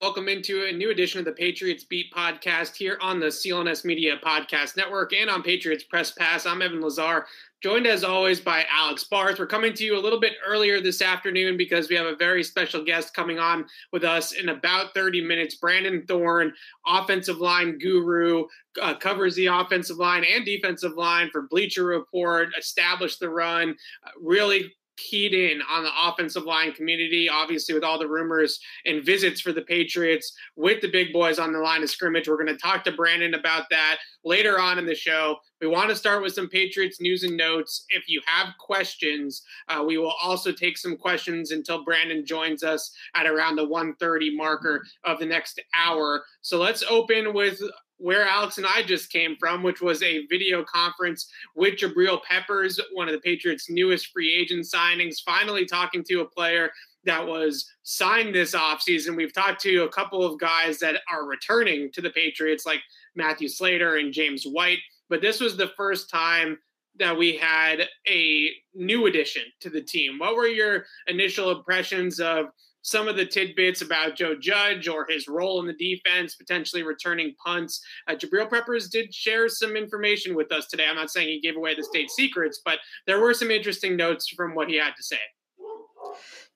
Welcome 0.00 0.30
into 0.30 0.64
a 0.64 0.72
new 0.72 0.90
edition 0.90 1.18
of 1.18 1.26
the 1.26 1.32
Patriots 1.32 1.84
Beat 1.84 2.10
podcast 2.10 2.74
here 2.74 2.96
on 3.02 3.20
the 3.20 3.26
CLNS 3.26 3.84
Media 3.84 4.16
Podcast 4.24 4.74
Network 4.74 5.12
and 5.12 5.28
on 5.28 5.42
Patriots 5.42 5.84
Press 5.84 6.12
Pass. 6.12 6.46
I'm 6.46 6.62
Evan 6.62 6.80
Lazar, 6.80 7.26
joined 7.62 7.86
as 7.86 8.02
always 8.02 8.40
by 8.40 8.64
Alex 8.72 9.04
Barth. 9.04 9.38
We're 9.38 9.46
coming 9.46 9.74
to 9.74 9.84
you 9.84 9.98
a 9.98 10.00
little 10.00 10.18
bit 10.18 10.36
earlier 10.46 10.80
this 10.80 11.02
afternoon 11.02 11.58
because 11.58 11.90
we 11.90 11.96
have 11.96 12.06
a 12.06 12.16
very 12.16 12.42
special 12.42 12.82
guest 12.82 13.12
coming 13.12 13.38
on 13.38 13.66
with 13.92 14.02
us 14.02 14.32
in 14.32 14.48
about 14.48 14.94
30 14.94 15.20
minutes. 15.20 15.56
Brandon 15.56 16.02
Thorn, 16.08 16.54
offensive 16.86 17.36
line 17.36 17.76
guru, 17.76 18.46
uh, 18.80 18.94
covers 18.94 19.34
the 19.34 19.46
offensive 19.46 19.98
line 19.98 20.24
and 20.24 20.46
defensive 20.46 20.94
line 20.94 21.28
for 21.30 21.42
Bleacher 21.42 21.84
Report, 21.84 22.48
established 22.58 23.20
the 23.20 23.28
run, 23.28 23.76
uh, 24.06 24.10
really 24.18 24.72
keyed 24.96 25.34
in 25.34 25.60
on 25.70 25.82
the 25.82 25.90
offensive 26.02 26.44
line 26.44 26.72
community, 26.72 27.28
obviously, 27.28 27.74
with 27.74 27.84
all 27.84 27.98
the 27.98 28.08
rumors 28.08 28.60
and 28.84 29.04
visits 29.04 29.40
for 29.40 29.52
the 29.52 29.62
Patriots 29.62 30.32
with 30.56 30.80
the 30.80 30.90
big 30.90 31.12
boys 31.12 31.38
on 31.38 31.52
the 31.52 31.58
line 31.58 31.82
of 31.82 31.90
scrimmage. 31.90 32.28
We're 32.28 32.36
going 32.42 32.46
to 32.48 32.56
talk 32.56 32.84
to 32.84 32.92
Brandon 32.92 33.34
about 33.34 33.64
that 33.70 33.98
later 34.24 34.60
on 34.60 34.78
in 34.78 34.86
the 34.86 34.94
show. 34.94 35.36
We 35.60 35.66
want 35.66 35.90
to 35.90 35.96
start 35.96 36.22
with 36.22 36.34
some 36.34 36.48
Patriots 36.48 37.00
news 37.00 37.22
and 37.24 37.36
notes. 37.36 37.84
If 37.90 38.08
you 38.08 38.20
have 38.26 38.54
questions, 38.58 39.42
uh, 39.68 39.82
we 39.86 39.98
will 39.98 40.14
also 40.22 40.52
take 40.52 40.78
some 40.78 40.96
questions 40.96 41.50
until 41.50 41.84
Brandon 41.84 42.24
joins 42.24 42.62
us 42.62 42.92
at 43.14 43.26
around 43.26 43.56
the 43.56 43.66
1:30 43.66 44.34
marker 44.36 44.84
of 45.04 45.18
the 45.18 45.26
next 45.26 45.60
hour. 45.74 46.24
So 46.40 46.58
let's 46.58 46.82
open 46.82 47.32
with 47.32 47.62
where 48.00 48.26
Alex 48.26 48.56
and 48.56 48.66
I 48.66 48.82
just 48.82 49.12
came 49.12 49.36
from, 49.38 49.62
which 49.62 49.82
was 49.82 50.02
a 50.02 50.26
video 50.26 50.64
conference 50.64 51.30
with 51.54 51.76
Jabril 51.76 52.22
Peppers, 52.22 52.80
one 52.92 53.08
of 53.08 53.12
the 53.12 53.20
Patriots' 53.20 53.68
newest 53.68 54.08
free 54.08 54.32
agent 54.32 54.64
signings, 54.64 55.22
finally 55.24 55.66
talking 55.66 56.02
to 56.08 56.20
a 56.20 56.24
player 56.24 56.70
that 57.04 57.26
was 57.26 57.70
signed 57.82 58.34
this 58.34 58.54
offseason. 58.54 59.16
We've 59.16 59.32
talked 59.32 59.60
to 59.62 59.84
a 59.84 59.88
couple 59.90 60.24
of 60.24 60.40
guys 60.40 60.78
that 60.78 61.02
are 61.12 61.26
returning 61.26 61.90
to 61.92 62.00
the 62.00 62.10
Patriots, 62.10 62.64
like 62.64 62.80
Matthew 63.14 63.48
Slater 63.48 63.96
and 63.96 64.12
James 64.12 64.44
White, 64.44 64.78
but 65.10 65.20
this 65.20 65.40
was 65.40 65.56
the 65.56 65.72
first 65.76 66.08
time 66.08 66.58
that 66.98 67.16
we 67.16 67.36
had 67.36 67.86
a 68.08 68.50
new 68.74 69.06
addition 69.06 69.42
to 69.60 69.70
the 69.70 69.80
team. 69.80 70.18
What 70.18 70.36
were 70.36 70.46
your 70.46 70.84
initial 71.06 71.50
impressions 71.50 72.18
of 72.20 72.46
some 72.82 73.08
of 73.08 73.16
the 73.16 73.26
tidbits 73.26 73.82
about 73.82 74.16
Joe 74.16 74.34
Judge 74.34 74.88
or 74.88 75.06
his 75.08 75.28
role 75.28 75.60
in 75.60 75.66
the 75.66 75.72
defense, 75.74 76.34
potentially 76.34 76.82
returning 76.82 77.34
punts. 77.44 77.82
Uh, 78.08 78.14
Jabril 78.14 78.50
Peppers 78.50 78.88
did 78.88 79.14
share 79.14 79.48
some 79.48 79.76
information 79.76 80.34
with 80.34 80.50
us 80.52 80.66
today. 80.66 80.86
I'm 80.88 80.96
not 80.96 81.10
saying 81.10 81.28
he 81.28 81.40
gave 81.40 81.56
away 81.56 81.74
the 81.74 81.84
state 81.84 82.10
secrets, 82.10 82.60
but 82.64 82.78
there 83.06 83.20
were 83.20 83.34
some 83.34 83.50
interesting 83.50 83.96
notes 83.96 84.28
from 84.28 84.54
what 84.54 84.68
he 84.68 84.76
had 84.76 84.94
to 84.96 85.02
say. 85.02 85.18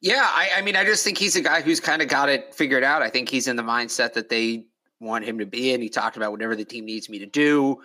Yeah, 0.00 0.28
I, 0.30 0.50
I 0.56 0.62
mean, 0.62 0.76
I 0.76 0.84
just 0.84 1.04
think 1.04 1.18
he's 1.18 1.36
a 1.36 1.40
guy 1.40 1.60
who's 1.60 1.80
kind 1.80 2.02
of 2.02 2.08
got 2.08 2.28
it 2.28 2.54
figured 2.54 2.84
out. 2.84 3.02
I 3.02 3.10
think 3.10 3.28
he's 3.28 3.48
in 3.48 3.56
the 3.56 3.62
mindset 3.62 4.12
that 4.14 4.28
they 4.28 4.64
want 5.00 5.24
him 5.24 5.38
to 5.38 5.46
be 5.46 5.72
in. 5.72 5.80
He 5.80 5.88
talked 5.88 6.16
about 6.16 6.32
whatever 6.32 6.56
the 6.56 6.64
team 6.64 6.84
needs 6.84 7.08
me 7.08 7.18
to 7.18 7.26
do 7.26 7.78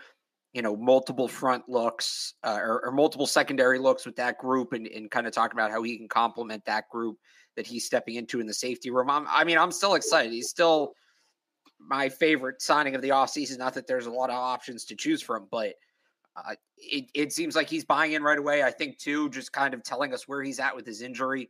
you 0.53 0.61
know 0.61 0.75
multiple 0.75 1.28
front 1.28 1.67
looks 1.69 2.33
uh, 2.44 2.57
or, 2.59 2.85
or, 2.85 2.91
multiple 2.91 3.28
secondary 3.28 3.78
looks 3.78 4.05
with 4.05 4.16
that 4.16 4.38
group 4.38 4.73
and, 4.73 4.88
and 4.88 5.11
kind 5.11 5.28
of 5.28 5.33
talking 5.33 5.55
about 5.55 5.72
how 5.72 5.83
he 5.83 5.97
can 5.97 6.07
complement 6.07 6.66
that 6.66 6.89
group 6.89 7.17
that 7.55 7.67
he's 7.67 7.85
stepping 7.85 8.15
into 8.15 8.39
in 8.39 8.47
the 8.47 8.53
safety 8.53 8.89
room. 8.89 9.09
I'm, 9.09 9.25
I 9.27 9.43
mean, 9.43 9.57
I'm 9.57 9.71
still 9.71 9.95
excited. 9.95 10.31
He's 10.31 10.49
still 10.49 10.93
my 11.79 12.09
favorite 12.09 12.61
signing 12.61 12.95
of 12.95 13.01
the 13.01 13.09
offseason. 13.09 13.57
Not 13.57 13.73
that 13.73 13.87
there's 13.87 14.05
a 14.05 14.11
lot 14.11 14.29
of 14.29 14.35
options 14.35 14.85
to 14.85 14.95
choose 14.95 15.21
from, 15.21 15.47
but 15.49 15.73
uh, 16.35 16.55
it, 16.77 17.05
it 17.13 17.33
seems 17.33 17.55
like 17.55 17.69
he's 17.69 17.85
buying 17.85 18.13
in 18.13 18.23
right 18.23 18.37
away. 18.37 18.63
I 18.63 18.71
think, 18.71 18.97
too, 18.97 19.29
just 19.29 19.51
kind 19.51 19.73
of 19.73 19.83
telling 19.83 20.13
us 20.13 20.27
where 20.27 20.43
he's 20.43 20.59
at 20.59 20.75
with 20.75 20.85
his 20.85 21.01
injury. 21.01 21.49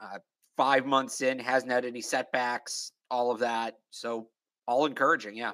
Uh, 0.00 0.18
five 0.56 0.86
months 0.86 1.20
in, 1.20 1.38
hasn't 1.38 1.72
had 1.72 1.84
any 1.84 2.00
setbacks, 2.00 2.92
all 3.10 3.30
of 3.30 3.40
that. 3.40 3.78
So, 3.90 4.28
all 4.66 4.86
encouraging. 4.86 5.36
Yeah. 5.36 5.52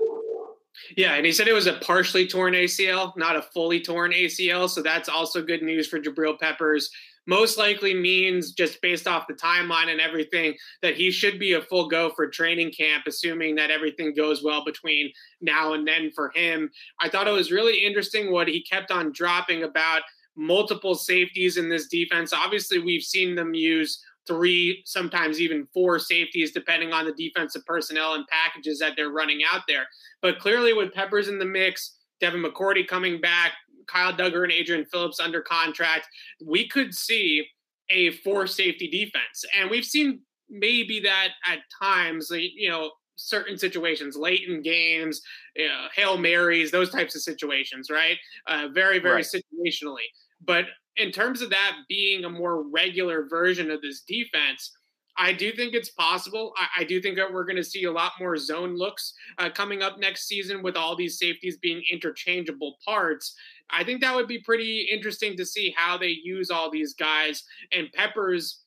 Yeah, 0.97 1.15
and 1.15 1.27
he 1.27 1.33
said 1.33 1.49
it 1.49 1.53
was 1.53 1.67
a 1.67 1.75
partially 1.75 2.27
torn 2.27 2.55
ACL, 2.55 3.17
not 3.17 3.37
a 3.37 3.43
fully 3.43 3.81
torn 3.81 4.13
ACL. 4.13 4.69
So 4.69 4.83
that's 4.83 5.09
also 5.09 5.43
good 5.43 5.63
news 5.63 5.89
for 5.89 5.99
Jabril 5.99 6.39
Peppers 6.39 6.91
most 7.27 7.59
likely 7.59 7.95
means 7.95 8.53
just 8.53 8.81
based 8.81 9.07
off 9.07 9.27
the 9.27 9.35
timeline 9.35 9.89
and 9.89 10.01
everything 10.01 10.55
that 10.83 10.97
he 10.97 11.11
should 11.11 11.39
be 11.39 11.53
a 11.53 11.63
full 11.63 11.89
go 11.89 12.11
for 12.11 12.27
training 12.29 12.73
camp 12.73 13.05
assuming 13.07 13.55
that 13.55 13.71
everything 13.71 14.15
goes 14.15 14.43
well 14.43 14.65
between 14.65 15.11
now 15.41 15.75
and 15.75 15.87
then 15.87 16.11
for 16.15 16.33
him. 16.35 16.71
I 17.01 17.09
thought 17.09 17.29
it 17.29 17.33
was 17.33 17.53
really 17.53 17.85
interesting 17.85 18.33
what 18.33 18.49
he 18.49 18.63
kept 18.63 18.91
on 18.91 19.13
dropping 19.13 19.63
about 19.63 20.03
multiple 20.37 20.95
safeties 20.95 21.57
in 21.57 21.69
this 21.69 21.89
defense. 21.89 22.33
Obviously 22.33 22.79
we've 22.79 23.03
seen 23.03 23.35
them 23.35 23.55
use 23.55 24.03
three 24.27 24.83
sometimes 24.85 25.41
even 25.41 25.67
four 25.73 25.99
safeties 25.99 26.53
depending 26.53 26.93
on 26.93 27.05
the 27.05 27.13
defensive 27.13 27.65
personnel 27.67 28.15
and 28.15 28.27
packages 28.29 28.79
that 28.79 28.95
they're 28.97 29.11
running 29.11 29.41
out 29.53 29.63
there. 29.69 29.85
But 30.23 30.39
clearly 30.39 30.73
with 30.73 30.95
peppers 30.95 31.29
in 31.29 31.39
the 31.39 31.45
mix 31.45 31.97
Devin 32.21 32.43
McCourty 32.43 32.87
coming 32.87 33.21
back, 33.21 33.53
Kyle 33.91 34.13
Dugger 34.13 34.43
and 34.45 34.53
Adrian 34.53 34.87
Phillips 34.87 35.21
under 35.21 35.41
contract, 35.41 36.07
we 36.45 36.69
could 36.69 36.95
see 36.95 37.47
a 37.91 38.11
four 38.11 38.47
safety 38.47 38.89
defense. 38.89 39.45
And 39.59 39.71
we've 39.71 39.85
seen 39.85 40.21
maybe 40.49 41.01
that 41.01 41.31
at 41.47 41.59
times, 41.83 42.31
you 42.31 42.69
know, 42.69 42.91
certain 43.17 43.59
situations, 43.59 44.17
late 44.17 44.49
in 44.49 44.63
games, 44.63 45.21
you 45.57 45.69
know, 45.69 45.87
Hail 45.95 46.17
Marys, 46.17 46.71
those 46.71 46.91
types 46.91 47.15
of 47.15 47.23
situations, 47.23 47.91
right? 47.91 48.17
Uh, 48.47 48.69
very, 48.73 48.99
very 48.99 49.17
right. 49.17 49.25
situationally. 49.25 50.07
But 50.45 50.67
in 50.97 51.13
terms 51.13 51.43
of 51.43 51.51
that 51.51 51.77
being 51.89 52.25
a 52.25 52.31
more 52.31 52.67
regular 52.69 53.27
version 53.29 53.71
of 53.71 53.83
this 53.83 54.03
defense, 54.03 54.73
I 55.17 55.33
do 55.33 55.53
think 55.53 55.75
it's 55.75 55.91
possible. 55.91 56.55
I, 56.57 56.83
I 56.83 56.85
do 56.85 57.01
think 57.01 57.17
that 57.17 57.31
we're 57.31 57.45
going 57.45 57.57
to 57.57 57.65
see 57.65 57.85
a 57.85 57.93
lot 57.93 58.13
more 58.19 58.37
zone 58.37 58.77
looks 58.77 59.13
uh, 59.39 59.51
coming 59.51 59.83
up 59.83 59.99
next 59.99 60.27
season 60.27 60.63
with 60.63 60.77
all 60.77 60.97
these 60.97 61.19
safeties 61.19 61.59
being 61.59 61.83
interchangeable 61.93 62.77
parts. 62.85 63.35
I 63.73 63.85
think 63.85 64.01
that 64.01 64.15
would 64.15 64.29
be 64.29 64.41
pretty 64.41 64.89
interesting 64.91 65.37
to 65.37 65.47
see 65.47 65.75
how 65.77 65.99
they 65.99 66.17
use 66.23 66.51
all 66.51 66.71
these 66.71 66.95
guys. 66.95 67.45
And 67.73 67.93
Peppers 67.93 68.61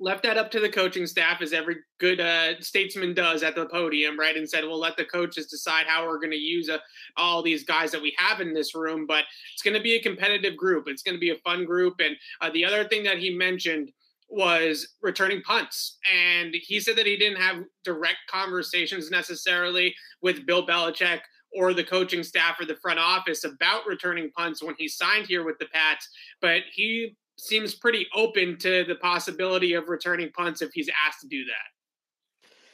left 0.00 0.22
that 0.22 0.38
up 0.38 0.50
to 0.50 0.60
the 0.60 0.68
coaching 0.68 1.06
staff, 1.06 1.42
as 1.42 1.52
every 1.52 1.76
good 1.98 2.20
uh, 2.20 2.58
statesman 2.60 3.12
does 3.12 3.42
at 3.42 3.54
the 3.54 3.66
podium, 3.66 4.18
right? 4.18 4.36
And 4.36 4.48
said, 4.48 4.64
"We'll 4.64 4.80
let 4.80 4.96
the 4.96 5.04
coaches 5.04 5.46
decide 5.46 5.86
how 5.86 6.06
we're 6.06 6.18
going 6.18 6.30
to 6.30 6.36
use 6.36 6.68
uh, 6.68 6.78
all 7.16 7.42
these 7.42 7.64
guys 7.64 7.92
that 7.92 8.02
we 8.02 8.14
have 8.18 8.40
in 8.40 8.54
this 8.54 8.74
room." 8.74 9.06
But 9.06 9.24
it's 9.52 9.62
going 9.62 9.76
to 9.76 9.82
be 9.82 9.96
a 9.96 10.02
competitive 10.02 10.56
group. 10.56 10.88
It's 10.88 11.02
going 11.02 11.16
to 11.16 11.20
be 11.20 11.30
a 11.30 11.36
fun 11.36 11.64
group. 11.64 12.00
And 12.00 12.16
uh, 12.40 12.50
the 12.50 12.64
other 12.64 12.84
thing 12.84 13.02
that 13.04 13.18
he 13.18 13.30
mentioned 13.30 13.92
was 14.30 14.94
returning 15.02 15.42
punts. 15.42 15.98
And 16.14 16.54
he 16.54 16.80
said 16.80 16.96
that 16.96 17.06
he 17.06 17.16
didn't 17.16 17.40
have 17.40 17.64
direct 17.84 18.18
conversations 18.30 19.10
necessarily 19.10 19.94
with 20.22 20.46
Bill 20.46 20.66
Belichick 20.66 21.20
or 21.52 21.74
the 21.74 21.84
coaching 21.84 22.22
staff 22.22 22.60
or 22.60 22.64
the 22.64 22.76
front 22.76 22.98
office 22.98 23.44
about 23.44 23.86
returning 23.86 24.30
punts 24.30 24.62
when 24.62 24.74
he 24.78 24.88
signed 24.88 25.26
here 25.26 25.44
with 25.44 25.58
the 25.58 25.66
Pats, 25.66 26.08
but 26.40 26.62
he 26.72 27.16
seems 27.38 27.74
pretty 27.74 28.06
open 28.14 28.58
to 28.58 28.84
the 28.84 28.96
possibility 28.96 29.74
of 29.74 29.88
returning 29.88 30.30
punts 30.32 30.62
if 30.62 30.70
he's 30.72 30.88
asked 31.06 31.20
to 31.20 31.28
do 31.28 31.44
that. 31.44 31.70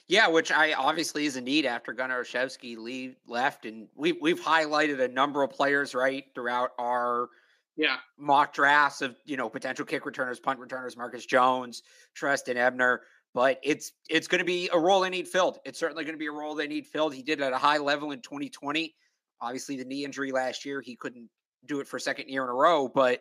Yeah, 0.08 0.28
which 0.28 0.52
I 0.52 0.72
obviously 0.74 1.26
is 1.26 1.36
a 1.36 1.40
need 1.40 1.66
after 1.66 1.92
Gunnar 1.92 2.22
Olszewski 2.22 2.76
leave 2.76 3.16
left, 3.26 3.66
and 3.66 3.88
we 3.96 4.12
we've 4.12 4.40
highlighted 4.40 5.00
a 5.00 5.08
number 5.08 5.42
of 5.42 5.50
players 5.50 5.94
right 5.94 6.24
throughout 6.34 6.70
our 6.78 7.28
yeah 7.76 7.96
mock 8.16 8.54
drafts 8.54 9.02
of 9.02 9.16
you 9.24 9.36
know 9.36 9.48
potential 9.48 9.84
kick 9.84 10.06
returners, 10.06 10.38
punt 10.38 10.60
returners, 10.60 10.96
Marcus 10.96 11.26
Jones, 11.26 11.82
Trestan 12.14 12.56
Ebner. 12.56 13.02
But 13.36 13.60
it's 13.62 13.92
it's 14.08 14.26
going 14.26 14.38
to 14.38 14.46
be 14.46 14.70
a 14.72 14.78
role 14.78 15.02
they 15.02 15.10
need 15.10 15.28
filled. 15.28 15.58
It's 15.66 15.78
certainly 15.78 16.04
going 16.04 16.14
to 16.14 16.18
be 16.18 16.26
a 16.26 16.32
role 16.32 16.54
they 16.54 16.66
need 16.66 16.86
filled. 16.86 17.12
He 17.12 17.22
did 17.22 17.38
it 17.38 17.44
at 17.44 17.52
a 17.52 17.58
high 17.58 17.76
level 17.76 18.12
in 18.12 18.22
2020. 18.22 18.94
Obviously, 19.42 19.76
the 19.76 19.84
knee 19.84 20.06
injury 20.06 20.32
last 20.32 20.64
year, 20.64 20.80
he 20.80 20.96
couldn't 20.96 21.28
do 21.66 21.80
it 21.80 21.86
for 21.86 21.98
a 21.98 22.00
second 22.00 22.30
year 22.30 22.44
in 22.44 22.48
a 22.48 22.54
row. 22.54 22.88
But 22.88 23.20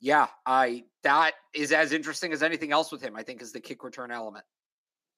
yeah, 0.00 0.28
I 0.46 0.84
that 1.02 1.32
is 1.54 1.72
as 1.72 1.92
interesting 1.92 2.32
as 2.32 2.42
anything 2.42 2.72
else 2.72 2.90
with 2.90 3.02
him. 3.02 3.14
I 3.14 3.22
think 3.22 3.42
is 3.42 3.52
the 3.52 3.60
kick 3.60 3.84
return 3.84 4.10
element. 4.10 4.46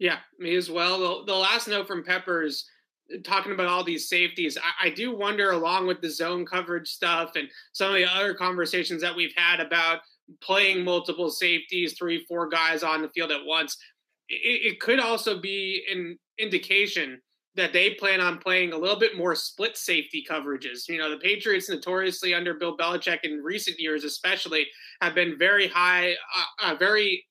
Yeah, 0.00 0.18
me 0.40 0.56
as 0.56 0.68
well. 0.68 0.98
The, 0.98 1.32
the 1.32 1.38
last 1.38 1.68
note 1.68 1.86
from 1.86 2.02
Peppers 2.02 2.68
uh, 3.14 3.18
talking 3.22 3.52
about 3.52 3.68
all 3.68 3.84
these 3.84 4.08
safeties, 4.08 4.58
I, 4.58 4.88
I, 4.88 4.90
do 4.90 5.16
wonder, 5.16 5.52
along 5.52 5.86
with 5.86 6.00
the 6.00 6.10
zone 6.10 6.44
coverage 6.44 6.88
stuff 6.88 7.36
and 7.36 7.46
some 7.72 7.90
of 7.90 7.94
the 7.94 8.10
other 8.12 8.34
conversations 8.34 9.02
that 9.02 9.14
we've 9.14 9.34
had 9.36 9.60
about 9.60 10.00
playing 10.40 10.84
multiple 10.84 11.30
safeties, 11.30 11.94
three, 11.96 12.24
four 12.26 12.48
guys 12.48 12.82
on 12.82 13.02
the 13.02 13.08
field 13.10 13.30
at 13.30 13.44
once, 13.44 13.76
it, 14.32 14.72
it 14.72 14.80
could 14.80 15.00
also 15.00 15.38
be 15.38 15.84
an 15.90 16.18
indication 16.38 17.20
that 17.54 17.72
they 17.72 17.90
plan 17.90 18.20
on 18.20 18.38
playing 18.38 18.72
a 18.72 18.78
little 18.78 18.98
bit 18.98 19.16
more 19.16 19.34
split 19.34 19.76
safety 19.76 20.24
coverages. 20.28 20.88
You 20.88 20.98
know, 20.98 21.10
the 21.10 21.18
Patriots 21.18 21.68
notoriously 21.68 22.32
under 22.32 22.54
Bill 22.54 22.76
Belichick 22.76 23.20
in 23.24 23.42
recent 23.42 23.78
years, 23.78 24.04
especially, 24.04 24.66
have 25.02 25.14
been 25.14 25.38
very 25.38 25.68
high, 25.68 26.12
uh, 26.12 26.64
uh, 26.64 26.74
very 26.76 27.26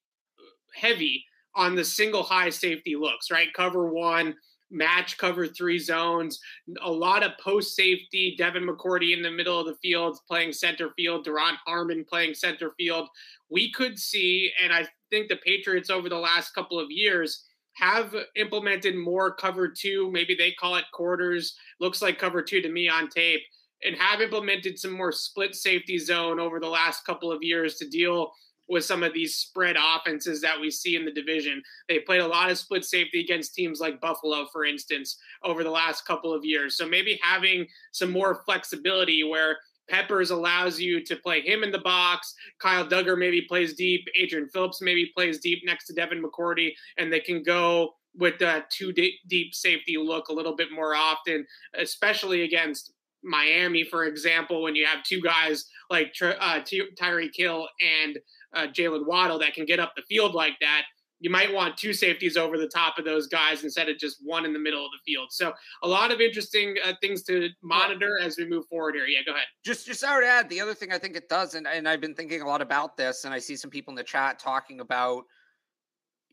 heavy 0.75 1.25
on 1.55 1.75
the 1.75 1.83
single 1.83 2.23
high 2.23 2.49
safety 2.49 2.95
looks, 2.95 3.31
right? 3.31 3.51
Cover 3.53 3.91
one, 3.91 4.35
match 4.69 5.17
cover 5.17 5.47
three 5.47 5.79
zones, 5.79 6.39
a 6.81 6.91
lot 6.91 7.23
of 7.23 7.31
post 7.43 7.75
safety. 7.75 8.35
Devin 8.37 8.67
McCourty 8.67 9.15
in 9.15 9.23
the 9.23 9.31
middle 9.31 9.59
of 9.59 9.65
the 9.65 9.75
field 9.81 10.19
playing 10.27 10.53
center 10.53 10.91
field, 10.95 11.25
Duron 11.25 11.55
Harmon 11.65 12.05
playing 12.07 12.35
center 12.35 12.71
field. 12.77 13.09
We 13.49 13.71
could 13.71 13.97
see, 13.97 14.51
and 14.63 14.71
I 14.71 14.87
think 15.11 15.27
the 15.27 15.35
Patriots 15.45 15.91
over 15.91 16.09
the 16.09 16.15
last 16.15 16.55
couple 16.55 16.79
of 16.79 16.89
years 16.89 17.45
have 17.73 18.15
implemented 18.35 18.95
more 18.95 19.33
cover 19.33 19.67
two. 19.67 20.09
Maybe 20.11 20.35
they 20.35 20.51
call 20.51 20.75
it 20.75 20.85
quarters. 20.91 21.55
Looks 21.79 22.01
like 22.01 22.17
cover 22.17 22.41
two 22.41 22.61
to 22.61 22.69
me 22.69 22.89
on 22.89 23.09
tape, 23.09 23.41
and 23.83 23.95
have 23.95 24.21
implemented 24.21 24.79
some 24.79 24.91
more 24.91 25.11
split 25.11 25.55
safety 25.55 25.97
zone 25.97 26.39
over 26.39 26.59
the 26.59 26.67
last 26.67 27.05
couple 27.05 27.31
of 27.31 27.43
years 27.43 27.75
to 27.75 27.87
deal 27.87 28.31
with 28.69 28.85
some 28.85 29.03
of 29.03 29.13
these 29.13 29.35
spread 29.35 29.75
offenses 29.77 30.39
that 30.39 30.59
we 30.59 30.71
see 30.71 30.95
in 30.95 31.03
the 31.03 31.11
division. 31.11 31.61
They 31.89 31.99
played 31.99 32.21
a 32.21 32.27
lot 32.27 32.49
of 32.49 32.57
split 32.57 32.85
safety 32.85 33.19
against 33.19 33.53
teams 33.53 33.81
like 33.81 33.99
Buffalo, 33.99 34.47
for 34.51 34.63
instance, 34.63 35.17
over 35.43 35.63
the 35.63 35.69
last 35.69 36.05
couple 36.05 36.33
of 36.33 36.45
years. 36.45 36.77
So 36.77 36.87
maybe 36.87 37.19
having 37.21 37.67
some 37.91 38.11
more 38.11 38.43
flexibility 38.45 39.23
where 39.23 39.57
Peppers 39.91 40.31
allows 40.31 40.79
you 40.79 41.03
to 41.03 41.15
play 41.17 41.41
him 41.41 41.63
in 41.63 41.71
the 41.71 41.79
box. 41.79 42.33
Kyle 42.59 42.87
Dugger 42.87 43.17
maybe 43.17 43.41
plays 43.41 43.73
deep. 43.73 44.07
Adrian 44.17 44.47
Phillips 44.47 44.81
maybe 44.81 45.11
plays 45.13 45.39
deep 45.39 45.59
next 45.65 45.85
to 45.87 45.93
Devin 45.93 46.23
McCourty, 46.23 46.71
and 46.97 47.11
they 47.11 47.19
can 47.19 47.43
go 47.43 47.93
with 48.15 48.39
that 48.39 48.69
two 48.69 48.93
deep 48.93 49.53
safety 49.53 49.97
look 49.97 50.29
a 50.29 50.33
little 50.33 50.55
bit 50.55 50.71
more 50.71 50.95
often, 50.95 51.45
especially 51.77 52.43
against 52.43 52.93
Miami, 53.23 53.83
for 53.83 54.05
example, 54.05 54.63
when 54.63 54.75
you 54.75 54.85
have 54.85 55.03
two 55.03 55.21
guys 55.21 55.65
like 55.89 56.13
uh, 56.21 56.61
Tyreek 56.99 57.35
Hill 57.35 57.67
and 58.01 58.17
uh, 58.55 58.67
Jaylen 58.67 59.05
Waddle 59.05 59.39
that 59.39 59.53
can 59.53 59.65
get 59.65 59.79
up 59.79 59.93
the 59.95 60.01
field 60.03 60.33
like 60.33 60.53
that, 60.61 60.83
you 61.21 61.29
might 61.29 61.53
want 61.53 61.77
two 61.77 61.93
safeties 61.93 62.35
over 62.35 62.57
the 62.57 62.67
top 62.67 62.97
of 62.97 63.05
those 63.05 63.27
guys 63.27 63.63
instead 63.63 63.87
of 63.87 63.97
just 63.97 64.17
one 64.23 64.43
in 64.43 64.53
the 64.53 64.59
middle 64.59 64.83
of 64.83 64.91
the 64.91 65.11
field. 65.11 65.27
So 65.31 65.53
a 65.83 65.87
lot 65.87 66.11
of 66.11 66.19
interesting 66.19 66.75
uh, 66.83 66.93
things 66.99 67.21
to 67.23 67.49
monitor 67.61 68.19
as 68.19 68.37
we 68.37 68.49
move 68.49 68.65
forward 68.67 68.95
here. 68.95 69.05
Yeah, 69.05 69.19
go 69.25 69.33
ahead. 69.33 69.45
Just 69.63 69.85
just 69.85 70.03
I 70.03 70.15
would 70.15 70.25
add 70.25 70.49
the 70.49 70.59
other 70.59 70.73
thing 70.73 70.91
I 70.91 70.97
think 70.97 71.15
it 71.15 71.29
does, 71.29 71.53
and, 71.53 71.67
and 71.67 71.87
I've 71.87 72.01
been 72.01 72.15
thinking 72.15 72.41
a 72.41 72.47
lot 72.47 72.61
about 72.61 72.97
this, 72.97 73.23
and 73.23 73.33
I 73.33 73.39
see 73.39 73.55
some 73.55 73.69
people 73.69 73.91
in 73.91 73.95
the 73.95 74.03
chat 74.03 74.39
talking 74.39 74.79
about, 74.79 75.25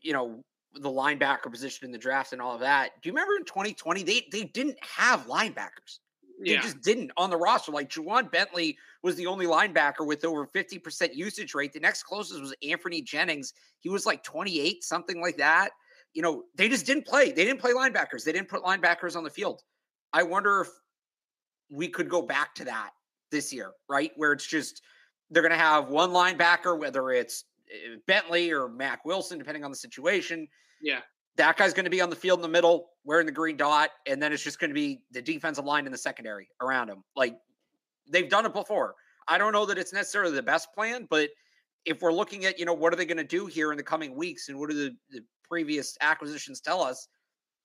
you 0.01 0.11
know, 0.11 0.43
the 0.73 0.89
linebacker 0.89 1.51
position 1.51 1.85
in 1.85 1.91
the 1.91 1.97
draft 1.97 2.33
and 2.33 2.41
all 2.41 2.55
of 2.55 2.61
that. 2.61 2.91
Do 3.01 3.09
you 3.09 3.13
remember 3.13 3.35
in 3.37 3.45
2020 3.45 4.03
they 4.03 4.25
they 4.31 4.45
didn't 4.45 4.77
have 4.81 5.27
linebackers? 5.27 5.99
They 6.43 6.53
yeah. 6.53 6.61
just 6.61 6.81
didn't 6.81 7.11
on 7.15 7.29
the 7.29 7.37
roster. 7.37 7.71
Like 7.71 7.89
Ja'Whaun 7.89 8.31
Bentley 8.31 8.77
was 9.01 9.15
the 9.15 9.27
only 9.27 9.45
linebacker 9.45 10.05
with 10.05 10.25
over 10.25 10.45
50% 10.45 11.15
usage 11.15 11.53
rate. 11.53 11.73
The 11.73 11.79
next 11.79 12.03
closest 12.03 12.41
was 12.41 12.53
Anthony 12.67 13.01
Jennings. 13.01 13.53
He 13.79 13.89
was 13.89 14.05
like 14.05 14.23
28, 14.23 14.83
something 14.83 15.21
like 15.21 15.37
that. 15.37 15.69
You 16.13 16.21
know, 16.21 16.43
they 16.55 16.67
just 16.67 16.85
didn't 16.85 17.05
play. 17.05 17.31
They 17.31 17.45
didn't 17.45 17.59
play 17.61 17.71
linebackers. 17.71 18.23
They 18.23 18.31
didn't 18.31 18.49
put 18.49 18.63
linebackers 18.63 19.15
on 19.15 19.23
the 19.23 19.29
field. 19.29 19.61
I 20.11 20.23
wonder 20.23 20.61
if 20.61 20.69
we 21.71 21.87
could 21.87 22.09
go 22.09 22.21
back 22.21 22.55
to 22.55 22.65
that 22.65 22.91
this 23.31 23.53
year, 23.53 23.71
right? 23.87 24.11
Where 24.15 24.33
it's 24.33 24.47
just 24.47 24.81
they're 25.29 25.43
going 25.43 25.51
to 25.51 25.57
have 25.57 25.89
one 25.89 26.09
linebacker, 26.09 26.77
whether 26.77 27.11
it's 27.11 27.45
eh, 27.71 27.97
Bentley 28.07 28.51
or 28.51 28.67
Mack 28.67 29.05
Wilson, 29.05 29.37
depending 29.37 29.63
on 29.63 29.71
the 29.71 29.77
situation. 29.77 30.47
Yeah 30.81 31.01
that 31.39 31.55
guy's 31.55 31.73
going 31.73 31.85
to 31.85 31.89
be 31.89 32.01
on 32.01 32.09
the 32.09 32.15
field 32.17 32.37
in 32.39 32.41
the 32.41 32.49
middle 32.49 32.89
wearing 33.05 33.25
the 33.25 33.31
green 33.31 33.55
dot, 33.55 33.91
and 34.05 34.21
then 34.21 34.33
it's 34.33 34.43
just 34.43 34.59
going 34.59 34.69
to 34.69 34.75
be 34.75 35.01
the 35.11 35.21
defensive 35.21 35.63
line 35.63 35.85
in 35.85 35.91
the 35.91 35.97
secondary 35.97 36.49
around 36.61 36.89
him. 36.89 37.01
Like 37.15 37.37
they've 38.09 38.29
done 38.29 38.45
it 38.45 38.53
before. 38.53 38.95
I 39.27 39.37
don't 39.37 39.53
know 39.53 39.65
that 39.65 39.77
it's 39.77 39.93
necessarily 39.93 40.35
the 40.35 40.43
best 40.43 40.73
plan, 40.73 41.07
but 41.09 41.29
if 41.85 42.01
we're 42.01 42.13
looking 42.13 42.45
at, 42.45 42.59
you 42.59 42.65
know, 42.65 42.73
what 42.73 42.93
are 42.93 42.95
they 42.95 43.05
going 43.05 43.17
to 43.17 43.23
do 43.23 43.45
here 43.45 43.71
in 43.71 43.77
the 43.77 43.83
coming 43.83 44.15
weeks 44.15 44.49
and 44.49 44.59
what 44.59 44.69
do 44.69 44.75
the, 44.75 44.95
the 45.11 45.21
previous 45.47 45.97
acquisitions 46.01 46.59
tell 46.59 46.81
us? 46.81 47.07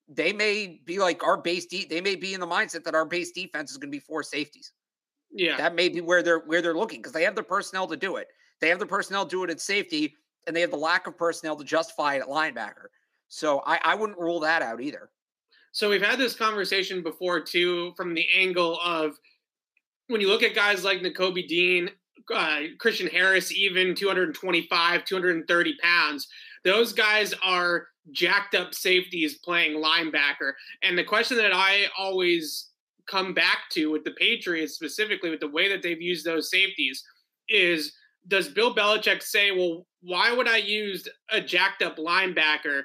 They 0.09 0.33
may 0.33 0.81
be 0.85 0.99
like 0.99 1.25
our 1.25 1.39
base 1.39 1.67
de- 1.67 1.87
they 1.87 2.01
may 2.01 2.15
be 2.15 2.35
in 2.35 2.41
the 2.41 2.47
mindset 2.47 2.85
that 2.85 2.95
our 2.95 3.07
base 3.07 3.33
defense 3.33 3.71
is 3.71 3.79
going 3.79 3.91
to 3.91 3.97
be 3.97 4.01
four 4.01 4.23
safeties. 4.23 4.73
Yeah. 5.33 5.57
That 5.57 5.75
may 5.75 5.89
be 5.89 6.01
where 6.01 6.23
they're 6.23 6.41
where 6.41 6.63
they're 6.63 6.77
looking 6.77 7.01
because 7.01 7.13
they 7.13 7.25
have 7.25 7.35
the 7.35 7.43
personnel 7.43 7.87
to 7.89 7.97
do 7.97 8.17
it. 8.17 8.29
They 8.61 8.69
have 8.69 8.79
the 8.79 8.87
personnel 8.87 9.25
to 9.25 9.31
do 9.31 9.45
it 9.45 9.51
at 9.51 9.61
safety, 9.61 10.15
and 10.47 10.55
they 10.55 10.61
have 10.61 10.71
the 10.71 10.77
lack 10.77 11.07
of 11.07 11.17
personnel 11.17 11.57
to 11.57 11.65
justify 11.65 12.17
it 12.17 12.21
at 12.21 12.29
linebacker. 12.29 12.87
So 13.29 13.63
I, 13.67 13.81
I 13.83 13.95
wouldn't 13.95 14.19
rule 14.19 14.41
that 14.41 14.63
out 14.63 14.81
either. 14.81 15.11
So 15.73 15.91
we've 15.91 16.03
had 16.03 16.21
this 16.21 16.37
conversation 16.37 17.03
before 17.03 17.41
too, 17.41 17.95
from 17.97 18.15
the 18.15 18.27
angle 18.37 18.79
of 18.85 19.19
when 20.09 20.21
you 20.21 20.29
look 20.29 20.43
at 20.43 20.55
guys 20.55 20.85
like 20.85 21.01
Nakobe 21.01 21.47
Dean, 21.47 21.91
uh, 22.33 22.61
Christian 22.79 23.07
Harris, 23.07 23.53
even 23.53 23.95
225, 23.95 25.05
230 25.05 25.77
pounds, 25.83 26.29
those 26.65 26.93
guys 26.93 27.35
are 27.45 27.89
jacked 28.11 28.55
up 28.55 28.75
safeties 28.75 29.39
playing 29.39 29.81
linebacker. 29.81 30.53
And 30.83 30.97
the 30.97 31.05
question 31.05 31.37
that 31.39 31.53
I 31.53 31.87
always 31.99 32.71
come 33.07 33.35
back 33.35 33.69
to 33.73 33.91
with 33.91 34.05
the 34.05 34.13
Patriots, 34.13 34.75
specifically 34.75 35.31
with 35.31 35.41
the 35.41 35.49
way 35.49 35.69
that 35.69 35.83
they've 35.83 36.01
used 36.01 36.25
those 36.25 36.51
safeties, 36.51 37.05
is 37.49 37.93
does 38.29 38.49
Bill 38.49 38.75
Belichick 38.75 39.23
say, 39.23 39.51
well, 39.51 39.87
why 40.01 40.33
would 40.33 40.49
I 40.49 40.57
use 40.57 41.07
a 41.31 41.41
jacked 41.41 41.83
up 41.83 41.99
linebacker 41.99 42.83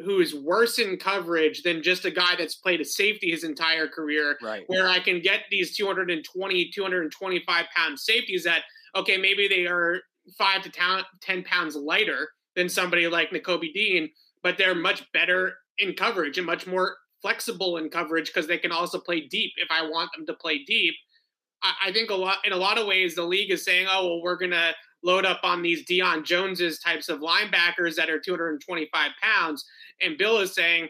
who 0.00 0.20
is 0.20 0.34
worse 0.34 0.78
in 0.78 0.96
coverage 0.96 1.62
than 1.62 1.82
just 1.82 2.04
a 2.04 2.10
guy 2.10 2.34
that's 2.36 2.56
played 2.56 2.80
a 2.80 2.84
safety 2.84 3.30
his 3.30 3.44
entire 3.44 3.86
career. 3.86 4.36
Right. 4.42 4.64
Where 4.66 4.88
I 4.88 4.98
can 4.98 5.20
get 5.20 5.42
these 5.50 5.76
220, 5.76 6.70
225 6.74 7.64
pound 7.76 7.98
safeties 7.98 8.44
that, 8.44 8.62
okay, 8.96 9.16
maybe 9.16 9.46
they 9.46 9.66
are 9.66 10.00
five 10.36 10.62
to 10.62 11.04
10 11.20 11.44
pounds 11.44 11.76
lighter 11.76 12.28
than 12.56 12.68
somebody 12.68 13.06
like 13.06 13.30
Nakobe 13.30 13.72
Dean, 13.72 14.08
but 14.42 14.58
they're 14.58 14.74
much 14.74 15.04
better 15.12 15.54
in 15.78 15.94
coverage 15.94 16.38
and 16.38 16.46
much 16.46 16.66
more 16.66 16.96
flexible 17.22 17.76
in 17.78 17.88
coverage 17.88 18.26
because 18.26 18.46
they 18.46 18.58
can 18.58 18.72
also 18.72 19.00
play 19.00 19.20
deep 19.28 19.52
if 19.56 19.68
I 19.70 19.82
want 19.82 20.10
them 20.16 20.26
to 20.26 20.34
play 20.34 20.62
deep. 20.64 20.94
I, 21.62 21.72
I 21.86 21.92
think 21.92 22.10
a 22.10 22.14
lot 22.14 22.38
in 22.44 22.52
a 22.52 22.56
lot 22.56 22.78
of 22.78 22.86
ways 22.86 23.14
the 23.14 23.22
league 23.22 23.50
is 23.50 23.64
saying, 23.64 23.86
oh 23.90 24.06
well, 24.06 24.22
we're 24.22 24.36
gonna 24.36 24.72
load 25.04 25.24
up 25.24 25.40
on 25.42 25.62
these 25.62 25.84
Deion 25.84 26.24
Joneses 26.24 26.78
types 26.78 27.08
of 27.08 27.20
linebackers 27.20 27.94
that 27.96 28.10
are 28.10 28.18
225 28.18 29.10
pounds. 29.20 29.64
And 30.00 30.18
Bill 30.18 30.38
is 30.38 30.54
saying, 30.54 30.88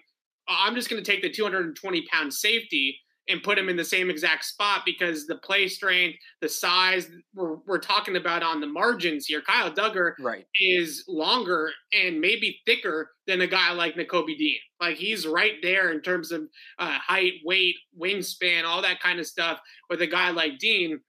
oh, 0.49 0.57
I'm 0.59 0.75
just 0.75 0.89
going 0.89 1.03
to 1.03 1.11
take 1.11 1.23
the 1.23 1.31
220 1.31 2.07
pound 2.11 2.33
safety 2.33 2.99
and 3.29 3.43
put 3.43 3.59
him 3.59 3.69
in 3.69 3.77
the 3.77 3.85
same 3.85 4.11
exact 4.11 4.45
spot 4.45 4.83
because 4.85 5.27
the 5.27 5.37
play 5.37 5.67
strength, 5.67 6.19
the 6.43 6.49
size 6.49 7.11
we're, 7.35 7.57
we're 7.67 7.79
talking 7.79 8.17
about 8.17 8.43
on 8.43 8.61
the 8.61 8.67
margins 8.67 9.27
here. 9.27 9.41
Kyle 9.41 9.71
Dugger 9.71 10.13
right. 10.21 10.45
is 10.61 11.05
longer 11.09 11.71
and 11.93 12.21
maybe 12.21 12.61
thicker 12.67 13.11
than 13.27 13.41
a 13.41 13.47
guy 13.47 13.73
like 13.73 13.95
Nakobe 13.95 14.37
Dean. 14.37 14.59
Like 14.81 14.97
he's 14.97 15.27
right 15.27 15.55
there 15.63 15.93
in 15.93 16.03
terms 16.03 16.33
of 16.33 16.43
uh, 16.79 16.99
height, 16.99 17.35
weight, 17.45 17.77
wingspan, 17.99 18.65
all 18.65 18.83
that 18.83 19.01
kind 19.01 19.19
of 19.19 19.27
stuff 19.27 19.59
with 19.89 20.03
a 20.03 20.07
guy 20.07 20.31
like 20.31 20.59
Dean. 20.59 21.01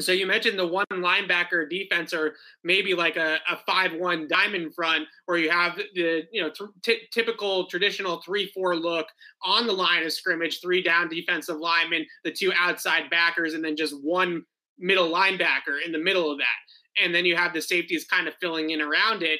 So 0.00 0.10
you 0.10 0.26
mentioned 0.26 0.58
the 0.58 0.66
one 0.66 0.86
linebacker 0.90 1.70
defense, 1.70 2.12
or 2.12 2.34
maybe 2.64 2.94
like 2.94 3.16
a, 3.16 3.38
five-one 3.64 4.26
diamond 4.26 4.74
front, 4.74 5.06
where 5.26 5.38
you 5.38 5.50
have 5.50 5.76
the 5.94 6.24
you 6.32 6.42
know 6.42 6.50
t- 6.82 7.02
typical 7.12 7.66
traditional 7.66 8.20
three-four 8.22 8.76
look 8.76 9.06
on 9.42 9.66
the 9.66 9.72
line 9.72 10.02
of 10.02 10.12
scrimmage, 10.12 10.60
three 10.60 10.82
down 10.82 11.08
defensive 11.08 11.58
linemen, 11.58 12.04
the 12.24 12.32
two 12.32 12.52
outside 12.58 13.08
backers, 13.08 13.54
and 13.54 13.64
then 13.64 13.76
just 13.76 13.94
one 14.02 14.44
middle 14.78 15.10
linebacker 15.10 15.84
in 15.84 15.92
the 15.92 15.98
middle 15.98 16.30
of 16.30 16.38
that, 16.38 17.02
and 17.02 17.14
then 17.14 17.24
you 17.24 17.36
have 17.36 17.52
the 17.52 17.62
safeties 17.62 18.04
kind 18.04 18.26
of 18.26 18.34
filling 18.40 18.70
in 18.70 18.80
around 18.80 19.22
it. 19.22 19.38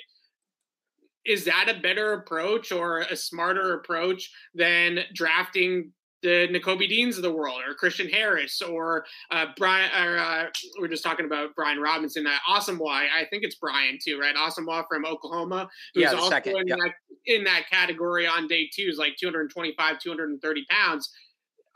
Is 1.26 1.44
that 1.46 1.68
a 1.68 1.80
better 1.80 2.12
approach 2.12 2.70
or 2.70 3.00
a 3.00 3.16
smarter 3.16 3.75
approach 3.75 4.30
than 4.54 5.00
drafting 5.14 5.90
the 6.25 6.49
Nakobe 6.49 6.88
Deans 6.88 7.16
of 7.16 7.23
the 7.23 7.33
world, 7.33 7.61
or 7.66 7.75
Christian 7.75 8.09
Harris, 8.09 8.62
or 8.62 9.04
uh, 9.31 9.47
Brian. 9.59 9.90
Or, 9.95 10.19
uh, 10.19 10.47
we're 10.81 10.88
just 10.88 11.04
talking 11.04 11.26
about 11.26 11.54
Brian 11.54 11.78
Robinson. 11.78 12.26
Uh, 12.26 12.33
Asamoah, 12.49 13.07
I 13.14 13.26
think 13.31 13.45
it's 13.45 13.57
Brian 13.57 13.99
too, 14.02 14.19
right? 14.19 14.35
Asamoah 14.35 14.85
from 14.88 15.04
Oklahoma, 15.04 15.69
who's 15.95 16.04
yeah, 16.04 16.12
also 16.12 16.31
second. 16.31 16.57
in, 16.57 16.69
Yep. 16.69 16.78
that, 16.78 16.93
in 17.26 17.45
that 17.45 17.69
category 17.71 18.26
on 18.26 18.49
day 18.49 18.69
two, 18.75 18.87
is 18.88 18.97
like 18.97 19.16
225, 19.21 19.99
230 20.00 20.66
pounds. 20.71 21.12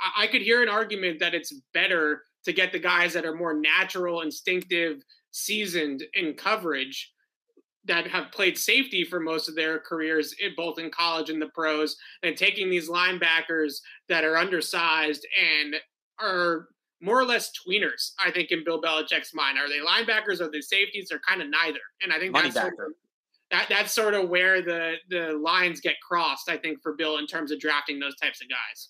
I, 0.00 0.24
I 0.24 0.26
could 0.26 0.42
hear 0.42 0.62
an 0.62 0.70
argument 0.70 1.20
that 1.20 1.34
it's 1.34 1.52
better 1.74 2.22
to 2.46 2.52
get 2.52 2.72
the 2.72 2.78
guys 2.78 3.12
that 3.12 3.26
are 3.26 3.34
more 3.34 3.54
natural, 3.54 4.22
instinctive, 4.22 5.02
seasoned 5.30 6.04
in 6.14 6.32
coverage 6.32 7.12
that 7.84 8.06
have 8.06 8.32
played 8.32 8.58
safety 8.58 9.04
for 9.04 9.20
most 9.20 9.48
of 9.48 9.54
their 9.54 9.78
careers, 9.78 10.34
in, 10.40 10.52
both 10.56 10.78
in 10.78 10.90
college 10.90 11.30
and 11.30 11.40
the 11.40 11.48
pros, 11.48 11.96
and 12.22 12.36
taking 12.36 12.68
these 12.68 12.88
linebackers 12.88 13.80
that 14.08 14.24
are 14.24 14.36
undersized 14.36 15.26
and 15.40 15.76
are 16.20 16.68
more 17.00 17.20
or 17.20 17.24
less 17.24 17.50
tweeners. 17.50 18.12
I 18.22 18.30
think 18.30 18.50
in 18.50 18.64
Bill 18.64 18.82
Belichick's 18.82 19.32
mind, 19.32 19.56
are 19.58 19.68
they 19.68 19.78
linebackers 19.78 20.40
or 20.40 20.50
they 20.50 20.60
safeties? 20.60 21.08
They're 21.08 21.20
kind 21.20 21.40
of 21.40 21.48
neither. 21.48 21.78
And 22.02 22.12
I 22.12 22.18
think 22.18 22.32
Money 22.32 22.50
that's 22.50 22.60
sort 22.60 22.74
of, 22.74 22.92
that 23.50 23.66
that's 23.68 23.92
sort 23.92 24.14
of 24.14 24.28
where 24.28 24.60
the 24.60 24.96
the 25.08 25.32
lines 25.42 25.80
get 25.80 25.94
crossed. 26.06 26.50
I 26.50 26.56
think 26.56 26.82
for 26.82 26.94
Bill 26.94 27.18
in 27.18 27.26
terms 27.26 27.52
of 27.52 27.60
drafting 27.60 27.98
those 27.98 28.16
types 28.16 28.42
of 28.42 28.48
guys. 28.48 28.88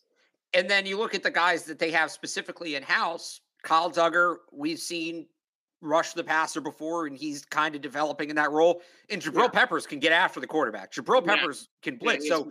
And 0.55 0.69
then 0.69 0.87
you 0.87 0.97
look 0.97 1.15
at 1.15 1.23
the 1.23 1.31
guys 1.31 1.65
that 1.65 1.79
they 1.79 1.91
have 1.91 2.11
specifically 2.11 2.75
in 2.75 2.83
house. 2.83 3.43
Kyle 3.63 3.91
Dugger, 3.91 4.37
we've 4.53 4.79
seen 4.79 5.27
rush 5.81 6.13
the 6.13 6.25
passer 6.25 6.61
before, 6.61 7.07
and 7.07 7.17
he's 7.17 7.45
kind 7.45 7.75
of 7.75 7.81
developing 7.81 8.31
in 8.31 8.37
that 8.37 8.51
role. 8.51 8.83
And 9.11 9.23
Jabril 9.23 9.45
Yeah. 9.45 9.49
Peppers 9.49 9.87
can 9.87 9.99
get 10.01 10.13
after 10.13 10.41
the 10.41 10.47
quarterback. 10.47 10.93
Jabril 10.93 11.25
Yeah. 11.27 11.37
Peppers 11.37 11.69
can 11.83 11.97
blitz. 11.97 12.25
he's 12.25 12.33
so 12.33 12.51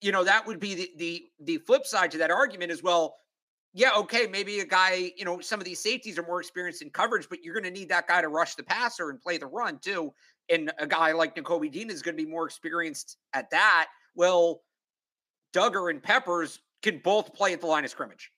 you 0.00 0.12
know 0.12 0.24
that 0.24 0.46
would 0.46 0.60
be 0.60 0.74
the 0.74 0.90
the 0.96 1.26
the 1.40 1.58
flip 1.58 1.86
side 1.86 2.10
to 2.12 2.18
that 2.18 2.30
argument 2.30 2.70
as 2.70 2.82
well. 2.82 3.16
Yeah, 3.76 3.90
okay, 3.96 4.28
maybe 4.28 4.60
a 4.60 4.64
guy, 4.64 5.12
you 5.16 5.24
know, 5.24 5.40
some 5.40 5.58
of 5.58 5.64
these 5.64 5.80
safeties 5.80 6.16
are 6.16 6.22
more 6.22 6.38
experienced 6.38 6.80
in 6.80 6.90
coverage, 6.90 7.28
but 7.28 7.42
you're 7.42 7.54
going 7.54 7.64
to 7.64 7.72
need 7.72 7.88
that 7.88 8.06
guy 8.06 8.20
to 8.20 8.28
rush 8.28 8.54
the 8.54 8.62
passer 8.62 9.10
and 9.10 9.20
play 9.20 9.36
the 9.36 9.46
run 9.48 9.80
too. 9.80 10.12
And 10.48 10.72
a 10.78 10.86
guy 10.86 11.10
like 11.10 11.34
Nakobe 11.34 11.72
Dean 11.72 11.90
is 11.90 12.00
going 12.00 12.16
to 12.16 12.22
be 12.22 12.30
more 12.30 12.46
experienced 12.46 13.16
at 13.32 13.50
that. 13.50 13.88
Well, 14.14 14.62
Dugger 15.52 15.90
and 15.90 16.00
Peppers 16.00 16.60
can 16.82 16.98
both 17.02 17.34
play 17.34 17.52
at 17.52 17.60
the 17.60 17.66
line 17.66 17.82
of 17.84 17.90
scrimmage. 17.90 18.30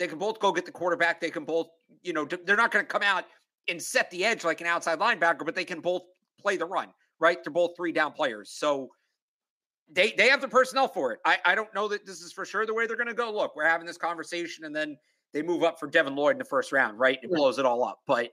They 0.00 0.08
can 0.08 0.18
both 0.18 0.40
go 0.40 0.50
get 0.50 0.66
the 0.66 0.72
quarterback. 0.72 1.20
They 1.20 1.30
can 1.30 1.44
both, 1.44 1.68
you 2.02 2.12
know, 2.12 2.24
they're 2.24 2.56
not 2.56 2.72
going 2.72 2.84
to 2.84 2.90
come 2.90 3.02
out 3.02 3.26
and 3.70 3.80
set 3.80 4.10
the 4.10 4.24
edge 4.24 4.44
like 4.44 4.60
an 4.60 4.66
outside 4.66 4.98
linebacker, 4.98 5.44
but 5.44 5.54
they 5.54 5.64
can 5.64 5.80
both 5.80 6.02
play 6.40 6.56
the 6.56 6.66
run, 6.66 6.88
right? 7.18 7.42
They're 7.42 7.52
both 7.52 7.76
three 7.76 7.92
down 7.92 8.12
players. 8.12 8.50
So 8.50 8.88
they 9.92 10.12
they 10.12 10.28
have 10.28 10.40
the 10.40 10.48
personnel 10.48 10.88
for 10.88 11.12
it. 11.12 11.20
I, 11.24 11.38
I 11.44 11.54
don't 11.54 11.72
know 11.74 11.88
that 11.88 12.06
this 12.06 12.20
is 12.20 12.32
for 12.32 12.44
sure 12.44 12.66
the 12.66 12.74
way 12.74 12.86
they're 12.86 12.96
going 12.96 13.08
to 13.08 13.14
go. 13.14 13.32
Look, 13.32 13.56
we're 13.56 13.66
having 13.66 13.86
this 13.86 13.98
conversation, 13.98 14.64
and 14.64 14.74
then 14.74 14.96
they 15.32 15.42
move 15.42 15.62
up 15.62 15.78
for 15.78 15.86
Devin 15.86 16.14
Lloyd 16.14 16.32
in 16.32 16.38
the 16.38 16.44
first 16.44 16.72
round, 16.72 16.98
right? 16.98 17.18
It 17.22 17.30
blows 17.30 17.58
it 17.58 17.66
all 17.66 17.84
up. 17.84 18.00
But 18.06 18.30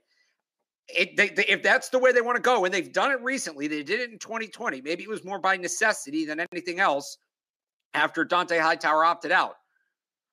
it, 0.89 1.17
they, 1.17 1.29
they, 1.29 1.46
if 1.46 1.63
that's 1.63 1.89
the 1.89 2.00
way 2.00 2.12
they 2.12 2.22
want 2.22 2.38
to 2.38 2.41
go, 2.41 2.65
and 2.65 2.74
they've 2.74 2.94
done 2.94 3.12
it 3.12 3.22
recently, 3.22 3.67
they 3.67 3.84
did 3.84 4.00
it 4.00 4.12
in 4.12 4.20
2020. 4.20 4.82
Maybe 4.82 5.03
it 5.03 5.10
was 5.10 5.24
more 5.24 5.39
by 5.39 5.58
necessity 5.58 6.25
than 6.25 6.46
anything 6.51 6.79
else 6.79 7.17
after 7.94 8.25
Dont'a 8.25 8.60
Hightower 8.60 9.03
opted 9.03 9.32
out. 9.32 9.56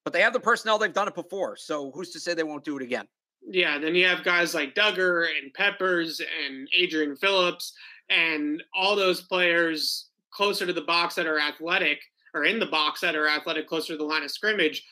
But 0.04 0.12
they 0.12 0.20
have 0.20 0.34
the 0.34 0.40
personnel; 0.40 0.78
they've 0.78 0.92
done 0.92 1.08
it 1.08 1.14
before. 1.14 1.56
So 1.56 1.90
who's 1.92 2.10
to 2.10 2.20
say 2.20 2.34
they 2.34 2.42
won't 2.42 2.64
do 2.64 2.76
it 2.76 2.82
again? 2.82 3.06
Yeah, 3.46 3.78
then 3.78 3.94
you 3.94 4.06
have 4.06 4.24
guys 4.24 4.54
like 4.54 4.74
Dugger 4.74 5.26
and 5.26 5.52
Peppers 5.52 6.20
and 6.20 6.68
Adrian 6.74 7.16
Phillips 7.16 7.74
and 8.08 8.62
all 8.74 8.96
those 8.96 9.22
players 9.22 10.08
closer 10.30 10.66
to 10.66 10.72
the 10.72 10.80
box 10.82 11.14
that 11.14 11.26
are 11.26 11.38
athletic 11.38 12.00
or 12.34 12.44
in 12.44 12.58
the 12.58 12.66
box 12.66 13.00
that 13.00 13.14
are 13.14 13.28
athletic 13.28 13.68
closer 13.68 13.92
to 13.92 13.96
the 13.96 14.04
line 14.04 14.24
of 14.24 14.30
scrimmage. 14.30 14.84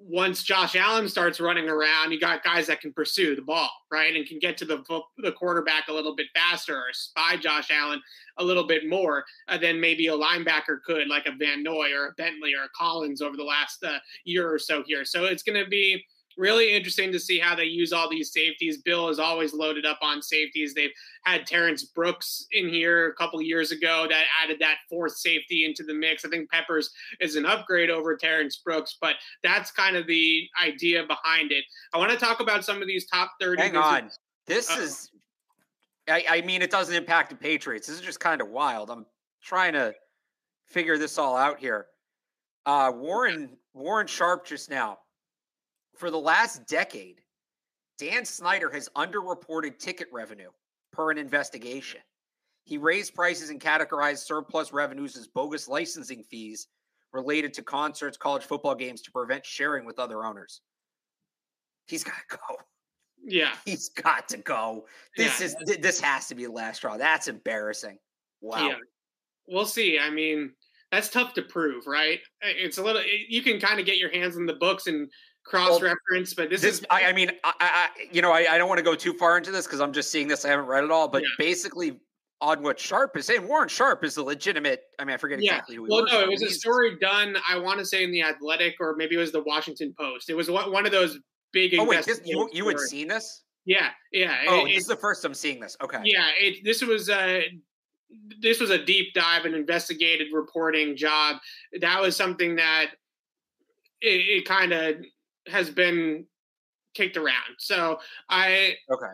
Once 0.00 0.44
Josh 0.44 0.76
Allen 0.76 1.08
starts 1.08 1.40
running 1.40 1.68
around, 1.68 2.12
you 2.12 2.20
got 2.20 2.44
guys 2.44 2.68
that 2.68 2.80
can 2.80 2.92
pursue 2.92 3.34
the 3.34 3.42
ball, 3.42 3.68
right? 3.90 4.14
And 4.14 4.26
can 4.26 4.38
get 4.38 4.56
to 4.58 4.64
the 4.64 4.82
the 5.18 5.32
quarterback 5.32 5.88
a 5.88 5.92
little 5.92 6.14
bit 6.14 6.28
faster 6.34 6.76
or 6.76 6.92
spy 6.92 7.36
Josh 7.36 7.68
Allen 7.72 8.00
a 8.38 8.44
little 8.44 8.66
bit 8.66 8.88
more 8.88 9.24
uh, 9.48 9.58
than 9.58 9.80
maybe 9.80 10.06
a 10.06 10.16
linebacker 10.16 10.80
could, 10.86 11.08
like 11.08 11.26
a 11.26 11.32
Van 11.36 11.64
Noy 11.64 11.92
or 11.92 12.08
a 12.08 12.12
Bentley 12.12 12.54
or 12.54 12.64
a 12.64 12.68
Collins 12.76 13.20
over 13.20 13.36
the 13.36 13.42
last 13.42 13.82
uh, 13.82 13.98
year 14.24 14.48
or 14.48 14.58
so 14.58 14.84
here. 14.86 15.04
So 15.04 15.24
it's 15.24 15.42
going 15.42 15.62
to 15.62 15.68
be 15.68 16.04
really 16.38 16.74
interesting 16.74 17.10
to 17.12 17.18
see 17.18 17.38
how 17.38 17.54
they 17.54 17.64
use 17.64 17.92
all 17.92 18.08
these 18.08 18.32
safeties. 18.32 18.78
Bill 18.78 19.08
is 19.08 19.18
always 19.18 19.52
loaded 19.52 19.84
up 19.84 19.98
on 20.00 20.22
safeties. 20.22 20.72
They've 20.72 20.92
had 21.24 21.46
Terrence 21.46 21.84
Brooks 21.84 22.46
in 22.52 22.68
here 22.68 23.08
a 23.08 23.14
couple 23.14 23.42
years 23.42 23.72
ago 23.72 24.06
that 24.08 24.24
added 24.42 24.58
that 24.60 24.76
fourth 24.88 25.16
safety 25.16 25.64
into 25.64 25.82
the 25.82 25.92
mix. 25.92 26.24
I 26.24 26.28
think 26.28 26.50
Peppers 26.50 26.90
is 27.20 27.36
an 27.36 27.44
upgrade 27.44 27.90
over 27.90 28.16
Terrence 28.16 28.58
Brooks, 28.64 28.96
but 29.00 29.16
that's 29.42 29.70
kind 29.72 29.96
of 29.96 30.06
the 30.06 30.46
idea 30.64 31.04
behind 31.04 31.52
it. 31.52 31.64
I 31.92 31.98
want 31.98 32.12
to 32.12 32.16
talk 32.16 32.40
about 32.40 32.64
some 32.64 32.80
of 32.80 32.86
these 32.86 33.06
top 33.06 33.32
30. 33.40 33.60
Hang 33.60 33.76
on, 33.76 34.10
this 34.46 34.70
Uh-oh. 34.70 34.82
is. 34.82 35.10
I, 36.08 36.24
I 36.30 36.40
mean, 36.40 36.62
it 36.62 36.70
doesn't 36.70 36.94
impact 36.94 37.28
the 37.30 37.36
Patriots. 37.36 37.86
This 37.86 37.96
is 37.96 38.02
just 38.02 38.20
kind 38.20 38.40
of 38.40 38.48
wild. 38.48 38.90
I'm 38.90 39.04
trying 39.42 39.74
to 39.74 39.92
figure 40.66 40.96
this 40.96 41.18
all 41.18 41.36
out 41.36 41.58
here. 41.58 41.86
Uh, 42.64 42.92
Warren 42.94 43.56
Warren 43.74 44.06
Sharp 44.06 44.46
just 44.46 44.70
now. 44.70 44.98
For 45.98 46.10
the 46.10 46.18
last 46.18 46.66
decade, 46.66 47.20
Dan 47.98 48.24
Snyder 48.24 48.70
has 48.70 48.88
underreported 48.96 49.78
ticket 49.78 50.06
revenue 50.12 50.50
per 50.92 51.10
an 51.10 51.18
investigation. 51.18 52.00
He 52.64 52.78
raised 52.78 53.14
prices 53.14 53.50
and 53.50 53.60
categorized 53.60 54.18
surplus 54.18 54.72
revenues 54.72 55.16
as 55.16 55.26
bogus 55.26 55.66
licensing 55.68 56.22
fees 56.22 56.68
related 57.12 57.52
to 57.54 57.62
concerts, 57.62 58.16
college 58.16 58.44
football 58.44 58.74
games 58.74 59.02
to 59.02 59.10
prevent 59.10 59.44
sharing 59.44 59.84
with 59.84 59.98
other 59.98 60.24
owners. 60.24 60.60
He's 61.86 62.04
got 62.04 62.14
to 62.30 62.36
go. 62.36 62.56
Yeah. 63.24 63.52
He's 63.64 63.88
got 63.88 64.28
to 64.28 64.36
go. 64.36 64.86
This 65.16 65.40
Yeah. 65.40 65.46
is 65.46 65.56
th- 65.66 65.80
this 65.80 66.00
has 66.00 66.28
to 66.28 66.34
be 66.36 66.44
the 66.44 66.52
last 66.52 66.76
straw. 66.76 66.96
That's 66.96 67.26
embarrassing. 67.26 67.98
Wow. 68.40 68.68
Yeah. 68.68 68.76
We'll 69.48 69.66
see. 69.66 69.98
I 69.98 70.10
mean, 70.10 70.52
that's 70.92 71.08
tough 71.08 71.34
to 71.34 71.42
prove, 71.42 71.86
right? 71.86 72.20
It's 72.42 72.78
a 72.78 72.82
little, 72.82 73.02
you 73.28 73.42
can 73.42 73.58
kind 73.58 73.80
of 73.80 73.86
get 73.86 73.96
your 73.98 74.12
hands 74.12 74.36
in 74.36 74.46
the 74.46 74.54
books 74.54 74.86
and 74.86 75.10
cross 75.48 75.80
reference, 75.80 76.34
but 76.34 76.50
this, 76.50 76.60
This, 76.62 76.80
is, 76.80 76.86
I, 76.90 77.04
I 77.06 77.12
mean, 77.12 77.30
I, 77.44 77.52
I, 77.60 77.88
you 78.12 78.20
know, 78.22 78.32
I, 78.32 78.54
I 78.54 78.58
don't 78.58 78.68
want 78.68 78.78
to 78.78 78.84
go 78.84 78.94
too 78.94 79.12
far 79.14 79.36
into 79.38 79.50
this 79.50 79.66
because 79.66 79.80
I'm 79.80 79.92
just 79.92 80.10
seeing 80.10 80.28
this. 80.28 80.44
I 80.44 80.48
haven't 80.50 80.66
read 80.66 80.84
it 80.84 80.90
all, 80.90 81.08
but 81.08 81.22
Yeah. 81.22 81.28
basically, 81.38 81.98
on 82.40 82.62
what 82.62 82.78
Sharp 82.78 83.16
is 83.16 83.26
saying, 83.26 83.48
Warren 83.48 83.68
Sharp 83.68 84.04
is 84.04 84.16
a 84.16 84.22
legitimate. 84.22 84.82
I 84.98 85.04
mean, 85.04 85.14
I 85.14 85.16
forget 85.16 85.40
Yeah. 85.42 85.52
exactly 85.54 85.76
who. 85.76 85.84
He 85.86 85.90
Well, 85.90 86.06
no, 86.06 86.20
it 86.20 86.28
was 86.28 86.42
a 86.42 86.50
story 86.50 86.96
done. 87.00 87.36
I 87.48 87.58
want 87.58 87.78
to 87.80 87.84
say 87.84 88.04
in 88.04 88.12
the 88.12 88.22
Athletic, 88.22 88.74
or 88.78 88.94
maybe 88.96 89.16
it 89.16 89.18
was 89.18 89.32
the 89.32 89.42
Washington 89.42 89.94
Post. 89.98 90.30
It 90.30 90.34
was 90.34 90.48
one 90.50 90.86
of 90.86 90.92
those 90.92 91.18
big. 91.52 91.74
Oh 91.78 91.84
wait, 91.84 92.04
this, 92.04 92.20
you 92.24 92.48
you 92.52 92.68
had 92.68 92.78
seen 92.78 93.08
this? 93.08 93.42
Yeah, 93.64 93.90
yeah. 94.12 94.44
Oh, 94.48 94.60
it- 94.60 94.66
this 94.68 94.74
it- 94.74 94.78
is 94.78 94.86
the 94.86 94.96
first 94.96 95.24
I'm 95.24 95.34
seeing 95.34 95.58
this. 95.60 95.76
Okay. 95.82 95.98
yeah. 96.04 96.28
It, 96.38 96.62
this 96.64 96.80
was 96.82 97.08
a 97.10 97.44
this 98.40 98.60
was 98.60 98.70
a 98.70 98.82
deep 98.82 99.12
dive 99.14 99.44
and 99.44 99.54
investigative 99.54 100.28
reporting 100.32 100.96
job. 100.96 101.36
That 101.80 102.00
was 102.00 102.16
something 102.16 102.54
that 102.56 102.92
it, 104.00 104.06
it 104.08 104.44
kind 104.46 104.72
of 104.72 104.96
has 105.50 105.70
been 105.70 106.26
kicked 106.94 107.16
around. 107.16 107.56
So 107.58 108.00
I 108.28 108.76
Okay. 108.90 109.06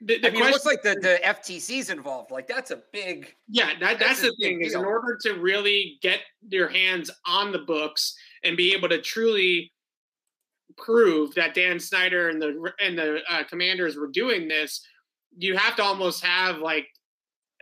the, 0.00 0.18
the 0.18 0.28
I 0.28 0.30
mean, 0.30 0.42
it 0.44 0.50
looks 0.50 0.66
like 0.66 0.82
the 0.82 0.94
the 1.00 1.20
FTC's 1.24 1.90
involved. 1.90 2.30
Like 2.30 2.46
that's 2.46 2.70
a 2.70 2.82
big. 2.92 3.34
Yeah, 3.48 3.70
that, 3.80 3.98
That's 3.98 4.20
that's 4.20 4.22
the 4.22 4.36
thing 4.40 4.60
is 4.62 4.74
in 4.74 4.84
order 4.84 5.18
to 5.22 5.34
really 5.34 5.98
get 6.02 6.20
your 6.48 6.68
hands 6.68 7.10
on 7.26 7.52
the 7.52 7.58
books 7.60 8.14
and 8.44 8.56
be 8.56 8.72
able 8.74 8.88
to 8.88 9.00
truly 9.00 9.72
prove 10.76 11.34
that 11.34 11.54
Dan 11.54 11.80
Snyder 11.80 12.28
and 12.28 12.40
the 12.40 12.72
and 12.80 12.96
the 12.96 13.20
uh, 13.28 13.44
commanders 13.44 13.96
were 13.96 14.08
doing 14.08 14.48
this, 14.48 14.86
you 15.36 15.56
have 15.56 15.76
to 15.76 15.82
almost 15.82 16.24
have 16.24 16.58
like 16.58 16.86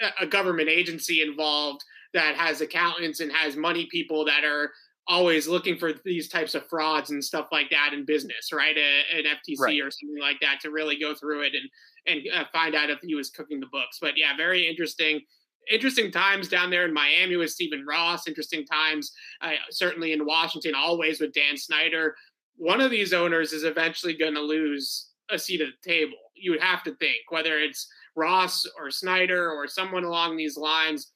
a, 0.00 0.24
a 0.24 0.26
government 0.26 0.68
agency 0.68 1.22
involved 1.22 1.82
that 2.12 2.36
has 2.36 2.60
accountants 2.60 3.20
and 3.20 3.32
has 3.32 3.56
money 3.56 3.86
people 3.90 4.24
that 4.24 4.44
are 4.44 4.72
always 5.08 5.46
looking 5.46 5.78
for 5.78 5.92
these 6.04 6.28
types 6.28 6.54
of 6.54 6.68
frauds 6.68 7.10
and 7.10 7.24
stuff 7.24 7.46
like 7.52 7.70
that 7.70 7.92
in 7.92 8.04
business, 8.04 8.52
right? 8.52 8.76
A, 8.76 9.18
an 9.18 9.24
FTC 9.24 9.56
Right. 9.60 9.80
or 9.80 9.90
something 9.90 10.20
like 10.20 10.40
that 10.40 10.58
to 10.62 10.70
really 10.70 10.98
go 10.98 11.14
through 11.14 11.42
it 11.42 11.52
and 11.54 11.68
and 12.08 12.22
uh, 12.34 12.44
find 12.52 12.74
out 12.74 12.90
if 12.90 13.00
he 13.02 13.14
was 13.14 13.30
cooking 13.30 13.58
the 13.60 13.66
books. 13.66 13.98
But 14.00 14.16
yeah, 14.16 14.36
very 14.36 14.68
interesting. 14.68 15.20
Interesting 15.68 16.12
times 16.12 16.48
down 16.48 16.70
there 16.70 16.84
in 16.84 16.94
Miami 16.94 17.36
with 17.36 17.50
Stephen 17.50 17.84
Ross. 17.84 18.28
Interesting 18.28 18.64
times, 18.64 19.10
uh, 19.40 19.52
certainly 19.70 20.12
in 20.12 20.24
Washington, 20.24 20.74
always 20.76 21.20
with 21.20 21.32
Dan 21.32 21.56
Snyder. 21.56 22.14
One 22.56 22.80
of 22.80 22.92
these 22.92 23.12
owners 23.12 23.52
is 23.52 23.64
eventually 23.64 24.14
going 24.16 24.34
to 24.34 24.40
lose 24.40 25.08
a 25.28 25.38
seat 25.38 25.60
at 25.60 25.68
the 25.82 25.88
table. 25.90 26.16
You 26.36 26.52
would 26.52 26.62
have 26.62 26.84
to 26.84 26.94
think 26.94 27.16
whether 27.30 27.58
it's 27.58 27.88
Ross 28.14 28.64
or 28.78 28.90
Snyder 28.92 29.50
or 29.50 29.66
someone 29.66 30.04
along 30.04 30.36
these 30.36 30.56
lines. 30.56 31.10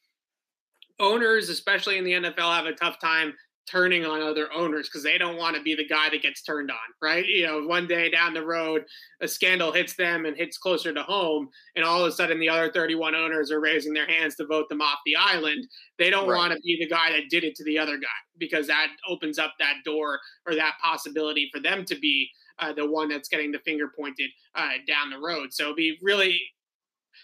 Owners, 0.99 1.49
especially 1.49 1.97
in 1.99 2.05
the 2.05 2.13
NFL, 2.13 2.55
have 2.55 2.67
a 2.67 2.73
tough 2.73 2.99
time 2.99 3.33
turning 3.69 4.05
on 4.05 4.21
other 4.21 4.53
owners 4.53 4.89
because 4.89 5.03
they 5.03 5.19
don't 5.19 5.37
want 5.37 5.57
to 5.57 5.63
be 5.63 5.75
the 5.75 5.87
guy 5.87 6.09
that 6.11 6.23
gets 6.23 6.43
turned 6.43 6.71
on, 6.71 6.77
right? 7.01 7.25
You 7.27 7.47
know, 7.47 7.67
one 7.67 7.87
day 7.87 8.11
down 8.11 8.35
the 8.35 8.45
road, 8.45 8.85
a 9.21 9.29
scandal 9.29 9.73
hits 9.73 9.95
them 9.95 10.27
and 10.27 10.37
hits 10.37 10.59
closer 10.59 10.93
to 10.93 11.03
home, 11.03 11.49
and 11.77 11.85
all 11.85 12.03
of 12.03 12.09
a 12.09 12.13
sudden 12.13 12.41
the 12.41 12.49
other 12.49 12.71
31 12.73 13.15
owners 13.15 13.51
are 13.51 13.61
raising 13.61 13.93
their 13.93 14.07
hands 14.07 14.35
to 14.37 14.47
vote 14.47 14.69
them 14.69 14.81
off 14.81 14.99
the 15.07 15.17
island. 15.17 15.67
They 15.99 16.11
don't 16.11 16.29
right. 16.29 16.37
want 16.37 16.53
to 16.53 16.61
be 16.61 16.79
the 16.81 16.89
guy 16.89 17.13
that 17.13 17.31
did 17.31 17.45
it 17.45 17.55
to 17.57 17.65
the 17.65 17.79
other 17.79 17.97
guy 17.97 18.09
because 18.39 18.67
that 18.67 18.89
opens 19.09 19.39
up 19.39 19.55
that 19.59 19.77
door 19.85 20.19
or 20.47 20.55
that 20.55 20.75
possibility 20.83 21.51
for 21.53 21.61
them 21.61 21.85
to 21.85 21.95
be 21.97 22.29
uh, 22.59 22.73
the 22.73 22.89
one 22.89 23.09
that's 23.09 23.29
getting 23.29 23.53
the 23.53 23.59
finger 23.61 23.91
pointed 23.97 24.31
uh, 24.55 24.73
down 24.87 25.11
the 25.11 25.19
road. 25.19 25.53
So 25.53 25.75
be 25.75 25.99
really 26.03 26.41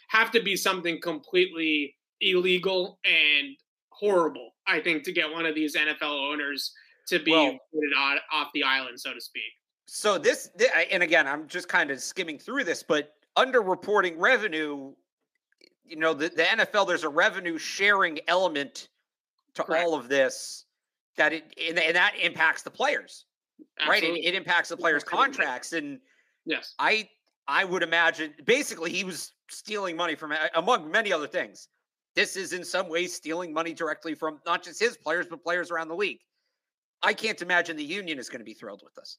have 0.09 0.31
to 0.33 0.43
be 0.43 0.57
something 0.57 1.01
completely 1.01 1.95
illegal 2.21 2.99
and 3.05 3.57
horrible, 3.91 4.51
I 4.67 4.81
think, 4.81 5.05
to 5.05 5.13
get 5.13 5.31
one 5.31 5.47
of 5.47 5.55
these 5.55 5.77
NFL 5.77 6.33
owners 6.33 6.73
to 7.09 7.19
be 7.21 7.31
well, 7.31 7.53
put 7.73 7.99
on, 7.99 8.19
off 8.33 8.49
the 8.55 8.63
island, 8.63 9.01
so 9.01 9.15
to 9.15 9.21
speak. 9.21 9.43
So 9.87 10.19
this, 10.19 10.51
and 10.91 11.03
again, 11.03 11.27
I'm 11.27 11.47
just 11.47 11.69
kind 11.69 11.91
of 11.91 12.01
skimming 12.01 12.39
through 12.39 12.65
this, 12.65 12.83
but 12.83 13.13
underreporting 13.37 14.15
revenue, 14.17 14.93
you 15.85 15.97
know, 15.97 16.13
the, 16.13 16.29
the 16.29 16.43
NFL, 16.43 16.89
there's 16.89 17.05
a 17.05 17.09
revenue 17.09 17.59
sharing 17.59 18.19
element 18.27 18.89
to 19.55 19.63
Correct. 19.63 19.85
all 19.85 19.95
of 19.95 20.09
this 20.09 20.65
that 21.17 21.33
it, 21.33 21.45
and, 21.69 21.79
and 21.79 21.95
that 21.97 22.15
impacts 22.21 22.63
the 22.63 22.71
players, 22.71 23.27
Absolutely. 23.81 24.11
right? 24.11 24.19
It, 24.19 24.29
it 24.29 24.35
impacts 24.35 24.69
the 24.69 24.77
players' 24.77 25.05
contracts. 25.05 25.73
And 25.73 26.01
yes, 26.45 26.75
I, 26.79 27.09
I 27.47 27.65
would 27.65 27.83
imagine 27.83 28.35
basically 28.45 28.91
he 28.91 29.05
was 29.05 29.33
stealing 29.49 29.97
money 29.97 30.17
from 30.17 30.35
among 30.55 30.91
many 30.91 31.13
other 31.13 31.29
things 31.29 31.69
this 32.17 32.35
is 32.35 32.55
in 32.55 32.65
some 32.65 32.89
ways 32.89 33.15
stealing 33.15 33.53
money 33.53 33.75
directly 33.75 34.15
from 34.15 34.41
not 34.47 34.65
just 34.65 34.81
his 34.81 34.97
players, 34.97 35.27
but 35.29 35.43
players 35.45 35.71
around 35.71 35.89
the 35.89 35.95
league. 35.95 36.21
I 37.03 37.13
can't 37.13 37.41
imagine 37.43 37.77
the 37.77 37.85
union 37.85 38.19
is 38.19 38.31
going 38.31 38.41
to 38.41 38.45
be 38.45 38.55
thrilled 38.55 38.81
with 38.83 38.95
this. 38.95 39.19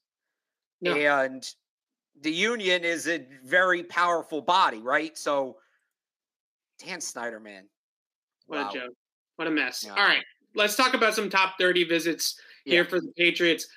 No. 0.80 0.94
And 0.94 1.46
the 2.20 2.32
union 2.32 2.84
is 2.84 3.06
a 3.06 3.24
very 3.44 3.84
powerful 3.84 4.42
body, 4.42 4.80
right? 4.80 5.16
So, 5.16 5.56
Dan 6.84 7.00
Snyder, 7.00 7.38
man. 7.38 7.68
What 8.46 8.58
wow. 8.58 8.70
a 8.70 8.72
joke. 8.72 8.94
What 9.36 9.46
a 9.46 9.50
mess. 9.52 9.84
Yeah. 9.86 9.92
All 9.92 10.04
right. 10.04 10.24
Let's 10.56 10.74
talk 10.74 10.94
about 10.94 11.14
some 11.14 11.30
top 11.30 11.54
30 11.58 11.84
visits 11.84 12.40
here 12.64 12.82
yeah. 12.82 12.88
for 12.88 13.00
the 13.00 13.12
Patriots 13.16 13.68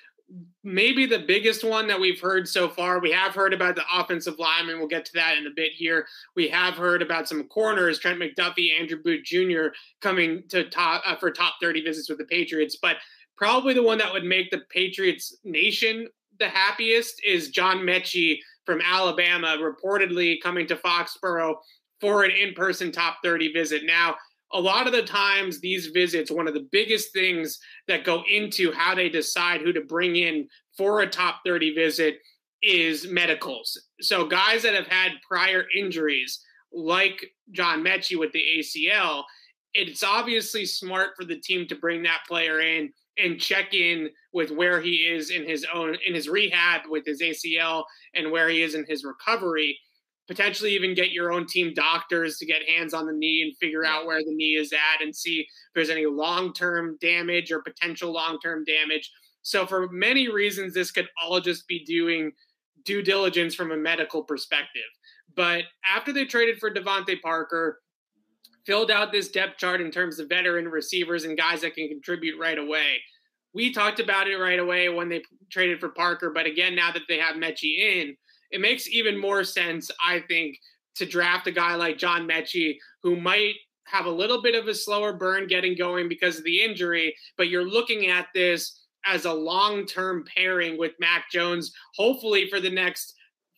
maybe 0.64 1.06
the 1.06 1.18
biggest 1.18 1.64
one 1.64 1.86
that 1.88 2.00
we've 2.00 2.20
heard 2.20 2.48
so 2.48 2.68
far. 2.68 3.00
We 3.00 3.10
have 3.12 3.34
heard 3.34 3.52
about 3.52 3.76
the 3.76 3.84
offensive 3.92 4.38
lineman. 4.38 4.78
We'll 4.78 4.88
get 4.88 5.04
to 5.06 5.12
that 5.14 5.36
in 5.36 5.46
a 5.46 5.50
bit 5.54 5.72
here. 5.72 6.06
We 6.36 6.48
have 6.48 6.74
heard 6.74 7.02
about 7.02 7.28
some 7.28 7.44
corners, 7.48 7.98
Trent 7.98 8.20
McDuffie, 8.20 8.78
Andrew 8.78 9.02
Booth 9.02 9.24
Jr. 9.24 9.74
coming 10.00 10.44
to 10.48 10.68
top 10.70 11.02
uh, 11.04 11.16
for 11.16 11.30
top 11.30 11.54
30 11.60 11.82
visits 11.82 12.08
with 12.08 12.18
the 12.18 12.24
Patriots. 12.24 12.78
But 12.80 12.96
probably 13.36 13.74
the 13.74 13.82
one 13.82 13.98
that 13.98 14.12
would 14.12 14.24
make 14.24 14.50
the 14.50 14.62
Patriots 14.70 15.36
nation 15.44 16.08
the 16.38 16.48
happiest 16.48 17.22
is 17.24 17.50
John 17.50 17.78
Metchie 17.78 18.38
from 18.64 18.80
Alabama, 18.80 19.56
reportedly 19.60 20.40
coming 20.42 20.66
to 20.66 20.76
Foxborough 20.76 21.54
for 22.00 22.24
an 22.24 22.32
in-person 22.32 22.90
top 22.90 23.18
30 23.22 23.52
visit. 23.52 23.84
Now, 23.84 24.16
a 24.52 24.60
lot 24.60 24.86
of 24.86 24.92
the 24.92 25.02
times 25.02 25.60
these 25.60 25.86
visits 25.86 26.30
one 26.30 26.48
of 26.48 26.54
the 26.54 26.68
biggest 26.72 27.12
things 27.12 27.58
that 27.88 28.04
go 28.04 28.22
into 28.30 28.72
how 28.72 28.94
they 28.94 29.08
decide 29.08 29.60
who 29.60 29.72
to 29.72 29.80
bring 29.80 30.16
in 30.16 30.46
for 30.76 31.00
a 31.00 31.06
top 31.08 31.40
30 31.44 31.74
visit 31.74 32.18
is 32.62 33.08
medicals. 33.08 33.80
So 34.00 34.26
guys 34.26 34.62
that 34.62 34.74
have 34.74 34.86
had 34.86 35.12
prior 35.28 35.64
injuries 35.76 36.44
like 36.72 37.24
john 37.50 37.84
metchie 37.84 38.18
with 38.18 38.32
the 38.32 38.44
acl 38.58 39.24
it's 39.74 40.02
obviously 40.02 40.66
smart 40.66 41.10
for 41.16 41.24
the 41.24 41.38
team 41.38 41.66
to 41.66 41.74
bring 41.74 42.02
that 42.02 42.22
player 42.26 42.60
in 42.60 42.90
and 43.18 43.40
check 43.40 43.74
in 43.74 44.08
with 44.32 44.50
where 44.50 44.80
he 44.80 45.06
is 45.06 45.30
in 45.30 45.46
his 45.46 45.66
own 45.72 45.96
in 46.06 46.14
his 46.14 46.28
rehab 46.28 46.82
with 46.88 47.04
his 47.04 47.20
acl 47.20 47.84
and 48.14 48.30
where 48.30 48.48
he 48.48 48.62
is 48.62 48.74
in 48.74 48.84
his 48.88 49.04
recovery 49.04 49.78
potentially 50.28 50.74
even 50.74 50.94
get 50.94 51.12
your 51.12 51.32
own 51.32 51.46
team 51.46 51.72
doctors 51.74 52.38
to 52.38 52.46
get 52.46 52.68
hands 52.68 52.94
on 52.94 53.06
the 53.06 53.12
knee 53.12 53.42
and 53.42 53.56
figure 53.58 53.84
out 53.84 54.06
where 54.06 54.22
the 54.22 54.34
knee 54.34 54.54
is 54.54 54.72
at 54.72 55.02
and 55.02 55.14
see 55.14 55.40
if 55.40 55.46
there's 55.74 55.90
any 55.90 56.06
long 56.06 56.52
term 56.52 56.96
damage 57.00 57.50
or 57.50 57.60
potential 57.62 58.12
long 58.12 58.38
term 58.40 58.64
damage. 58.64 59.10
So, 59.42 59.66
for 59.66 59.88
many 59.88 60.28
reasons, 60.28 60.74
this 60.74 60.92
could 60.92 61.08
all 61.22 61.40
just 61.40 61.66
be 61.66 61.84
doing 61.84 62.32
due 62.84 63.02
diligence 63.02 63.54
from 63.54 63.72
a 63.72 63.76
medical 63.76 64.22
perspective. 64.22 64.82
But 65.34 65.64
after 65.88 66.12
they 66.12 66.24
traded 66.24 66.58
for 66.58 66.70
DeVante 66.70 67.20
Parker, 67.20 67.80
filled 68.66 68.90
out 68.90 69.12
this 69.12 69.28
depth 69.28 69.58
chart 69.58 69.80
in 69.80 69.90
terms 69.90 70.18
of 70.18 70.28
veteran 70.28 70.68
receivers 70.68 71.24
and 71.24 71.36
guys 71.36 71.62
that 71.62 71.74
can 71.74 71.88
contribute 71.88 72.38
right 72.38 72.58
away. 72.58 73.00
We 73.54 73.72
talked 73.72 74.00
about 74.00 74.28
it 74.28 74.36
right 74.36 74.58
away 74.58 74.88
when 74.88 75.08
they 75.08 75.22
traded 75.50 75.80
for 75.80 75.88
Parker, 75.90 76.30
but 76.30 76.46
again, 76.46 76.74
now 76.74 76.92
that 76.92 77.02
they 77.08 77.18
have 77.18 77.36
Metchie 77.36 77.78
in, 77.78 78.16
it 78.52 78.60
makes 78.60 78.88
even 78.88 79.18
more 79.18 79.44
sense, 79.44 79.90
I 80.04 80.20
think, 80.20 80.58
to 80.96 81.06
draft 81.06 81.46
a 81.46 81.52
guy 81.52 81.74
like 81.74 81.98
John 81.98 82.28
Metchie, 82.28 82.76
who 83.02 83.16
might 83.16 83.54
have 83.86 84.06
a 84.06 84.10
little 84.10 84.40
bit 84.40 84.54
of 84.54 84.68
a 84.68 84.74
slower 84.74 85.12
burn 85.12 85.46
getting 85.46 85.76
going 85.76 86.08
because 86.08 86.38
of 86.38 86.44
the 86.44 86.62
injury, 86.62 87.14
but 87.36 87.48
you're 87.48 87.68
looking 87.68 88.06
at 88.06 88.28
this 88.34 88.80
as 89.04 89.24
a 89.24 89.32
long 89.32 89.86
term 89.86 90.24
pairing 90.36 90.78
with 90.78 90.92
Mac 91.00 91.30
Jones, 91.30 91.72
hopefully 91.96 92.48
for 92.48 92.60
the 92.60 92.70
next 92.70 93.14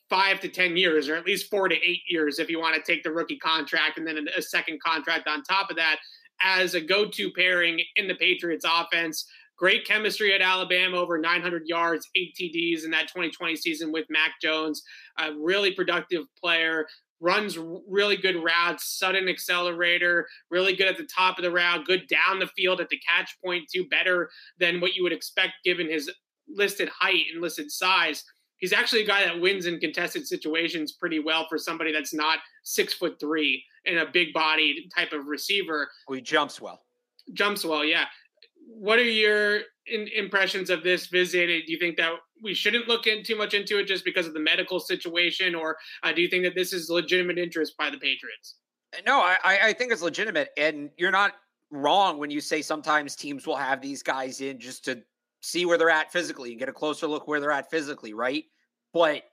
five 0.09 0.41
to 0.41 0.49
10 0.49 0.77
years, 0.77 1.09
or 1.09 1.17
at 1.17 1.27
least 1.27 1.51
four 1.51 1.69
to 1.69 1.75
eight 1.75 2.03
years, 2.09 2.39
if 2.39 2.49
you 2.49 2.61
want 2.61 2.75
to 2.75 2.83
take 2.83 3.03
the 3.03 3.11
rookie 3.11 3.39
contract 3.39 3.99
and 3.99 4.07
then 4.07 4.27
a 4.37 4.43
second 4.43 4.81
contract 4.81 5.29
on 5.29 5.43
top 5.43 5.71
of 5.71 5.77
that, 5.77 5.99
as 6.43 6.75
a 6.75 6.81
go 6.81 7.09
to 7.09 7.31
pairing 7.33 7.81
in 7.97 8.09
the 8.09 8.15
Patriots 8.15 8.65
offense. 8.69 9.27
Great 9.57 9.87
chemistry 9.87 10.35
at 10.35 10.41
Alabama, 10.41 10.97
over 10.97 11.17
900 11.17 11.67
yards, 11.67 12.09
eight 12.17 12.35
TDs 12.35 12.85
in 12.85 12.91
that 12.91 13.09
2020 13.09 13.55
season 13.57 13.93
with 13.93 14.05
Mac 14.11 14.33
Jones. 14.43 14.83
A 15.19 15.33
really 15.33 15.73
productive 15.73 16.25
player, 16.41 16.87
runs 17.21 17.57
really 17.89 18.17
good 18.17 18.43
routes, 18.43 18.99
sudden 18.99 19.29
accelerator, 19.29 20.27
really 20.51 20.75
good 20.75 20.89
at 20.89 20.99
the 20.99 21.07
top 21.07 21.39
of 21.39 21.45
the 21.45 21.51
route, 21.51 21.87
good 21.87 22.07
down 22.09 22.39
the 22.39 22.49
field 22.49 22.81
at 22.81 22.89
the 22.89 23.01
catch 23.09 23.37
point, 23.43 23.65
too, 23.73 23.89
better 23.89 24.29
than 24.59 24.81
what 24.81 24.95
you 24.95 25.03
would 25.03 25.13
expect 25.13 25.53
given 25.65 25.89
his 25.89 26.11
listed 26.49 26.89
height 26.89 27.25
and 27.33 27.41
listed 27.41 27.71
size. 27.71 28.25
He's 28.59 28.73
actually 28.73 29.03
a 29.03 29.07
guy 29.07 29.25
that 29.25 29.41
wins 29.41 29.67
in 29.67 29.81
contested 29.81 30.27
situations 30.27 30.93
pretty 30.93 31.19
well 31.19 31.47
for 31.49 31.59
somebody 31.59 31.93
that's 31.93 32.15
not 32.15 32.41
six 32.63 32.93
foot 32.93 33.19
three 33.21 33.65
and 33.87 33.99
a 33.99 34.07
big 34.13 34.33
bodied 34.33 34.91
type 34.95 35.13
of 35.13 35.27
receiver. 35.27 35.89
Well, 36.09 36.17
he 36.17 36.23
jumps 36.23 36.61
well. 36.61 36.83
Jumps 37.33 37.65
well, 37.65 37.85
yeah 37.85 38.05
what 38.67 38.99
are 38.99 39.05
your 39.05 39.61
in, 39.87 40.09
impressions 40.15 40.71
of 40.71 40.83
this 40.83 41.07
visit? 41.07 41.47
Do 41.67 41.73
you 41.73 41.79
think 41.79 41.97
that 41.97 42.13
we 42.43 42.55
shouldn't 42.55 42.89
look 42.89 43.07
in 43.07 43.23
too 43.23 43.37
much 43.37 43.55
into 43.55 43.79
it 43.79 43.87
just 43.87 44.05
because 44.05 44.27
of 44.27 44.35
the 44.35 44.41
medical 44.41 44.81
situation, 44.81 45.55
or 45.55 45.77
uh, 46.03 46.13
do 46.13 46.23
you 46.23 46.29
think 46.29 46.45
that 46.45 46.55
this 46.55 46.73
is 46.73 46.91
legitimate 46.91 47.39
interest 47.39 47.77
by 47.79 47.91
the 47.91 47.99
Patriots? 47.99 48.57
No, 49.07 49.21
I, 49.21 49.59
I 49.63 49.73
think 49.73 49.93
it's 49.93 50.03
legitimate, 50.03 50.51
and 50.57 50.91
you're 50.97 51.11
not 51.11 51.33
wrong 51.71 52.19
when 52.19 52.31
you 52.31 52.41
say 52.41 52.63
sometimes 52.63 53.17
teams 53.17 53.47
will 53.47 53.57
have 53.57 53.81
these 53.81 54.03
guys 54.03 54.41
in 54.41 54.61
just 54.61 54.85
to 54.85 55.03
see 55.41 55.67
where 55.67 55.77
they're 55.77 55.91
at 55.91 56.13
physically 56.13 56.51
and 56.51 56.59
get 56.59 56.69
a 56.69 56.73
closer 56.73 57.07
look 57.07 57.27
where 57.27 57.41
they're 57.41 57.51
at 57.51 57.71
physically, 57.71 58.15
right? 58.15 58.45
But 58.93 59.25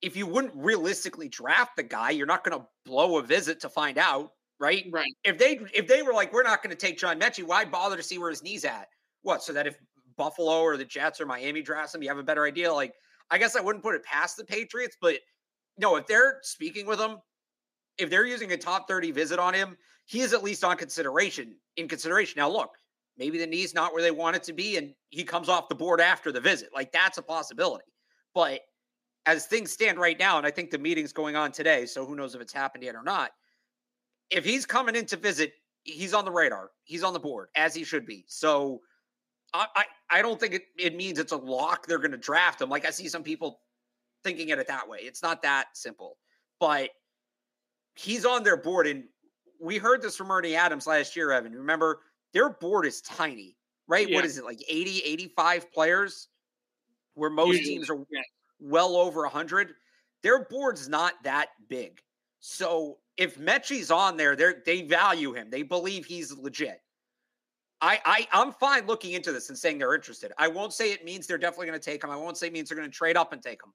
if 0.00 0.16
you 0.16 0.26
wouldn't 0.26 0.54
realistically 0.56 1.28
draft 1.28 1.76
the 1.76 1.82
guy, 1.82 2.10
you're 2.10 2.26
not 2.26 2.44
going 2.44 2.58
to 2.58 2.66
blow 2.84 3.18
a 3.18 3.22
visit 3.22 3.60
to 3.60 3.68
find 3.68 3.98
out 3.98 4.32
right? 4.62 4.86
Right. 4.90 5.12
If 5.24 5.36
they 5.36 5.58
if 5.74 5.88
they 5.88 6.02
were 6.02 6.14
like, 6.14 6.32
we're 6.32 6.44
not 6.44 6.62
going 6.62 6.74
to 6.74 6.80
take 6.80 6.96
John 6.96 7.20
Metchie, 7.20 7.44
why 7.44 7.64
bother 7.64 7.96
to 7.96 8.02
see 8.02 8.16
where 8.16 8.30
his 8.30 8.42
knee's 8.42 8.64
at? 8.64 8.86
What? 9.22 9.42
So 9.42 9.52
that 9.52 9.66
if 9.66 9.76
Buffalo 10.16 10.60
or 10.60 10.76
the 10.76 10.84
Jets 10.84 11.20
or 11.20 11.26
Miami 11.26 11.62
drafts 11.62 11.94
him, 11.94 12.02
you 12.02 12.08
have 12.08 12.18
a 12.18 12.22
better 12.22 12.44
idea. 12.44 12.72
Like, 12.72 12.94
I 13.30 13.38
guess 13.38 13.56
I 13.56 13.60
wouldn't 13.60 13.82
put 13.82 13.96
it 13.96 14.04
past 14.04 14.36
the 14.36 14.44
Patriots, 14.44 14.96
but 15.00 15.16
no, 15.78 15.96
if 15.96 16.06
they're 16.06 16.38
speaking 16.42 16.86
with 16.86 17.00
him, 17.00 17.16
if 17.98 18.08
they're 18.08 18.26
using 18.26 18.52
a 18.52 18.56
top 18.56 18.86
30 18.88 19.10
visit 19.10 19.38
on 19.38 19.52
him, 19.52 19.76
he 20.06 20.20
is 20.20 20.32
at 20.32 20.44
least 20.44 20.64
on 20.64 20.76
consideration. 20.76 21.56
In 21.76 21.88
consideration. 21.88 22.34
Now, 22.38 22.48
look, 22.48 22.70
maybe 23.18 23.38
the 23.38 23.46
knee's 23.46 23.74
not 23.74 23.92
where 23.92 24.02
they 24.02 24.10
want 24.12 24.36
it 24.36 24.44
to 24.44 24.52
be, 24.52 24.76
and 24.76 24.94
he 25.10 25.24
comes 25.24 25.48
off 25.48 25.68
the 25.68 25.74
board 25.74 26.00
after 26.00 26.30
the 26.30 26.40
visit. 26.40 26.68
Like 26.72 26.92
that's 26.92 27.18
a 27.18 27.22
possibility. 27.22 27.84
But 28.34 28.60
as 29.26 29.46
things 29.46 29.72
stand 29.72 29.98
right 29.98 30.18
now, 30.18 30.38
and 30.38 30.46
I 30.46 30.50
think 30.50 30.70
the 30.70 30.78
meeting's 30.78 31.12
going 31.12 31.34
on 31.34 31.50
today, 31.50 31.86
so 31.86 32.06
who 32.06 32.14
knows 32.14 32.34
if 32.34 32.40
it's 32.40 32.52
happened 32.52 32.84
yet 32.84 32.94
or 32.94 33.02
not 33.02 33.30
if 34.32 34.44
he's 34.44 34.66
coming 34.66 34.96
in 34.96 35.06
to 35.06 35.16
visit, 35.16 35.52
he's 35.84 36.14
on 36.14 36.24
the 36.24 36.30
radar. 36.30 36.70
He's 36.84 37.04
on 37.04 37.12
the 37.12 37.20
board 37.20 37.48
as 37.54 37.74
he 37.74 37.84
should 37.84 38.06
be. 38.06 38.24
So 38.26 38.80
I 39.54 39.66
I, 39.76 39.84
I 40.10 40.22
don't 40.22 40.40
think 40.40 40.54
it, 40.54 40.62
it 40.78 40.96
means 40.96 41.18
it's 41.18 41.32
a 41.32 41.36
lock. 41.36 41.86
They're 41.86 41.98
going 41.98 42.12
to 42.12 42.16
draft 42.16 42.60
him. 42.60 42.70
Like 42.70 42.86
I 42.86 42.90
see 42.90 43.08
some 43.08 43.22
people 43.22 43.60
thinking 44.24 44.48
it 44.48 44.66
that 44.66 44.88
way. 44.88 44.98
It's 45.02 45.22
not 45.22 45.42
that 45.42 45.66
simple. 45.74 46.16
But 46.58 46.90
he's 47.94 48.24
on 48.24 48.42
their 48.42 48.56
board, 48.56 48.86
and 48.86 49.04
we 49.60 49.78
heard 49.78 50.00
this 50.00 50.16
from 50.16 50.30
Ernie 50.30 50.56
Adams 50.56 50.86
last 50.86 51.14
year. 51.16 51.32
Evan, 51.32 51.52
remember 51.52 52.00
their 52.32 52.50
board 52.50 52.86
is 52.86 53.00
tiny, 53.02 53.56
right? 53.86 54.08
Yeah. 54.08 54.16
What 54.16 54.24
is 54.24 54.38
it 54.38 54.44
like 54.44 54.62
80, 54.68 55.02
85 55.04 55.72
players? 55.72 56.28
Where 57.14 57.30
most 57.30 57.58
teams 57.58 57.90
are 57.90 57.98
yeah. 58.10 58.22
well 58.58 58.96
over 58.96 59.22
100. 59.22 59.74
Their 60.22 60.44
board's 60.44 60.88
not 60.88 61.14
that 61.24 61.48
big. 61.68 62.00
So 62.44 62.98
if 63.16 63.38
Metchie's 63.38 63.92
on 63.92 64.16
there, 64.16 64.34
they 64.34 64.82
value 64.82 65.32
him. 65.32 65.48
They 65.48 65.62
believe 65.62 66.04
he's 66.04 66.36
legit. 66.36 66.80
I, 67.80 68.00
I 68.04 68.28
I'm 68.32 68.52
fine 68.52 68.86
looking 68.86 69.12
into 69.12 69.30
this 69.30 69.48
and 69.48 69.56
saying 69.56 69.78
they're 69.78 69.94
interested. 69.94 70.32
I 70.38 70.48
won't 70.48 70.72
say 70.72 70.90
it 70.90 71.04
means 71.04 71.28
they're 71.28 71.38
definitely 71.38 71.66
going 71.66 71.78
to 71.78 71.84
take 71.84 72.02
him. 72.02 72.10
I 72.10 72.16
won't 72.16 72.36
say 72.36 72.48
it 72.48 72.52
means 72.52 72.68
they're 72.68 72.76
going 72.76 72.90
to 72.90 72.94
trade 72.94 73.16
up 73.16 73.32
and 73.32 73.40
take 73.40 73.62
him. 73.62 73.72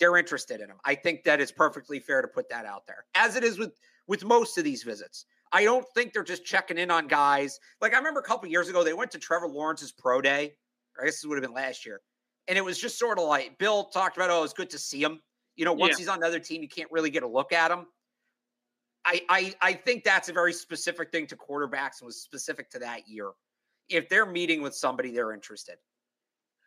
They're 0.00 0.16
interested 0.16 0.60
in 0.60 0.68
him. 0.68 0.78
I 0.84 0.96
think 0.96 1.22
that 1.24 1.40
it's 1.40 1.52
perfectly 1.52 2.00
fair 2.00 2.22
to 2.22 2.28
put 2.28 2.48
that 2.48 2.66
out 2.66 2.88
there, 2.88 3.04
as 3.14 3.36
it 3.36 3.44
is 3.44 3.56
with 3.56 3.78
with 4.08 4.24
most 4.24 4.58
of 4.58 4.64
these 4.64 4.82
visits. 4.82 5.26
I 5.52 5.62
don't 5.62 5.86
think 5.94 6.12
they're 6.12 6.24
just 6.24 6.44
checking 6.44 6.78
in 6.78 6.90
on 6.90 7.06
guys. 7.06 7.60
Like 7.80 7.94
I 7.94 7.98
remember 7.98 8.18
a 8.18 8.24
couple 8.24 8.48
years 8.48 8.68
ago, 8.68 8.82
they 8.82 8.94
went 8.94 9.12
to 9.12 9.18
Trevor 9.18 9.46
Lawrence's 9.46 9.92
pro 9.92 10.20
day. 10.20 10.54
I 11.00 11.04
guess 11.04 11.22
it 11.22 11.28
would 11.28 11.36
have 11.36 11.44
been 11.44 11.54
last 11.54 11.86
year, 11.86 12.00
and 12.48 12.58
it 12.58 12.64
was 12.64 12.80
just 12.80 12.98
sort 12.98 13.20
of 13.20 13.26
like 13.26 13.58
Bill 13.58 13.84
talked 13.84 14.16
about. 14.16 14.30
Oh, 14.30 14.42
it's 14.42 14.52
good 14.52 14.70
to 14.70 14.78
see 14.78 15.02
him. 15.04 15.20
You 15.56 15.64
know, 15.64 15.72
once 15.72 15.92
yeah. 15.92 15.98
he's 15.98 16.08
on 16.08 16.18
another 16.18 16.38
team, 16.38 16.62
you 16.62 16.68
can't 16.68 16.90
really 16.92 17.10
get 17.10 17.22
a 17.22 17.28
look 17.28 17.52
at 17.52 17.70
him. 17.70 17.86
I, 19.04 19.22
I 19.28 19.54
I 19.62 19.72
think 19.72 20.04
that's 20.04 20.28
a 20.28 20.32
very 20.32 20.52
specific 20.52 21.10
thing 21.12 21.26
to 21.28 21.36
quarterbacks 21.36 22.00
and 22.00 22.06
was 22.06 22.20
specific 22.20 22.70
to 22.70 22.78
that 22.80 23.08
year. 23.08 23.30
If 23.88 24.08
they're 24.08 24.26
meeting 24.26 24.62
with 24.62 24.74
somebody, 24.74 25.12
they're 25.12 25.32
interested. 25.32 25.76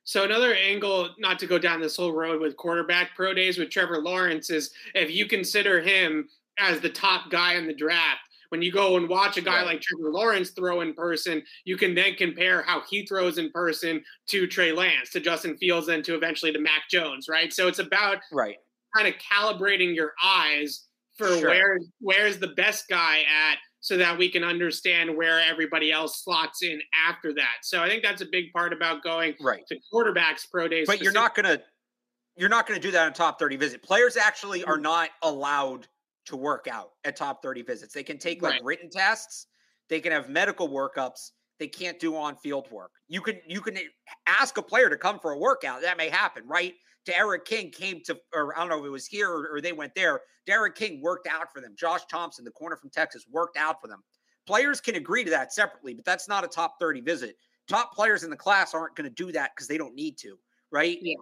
So 0.06 0.24
another 0.24 0.56
angle, 0.56 1.10
not 1.20 1.38
to 1.40 1.46
go 1.46 1.60
down 1.60 1.82
this 1.82 1.98
whole 1.98 2.14
road 2.14 2.42
with 2.42 2.58
quarterback 2.58 3.12
pro 3.16 3.34
days 3.34 3.58
with 3.58 3.70
Trevor 3.70 4.02
Lawrence, 4.02 4.50
is 4.50 4.72
if 4.96 5.12
you 5.12 5.28
consider 5.28 5.82
him 5.82 6.30
as 6.58 6.80
the 6.80 6.90
top 6.90 7.30
guy 7.30 7.56
in 7.56 7.68
the 7.68 7.74
draft, 7.74 8.22
when 8.50 8.62
you 8.62 8.72
go 8.72 8.98
and 8.98 9.08
watch 9.08 9.38
a 9.38 9.42
guy 9.42 9.58
right. 9.58 9.66
like 9.66 9.82
Trevor 9.82 10.12
Lawrence 10.12 10.52
throw 10.52 10.82
in 10.82 10.94
person, 10.94 11.44
you 11.66 11.78
can 11.78 11.94
then 11.94 12.16
compare 12.16 12.64
how 12.64 12.82
he 12.90 13.06
throws 13.06 13.38
in 13.38 13.52
person 13.52 14.04
to 14.28 14.48
Trey 14.48 14.72
Lance, 14.72 15.12
to 15.12 15.20
Justin 15.20 15.58
Fields, 15.58 15.90
and 15.90 16.04
to 16.06 16.16
eventually 16.16 16.54
to 16.54 16.60
Mac 16.60 16.90
Jones, 16.90 17.28
right? 17.30 17.54
So 17.54 17.68
it's 17.68 17.80
about 17.80 18.20
right 18.32 18.58
kind 18.96 19.08
of 19.08 19.16
calibrating 19.16 19.96
your 19.96 20.14
eyes 20.24 20.86
for 21.18 21.28
sure. 21.28 21.50
where 21.50 21.80
where's 22.00 22.40
the 22.40 22.48
best 22.48 22.88
guy 22.90 23.20
at 23.20 23.58
so 23.82 23.98
that 23.98 24.18
we 24.18 24.30
can 24.30 24.44
understand 24.44 25.16
where 25.16 25.40
everybody 25.40 25.92
else 25.92 26.24
slots 26.24 26.64
in 26.64 26.82
after 27.08 27.34
that. 27.34 27.58
So 27.62 27.82
I 27.82 27.88
think 27.88 28.04
that's 28.04 28.22
a 28.22 28.26
big 28.26 28.52
part 28.52 28.74
about 28.74 29.04
going 29.04 29.36
right. 29.40 29.66
to 29.68 29.78
quarterbacks 29.94 30.50
pro 30.52 30.68
days. 30.68 30.88
But 30.88 31.02
you're 31.02 31.14
not 31.14 31.36
gonna 31.36 31.60
you're 32.36 32.50
not 32.50 32.68
gonna 32.68 32.80
do 32.80 32.92
that 32.92 33.06
on 33.06 33.14
top 33.14 33.40
30 33.40 33.58
visit. 33.58 33.84
Players 33.84 34.18
actually 34.18 34.64
are 34.64 34.78
mm. 34.78 34.84
not 34.84 35.10
allowed 35.24 35.88
to 36.26 36.36
work 36.36 36.68
out 36.72 36.92
at 37.06 37.16
top 37.16 37.42
30 37.42 37.64
visits. 37.64 37.94
They 37.94 38.04
can 38.04 38.18
take 38.18 38.42
like 38.42 38.54
right. 38.54 38.64
written 38.64 38.90
tests, 38.90 39.48
they 39.88 40.00
can 40.00 40.12
have 40.12 40.30
medical 40.30 40.70
workups, 40.70 41.32
they 41.60 41.68
can't 41.68 42.00
do 42.00 42.16
on 42.16 42.36
field 42.36 42.70
work. 42.72 42.92
You 43.08 43.22
can 43.22 43.40
you 43.48 43.62
can 43.62 43.78
ask 44.28 44.58
a 44.58 44.62
player 44.62 44.90
to 44.90 44.98
come 44.98 45.20
for 45.20 45.32
a 45.32 45.38
workout. 45.38 45.82
That 45.82 45.98
may 45.98 46.10
happen, 46.10 46.44
right? 46.48 46.74
D'Eriq 47.06 47.46
King 47.46 47.72
came 47.72 48.02
to, 48.06 48.20
or 48.34 48.56
I 48.58 48.60
don't 48.60 48.70
know 48.70 48.80
if 48.80 48.86
it 48.86 48.90
was 48.90 49.08
here 49.08 49.30
or, 49.30 49.56
or 49.56 49.62
they 49.62 49.72
went 49.72 49.96
there. 49.96 50.22
D'Eriq 50.46 50.76
King 50.76 51.02
worked 51.02 51.28
out 51.28 51.52
for 51.54 51.62
them. 51.62 51.76
Josh 51.78 52.02
Thompson, 52.10 52.46
the 52.46 52.52
corner 52.52 52.76
from 52.76 52.90
Texas, 52.90 53.26
worked 53.32 53.58
out 53.58 53.82
for 53.82 53.88
them. 53.88 54.04
Players 54.46 54.82
can 54.82 54.96
agree 54.96 55.24
to 55.24 55.30
that 55.30 55.54
separately, 55.54 55.94
but 55.94 56.06
that's 56.06 56.28
not 56.28 56.44
a 56.44 56.48
top 56.48 56.76
30 56.80 57.02
visit. 57.02 57.36
Top 57.68 57.94
players 57.94 58.24
in 58.24 58.30
the 58.30 58.36
class 58.36 58.74
aren't 58.74 58.96
going 58.96 59.08
to 59.08 59.14
do 59.14 59.32
that 59.32 59.52
because 59.56 59.68
they 59.68 59.78
don't 59.78 59.94
need 59.94 60.18
to, 60.18 60.38
right? 60.72 60.98
Yeah. 61.02 61.16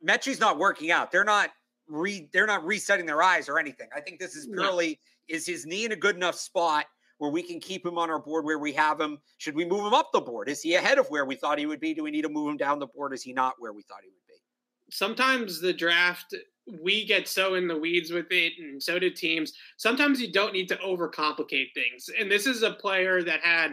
Not 0.00 0.58
working 0.58 0.90
out. 0.90 1.10
They're 1.10 1.24
not 1.24 1.50
re 1.88 2.28
they're 2.32 2.46
not 2.46 2.64
resetting 2.64 3.06
their 3.06 3.22
eyes 3.22 3.48
or 3.48 3.58
anything. 3.58 3.88
I 3.94 4.00
think 4.00 4.20
this 4.20 4.36
is 4.36 4.46
purely 4.46 5.00
no. 5.28 5.34
is 5.34 5.46
his 5.46 5.66
knee 5.66 5.84
in 5.84 5.92
a 5.92 5.96
good 5.96 6.14
enough 6.14 6.36
spot 6.36 6.86
where 7.18 7.30
we 7.30 7.42
can 7.42 7.58
keep 7.58 7.84
him 7.84 7.98
on 7.98 8.10
our 8.10 8.20
board 8.20 8.44
where 8.44 8.58
we 8.58 8.72
have 8.72 9.00
him? 9.00 9.18
Should 9.38 9.56
we 9.56 9.64
move 9.64 9.84
him 9.84 9.94
up 9.94 10.10
the 10.12 10.20
board? 10.20 10.48
Is 10.48 10.62
he 10.62 10.74
ahead 10.76 10.98
of 10.98 11.08
where 11.08 11.24
we 11.24 11.34
thought 11.34 11.58
he 11.58 11.66
would 11.66 11.80
be? 11.80 11.94
Do 11.94 12.04
we 12.04 12.12
need 12.12 12.22
to 12.22 12.28
move 12.28 12.48
him 12.48 12.56
down 12.56 12.78
the 12.78 12.86
board? 12.86 13.12
Is 13.12 13.22
he 13.22 13.32
not 13.32 13.54
where 13.58 13.72
we 13.72 13.82
thought 13.82 14.02
he 14.02 14.08
would 14.08 14.26
be? 14.27 14.27
Sometimes 14.90 15.60
the 15.60 15.72
draft 15.72 16.34
we 16.82 17.06
get 17.06 17.26
so 17.26 17.54
in 17.54 17.66
the 17.66 17.78
weeds 17.78 18.10
with 18.10 18.26
it 18.30 18.52
and 18.58 18.82
so 18.82 18.98
do 18.98 19.10
teams. 19.10 19.54
Sometimes 19.76 20.20
you 20.20 20.30
don't 20.30 20.52
need 20.52 20.68
to 20.68 20.76
overcomplicate 20.76 21.72
things. 21.74 22.10
And 22.18 22.30
this 22.30 22.46
is 22.46 22.62
a 22.62 22.72
player 22.72 23.22
that 23.22 23.40
had 23.40 23.72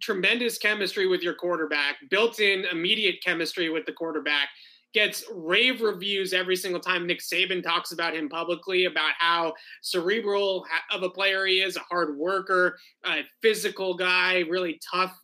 tremendous 0.00 0.58
chemistry 0.58 1.06
with 1.06 1.22
your 1.22 1.34
quarterback 1.34 1.96
built 2.10 2.40
in 2.40 2.64
immediate 2.66 3.16
chemistry 3.22 3.70
with 3.70 3.86
the 3.86 3.92
quarterback 3.92 4.48
gets 4.92 5.24
rave 5.30 5.82
reviews 5.82 6.32
every 6.32 6.56
single 6.56 6.80
time 6.80 7.06
Nick 7.06 7.20
Saban 7.20 7.62
talks 7.62 7.92
about 7.92 8.14
him 8.14 8.30
publicly 8.30 8.86
about 8.86 9.12
how 9.18 9.52
cerebral 9.82 10.64
of 10.90 11.02
a 11.02 11.10
player 11.10 11.44
he 11.44 11.60
is, 11.60 11.76
a 11.76 11.80
hard 11.80 12.16
worker, 12.16 12.78
a 13.04 13.20
physical 13.42 13.94
guy, 13.94 14.40
really 14.48 14.80
tough 14.90 15.14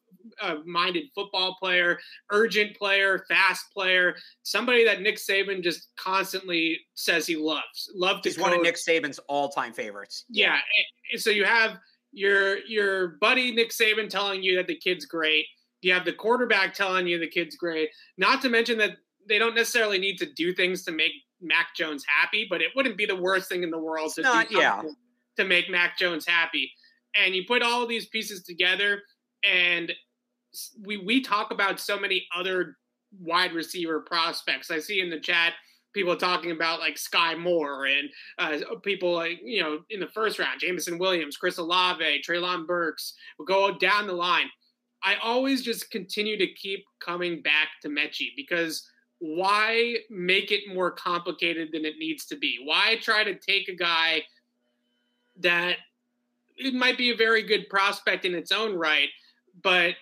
uh, 0.40 0.56
minded 0.64 1.04
football 1.14 1.56
player, 1.61 1.98
urgent 2.30 2.76
player, 2.76 3.24
fast 3.28 3.66
player, 3.72 4.14
somebody 4.42 4.85
that 4.85 5.02
Nick 5.02 5.16
Saban 5.16 5.62
just 5.62 5.88
constantly 5.96 6.78
says 6.94 7.26
he 7.26 7.37
loves. 7.37 7.90
Love 7.94 8.22
to 8.22 8.28
He's 8.28 8.38
one 8.38 8.52
of 8.52 8.62
Nick 8.62 8.76
Saban's 8.76 9.18
all-time 9.28 9.72
favorites. 9.72 10.24
Yeah. 10.28 10.58
yeah. 11.12 11.18
So 11.18 11.30
you 11.30 11.44
have 11.44 11.78
your 12.12 12.58
your 12.66 13.16
buddy 13.20 13.52
Nick 13.52 13.70
Saban 13.70 14.08
telling 14.08 14.42
you 14.42 14.56
that 14.56 14.66
the 14.66 14.76
kid's 14.76 15.06
great. 15.06 15.46
You 15.80 15.92
have 15.92 16.04
the 16.04 16.12
quarterback 16.12 16.74
telling 16.74 17.06
you 17.06 17.18
the 17.18 17.28
kid's 17.28 17.56
great. 17.56 17.90
Not 18.16 18.42
to 18.42 18.48
mention 18.48 18.78
that 18.78 18.98
they 19.28 19.38
don't 19.38 19.54
necessarily 19.54 19.98
need 19.98 20.16
to 20.18 20.26
do 20.32 20.52
things 20.52 20.85
to 20.85 20.92
make 20.92 21.12
Mac 21.40 21.74
Jones 21.74 22.04
happy, 22.06 22.46
but 22.48 22.61
it 22.61 22.70
wouldn't 22.76 22.96
be 22.96 23.06
the 23.06 23.16
worst 23.16 23.48
thing 23.48 23.62
in 23.62 23.70
the 23.70 23.78
world 23.78 24.12
to 24.14 24.22
not, 24.22 24.50
yeah. 24.50 24.82
to 25.37 25.44
make 25.44 25.68
Mac 25.68 25.98
Jones 25.98 26.26
happy. 26.26 26.70
And 27.16 27.35
you 27.35 27.44
put 27.46 27.62
all 27.62 27.87
these 27.87 28.06
pieces 28.06 28.42
together, 28.42 29.02
and 29.44 29.92
we 30.83 30.99
we 30.99 31.21
talk 31.21 31.51
about 31.51 31.81
so 31.81 31.99
many 31.99 32.27
other 32.37 32.77
wide 33.21 33.53
receiver 33.53 34.01
prospects. 34.01 34.71
I 34.71 34.79
see 34.79 35.01
in 35.01 35.11
the 35.11 35.21
chat 35.21 35.55
people 35.93 36.17
talking 36.17 36.51
about 36.51 36.81
like 36.81 36.95
Skyy 36.95 37.38
Moore 37.38 37.87
and 37.87 38.09
uh, 38.38 38.77
people 38.83 39.12
like 39.12 39.41
you 39.45 39.62
know 39.62 39.81
in 39.91 40.01
the 40.01 40.09
first 40.09 40.38
round, 40.38 40.61
Jameson 40.61 40.99
Williams, 40.99 41.37
Chris 41.37 41.59
Olave, 41.59 42.23
Treylon 42.27 42.67
Burks. 42.67 43.15
We'll 43.38 43.47
go 43.47 43.77
down 43.79 44.07
the 44.07 44.12
line. 44.12 44.47
I 45.03 45.17
always 45.17 45.62
just 45.62 45.91
continue 45.91 46.38
to 46.38 46.47
keep 46.47 46.85
coming 47.01 47.43
back 47.43 47.69
to 47.83 47.88
Metchie 47.88 48.31
because 48.37 48.88
why 49.19 49.97
make 50.11 50.51
it 50.51 50.73
more 50.73 50.91
complicated 50.91 51.71
than 51.73 51.85
it 51.85 51.99
needs 51.99 52.25
to 52.27 52.37
be? 52.37 52.61
Why 52.65 52.97
try 53.01 53.25
to 53.25 53.35
take 53.35 53.69
a 53.69 53.75
guy 53.75 54.23
that 55.41 55.77
it 56.57 56.75
might 56.75 56.99
be 56.99 57.11
a 57.11 57.17
very 57.17 57.43
good 57.43 57.69
prospect 57.69 58.25
in 58.25 58.35
its 58.35 58.53
own 58.53 58.75
right, 58.75 59.09
but 59.62 59.95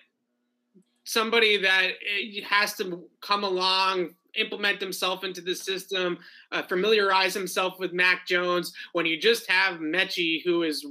somebody 1.11 1.57
that 1.57 1.91
eh, 2.07 2.41
has 2.47 2.73
to 2.75 3.03
come 3.19 3.43
along, 3.43 4.11
implement 4.35 4.79
himself 4.79 5.25
into 5.25 5.41
the 5.41 5.53
system, 5.53 6.17
uh, 6.53 6.63
familiarize 6.63 7.33
himself 7.33 7.77
with 7.79 7.91
Mac 7.91 8.25
Jones 8.25 8.73
when 8.93 9.05
you 9.05 9.19
just 9.19 9.49
have 9.49 9.79
Metchie, 9.79 10.41
who 10.45 10.63
is 10.63 10.85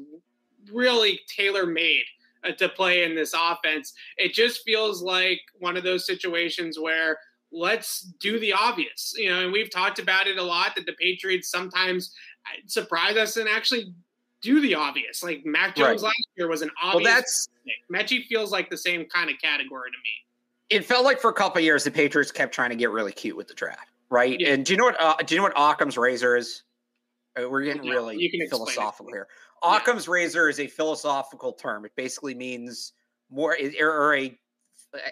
really 0.70 1.20
tailor 1.26 1.64
made 1.64 2.04
uh, 2.46 2.52
to 2.52 2.68
play 2.68 3.04
in 3.04 3.14
this 3.14 3.34
offense. 3.34 3.94
It 4.18 4.34
just 4.34 4.62
feels 4.62 5.02
like 5.02 5.40
one 5.58 5.78
of 5.78 5.84
those 5.84 6.06
situations 6.06 6.78
where 6.78 7.18
let's 7.50 8.02
do 8.20 8.38
the 8.38 8.52
obvious. 8.52 9.14
You 9.16 9.30
know, 9.30 9.40
and 9.44 9.52
we've 9.52 9.70
talked 9.70 9.98
about 9.98 10.26
it 10.26 10.36
a 10.36 10.42
lot 10.42 10.74
that 10.76 10.84
the 10.84 10.92
Patriots 11.00 11.50
sometimes 11.50 12.14
uh, 12.46 12.60
surprise 12.66 13.16
us 13.16 13.38
and 13.38 13.48
actually 13.48 13.94
do 14.42 14.60
the 14.60 14.74
obvious. 14.74 15.22
Like 15.22 15.44
Mac 15.44 15.76
Jones 15.76 16.02
right. 16.02 16.08
last 16.08 16.28
year 16.36 16.48
was 16.48 16.62
an 16.62 16.70
obvious. 16.82 17.04
Well, 17.04 17.14
that's 17.14 17.48
Metchie 17.92 18.24
feels 18.26 18.52
like 18.52 18.70
the 18.70 18.76
same 18.76 19.06
kind 19.06 19.30
of 19.30 19.38
category 19.40 19.90
to 19.90 19.96
me. 19.96 20.78
It 20.78 20.84
felt 20.84 21.04
like 21.04 21.20
for 21.20 21.30
a 21.30 21.34
couple 21.34 21.60
years 21.60 21.84
the 21.84 21.90
Patriots 21.90 22.30
kept 22.30 22.54
trying 22.54 22.70
to 22.70 22.76
get 22.76 22.90
really 22.90 23.12
cute 23.12 23.36
with 23.36 23.48
the 23.48 23.54
draft, 23.54 23.88
right? 24.08 24.38
Yeah. 24.38 24.52
And 24.52 24.64
do 24.64 24.72
you 24.72 24.76
know 24.76 24.84
what? 24.84 25.00
Uh, 25.00 25.16
do 25.24 25.34
you 25.34 25.40
know 25.40 25.44
what 25.44 25.52
Occam's 25.56 25.98
razor 25.98 26.36
is? 26.36 26.62
Uh, 27.38 27.48
we're 27.48 27.62
getting 27.62 27.84
yeah, 27.84 27.92
really 27.92 28.48
philosophical 28.48 29.12
here. 29.12 29.28
Occam's 29.62 30.06
yeah. 30.06 30.14
razor 30.14 30.48
is 30.48 30.60
a 30.60 30.66
philosophical 30.66 31.52
term. 31.52 31.84
It 31.84 31.92
basically 31.96 32.34
means 32.34 32.92
more, 33.30 33.56
or 33.80 34.16
a 34.16 34.38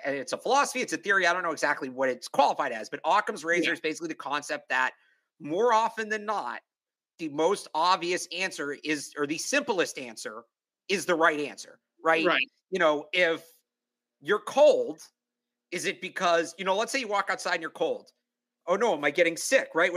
it's 0.06 0.32
a 0.32 0.38
philosophy, 0.38 0.80
it's 0.80 0.92
a 0.92 0.96
theory. 0.96 1.26
I 1.26 1.32
don't 1.32 1.42
know 1.42 1.52
exactly 1.52 1.88
what 1.88 2.08
it's 2.08 2.28
qualified 2.28 2.72
as, 2.72 2.88
but 2.88 3.00
Occam's 3.04 3.44
razor 3.44 3.72
is 3.72 3.80
basically 3.80 4.08
the 4.08 4.14
concept 4.14 4.68
that 4.70 4.92
more 5.40 5.72
often 5.72 6.08
than 6.08 6.24
not, 6.24 6.60
the 7.18 7.28
most 7.30 7.68
obvious 7.74 8.26
answer 8.36 8.76
is, 8.84 9.12
or 9.16 9.26
the 9.26 9.38
simplest 9.38 9.98
answer 9.98 10.44
is 10.88 11.04
the 11.04 11.14
right 11.14 11.40
answer, 11.40 11.78
right? 12.02 12.24
Right. 12.24 12.48
You 12.70 12.78
know, 12.78 13.06
if 13.12 13.44
you're 14.20 14.40
cold, 14.40 15.00
is 15.70 15.84
it 15.84 16.00
because, 16.00 16.54
you 16.58 16.64
know, 16.64 16.76
let's 16.76 16.92
say 16.92 17.00
you 17.00 17.08
walk 17.08 17.28
outside 17.30 17.54
and 17.54 17.62
you're 17.62 17.70
cold. 17.70 18.10
Oh 18.66 18.76
no, 18.76 18.94
am 18.94 19.04
I 19.04 19.10
getting 19.10 19.36
sick, 19.36 19.68
right? 19.74 19.92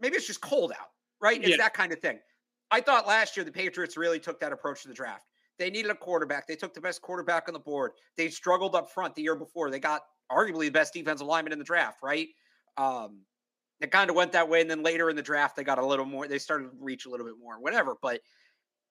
Maybe 0.00 0.16
it's 0.16 0.26
just 0.26 0.40
cold 0.40 0.72
out, 0.72 0.88
right? 1.20 1.38
It's 1.38 1.50
yeah. 1.50 1.56
that 1.58 1.74
kind 1.74 1.92
of 1.92 2.00
thing. 2.00 2.18
I 2.70 2.80
thought 2.80 3.06
last 3.06 3.36
year 3.36 3.44
the 3.44 3.52
Patriots 3.52 3.96
really 3.96 4.18
took 4.18 4.40
that 4.40 4.52
approach 4.52 4.82
to 4.82 4.88
the 4.88 4.94
draft. 4.94 5.26
They 5.58 5.70
needed 5.70 5.90
a 5.90 5.94
quarterback. 5.94 6.48
They 6.48 6.56
took 6.56 6.74
the 6.74 6.80
best 6.80 7.00
quarterback 7.02 7.44
on 7.48 7.54
the 7.54 7.60
board. 7.60 7.92
They 8.16 8.28
struggled 8.28 8.74
up 8.74 8.90
front 8.90 9.14
the 9.14 9.22
year 9.22 9.36
before. 9.36 9.70
They 9.70 9.78
got 9.78 10.02
arguably 10.30 10.66
the 10.66 10.70
best 10.70 10.92
defensive 10.92 11.26
lineman 11.26 11.52
in 11.52 11.58
the 11.58 11.64
draft, 11.64 11.98
right? 12.02 12.28
Um, 12.76 13.20
it 13.80 13.90
kind 13.90 14.10
of 14.10 14.16
went 14.16 14.32
that 14.32 14.48
way. 14.48 14.60
And 14.60 14.70
then 14.70 14.82
later 14.82 15.10
in 15.10 15.16
the 15.16 15.22
draft, 15.22 15.56
they 15.56 15.64
got 15.64 15.78
a 15.78 15.86
little 15.86 16.04
more, 16.04 16.28
they 16.28 16.38
started 16.38 16.70
to 16.70 16.76
reach 16.80 17.06
a 17.06 17.10
little 17.10 17.26
bit 17.26 17.36
more, 17.40 17.60
whatever. 17.60 17.96
But 18.00 18.20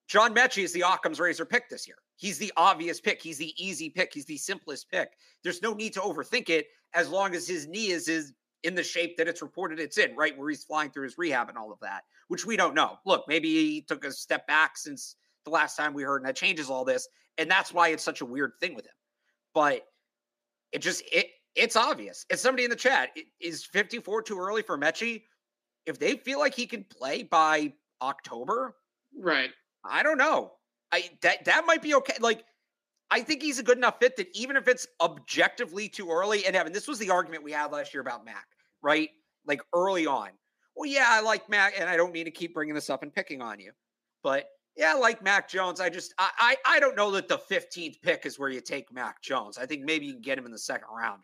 John 0.08 0.36
Metchie 0.36 0.64
is 0.64 0.74
the 0.74 0.82
Occam's 0.82 1.20
razor 1.20 1.46
pick 1.46 1.70
this 1.70 1.88
year. 1.88 1.98
He's 2.18 2.38
the 2.38 2.52
obvious 2.58 3.00
pick. 3.00 3.22
He's 3.22 3.38
the 3.38 3.54
easy 3.58 3.90
pick. 3.90 4.14
He's 4.14 4.26
the 4.26 4.38
simplest 4.38 4.90
pick. 4.92 5.10
There's 5.44 5.62
no 5.62 5.74
need 5.74 5.94
to 5.94 6.02
overthink 6.02 6.50
it 6.50 6.68
as 6.94 7.10
long 7.10 7.34
as 7.34 7.48
his 7.48 7.68
knee 7.68 7.92
is, 7.92 8.08
is 8.08 8.34
in 8.64 8.76
the 8.76 8.84
shape 8.84 9.18
that 9.18 9.28
it's 9.28 9.42
reported 9.42 9.80
it's 9.80 9.98
in, 9.98 10.16
right? 10.16 10.38
Where 10.38 10.50
he's 10.50 10.64
flying 10.64 10.92
through 10.92 11.04
his 11.04 11.18
rehab 11.18 11.50
and 11.50 11.58
all 11.58 11.72
of 11.72 11.80
that, 11.82 12.04
which 12.28 12.46
we 12.46 12.56
don't 12.58 12.76
know. 12.76 12.98
Look, 13.06 13.26
maybe 13.28 13.50
he 13.50 13.82
took 13.82 14.06
a 14.06 14.12
step 14.12 14.46
back 14.48 14.78
since 14.78 15.16
the 15.44 15.52
last 15.52 15.76
time 15.76 15.94
we 15.94 16.04
heard, 16.04 16.18
and 16.18 16.26
that 16.28 16.36
changes 16.36 16.70
all 16.70 16.86
this. 16.86 17.08
And 17.38 17.50
that's 17.50 17.74
why 17.74 17.90
it's 17.90 18.04
such 18.04 18.22
a 18.22 18.26
weird 18.26 18.52
thing 18.60 18.76
with 18.76 18.86
him. 18.86 18.94
but 19.54 19.84
it 20.72 20.82
just 20.82 21.04
it 21.12 21.28
it's 21.56 21.76
obvious. 21.76 22.26
It's 22.30 22.42
somebody 22.42 22.64
in 22.64 22.70
the 22.70 22.76
chat. 22.76 23.10
Is 23.40 23.64
54 23.66 24.24
too 24.24 24.40
early 24.40 24.62
for 24.62 24.78
Metchie? 24.78 25.24
If 25.86 26.00
they 26.00 26.16
feel 26.16 26.40
like 26.40 26.56
he 26.56 26.66
can 26.66 26.84
play 26.86 27.24
by 27.24 27.74
October, 28.02 28.76
right? 29.18 29.52
I 29.86 30.04
don't 30.04 30.18
know. 30.18 30.54
I 30.92 31.10
that 31.22 31.46
that 31.46 31.66
might 31.66 31.82
be 31.82 31.96
okay. 31.96 32.16
Like 32.20 32.46
I 33.12 33.22
think 33.22 33.42
he's 33.42 33.60
a 33.60 33.64
good 33.64 33.78
enough 33.78 34.00
fit 34.00 34.16
that 34.18 34.28
even 34.34 34.56
if 34.56 34.68
it's 34.68 34.88
objectively 35.02 35.90
too 35.90 36.10
early, 36.10 36.46
and 36.46 36.56
Evan, 36.56 36.74
this 36.74 36.88
was 36.88 37.00
the 37.00 37.10
argument 37.10 37.44
we 37.44 37.52
had 37.52 37.72
last 37.72 37.94
year 37.94 38.02
about 38.02 38.26
Mac, 38.26 38.48
right? 38.82 39.10
Like 39.46 39.62
early 39.74 40.08
on. 40.08 40.30
Well, 40.76 40.90
yeah, 40.90 41.06
I 41.08 41.22
like 41.22 41.50
Mac, 41.50 41.74
and 41.78 41.88
I 41.88 41.98
don't 41.98 42.14
mean 42.14 42.26
to 42.26 42.32
keep 42.32 42.54
bringing 42.54 42.74
this 42.74 42.90
up 42.90 43.04
and 43.04 43.14
picking 43.14 43.42
on 43.42 43.60
you, 43.60 43.72
but 44.24 44.50
yeah, 44.76 44.94
I 44.96 44.98
like 44.98 45.22
Mac 45.22 45.48
Jones. 45.48 45.80
I 45.80 45.90
just 45.90 46.14
I, 46.18 46.30
I 46.40 46.78
I 46.78 46.80
don't 46.80 46.96
know 46.96 47.12
that 47.12 47.28
the 47.28 47.38
15th 47.38 48.02
pick 48.02 48.26
is 48.26 48.40
where 48.40 48.50
you 48.50 48.62
take 48.62 48.92
Mac 48.92 49.22
Jones. 49.22 49.58
I 49.58 49.66
think 49.66 49.84
maybe 49.84 50.06
you 50.06 50.14
can 50.14 50.22
get 50.22 50.38
him 50.38 50.46
in 50.46 50.52
the 50.52 50.58
second 50.58 50.88
round. 50.96 51.22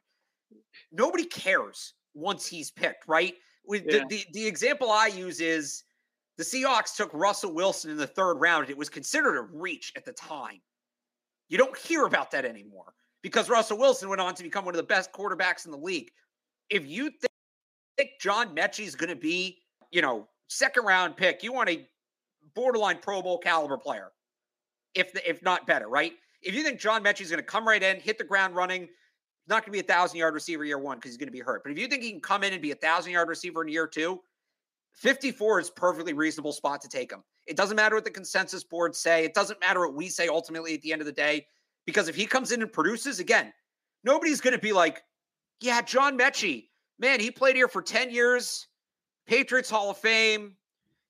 Nobody 0.92 1.26
cares 1.26 1.94
once 2.14 2.48
he's 2.48 2.72
picked, 2.72 3.08
right? 3.08 3.36
Yeah. 3.68 3.80
The, 3.80 4.06
the 4.10 4.26
the 4.34 4.48
example 4.48 4.92
I 4.92 5.08
use 5.08 5.40
is 5.42 5.84
the 6.38 6.44
Seahawks 6.44 6.96
took 6.96 7.12
Russell 7.14 7.54
Wilson 7.54 7.92
in 7.92 7.98
the 7.98 8.08
third 8.08 8.36
round. 8.36 8.70
It 8.70 8.78
was 8.78 8.90
considered 8.90 9.38
a 9.38 9.42
reach 9.42 9.92
at 9.96 10.06
the 10.06 10.14
time. 10.14 10.62
You 11.50 11.58
don't 11.58 11.78
hear 11.78 12.06
about 12.06 12.32
that 12.32 12.46
anymore 12.46 12.94
because 13.22 13.50
Russell 13.50 13.78
Wilson 13.78 14.10
went 14.10 14.22
on 14.22 14.36
to 14.36 14.44
become 14.44 14.66
one 14.66 14.74
of 14.74 14.78
the 14.78 14.84
best 14.84 15.12
quarterbacks 15.12 15.66
in 15.66 15.72
the 15.72 15.78
league. 15.78 16.10
If 16.70 16.88
you 16.88 17.12
think 17.98 18.12
John 18.22 18.56
Metchie 18.56 18.86
is 18.86 18.96
going 18.96 19.10
to 19.10 19.16
be, 19.16 19.60
you 19.92 20.02
know, 20.02 20.28
second 20.48 20.86
round 20.86 21.18
pick, 21.18 21.44
you 21.44 21.52
want 21.52 21.70
a 21.70 21.88
borderline 22.56 23.00
Pro 23.02 23.22
Bowl 23.22 23.38
caliber 23.38 23.78
player, 23.78 24.12
if 24.96 25.12
the, 25.14 25.28
if 25.30 25.44
not 25.44 25.68
better, 25.68 25.90
right? 25.90 26.14
If 26.42 26.56
you 26.56 26.64
think 26.64 26.80
John 26.80 27.04
Metchie 27.04 27.22
is 27.22 27.30
going 27.30 27.40
to 27.40 27.46
come 27.46 27.68
right 27.68 27.84
in, 27.84 28.00
hit 28.00 28.18
the 28.18 28.24
ground 28.24 28.56
running, 28.56 28.88
not 29.50 29.64
going 29.64 29.72
to 29.72 29.72
be 29.72 29.80
a 29.80 29.84
thousand 29.84 30.20
yard 30.20 30.34
receiver 30.34 30.64
year 30.64 30.80
one 30.80 30.98
because 30.98 31.12
he's 31.12 31.18
going 31.18 31.28
to 31.28 31.34
be 31.34 31.40
hurt. 31.40 31.64
But 31.64 31.72
if 31.72 31.80
you 31.80 31.88
think 31.88 32.04
he 32.04 32.12
can 32.12 32.22
come 32.22 32.44
in 32.44 32.54
and 32.54 32.62
be 32.62 32.72
a 32.72 32.76
thousand 32.76 33.12
yard 33.12 33.28
receiver 33.28 33.62
in 33.62 33.68
year 33.68 33.88
two, 33.88 34.22
54 34.94 35.60
is 35.60 35.70
perfectly 35.70 36.14
reasonable 36.14 36.52
spot 36.52 36.82
to 36.82 36.88
take 36.88 37.12
him. 37.12 37.24
It 37.48 37.58
doesn't 37.58 37.76
matter 37.76 37.96
what 37.96 38.04
the 38.04 38.12
consensus 38.12 38.64
boards 38.64 38.98
say. 38.98 39.26
It 39.26 39.34
doesn't 39.34 39.60
matter 39.60 39.80
what 39.80 39.96
we 39.96 40.10
say 40.10 40.28
ultimately 40.28 40.74
at 40.74 40.82
the 40.82 40.92
end 40.92 41.02
of 41.02 41.06
the 41.06 41.14
day. 41.14 41.48
Because 41.86 42.08
if 42.08 42.16
he 42.16 42.26
comes 42.26 42.52
in 42.52 42.62
and 42.62 42.72
produces, 42.72 43.20
again, 43.20 43.52
nobody's 44.04 44.42
going 44.42 44.56
to 44.56 44.62
be 44.62 44.74
like, 44.74 45.02
yeah, 45.62 45.82
John 45.82 46.18
Metchie, 46.18 46.68
man, 47.00 47.20
he 47.20 47.32
played 47.32 47.56
here 47.56 47.68
for 47.68 47.82
10 47.82 48.12
years, 48.12 48.68
Patriots 49.26 49.70
Hall 49.70 49.90
of 49.90 49.98
Fame, 49.98 50.56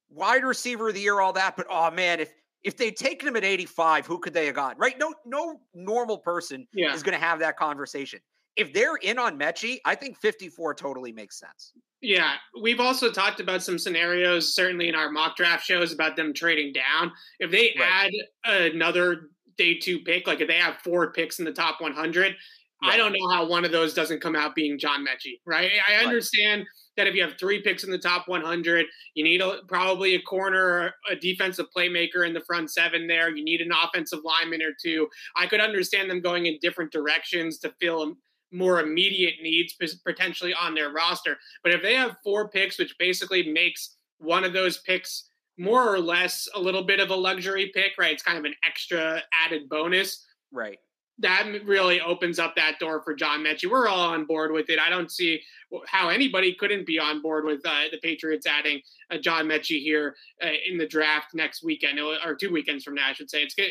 wide 0.09 0.43
receiver 0.43 0.89
of 0.89 0.95
the 0.95 1.01
year, 1.01 1.19
all 1.19 1.33
that. 1.33 1.55
But 1.55 1.67
oh 1.69 1.91
man, 1.91 2.19
if 2.19 2.33
if 2.63 2.77
they'd 2.77 2.95
taken 2.95 3.27
him 3.27 3.35
at 3.35 3.43
85, 3.43 4.05
who 4.05 4.19
could 4.19 4.33
they 4.33 4.45
have 4.45 4.55
gotten? 4.55 4.77
Right? 4.79 4.97
No, 4.99 5.13
no 5.25 5.59
normal 5.73 6.17
person 6.17 6.67
yeah. 6.73 6.93
is 6.93 7.03
going 7.03 7.17
to 7.17 7.23
have 7.23 7.39
that 7.39 7.57
conversation. 7.57 8.19
If 8.55 8.73
they're 8.73 8.97
in 8.97 9.17
on 9.17 9.39
Metchie, 9.39 9.77
I 9.85 9.95
think 9.95 10.17
54 10.17 10.73
totally 10.73 11.11
makes 11.11 11.39
sense. 11.39 11.73
Yeah, 12.01 12.33
we've 12.61 12.79
also 12.79 13.11
talked 13.11 13.39
about 13.39 13.61
some 13.61 13.77
scenarios, 13.77 14.55
certainly 14.55 14.87
in 14.87 14.95
our 14.95 15.11
mock 15.11 15.35
draft 15.35 15.65
shows, 15.65 15.93
about 15.93 16.15
them 16.15 16.33
trading 16.33 16.73
down. 16.73 17.11
If 17.39 17.51
they 17.51 17.75
right. 17.79 18.11
add 18.45 18.71
another 18.73 19.29
day 19.57 19.77
two 19.77 19.99
pick, 19.99 20.27
like 20.27 20.41
if 20.41 20.47
they 20.47 20.57
have 20.57 20.77
four 20.77 21.11
picks 21.11 21.39
in 21.39 21.45
the 21.45 21.51
top 21.51 21.81
100, 21.81 22.23
right. 22.23 22.35
I 22.83 22.97
don't 22.97 23.13
know 23.13 23.29
how 23.29 23.45
one 23.47 23.65
of 23.65 23.71
those 23.71 23.93
doesn't 23.93 24.21
come 24.21 24.35
out 24.35 24.55
being 24.55 24.79
John 24.79 25.05
Metchie, 25.05 25.39
right? 25.45 25.71
I 25.87 26.03
understand 26.03 26.61
right. 26.61 26.67
That 26.97 27.07
if 27.07 27.15
you 27.15 27.21
have 27.21 27.37
three 27.39 27.61
picks 27.61 27.83
in 27.83 27.91
the 27.91 27.97
top 27.97 28.27
100, 28.27 28.85
you 29.13 29.23
need 29.23 29.41
a, 29.41 29.59
probably 29.67 30.15
a 30.15 30.21
corner, 30.21 30.93
a 31.09 31.15
defensive 31.15 31.67
playmaker 31.75 32.27
in 32.27 32.33
the 32.33 32.41
front 32.41 32.71
seven 32.71 33.07
there. 33.07 33.29
You 33.29 33.43
need 33.43 33.61
an 33.61 33.71
offensive 33.71 34.19
lineman 34.23 34.61
or 34.61 34.71
two. 34.81 35.07
I 35.35 35.47
could 35.47 35.61
understand 35.61 36.09
them 36.09 36.21
going 36.21 36.45
in 36.45 36.57
different 36.61 36.91
directions 36.91 37.57
to 37.59 37.73
fill 37.79 38.15
more 38.51 38.79
immediate 38.81 39.35
needs 39.41 39.75
potentially 40.05 40.53
on 40.53 40.73
their 40.73 40.91
roster. 40.91 41.37
But 41.63 41.73
if 41.73 41.81
they 41.81 41.95
have 41.95 42.17
four 42.23 42.49
picks, 42.49 42.79
which 42.79 42.95
basically 42.97 43.51
makes 43.51 43.95
one 44.17 44.43
of 44.43 44.53
those 44.53 44.79
picks 44.79 45.29
more 45.57 45.93
or 45.93 45.99
less 45.99 46.47
a 46.55 46.59
little 46.59 46.83
bit 46.83 46.99
of 46.99 47.09
a 47.09 47.15
luxury 47.15 47.71
pick, 47.73 47.91
right? 47.99 48.13
It's 48.13 48.23
kind 48.23 48.37
of 48.37 48.45
an 48.45 48.55
extra 48.65 49.21
added 49.45 49.69
bonus. 49.69 50.25
Right. 50.51 50.79
That 51.19 51.47
really 51.65 51.99
opens 51.99 52.39
up 52.39 52.55
that 52.55 52.79
door 52.79 53.01
for 53.03 53.13
John 53.13 53.41
Metchie. 53.41 53.69
We're 53.69 53.87
all 53.87 54.09
on 54.09 54.25
board 54.25 54.51
with 54.51 54.69
it. 54.69 54.79
I 54.79 54.89
don't 54.89 55.11
see 55.11 55.41
how 55.85 56.09
anybody 56.09 56.55
couldn't 56.57 56.87
be 56.87 56.97
on 56.97 57.21
board 57.21 57.45
with 57.45 57.61
uh, 57.65 57.83
the 57.91 57.99
Patriots 57.99 58.47
adding 58.47 58.81
uh, 59.11 59.17
John 59.17 59.45
Metchie 59.45 59.81
here 59.81 60.15
uh, 60.43 60.49
in 60.69 60.77
the 60.77 60.87
draft 60.87 61.27
next 61.33 61.63
weekend 61.63 61.99
or 61.99 62.35
two 62.35 62.51
weekends 62.51 62.83
from 62.83 62.95
now, 62.95 63.09
I 63.09 63.13
should 63.13 63.29
say. 63.29 63.43
It's 63.43 63.53
good. 63.53 63.69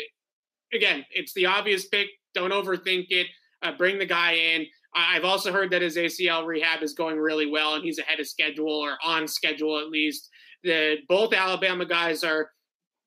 Again, 0.73 1.05
it's 1.11 1.33
the 1.33 1.47
obvious 1.47 1.87
pick. 1.87 2.09
Don't 2.35 2.53
overthink 2.53 3.07
it 3.09 3.29
uh, 3.63 3.73
bring 3.73 3.99
the 3.99 4.07
guy 4.07 4.33
in. 4.33 4.67
I've 4.95 5.25
also 5.25 5.53
heard 5.53 5.71
that 5.71 5.83
his 5.83 5.97
ACL 5.97 6.47
rehab 6.47 6.83
is 6.83 6.95
going 6.95 7.19
really 7.19 7.47
well, 7.47 7.75
and 7.75 7.85
he's 7.85 7.99
ahead 7.99 8.21
of 8.21 8.27
schedule 8.27 8.73
or 8.73 8.97
on 9.05 9.29
schedule 9.29 9.79
at 9.79 9.91
least. 9.91 10.29
The 10.65 10.97
both 11.09 11.35
Alabama 11.35 11.85
guys 11.85 12.25
are 12.25 12.51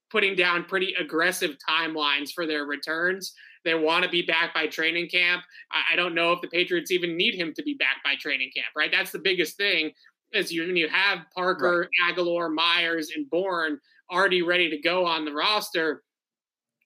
putting 0.09 0.35
down 0.35 0.65
pretty 0.65 0.93
aggressive 0.99 1.57
timelines 1.67 2.31
for 2.31 2.45
their 2.45 2.65
returns. 2.65 3.33
They 3.63 3.75
want 3.75 4.03
to 4.03 4.09
be 4.09 4.23
back 4.23 4.53
by 4.53 4.67
training 4.67 5.09
camp. 5.09 5.43
I 5.71 5.95
don't 5.95 6.15
know 6.15 6.33
if 6.33 6.41
the 6.41 6.47
Patriots 6.47 6.91
even 6.91 7.15
need 7.15 7.35
him 7.35 7.53
to 7.55 7.63
be 7.63 7.75
back 7.75 7.97
by 8.03 8.15
training 8.15 8.51
camp. 8.55 8.67
Right, 8.75 8.91
that's 8.91 9.11
the 9.11 9.19
biggest 9.19 9.57
thing. 9.57 9.91
Is 10.33 10.51
you 10.51 10.65
when 10.65 10.77
you 10.77 10.87
have 10.87 11.19
Parker, 11.35 11.89
right. 12.07 12.15
Agholor, 12.15 12.53
Myers, 12.53 13.11
and 13.15 13.29
Bourne 13.29 13.79
already 14.09 14.41
ready 14.41 14.69
to 14.69 14.77
go 14.77 15.05
on 15.05 15.25
the 15.25 15.33
roster. 15.33 16.03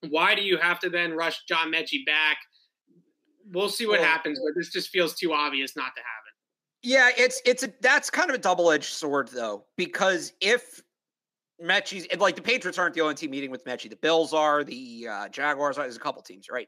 Why 0.09 0.35
do 0.35 0.41
you 0.41 0.57
have 0.57 0.79
to 0.79 0.89
then 0.89 1.13
rush 1.13 1.43
John 1.47 1.71
Metchie 1.71 2.05
back? 2.05 2.37
we'll 3.51 3.69
see 3.69 3.85
what 3.85 3.99
well, 3.99 4.07
happens, 4.07 4.39
but 4.39 4.57
this 4.57 4.69
just 4.69 4.89
feels 4.89 5.15
too 5.15 5.33
obvious 5.33 5.75
not 5.75 5.95
to 5.95 6.01
happen. 6.01 6.31
Yeah, 6.83 7.09
it's 7.17 7.41
it's 7.45 7.63
a 7.63 7.73
that's 7.81 8.09
kind 8.09 8.29
of 8.29 8.35
a 8.35 8.39
double 8.39 8.71
edged 8.71 8.93
sword 8.93 9.29
though, 9.29 9.65
because 9.75 10.33
if 10.41 10.81
Metchie's 11.63 12.07
like 12.17 12.35
the 12.35 12.41
Patriots 12.41 12.77
aren't 12.77 12.95
the 12.95 13.01
only 13.01 13.15
team 13.15 13.31
meeting 13.31 13.51
with 13.51 13.65
Metchie, 13.65 13.89
the 13.89 13.95
Bills 13.95 14.33
are, 14.33 14.63
the 14.63 15.07
uh, 15.09 15.29
Jaguars 15.29 15.77
are. 15.77 15.83
There's 15.83 15.95
a 15.95 15.99
couple 15.99 16.21
teams, 16.21 16.49
right? 16.49 16.67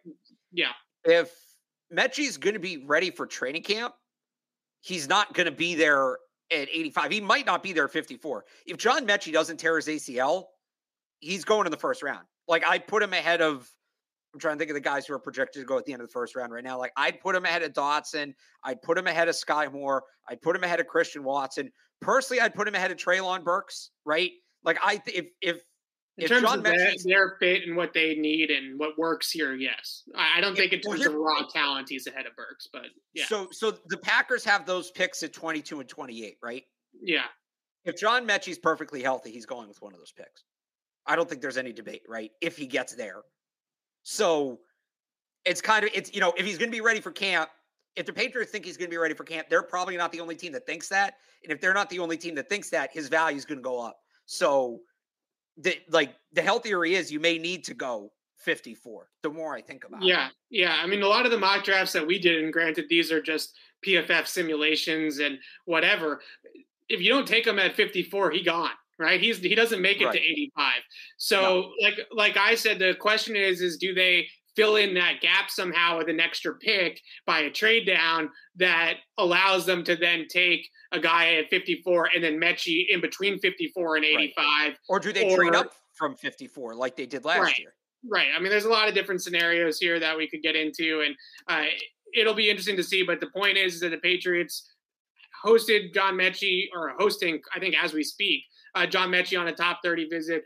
Yeah. 0.52 0.72
If 1.04 1.32
Metchie's 1.94 2.38
going 2.38 2.54
to 2.54 2.60
be 2.60 2.86
ready 2.86 3.12
for 3.12 3.26
training 3.26 3.64
camp, 3.64 3.94
he's 4.82 5.10
not 5.10 5.34
going 5.34 5.46
to 5.46 5.52
be 5.52 5.76
there 5.76 6.18
at 6.52 6.70
85. 6.70 7.12
He 7.12 7.22
might 7.22 7.46
not 7.46 7.64
be 7.64 7.74
there 7.74 7.86
at 7.86 7.92
54. 7.92 8.46
If 8.66 8.78
John 8.78 9.06
Metchie 9.06 9.34
doesn't 9.34 9.58
tear 9.58 9.76
his 9.76 9.88
ACL, 9.88 10.46
he's 11.20 11.44
going 11.44 11.66
in 11.66 11.72
the 11.72 11.78
first 11.78 12.04
round. 12.04 12.26
Like 12.48 12.66
I 12.66 12.80
put 12.80 13.04
him 13.04 13.14
ahead 13.14 13.42
of 13.42 13.70
I'm 14.34 14.40
trying 14.40 14.56
to 14.56 14.60
think 14.60 14.70
of 14.70 14.76
the 14.76 14.82
guys 14.82 15.08
who 15.08 15.14
are 15.14 15.20
projected 15.20 15.62
to 15.62 15.66
go 15.66 15.78
at 15.78 15.86
the 15.86 15.94
end 15.94 16.02
of 16.02 16.08
the 16.08 16.12
first 16.12 16.36
round 16.36 16.54
right 16.54 16.64
now. 16.64 16.78
Like 16.78 16.92
I'd 16.96 17.20
put 17.22 17.36
him 17.36 17.46
ahead 17.46 17.64
of 17.64 17.74
Dotson. 17.74 18.34
I'd 18.64 18.82
put 18.82 18.98
him 18.98 19.08
ahead 19.08 19.28
of 19.28 19.36
Skyy 19.36 19.72
Moore. 19.72 20.04
I'd 20.30 20.42
put 20.42 20.56
him 20.56 20.64
ahead 20.64 20.80
of 20.80 20.88
Christian 20.88 21.24
Watson. 21.24 21.72
Personally, 22.02 22.42
I'd 22.42 22.54
put 22.54 22.68
him 22.68 22.76
ahead 22.76 22.92
of 22.92 22.98
Treylon 22.98 23.44
Burks. 23.44 23.92
Right? 24.06 24.32
Like 24.64 24.78
I, 24.82 25.02
if 25.06 25.28
if 25.42 25.62
in 26.18 26.24
if 26.24 26.30
terms 26.30 26.44
John 26.44 26.58
of 26.60 26.64
their, 26.64 26.94
their, 27.06 27.38
fit 27.40 27.64
and 27.68 27.78
what 27.78 27.94
they 27.94 28.16
need 28.16 28.50
and 28.50 28.80
what 28.80 28.98
works 28.98 29.30
here, 29.30 29.54
yes. 29.54 30.04
I, 30.16 30.38
I 30.38 30.42
don't 30.42 30.56
think 30.56 30.74
in 30.74 30.82
terms 30.82 31.02
well, 31.02 31.10
of 31.10 31.16
raw 31.16 31.44
talent 31.48 31.90
he's 31.90 32.08
ahead 32.08 32.26
of 32.26 32.36
Burks, 32.36 32.68
but 32.72 32.88
yeah. 33.14 33.26
So 33.28 33.48
so 33.52 33.78
the 33.88 33.98
Packers 33.98 34.44
have 34.44 34.66
those 34.66 34.90
picks 34.92 35.22
at 35.22 35.32
22 35.32 35.80
and 35.80 35.88
28, 35.90 36.38
right? 36.42 36.64
Yeah. 37.02 37.26
If 37.86 37.98
John 37.98 38.26
Metchie's 38.26 38.58
perfectly 38.58 39.02
healthy, 39.02 39.32
he's 39.32 39.46
going 39.46 39.68
with 39.68 39.82
one 39.82 39.94
of 39.94 40.00
those 40.00 40.12
picks. 40.12 40.44
I 41.06 41.16
don't 41.16 41.30
think 41.30 41.42
there's 41.42 41.58
any 41.58 41.72
debate, 41.72 42.02
right? 42.08 42.32
If 42.42 42.58
he 42.58 42.66
gets 42.66 42.96
there. 42.96 43.22
So 44.04 44.60
it's 45.46 45.62
kind 45.62 45.86
of 45.86 45.92
it's 45.94 46.14
you 46.14 46.20
know 46.20 46.34
if 46.36 46.46
he's 46.46 46.58
going 46.58 46.72
to 46.72 46.76
be 46.76 46.82
ready 46.82 47.00
for 47.00 47.12
camp, 47.12 47.50
if 47.96 48.06
the 48.06 48.14
Patriots 48.14 48.52
think 48.52 48.66
he's 48.66 48.78
going 48.78 48.90
to 48.90 48.94
be 48.94 48.98
ready 48.98 49.14
for 49.14 49.24
camp, 49.24 49.50
they're 49.50 49.64
probably 49.64 49.98
not 49.98 50.12
the 50.12 50.20
only 50.20 50.36
team 50.36 50.52
that 50.54 50.66
thinks 50.66 50.90
that. 50.90 51.16
And 51.44 51.52
if 51.52 51.62
they're 51.62 51.74
not 51.74 51.90
the 51.90 52.00
only 52.00 52.18
team 52.18 52.36
that 52.36 52.50
thinks 52.50 52.70
that, 52.72 52.92
his 52.92 53.08
value 53.08 53.38
is 53.38 53.46
going 53.46 53.60
to 53.60 53.64
go 53.64 53.80
up. 53.80 54.00
So 54.28 54.82
the 55.58 55.78
like 55.90 56.16
the 56.34 56.44
healthier 56.44 56.84
he 56.84 56.94
is, 56.94 57.12
you 57.12 57.20
may 57.20 57.40
need 57.40 57.64
to 57.66 57.74
go 57.74 58.12
54. 58.38 59.10
The 59.24 59.30
more 59.30 59.56
I 59.56 59.62
think 59.62 59.84
about 59.84 60.04
yeah, 60.04 60.28
it. 60.28 60.34
Yeah. 60.50 60.68
Yeah. 60.68 60.76
I 60.84 60.86
mean, 60.86 61.02
a 61.02 61.08
lot 61.08 61.26
of 61.26 61.32
the 61.32 61.40
mock 61.40 61.64
drafts 61.64 61.94
that 61.94 62.06
we 62.06 62.20
did, 62.20 62.44
and 62.44 62.54
granted, 62.54 62.86
these 62.88 63.12
are 63.12 63.22
just 63.22 63.56
PFF 63.86 64.28
simulations 64.28 65.20
and 65.20 65.40
whatever. 65.66 66.22
If 66.88 67.02
you 67.02 67.10
don't 67.10 67.28
take 67.28 67.48
him 67.48 67.58
at 67.58 67.76
54, 67.76 68.32
he 68.32 68.44
gone 68.44 68.70
right? 69.00 69.22
He's 69.22 69.38
he 69.40 69.56
doesn't 69.56 69.82
make 69.82 70.02
it 70.02 70.06
right. 70.06 70.14
to 70.14 70.20
85. 70.20 70.74
So 71.18 71.42
no. 71.42 71.72
like 71.82 72.00
like 72.12 72.38
I 72.38 72.56
said, 72.56 72.80
the 72.80 72.96
question 72.96 73.36
is 73.36 73.62
is 73.62 73.78
do 73.78 73.94
they 73.94 74.28
fill 74.58 74.76
in 74.76 74.96
that 74.96 75.22
gap 75.22 75.50
somehow 75.50 76.00
with 76.00 76.10
an 76.10 76.20
extra 76.20 76.56
pick 76.56 77.00
by 77.26 77.42
a 77.42 77.52
trade 77.52 77.86
down 77.86 78.30
that 78.56 78.96
allows 79.20 79.66
them 79.66 79.84
to 79.84 79.96
then 79.96 80.26
take 80.28 80.68
a 80.92 81.00
guy 81.00 81.36
at 81.36 81.50
54 81.50 82.10
and 82.16 82.24
then 82.24 82.40
Metchie 82.40 82.88
in 82.90 83.00
between 83.00 83.40
54 83.40 83.98
and 83.98 84.06
85. 84.06 84.34
Right. 84.38 84.76
Or 84.90 85.00
do 85.00 85.14
they 85.14 85.32
or, 85.32 85.38
trade 85.38 85.56
up 85.56 85.72
from 85.96 86.16
54 86.16 86.76
like 86.76 86.96
they 86.96 87.06
did 87.06 87.24
last 87.24 87.42
right, 87.42 87.60
year? 87.60 87.76
Right. 88.10 88.28
I 88.36 88.40
mean, 88.40 88.50
there's 88.50 88.66
a 88.66 88.70
lot 88.70 88.90
of 88.90 88.96
different 88.96 89.22
scenarios 89.22 89.78
here 89.78 90.00
that 90.00 90.18
we 90.18 90.28
could 90.28 90.42
get 90.42 90.56
into, 90.56 91.04
and 91.06 91.16
uh, 91.48 91.70
it'll 92.16 92.34
be 92.34 92.50
interesting 92.50 92.78
to 92.78 92.84
see. 92.84 93.04
But 93.04 93.20
the 93.20 93.28
point 93.28 93.58
is, 93.58 93.76
is 93.76 93.80
that 93.82 93.90
the 93.90 93.98
Patriots 93.98 94.72
hosted 95.46 95.94
John 95.94 96.16
Metchie, 96.16 96.68
or 96.74 96.94
hosting, 96.98 97.42
I 97.56 97.60
think, 97.60 97.76
as 97.82 97.94
we 97.94 98.04
speak, 98.04 98.44
uh, 98.76 98.86
John 98.86 99.10
Metchie 99.10 99.40
on 99.40 99.48
a 99.48 99.54
top 99.54 99.80
30 99.84 100.08
visit. 100.10 100.44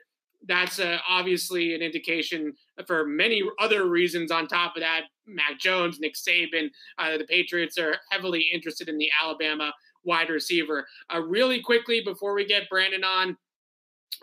That's 0.48 0.80
uh, 0.80 0.98
obviously 1.08 1.76
an 1.76 1.82
indication 1.82 2.54
for 2.88 3.06
many 3.06 3.44
other 3.60 3.88
reasons. 3.88 4.32
On 4.32 4.48
top 4.48 4.76
of 4.76 4.82
that, 4.82 5.04
Mac 5.28 5.60
Jones, 5.60 6.00
Nick 6.00 6.16
Saban, 6.16 6.70
uh, 6.98 7.18
the 7.18 7.26
Patriots 7.26 7.78
are 7.78 7.98
heavily 8.10 8.46
interested 8.54 8.90
in 8.90 8.98
the 8.98 9.10
Alabama 9.22 9.72
wide 10.04 10.30
receiver. 10.30 10.88
Uh, 11.14 11.22
really 11.22 11.62
quickly 11.62 12.02
before 12.04 12.34
we 12.34 12.46
get 12.46 12.70
Brandon 12.70 13.04
on, 13.04 13.38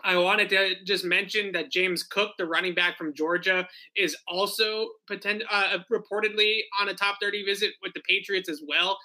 I 0.03 0.17
wanted 0.17 0.49
to 0.49 0.75
just 0.85 1.03
mention 1.03 1.51
that 1.53 1.71
James 1.71 2.03
Cook, 2.03 2.31
the 2.37 2.45
running 2.45 2.73
back 2.73 2.97
from 2.97 3.13
Georgia, 3.13 3.67
is 3.95 4.15
also 4.27 4.87
potent, 5.07 5.43
uh, 5.49 5.79
reportedly 5.91 6.59
on 6.79 6.89
a 6.89 6.93
top 6.93 7.17
30 7.21 7.43
visit 7.43 7.71
with 7.81 7.93
the 7.93 8.01
Patriots 8.07 8.49
as 8.49 8.61
well. 8.65 8.97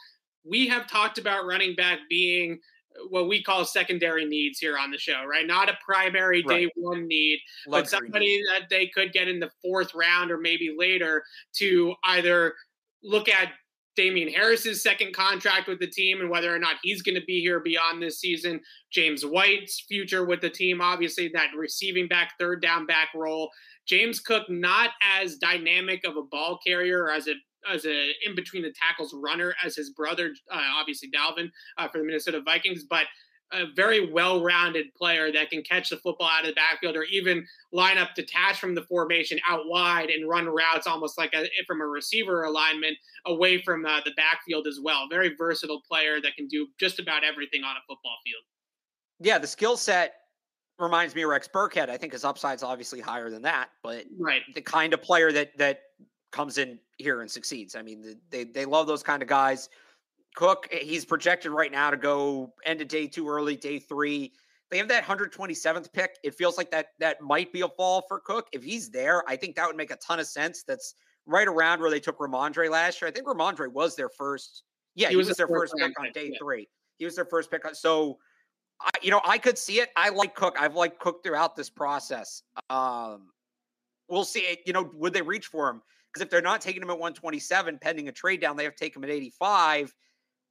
We 0.44 0.68
have 0.68 0.86
talked 0.86 1.18
about 1.18 1.46
running 1.46 1.74
back 1.74 2.00
being 2.08 2.60
what 3.08 3.28
we 3.28 3.42
call 3.42 3.64
secondary 3.64 4.24
needs 4.24 4.58
here 4.58 4.78
on 4.78 4.90
the 4.90 4.98
show, 4.98 5.24
right? 5.24 5.46
Not 5.46 5.68
a 5.68 5.78
primary 5.84 6.42
day 6.42 6.64
right. 6.64 6.72
one 6.76 7.06
need, 7.06 7.40
Luxury 7.66 7.82
but 7.82 7.88
somebody 7.88 8.26
need. 8.26 8.44
that 8.52 8.68
they 8.70 8.86
could 8.86 9.12
get 9.12 9.28
in 9.28 9.40
the 9.40 9.50
fourth 9.62 9.94
round 9.94 10.30
or 10.30 10.38
maybe 10.38 10.74
later 10.76 11.22
to 11.56 11.94
either 12.04 12.54
look 13.02 13.28
at 13.28 13.50
Damien 13.96 14.28
Harris's 14.28 14.82
second 14.82 15.14
contract 15.14 15.68
with 15.68 15.78
the 15.78 15.86
team 15.86 16.20
and 16.20 16.28
whether 16.28 16.54
or 16.54 16.58
not 16.58 16.76
he's 16.82 17.02
going 17.02 17.14
to 17.14 17.24
be 17.26 17.40
here 17.40 17.60
beyond 17.60 18.02
this 18.02 18.18
season. 18.18 18.60
James 18.90 19.24
White's 19.24 19.84
future 19.86 20.24
with 20.24 20.40
the 20.40 20.50
team, 20.50 20.80
obviously, 20.80 21.28
that 21.34 21.50
receiving 21.56 22.08
back, 22.08 22.32
third 22.38 22.60
down 22.60 22.86
back 22.86 23.08
role. 23.14 23.50
James 23.86 24.18
Cook, 24.18 24.48
not 24.48 24.90
as 25.20 25.36
dynamic 25.36 26.04
of 26.04 26.16
a 26.16 26.22
ball 26.22 26.58
carrier 26.66 27.10
as 27.10 27.28
a 27.28 27.34
as 27.70 27.86
a 27.86 28.10
in 28.26 28.34
between 28.34 28.62
the 28.62 28.72
tackles 28.72 29.14
runner 29.14 29.54
as 29.64 29.76
his 29.76 29.90
brother, 29.90 30.34
uh, 30.50 30.60
obviously 30.76 31.10
Dalvin 31.10 31.50
uh, 31.78 31.88
for 31.88 31.98
the 31.98 32.04
Minnesota 32.04 32.40
Vikings, 32.40 32.84
but 32.84 33.06
a 33.52 33.66
very 33.76 34.10
well-rounded 34.10 34.86
player 34.94 35.30
that 35.30 35.50
can 35.50 35.62
catch 35.62 35.90
the 35.90 35.96
football 35.98 36.28
out 36.28 36.42
of 36.42 36.48
the 36.48 36.54
backfield 36.54 36.96
or 36.96 37.04
even 37.04 37.46
line 37.72 37.98
up 37.98 38.14
detached 38.16 38.58
from 38.58 38.74
the 38.74 38.82
formation 38.82 39.38
out 39.48 39.60
wide 39.66 40.10
and 40.10 40.28
run 40.28 40.46
routes 40.46 40.86
almost 40.86 41.16
like 41.18 41.32
a, 41.34 41.46
from 41.66 41.80
a 41.80 41.86
receiver 41.86 42.44
alignment 42.44 42.96
away 43.26 43.62
from 43.62 43.84
uh, 43.84 44.00
the 44.04 44.12
backfield 44.16 44.66
as 44.66 44.80
well. 44.82 45.06
Very 45.08 45.34
versatile 45.36 45.82
player 45.88 46.20
that 46.20 46.34
can 46.36 46.48
do 46.48 46.66
just 46.80 46.98
about 46.98 47.22
everything 47.22 47.62
on 47.62 47.76
a 47.76 47.80
football 47.86 48.16
field. 48.24 48.42
Yeah, 49.20 49.38
the 49.38 49.46
skill 49.46 49.76
set 49.76 50.14
reminds 50.78 51.14
me 51.14 51.22
of 51.22 51.30
Rex 51.30 51.48
Burkhead. 51.48 51.88
I 51.88 51.96
think 51.96 52.12
his 52.12 52.24
upside's 52.24 52.62
obviously 52.62 53.00
higher 53.00 53.30
than 53.30 53.42
that, 53.42 53.68
but 53.82 54.04
right. 54.18 54.42
the 54.54 54.62
kind 54.62 54.92
of 54.92 55.02
player 55.02 55.30
that 55.30 55.56
that 55.58 55.80
comes 56.32 56.58
in 56.58 56.80
here 56.98 57.20
and 57.20 57.30
succeeds. 57.30 57.74
I 57.74 57.82
mean, 57.82 58.16
they 58.30 58.44
they 58.44 58.64
love 58.64 58.86
those 58.86 59.02
kind 59.02 59.22
of 59.22 59.28
guys. 59.28 59.68
Cook, 60.34 60.68
eh, 60.72 60.78
he's 60.82 61.04
projected 61.04 61.52
right 61.52 61.70
now 61.70 61.90
to 61.90 61.96
go 61.96 62.52
end 62.64 62.80
of 62.80 62.88
day 62.88 63.06
two, 63.06 63.28
early 63.28 63.56
day 63.56 63.78
three. 63.78 64.32
They 64.70 64.78
have 64.78 64.88
that 64.88 65.04
127th 65.04 65.92
pick. 65.92 66.16
It 66.24 66.34
feels 66.34 66.58
like 66.58 66.70
that 66.72 66.88
that 66.98 67.20
might 67.20 67.52
be 67.52 67.60
a 67.60 67.68
fall 67.68 68.02
for 68.08 68.20
Cook. 68.20 68.48
If 68.52 68.64
he's 68.64 68.90
there, 68.90 69.22
I 69.28 69.36
think 69.36 69.56
that 69.56 69.66
would 69.66 69.76
make 69.76 69.90
a 69.90 69.96
ton 69.96 70.18
of 70.18 70.26
sense. 70.26 70.64
That's 70.66 70.94
right 71.26 71.46
around 71.46 71.80
where 71.80 71.90
they 71.90 72.00
took 72.00 72.18
Rhamondre 72.18 72.70
last 72.70 73.00
year. 73.00 73.08
I 73.08 73.12
think 73.12 73.26
Rhamondre 73.26 73.72
was 73.72 73.96
their 73.96 74.08
first. 74.08 74.64
Yeah, 74.94 75.08
he, 75.08 75.12
he 75.12 75.16
was, 75.16 75.28
was 75.28 75.36
their 75.36 75.48
first 75.48 75.74
pick 75.76 75.98
on 76.00 76.10
day 76.12 76.30
yeah. 76.32 76.38
three. 76.40 76.68
He 76.98 77.04
was 77.04 77.14
their 77.14 77.24
first 77.24 77.50
pick. 77.50 77.64
On, 77.64 77.74
so, 77.74 78.18
I, 78.80 78.90
you 79.02 79.10
know, 79.10 79.20
I 79.24 79.38
could 79.38 79.58
see 79.58 79.80
it. 79.80 79.90
I 79.96 80.08
like 80.08 80.34
Cook. 80.34 80.56
I've 80.58 80.74
liked 80.74 80.98
Cook 80.98 81.22
throughout 81.22 81.56
this 81.56 81.70
process. 81.70 82.42
Um, 82.70 83.28
we'll 84.08 84.24
see. 84.24 84.40
It. 84.40 84.60
You 84.66 84.72
know, 84.72 84.90
would 84.94 85.12
they 85.12 85.22
reach 85.22 85.46
for 85.46 85.68
him? 85.68 85.82
Because 86.14 86.24
if 86.24 86.30
they're 86.30 86.40
not 86.40 86.60
taking 86.60 86.80
him 86.80 86.90
at 86.90 86.98
127, 86.98 87.78
pending 87.80 88.08
a 88.08 88.12
trade 88.12 88.40
down, 88.40 88.56
they 88.56 88.62
have 88.64 88.76
to 88.76 88.84
take 88.84 88.94
him 88.94 89.02
at 89.02 89.10
85 89.10 89.92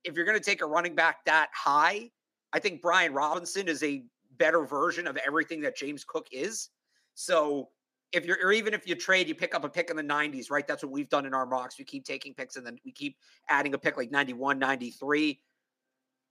if 0.04 0.16
you're 0.16 0.26
going 0.26 0.38
to 0.38 0.44
take 0.44 0.62
a 0.62 0.66
running 0.66 0.96
back 0.96 1.24
that 1.26 1.50
high, 1.54 2.10
I 2.52 2.60
think 2.60 2.82
Brian 2.82 3.14
Robinson 3.14 3.68
is 3.68 3.82
a 3.84 4.04
better 4.38 4.66
version 4.66 5.08
of 5.08 5.18
everything 5.18 5.62
that 5.62 5.78
James 5.78 6.04
Cook 6.04 6.28
is. 6.32 6.70
So 7.14 7.70
if 8.12 8.26
you're, 8.26 8.38
or 8.44 8.52
even 8.52 8.74
if 8.74 8.88
you 8.88 8.96
trade, 8.96 9.28
you 9.28 9.36
pick 9.36 9.56
up 9.56 9.64
a 9.64 9.70
pick 9.70 9.90
in 9.90 9.96
the 9.96 10.04
90s, 10.04 10.52
right? 10.52 10.68
That's 10.68 10.84
what 10.84 10.92
we've 10.92 11.10
done 11.10 11.26
in 11.26 11.34
our 11.34 11.46
mocks. 11.46 11.80
We 11.80 11.86
keep 11.86 12.06
taking 12.06 12.34
picks 12.34 12.58
and 12.58 12.66
then 12.66 12.78
we 12.86 12.92
keep 12.92 13.18
adding 13.50 13.74
a 13.74 13.78
pick 13.78 13.98
like 13.98 14.12
91, 14.12 14.60
93. 14.60 15.40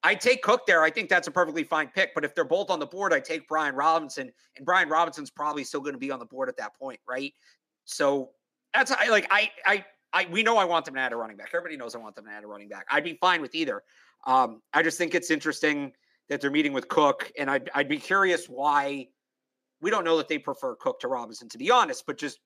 I 0.04 0.14
take 0.16 0.42
Cook 0.42 0.66
there. 0.66 0.82
I 0.82 0.90
think 0.90 1.08
that's 1.08 1.28
a 1.28 1.30
perfectly 1.30 1.64
fine 1.64 1.88
pick. 1.88 2.12
But 2.14 2.24
if 2.24 2.34
they're 2.34 2.44
both 2.44 2.70
on 2.70 2.80
the 2.80 2.86
board, 2.86 3.12
I 3.12 3.20
take 3.20 3.48
Brian 3.48 3.74
Robinson, 3.74 4.32
and 4.56 4.66
Brian 4.66 4.88
Robinson's 4.88 5.30
probably 5.30 5.64
still 5.64 5.80
going 5.80 5.94
to 5.94 5.98
be 5.98 6.10
on 6.10 6.18
the 6.18 6.26
board 6.26 6.48
at 6.48 6.56
that 6.56 6.76
point, 6.76 6.98
right? 7.08 7.32
So 7.84 8.30
that's 8.74 8.90
like 8.90 9.26
I 9.30 9.50
I 9.66 9.84
I 10.12 10.26
we 10.30 10.42
know 10.42 10.56
I 10.56 10.64
want 10.64 10.84
them 10.84 10.94
to 10.94 11.00
add 11.00 11.12
a 11.12 11.16
running 11.16 11.36
back. 11.36 11.48
Everybody 11.52 11.76
knows 11.76 11.94
I 11.94 11.98
want 11.98 12.16
them 12.16 12.26
to 12.26 12.30
add 12.30 12.44
a 12.44 12.46
running 12.46 12.68
back. 12.68 12.86
I'd 12.90 13.04
be 13.04 13.18
fine 13.20 13.40
with 13.40 13.54
either. 13.54 13.82
Um, 14.26 14.62
I 14.72 14.82
just 14.82 14.98
think 14.98 15.14
it's 15.14 15.30
interesting 15.30 15.92
that 16.28 16.40
they're 16.40 16.50
meeting 16.50 16.72
with 16.72 16.88
Cook, 16.88 17.30
and 17.38 17.50
I'd 17.50 17.70
I'd 17.74 17.88
be 17.88 17.98
curious 17.98 18.46
why 18.46 19.08
we 19.80 19.90
don't 19.90 20.04
know 20.04 20.16
that 20.18 20.28
they 20.28 20.38
prefer 20.38 20.74
Cook 20.76 21.00
to 21.00 21.08
Robinson, 21.08 21.48
to 21.50 21.58
be 21.58 21.70
honest, 21.70 22.04
but 22.06 22.16
just 22.16 22.38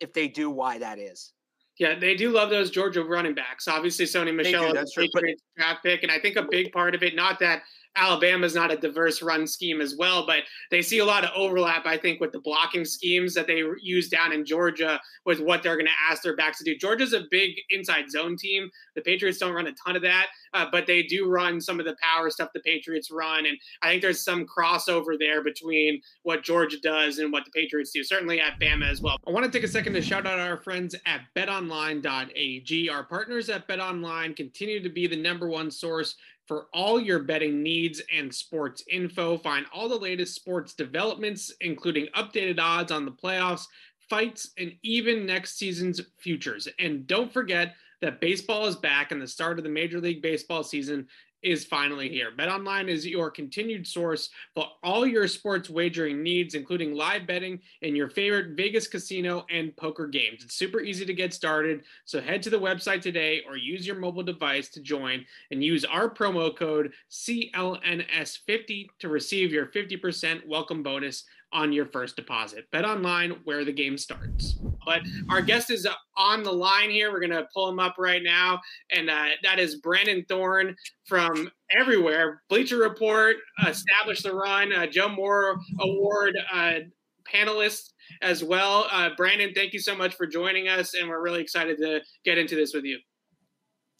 if 0.00 0.12
they 0.12 0.28
do, 0.28 0.50
why 0.50 0.78
that 0.78 0.98
is. 0.98 1.32
Yeah, 1.78 1.98
they 1.98 2.14
do 2.14 2.30
love 2.30 2.48
those 2.48 2.70
Georgia 2.70 3.04
running 3.04 3.34
backs. 3.34 3.68
Obviously, 3.68 4.06
Sony 4.06 4.34
Michel 4.34 4.74
is 4.74 4.94
a 4.96 5.08
great 5.08 5.38
draft 5.56 5.82
pick, 5.82 6.02
and 6.02 6.12
I 6.12 6.18
think 6.18 6.36
a 6.36 6.42
big 6.42 6.72
part 6.72 6.94
of 6.94 7.02
it, 7.02 7.14
not 7.14 7.38
that 7.40 7.62
Alabama's 7.96 8.54
not 8.54 8.72
a 8.72 8.76
diverse 8.76 9.22
run 9.22 9.46
scheme 9.46 9.80
as 9.80 9.96
well, 9.96 10.26
but 10.26 10.40
they 10.70 10.82
see 10.82 10.98
a 10.98 11.04
lot 11.04 11.24
of 11.24 11.30
overlap, 11.34 11.86
I 11.86 11.96
think, 11.96 12.20
with 12.20 12.32
the 12.32 12.40
blocking 12.40 12.84
schemes 12.84 13.34
that 13.34 13.46
they 13.46 13.62
use 13.80 14.08
down 14.08 14.32
in 14.32 14.44
Georgia 14.44 15.00
with 15.24 15.40
what 15.40 15.62
they're 15.62 15.76
going 15.76 15.86
to 15.86 16.10
ask 16.10 16.22
their 16.22 16.36
backs 16.36 16.58
to 16.58 16.64
do. 16.64 16.76
Georgia's 16.76 17.12
a 17.12 17.24
big 17.30 17.54
inside 17.70 18.10
zone 18.10 18.36
team. 18.36 18.70
The 18.94 19.02
Patriots 19.02 19.38
don't 19.38 19.54
run 19.54 19.66
a 19.66 19.72
ton 19.72 19.96
of 19.96 20.02
that, 20.02 20.26
uh, 20.52 20.66
but 20.70 20.86
they 20.86 21.02
do 21.02 21.28
run 21.28 21.60
some 21.60 21.80
of 21.80 21.86
the 21.86 21.96
power 22.02 22.30
stuff 22.30 22.50
the 22.54 22.60
Patriots 22.60 23.10
run. 23.10 23.46
And 23.46 23.56
I 23.82 23.90
think 23.90 24.02
there's 24.02 24.22
some 24.22 24.46
crossover 24.46 25.18
there 25.18 25.42
between 25.42 26.00
what 26.22 26.42
Georgia 26.42 26.78
does 26.80 27.18
and 27.18 27.32
what 27.32 27.44
the 27.44 27.50
Patriots 27.50 27.92
do, 27.92 28.02
certainly 28.04 28.40
at 28.40 28.60
Bama 28.60 28.88
as 28.90 29.00
well. 29.00 29.16
I 29.26 29.30
want 29.30 29.44
to 29.44 29.52
take 29.52 29.64
a 29.64 29.68
second 29.68 29.94
to 29.94 30.02
shout 30.02 30.26
out 30.26 30.38
our 30.38 30.56
friends 30.56 30.94
at 31.06 31.22
betonline.ag. 31.34 32.88
Our 32.88 33.04
partners 33.04 33.48
at 33.48 33.68
betonline 33.68 34.36
continue 34.36 34.82
to 34.82 34.88
be 34.88 35.06
the 35.06 35.16
number 35.16 35.48
one 35.48 35.70
source 35.70 36.16
for 36.46 36.66
all 36.72 37.00
your 37.00 37.20
betting 37.20 37.62
needs 37.62 38.00
and 38.12 38.34
sports 38.34 38.84
info. 38.90 39.36
Find 39.38 39.66
all 39.72 39.88
the 39.88 39.96
latest 39.96 40.34
sports 40.34 40.74
developments, 40.74 41.52
including 41.60 42.06
updated 42.16 42.60
odds 42.60 42.92
on 42.92 43.04
the 43.04 43.12
playoffs, 43.12 43.66
fights, 44.08 44.50
and 44.58 44.72
even 44.82 45.26
next 45.26 45.58
season's 45.58 46.00
futures. 46.18 46.68
And 46.78 47.06
don't 47.06 47.32
forget 47.32 47.74
that 48.02 48.20
baseball 48.20 48.66
is 48.66 48.76
back 48.76 49.10
and 49.10 49.20
the 49.20 49.26
start 49.26 49.58
of 49.58 49.64
the 49.64 49.70
Major 49.70 50.00
League 50.00 50.22
Baseball 50.22 50.62
season 50.62 51.08
is 51.46 51.64
finally 51.64 52.08
here. 52.08 52.32
BetOnline 52.36 52.88
is 52.88 53.06
your 53.06 53.30
continued 53.30 53.86
source 53.86 54.30
for 54.52 54.66
all 54.82 55.06
your 55.06 55.28
sports 55.28 55.70
wagering 55.70 56.20
needs, 56.20 56.56
including 56.56 56.92
live 56.92 57.24
betting 57.24 57.60
in 57.82 57.94
your 57.94 58.08
favorite 58.08 58.56
Vegas 58.56 58.88
casino 58.88 59.46
and 59.48 59.74
poker 59.76 60.08
games. 60.08 60.42
It's 60.42 60.56
super 60.56 60.80
easy 60.80 61.06
to 61.06 61.14
get 61.14 61.32
started, 61.32 61.84
so 62.04 62.20
head 62.20 62.42
to 62.42 62.50
the 62.50 62.58
website 62.58 63.00
today 63.00 63.42
or 63.46 63.56
use 63.56 63.86
your 63.86 63.94
mobile 63.94 64.24
device 64.24 64.68
to 64.70 64.80
join 64.80 65.24
and 65.52 65.62
use 65.62 65.84
our 65.84 66.10
promo 66.10 66.54
code 66.54 66.92
CLNS50 67.12 68.88
to 68.98 69.08
receive 69.08 69.52
your 69.52 69.66
50% 69.66 70.44
welcome 70.48 70.82
bonus 70.82 71.24
on 71.56 71.72
your 71.72 71.86
first 71.86 72.16
deposit. 72.16 72.70
Bet 72.70 72.84
online 72.84 73.30
where 73.44 73.64
the 73.64 73.72
game 73.72 73.96
starts. 73.96 74.58
But 74.84 75.00
our 75.30 75.40
guest 75.40 75.70
is 75.70 75.88
on 76.14 76.42
the 76.42 76.52
line 76.52 76.90
here. 76.90 77.10
We're 77.10 77.20
going 77.20 77.30
to 77.30 77.48
pull 77.52 77.66
him 77.70 77.78
up 77.78 77.94
right 77.98 78.22
now. 78.22 78.60
And 78.90 79.08
uh, 79.08 79.28
that 79.42 79.58
is 79.58 79.76
Brandon 79.76 80.22
Thorn 80.28 80.76
from 81.06 81.50
everywhere. 81.76 82.42
Bleacher 82.50 82.76
Report, 82.76 83.36
Establish 83.66 84.22
the 84.22 84.34
Run, 84.34 84.70
uh, 84.70 84.86
Joe 84.86 85.08
Moore 85.08 85.58
Award 85.80 86.36
uh, 86.52 86.80
panelist 87.26 87.92
as 88.20 88.44
well. 88.44 88.86
Uh, 88.92 89.08
Brandon, 89.16 89.52
thank 89.54 89.72
you 89.72 89.80
so 89.80 89.96
much 89.96 90.14
for 90.14 90.26
joining 90.26 90.68
us. 90.68 90.92
And 90.92 91.08
we're 91.08 91.22
really 91.22 91.40
excited 91.40 91.78
to 91.78 92.02
get 92.22 92.36
into 92.36 92.54
this 92.54 92.74
with 92.74 92.84
you. 92.84 92.98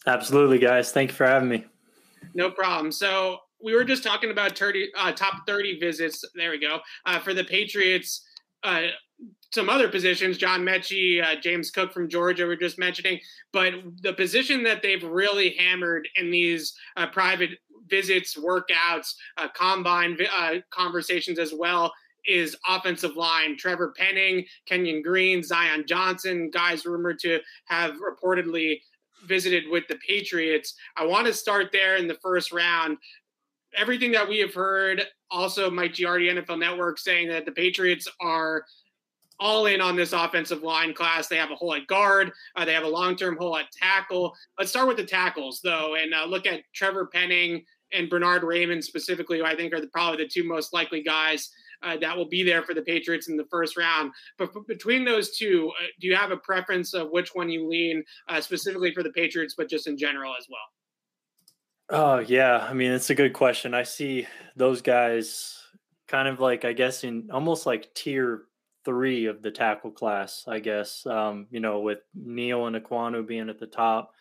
Absolutely, 0.07 0.59
guys. 0.59 0.92
Thank 0.92 1.11
you 1.11 1.16
for 1.16 1.27
having 1.27 1.49
me. 1.49 1.64
No 2.35 2.51
problem. 2.51 2.92
So 2.92 3.38
we 3.62 3.75
were 3.75 3.85
just 3.85 4.03
talking 4.03 4.31
about 4.31 4.57
30, 4.57 4.90
uh, 4.97 5.12
top 5.12 5.47
30 5.47 5.79
visits. 5.79 6.25
There 6.35 6.51
we 6.51 6.59
go. 6.59 6.81
Uh, 7.05 7.19
for 7.19 7.35
the 7.35 7.45
Patriots, 7.45 8.25
uh, 8.62 8.88
some 9.53 9.69
other 9.69 9.88
positions, 9.88 10.37
John 10.37 10.62
Metchie, 10.62 11.23
uh, 11.23 11.40
James 11.40 11.71
Cook 11.71 11.92
from 11.92 12.09
Georgia, 12.09 12.47
we're 12.47 12.57
just 12.57 12.79
mentioning. 12.79 13.19
But 13.53 13.75
the 14.03 14.12
position 14.12 14.62
that 14.64 14.83
they've 14.83 15.03
really 15.03 15.55
hammered 15.57 16.09
in 16.16 16.31
these 16.31 16.75
uh, 16.97 17.07
private 17.07 17.51
visits, 17.88 18.37
workouts, 18.37 19.14
uh, 19.38 19.49
combine 19.55 20.19
conversations 20.71 21.38
as 21.38 21.55
well 21.55 21.92
is 22.27 22.57
offensive 22.69 23.16
line. 23.16 23.57
Trevor 23.57 23.95
Penning, 23.97 24.45
Kenyon 24.66 25.01
Green, 25.01 25.42
Zion 25.42 25.85
Johnson, 25.87 26.51
guys 26.51 26.85
rumored 26.85 27.21
to 27.21 27.40
have 27.66 27.95
reportedly 27.95 28.81
visited 29.27 29.64
with 29.71 29.85
the 29.88 29.99
Patriots. 30.07 30.75
I 30.97 31.07
want 31.07 31.27
to 31.27 31.33
start 31.33 31.71
there 31.73 31.97
in 31.97 32.09
the 32.09 32.19
first 32.23 32.53
round 32.53 32.99
everything 33.74 34.12
that 34.12 34.29
we 34.29 34.38
have 34.38 34.55
heard, 34.55 35.02
also 35.31 35.70
Mike 35.70 35.92
Giardi, 35.92 36.33
NFL 36.33 36.59
Network, 36.59 36.98
saying 36.98 37.29
that 37.29 37.46
the 37.46 37.52
Patriots 37.52 38.09
are 38.20 38.64
all 39.38 39.67
in 39.67 39.81
on 39.81 39.96
this 39.96 40.12
offensive 40.12 40.62
line 40.62 40.94
class. 40.94 41.29
They 41.29 41.37
have 41.37 41.50
a 41.50 41.56
hole 41.56 41.75
at 41.75 41.87
guard. 41.87 42.33
Uh, 42.54 42.64
they 42.64 42.73
have 42.73 42.85
a 42.85 42.88
long-term 42.88 43.37
hole 43.37 43.56
at 43.56 43.71
tackle. 43.73 44.35
Let's 44.58 44.71
start 44.71 44.88
with 44.88 44.96
the 44.96 45.04
tackles, 45.04 45.60
though, 45.62 45.96
and 45.96 46.14
uh, 46.14 46.25
look 46.25 46.46
at 46.46 46.62
Trevor 46.75 47.06
Penning 47.06 47.64
and 47.92 48.10
Bernhard 48.10 48.42
Raimann 48.42 48.83
specifically, 48.83 49.38
who 49.38 49.44
I 49.44 49.54
think 49.54 49.73
are 49.73 49.81
the, 49.81 49.88
probably 49.88 50.25
the 50.25 50.31
two 50.31 50.44
most 50.44 50.73
likely 50.73 51.02
guys 51.02 51.50
uh, 51.83 51.96
that 51.98 52.17
will 52.17 52.29
be 52.29 52.42
there 52.42 52.62
for 52.62 52.75
the 52.75 52.83
Patriots 52.83 53.29
in 53.29 53.37
the 53.37 53.46
first 53.50 53.77
round. 53.77 54.12
But 54.38 54.50
between 54.67 55.04
those 55.04 55.37
two, 55.37 55.73
uh, 55.79 55.87
do 56.00 56.06
you 56.06 56.17
have 56.17 56.31
a 56.31 56.37
preference 56.38 56.94
of 56.94 57.10
which 57.10 57.31
one 57.35 57.50
you 57.50 57.69
lean 57.69 58.02
uh, 58.29 58.40
specifically 58.40 58.92
for 58.94 59.02
the 59.02 59.10
Patriots, 59.10 59.54
but 59.56 59.69
just 59.69 59.87
in 59.87 59.96
general 59.96 60.35
as 60.38 60.46
well? 60.50 60.58
Oh 61.88 62.18
yeah, 62.18 62.66
I 62.68 62.72
mean 62.72 62.90
it's 62.92 63.10
a 63.10 63.14
good 63.14 63.32
question. 63.32 63.72
I 63.72 63.84
see 63.84 64.26
those 64.56 64.82
guys 64.82 65.56
kind 66.08 66.26
of 66.26 66.40
like 66.40 66.64
I 66.64 66.72
guess 66.72 67.04
in 67.04 67.30
almost 67.32 67.64
like 67.64 67.94
tier 67.94 68.44
three 68.84 69.26
of 69.26 69.42
the 69.42 69.50
tackle 69.52 69.92
class. 69.92 70.44
I 70.48 70.58
guess 70.58 71.06
um, 71.06 71.46
you 71.50 71.60
know 71.60 71.80
with 71.80 72.00
Neal 72.14 72.66
and 72.66 72.76
Ekwonu 72.76 73.26
being 73.26 73.48
at 73.48 73.60
the 73.60 73.66
top, 73.66 74.12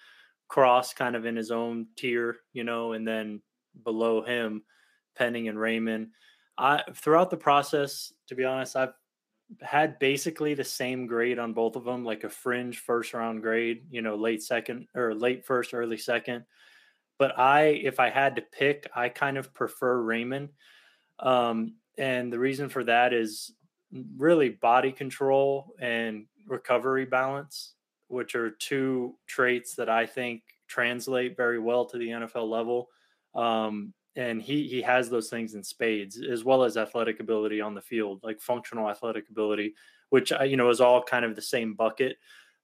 Cross 0.47 0.93
kind 0.93 1.15
of 1.15 1.25
in 1.25 1.35
his 1.35 1.49
own 1.51 1.87
tier, 1.97 2.37
you 2.53 2.63
know, 2.63 2.93
and 2.93 3.07
then 3.07 3.41
below 3.83 4.21
him, 4.21 4.63
Penning 5.15 5.47
and 5.47 5.57
Raimann. 5.57 6.09
I 6.59 6.83
throughout 6.93 7.31
the 7.31 7.37
process, 7.37 8.13
to 8.27 8.35
be 8.35 8.45
honest, 8.45 8.75
I've 8.75 8.93
had 9.61 9.97
basically 9.97 10.53
the 10.53 10.63
same 10.63 11.07
grade 11.07 11.39
on 11.39 11.53
both 11.53 11.75
of 11.75 11.83
them, 11.83 12.05
like 12.05 12.23
a 12.25 12.29
fringe 12.29 12.77
first 12.77 13.13
round 13.15 13.41
grade, 13.41 13.85
you 13.89 14.03
know, 14.03 14.15
late 14.15 14.43
second 14.43 14.87
or 14.93 15.15
late 15.15 15.45
first, 15.45 15.73
early 15.73 15.97
second 15.97 16.45
but 17.17 17.37
I, 17.37 17.67
if 17.83 17.99
I 17.99 18.09
had 18.09 18.35
to 18.35 18.41
pick, 18.41 18.89
I 18.95 19.09
kind 19.09 19.37
of 19.37 19.53
prefer 19.53 19.97
Raimann. 20.01 20.49
Um, 21.19 21.75
and 21.97 22.31
the 22.31 22.39
reason 22.39 22.69
for 22.69 22.83
that 22.83 23.13
is 23.13 23.53
really 24.17 24.49
body 24.49 24.91
control 24.91 25.73
and 25.79 26.25
recovery 26.47 27.05
balance, 27.05 27.73
which 28.07 28.35
are 28.35 28.51
two 28.51 29.15
traits 29.27 29.75
that 29.75 29.89
I 29.89 30.05
think 30.05 30.43
translate 30.67 31.37
very 31.37 31.59
well 31.59 31.85
to 31.85 31.97
the 31.97 32.09
NFL 32.09 32.49
level. 32.49 32.89
Um, 33.33 33.93
and 34.17 34.41
he 34.41 34.67
he 34.67 34.81
has 34.81 35.09
those 35.09 35.29
things 35.29 35.55
in 35.55 35.63
spades, 35.63 36.21
as 36.21 36.43
well 36.43 36.63
as 36.63 36.77
athletic 36.77 37.19
ability 37.19 37.59
on 37.59 37.75
the 37.75 37.81
field, 37.81 38.21
like 38.23 38.39
functional 38.39 38.89
athletic 38.89 39.29
ability, 39.29 39.73
which 40.09 40.31
you 40.45 40.55
know 40.55 40.69
is 40.69 40.79
all 40.79 41.03
kind 41.03 41.25
of 41.25 41.35
the 41.35 41.41
same 41.41 41.73
bucket. 41.73 42.17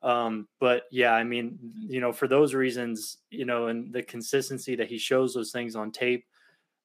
Um, 0.04 0.48
but 0.60 0.84
yeah, 0.92 1.14
I 1.14 1.24
mean, 1.24 1.60
you 1.76 2.02
know, 2.02 2.12
for 2.12 2.28
those 2.28 2.54
reasons, 2.54 3.18
you 3.30 3.46
know, 3.46 3.68
and 3.68 3.94
the 3.94 4.02
consistency 4.02 4.76
that 4.76 4.88
he 4.88 4.98
shows 4.98 5.34
those 5.34 5.52
things 5.52 5.76
on 5.76 5.92
tape, 5.92 6.26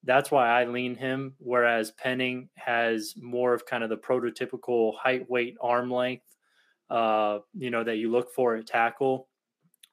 that's 0.04 0.30
why 0.30 0.48
I 0.48 0.64
lean 0.64 0.94
him. 0.94 1.34
Whereas 1.38 1.90
Penning 1.92 2.48
has 2.54 3.14
more 3.16 3.54
of 3.54 3.66
kind 3.66 3.82
of 3.82 3.90
the 3.90 3.96
prototypical 3.96 4.96
height, 4.96 5.28
weight, 5.30 5.56
arm 5.60 5.90
length, 5.90 6.26
uh, 6.90 7.38
you 7.54 7.70
know, 7.70 7.82
that 7.82 7.96
you 7.96 8.10
look 8.10 8.32
for 8.34 8.54
at 8.56 8.66
tackle. 8.66 9.28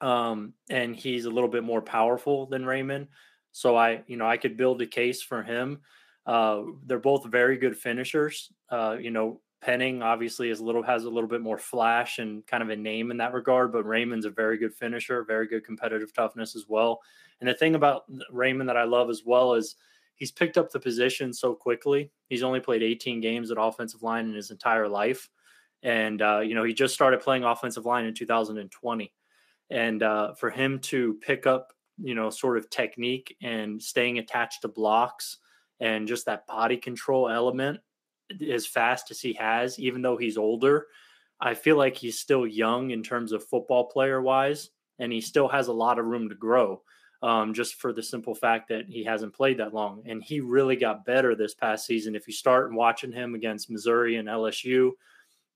Um, 0.00 0.52
and 0.68 0.94
he's 0.94 1.24
a 1.24 1.30
little 1.30 1.48
bit 1.48 1.64
more 1.64 1.80
powerful 1.80 2.46
than 2.46 2.64
Raimann. 2.64 3.08
So 3.52 3.76
I, 3.76 4.02
you 4.06 4.16
know, 4.16 4.26
I 4.26 4.36
could 4.36 4.56
build 4.56 4.82
a 4.82 4.86
case 4.86 5.22
for 5.22 5.42
him. 5.42 5.80
Uh, 6.26 6.62
they're 6.86 6.98
both 6.98 7.24
very 7.26 7.56
good 7.56 7.76
finishers. 7.76 8.52
Uh, 8.70 8.96
you 9.00 9.10
know, 9.10 9.40
Penning 9.64 10.02
obviously 10.02 10.50
is 10.50 10.60
a 10.60 10.64
little 10.64 10.82
has 10.82 11.04
a 11.04 11.10
little 11.10 11.28
bit 11.28 11.40
more 11.40 11.56
flash 11.56 12.18
and 12.18 12.46
kind 12.46 12.62
of 12.62 12.68
a 12.68 12.76
name 12.76 13.10
in 13.10 13.16
that 13.16 13.32
regard, 13.32 13.72
but 13.72 13.86
Raimann's 13.86 14.26
a 14.26 14.30
very 14.30 14.58
good 14.58 14.74
finisher, 14.74 15.24
very 15.24 15.46
good 15.46 15.64
competitive 15.64 16.12
toughness 16.12 16.54
as 16.54 16.66
well. 16.68 17.00
And 17.40 17.48
the 17.48 17.54
thing 17.54 17.74
about 17.74 18.02
Raimann 18.30 18.66
that 18.66 18.76
I 18.76 18.84
love 18.84 19.08
as 19.08 19.22
well 19.24 19.54
is 19.54 19.76
he's 20.16 20.30
picked 20.30 20.58
up 20.58 20.70
the 20.70 20.78
position 20.78 21.32
so 21.32 21.54
quickly. 21.54 22.10
He's 22.28 22.42
only 22.42 22.60
played 22.60 22.82
18 22.82 23.22
games 23.22 23.50
at 23.50 23.56
offensive 23.58 24.02
line 24.02 24.26
in 24.26 24.34
his 24.34 24.50
entire 24.50 24.86
life, 24.86 25.30
and 25.82 26.20
uh, 26.20 26.40
you 26.40 26.54
know 26.54 26.64
he 26.64 26.74
just 26.74 26.92
started 26.92 27.20
playing 27.20 27.44
offensive 27.44 27.86
line 27.86 28.04
in 28.04 28.12
2020. 28.12 29.14
And 29.70 30.02
uh, 30.02 30.34
for 30.34 30.50
him 30.50 30.78
to 30.80 31.14
pick 31.22 31.46
up, 31.46 31.72
you 31.96 32.14
know, 32.14 32.28
sort 32.28 32.58
of 32.58 32.68
technique 32.68 33.34
and 33.42 33.82
staying 33.82 34.18
attached 34.18 34.60
to 34.60 34.68
blocks 34.68 35.38
and 35.80 36.06
just 36.06 36.26
that 36.26 36.46
body 36.46 36.76
control 36.76 37.30
element 37.30 37.80
as 38.50 38.66
fast 38.66 39.10
as 39.10 39.20
he 39.20 39.32
has, 39.34 39.78
even 39.78 40.02
though 40.02 40.16
he's 40.16 40.36
older, 40.36 40.86
I 41.40 41.54
feel 41.54 41.76
like 41.76 41.96
he's 41.96 42.18
still 42.18 42.46
young 42.46 42.90
in 42.90 43.02
terms 43.02 43.32
of 43.32 43.46
football 43.46 43.84
player 43.84 44.22
wise, 44.22 44.70
and 44.98 45.12
he 45.12 45.20
still 45.20 45.48
has 45.48 45.68
a 45.68 45.72
lot 45.72 45.98
of 45.98 46.06
room 46.06 46.28
to 46.28 46.34
grow. 46.34 46.82
Um, 47.22 47.54
just 47.54 47.76
for 47.76 47.94
the 47.94 48.02
simple 48.02 48.34
fact 48.34 48.68
that 48.68 48.84
he 48.86 49.02
hasn't 49.02 49.32
played 49.32 49.58
that 49.58 49.72
long, 49.72 50.02
and 50.04 50.22
he 50.22 50.40
really 50.40 50.76
got 50.76 51.06
better 51.06 51.34
this 51.34 51.54
past 51.54 51.86
season. 51.86 52.14
If 52.14 52.26
you 52.26 52.34
start 52.34 52.74
watching 52.74 53.12
him 53.12 53.34
against 53.34 53.70
Missouri 53.70 54.16
and 54.16 54.28
LSU, 54.28 54.90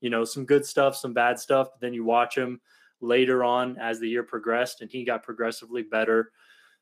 you 0.00 0.08
know 0.10 0.24
some 0.24 0.46
good 0.46 0.64
stuff, 0.64 0.96
some 0.96 1.12
bad 1.12 1.38
stuff, 1.38 1.68
but 1.70 1.80
then 1.80 1.92
you 1.92 2.04
watch 2.04 2.38
him 2.38 2.58
later 3.02 3.44
on 3.44 3.76
as 3.76 4.00
the 4.00 4.08
year 4.08 4.22
progressed, 4.22 4.80
and 4.80 4.90
he 4.90 5.04
got 5.04 5.22
progressively 5.22 5.82
better. 5.82 6.32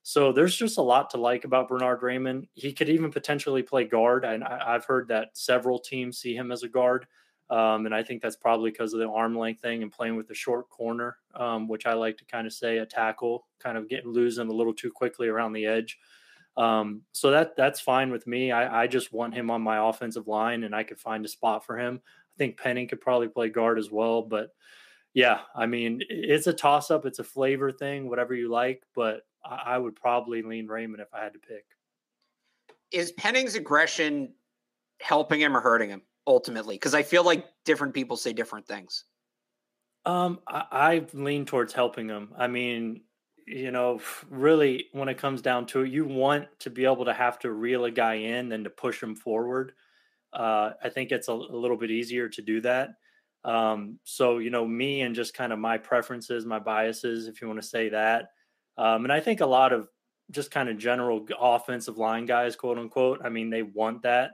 So 0.09 0.31
there's 0.31 0.55
just 0.55 0.79
a 0.79 0.83
lot 0.83 1.11
to 1.11 1.17
like 1.17 1.45
about 1.45 1.67
Bernhard 1.67 2.01
Raimann. 2.01 2.47
He 2.55 2.73
could 2.73 2.89
even 2.89 3.11
potentially 3.11 3.65
play 3.65 3.83
guard, 3.83 4.25
and 4.25 4.45
I, 4.45 4.75
have 4.75 4.85
heard 4.85 5.09
that 5.09 5.31
several 5.33 5.81
teams 5.81 6.19
see 6.19 6.33
him 6.33 6.53
as 6.53 6.63
a 6.63 6.69
guard. 6.69 7.09
Um, 7.51 7.87
and 7.87 7.93
I 7.95 8.05
think 8.05 8.23
that's 8.23 8.37
probably 8.37 8.71
because 8.71 8.95
of 8.95 9.01
the 9.01 9.09
arm 9.09 9.37
length 9.37 9.63
thing 9.63 9.83
and 9.83 9.91
playing 9.91 10.15
with 10.15 10.29
the 10.29 10.35
short 10.35 10.71
corner, 10.71 11.17
um, 11.35 11.67
which 11.67 11.87
I 11.87 11.95
like 11.95 12.17
to 12.19 12.25
kind 12.25 12.47
of 12.47 12.53
say 12.53 12.79
a 12.79 12.87
tackle, 12.87 13.49
kind 13.59 13.77
of 13.77 13.89
getting 13.89 14.13
losing 14.13 14.47
a 14.49 14.53
little 14.53 14.73
too 14.73 14.93
quickly 14.93 15.27
around 15.27 15.55
the 15.55 15.67
edge. 15.67 15.99
Um, 16.57 17.03
so 17.11 17.33
that 17.33 17.57
that's 17.57 17.81
fine 17.81 18.13
with 18.13 18.29
me. 18.29 18.53
I, 18.53 18.83
I, 18.83 18.87
just 18.87 19.13
want 19.13 19.35
him 19.35 19.51
on 19.51 19.61
my 19.61 19.89
offensive 19.89 20.29
line, 20.29 20.63
and 20.63 20.73
I 20.73 20.85
could 20.85 21.01
find 21.01 21.25
a 21.25 21.29
spot 21.29 21.67
for 21.67 21.77
him. 21.77 22.01
I 22.05 22.37
think 22.39 22.59
Penning 22.59 22.87
could 22.87 23.01
probably 23.01 23.27
play 23.27 23.49
guard 23.49 23.77
as 23.77 23.91
well, 23.91 24.23
but 24.23 24.51
yeah, 25.15 25.41
I 25.57 25.67
mean 25.67 26.01
it's 26.09 26.47
a 26.47 26.53
toss 26.53 26.93
up. 26.93 27.07
It's 27.07 27.19
a 27.19 27.25
flavor 27.25 27.73
thing, 27.73 28.09
whatever 28.09 28.35
you 28.35 28.51
like. 28.51 28.85
But 28.95 29.23
I 29.49 29.79
would 29.79 29.97
probably 29.97 30.43
lean 30.43 30.69
Raimann 30.69 31.01
if 31.01 31.13
I 31.13 31.23
had 31.23 31.33
to 31.35 31.39
pick. 31.39 31.65
Is 32.93 33.13
Penning's 33.13 33.55
aggression 33.55 34.35
helping 35.01 35.41
him 35.41 35.57
or 35.57 35.61
hurting 35.61 35.91
him 35.91 36.03
ultimately? 36.27 36.77
Because 36.77 36.95
I 36.95 37.03
feel 37.03 37.25
like 37.25 37.47
different 37.65 37.95
people 37.95 38.17
say 38.17 38.33
different 38.33 38.67
things. 38.67 39.05
Um, 40.05 40.41
I, 40.47 40.65
I 40.71 41.07
lean 41.13 41.45
towards 41.45 41.73
helping 41.73 42.09
him. 42.09 42.33
I 42.39 42.47
mean, 42.47 43.03
you 43.47 43.71
know, 43.71 44.01
really, 44.29 44.87
when 44.93 45.09
it 45.09 45.19
comes 45.19 45.41
down 45.43 45.67
to 45.67 45.83
it, 45.83 45.93
you 45.93 46.05
want 46.05 46.49
to 46.61 46.71
be 46.71 46.85
able 46.85 47.05
to 47.05 47.15
have 47.15 47.39
to 47.41 47.53
reel 47.53 47.85
a 47.85 47.91
guy 47.91 48.15
in 48.15 48.49
than 48.49 48.65
to 48.65 48.71
push 48.71 49.03
him 49.03 49.15
forward. 49.15 49.73
Uh, 50.33 50.73
I 50.83 50.89
think 50.89 51.13
it's 51.13 51.29
a, 51.29 51.33
a, 51.33 51.57
little 51.57 51.77
bit 51.77 51.91
easier 51.91 52.29
to 52.29 52.43
do 52.43 52.61
that. 52.63 52.91
Um, 53.45 53.99
so, 54.05 54.39
you 54.39 54.51
know, 54.51 54.67
me 54.67 55.03
and 55.03 55.15
just 55.15 55.35
kind 55.35 55.53
of 55.53 55.59
my 55.59 55.79
preferences, 55.79 56.45
my 56.45 56.59
biases, 56.59 57.29
if 57.29 57.41
you 57.41 57.47
want 57.47 57.63
to 57.63 57.67
say 57.67 57.89
that, 57.91 58.31
um, 58.79 59.05
and 59.05 59.13
I 59.13 59.21
think 59.21 59.41
a 59.41 59.47
lot 59.47 59.73
of 59.73 59.89
just 60.31 60.51
kind 60.51 60.69
of 60.69 60.79
general 60.79 61.27
offensive 61.41 61.99
line 61.99 62.27
guys, 62.27 62.57
quote 62.57 62.79
unquote. 62.79 63.21
I 63.25 63.29
mean, 63.29 63.51
they 63.51 63.63
want 63.63 64.03
that, 64.03 64.33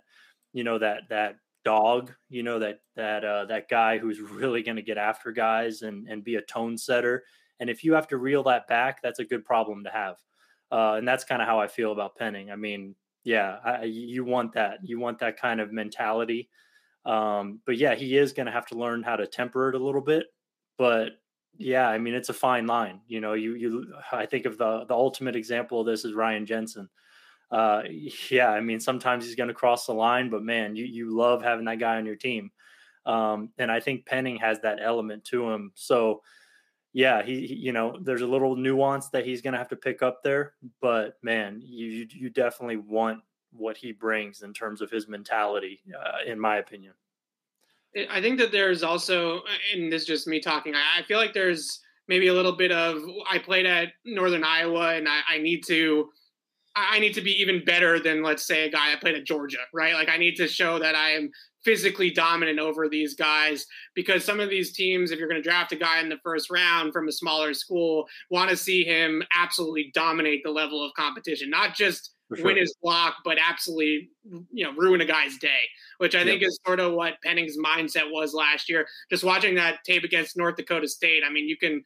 you 0.53 0.65
know, 0.65 0.79
that 0.79 1.03
that 1.11 1.37
dog, 1.65 2.13
you 2.29 2.43
know, 2.43 2.59
that 2.59 2.81
that 2.97 3.25
uh, 3.25 3.45
that 3.47 3.69
guy 3.69 3.99
who's 3.99 4.21
really 4.21 4.63
going 4.63 4.77
to 4.77 4.83
get 4.83 4.99
after 4.99 5.33
guys 5.33 5.83
and 5.83 6.09
and 6.09 6.25
be 6.25 6.37
a 6.37 6.43
tone 6.43 6.77
setter. 6.79 7.25
And 7.61 7.71
if 7.71 7.85
you 7.85 7.93
have 7.95 8.09
to 8.09 8.17
reel 8.17 8.43
that 8.45 8.67
back, 8.67 9.03
that's 9.03 9.21
a 9.21 9.25
good 9.25 9.45
problem 9.45 9.85
to 9.85 9.91
have. 9.91 10.17
Uh, 10.73 10.95
and 10.95 11.07
that's 11.07 11.25
kind 11.25 11.43
of 11.43 11.47
how 11.47 11.61
I 11.61 11.69
feel 11.69 11.93
about 11.93 12.17
Penning. 12.17 12.51
I 12.51 12.57
mean, 12.57 12.95
yeah, 13.25 13.59
I, 13.65 13.85
you 13.85 14.25
want 14.25 14.53
that. 14.55 14.79
You 14.83 14.99
want 14.99 15.19
that 15.21 15.39
kind 15.39 15.61
of 15.61 15.71
mentality. 15.71 16.49
Um, 17.05 17.61
but 17.67 17.77
yeah, 17.77 17.95
he 17.95 18.17
is 18.17 18.33
going 18.33 18.47
to 18.47 18.53
have 18.53 18.67
to 18.69 18.79
learn 18.79 19.03
how 19.03 19.17
to 19.17 19.27
temper 19.27 19.69
it 19.69 19.75
a 19.75 19.85
little 19.85 20.01
bit. 20.01 20.27
But 20.79 21.11
yeah, 21.59 21.89
I 21.89 21.99
mean 21.99 22.15
it's 22.15 22.29
a 22.29 22.35
fine 22.35 22.67
line. 22.67 23.01
You 23.07 23.21
know, 23.21 23.35
you 23.35 23.55
you 23.55 23.95
I 24.11 24.27
think 24.27 24.47
of 24.47 24.59
the 24.59 24.85
the 24.85 24.95
ultimate 24.95 25.37
example 25.37 25.81
of 25.81 25.87
this 25.87 26.05
is 26.05 26.15
Ryan 26.15 26.47
Jensen. 26.47 26.89
Uh, 27.51 27.83
yeah, 28.31 28.51
I 28.51 28.61
mean 28.61 28.81
sometimes 28.81 29.25
he's 29.25 29.37
going 29.37 29.49
to 29.49 29.55
cross 29.55 29.87
the 29.87 29.95
line, 29.95 30.31
but 30.31 30.43
man, 30.43 30.77
you 30.77 30.85
you 30.85 31.17
love 31.17 31.43
having 31.43 31.67
that 31.67 31.79
guy 31.79 31.97
on 31.97 32.07
your 32.07 32.17
team. 32.17 32.51
Um, 33.05 33.51
and 33.59 33.71
I 33.71 33.81
think 33.81 34.07
Penning 34.07 34.37
has 34.37 34.61
that 34.61 34.79
element 34.81 35.25
to 35.27 35.51
him. 35.51 35.73
So 35.75 36.23
yeah, 36.93 37.23
he, 37.23 37.47
he 37.47 37.55
you 37.55 37.73
know 37.73 37.99
there's 38.01 38.23
a 38.23 38.27
little 38.27 38.57
nuance 38.57 39.09
that 39.11 39.27
he's 39.27 39.43
going 39.43 39.53
to 39.53 39.59
have 39.59 39.69
to 39.69 39.77
pick 39.77 40.03
up 40.03 40.23
there, 40.23 40.55
but 40.81 41.15
man, 41.23 41.61
you 41.65 42.07
you 42.11 42.31
definitely 42.31 42.77
want 42.77 43.21
what 43.53 43.77
he 43.77 43.93
brings 43.93 44.43
in 44.43 44.53
terms 44.55 44.81
of 44.81 44.91
his 44.91 45.09
mentality, 45.09 45.81
uh, 45.99 46.19
in 46.27 46.41
my 46.41 46.57
opinion. 46.57 46.95
I 48.11 48.21
think 48.21 48.39
that 48.39 48.53
there's 48.53 48.83
also, 48.83 49.43
and 49.75 49.93
this 49.93 50.03
is 50.03 50.09
just 50.09 50.27
me 50.27 50.41
talking, 50.41 50.75
I 50.75 51.03
feel 51.03 51.19
like 51.19 51.35
there's 51.35 51.81
maybe 52.09 52.29
a 52.29 52.35
little 52.35 52.57
bit 52.57 52.73
of 52.73 53.03
I 53.31 53.39
played 53.39 53.67
at 53.67 53.89
Northern 54.05 54.45
Iowa 54.45 54.95
and 54.95 55.09
I, 55.09 55.21
I 55.29 55.39
need 55.39 55.63
to 55.67 56.09
I 56.75 56.99
need 57.01 57.15
to 57.15 57.21
be 57.21 57.33
even 57.33 57.65
better 57.65 58.01
than 58.01 58.23
let's 58.23 58.47
say 58.47 58.67
a 58.67 58.71
guy 58.71 58.93
I 58.93 58.97
played 58.97 59.15
at 59.15 59.27
Georgia, 59.27 59.59
right? 59.75 59.95
Like 59.95 60.09
I 60.09 60.17
need 60.17 60.37
to 60.37 60.49
show 60.49 60.79
that 60.79 60.95
I 60.95 61.11
am 61.11 61.31
physically 61.65 62.11
dominant 62.11 62.59
over 62.59 62.89
these 62.89 63.15
guys 63.15 63.67
because 63.95 64.25
some 64.25 64.41
of 64.41 64.49
these 64.49 64.73
teams, 64.73 65.11
if 65.11 65.19
you're 65.19 65.29
going 65.29 65.41
to 65.41 65.49
draft 65.49 65.73
a 65.73 65.77
guy 65.77 66.01
in 66.01 66.09
the 66.09 66.19
first 66.25 66.51
round 66.51 66.93
from 66.93 67.09
a 67.09 67.13
smaller 67.13 67.55
school, 67.55 68.07
want 68.31 68.51
to 68.51 68.57
see 68.57 68.85
him 68.85 69.23
absolutely 69.37 69.91
dominate 69.95 70.41
the 70.45 70.51
level 70.51 70.85
of 70.85 70.93
competition, 70.95 71.51
not 71.51 71.75
just 71.75 72.15
sure. 72.37 72.47
win 72.47 72.57
his 72.57 72.75
block, 72.83 73.17
but 73.25 73.39
absolutely 73.39 74.11
you 74.53 74.65
know 74.65 74.73
ruin 74.73 75.01
a 75.01 75.05
guy's 75.05 75.37
day, 75.39 75.61
which 75.99 76.15
I 76.15 76.25
think 76.25 76.43
is 76.43 76.59
sort 76.67 76.81
of 76.81 76.93
what 76.93 77.15
Penning's 77.23 77.57
mindset 77.59 78.11
was 78.11 78.35
last 78.35 78.69
year. 78.69 78.87
Just 79.11 79.25
watching 79.25 79.55
that 79.57 79.79
tape 79.85 80.05
against 80.05 80.37
North 80.37 80.57
Dakota 80.57 80.89
State, 80.89 81.23
I 81.27 81.31
mean, 81.31 81.49
you 81.49 81.57
can 81.57 81.83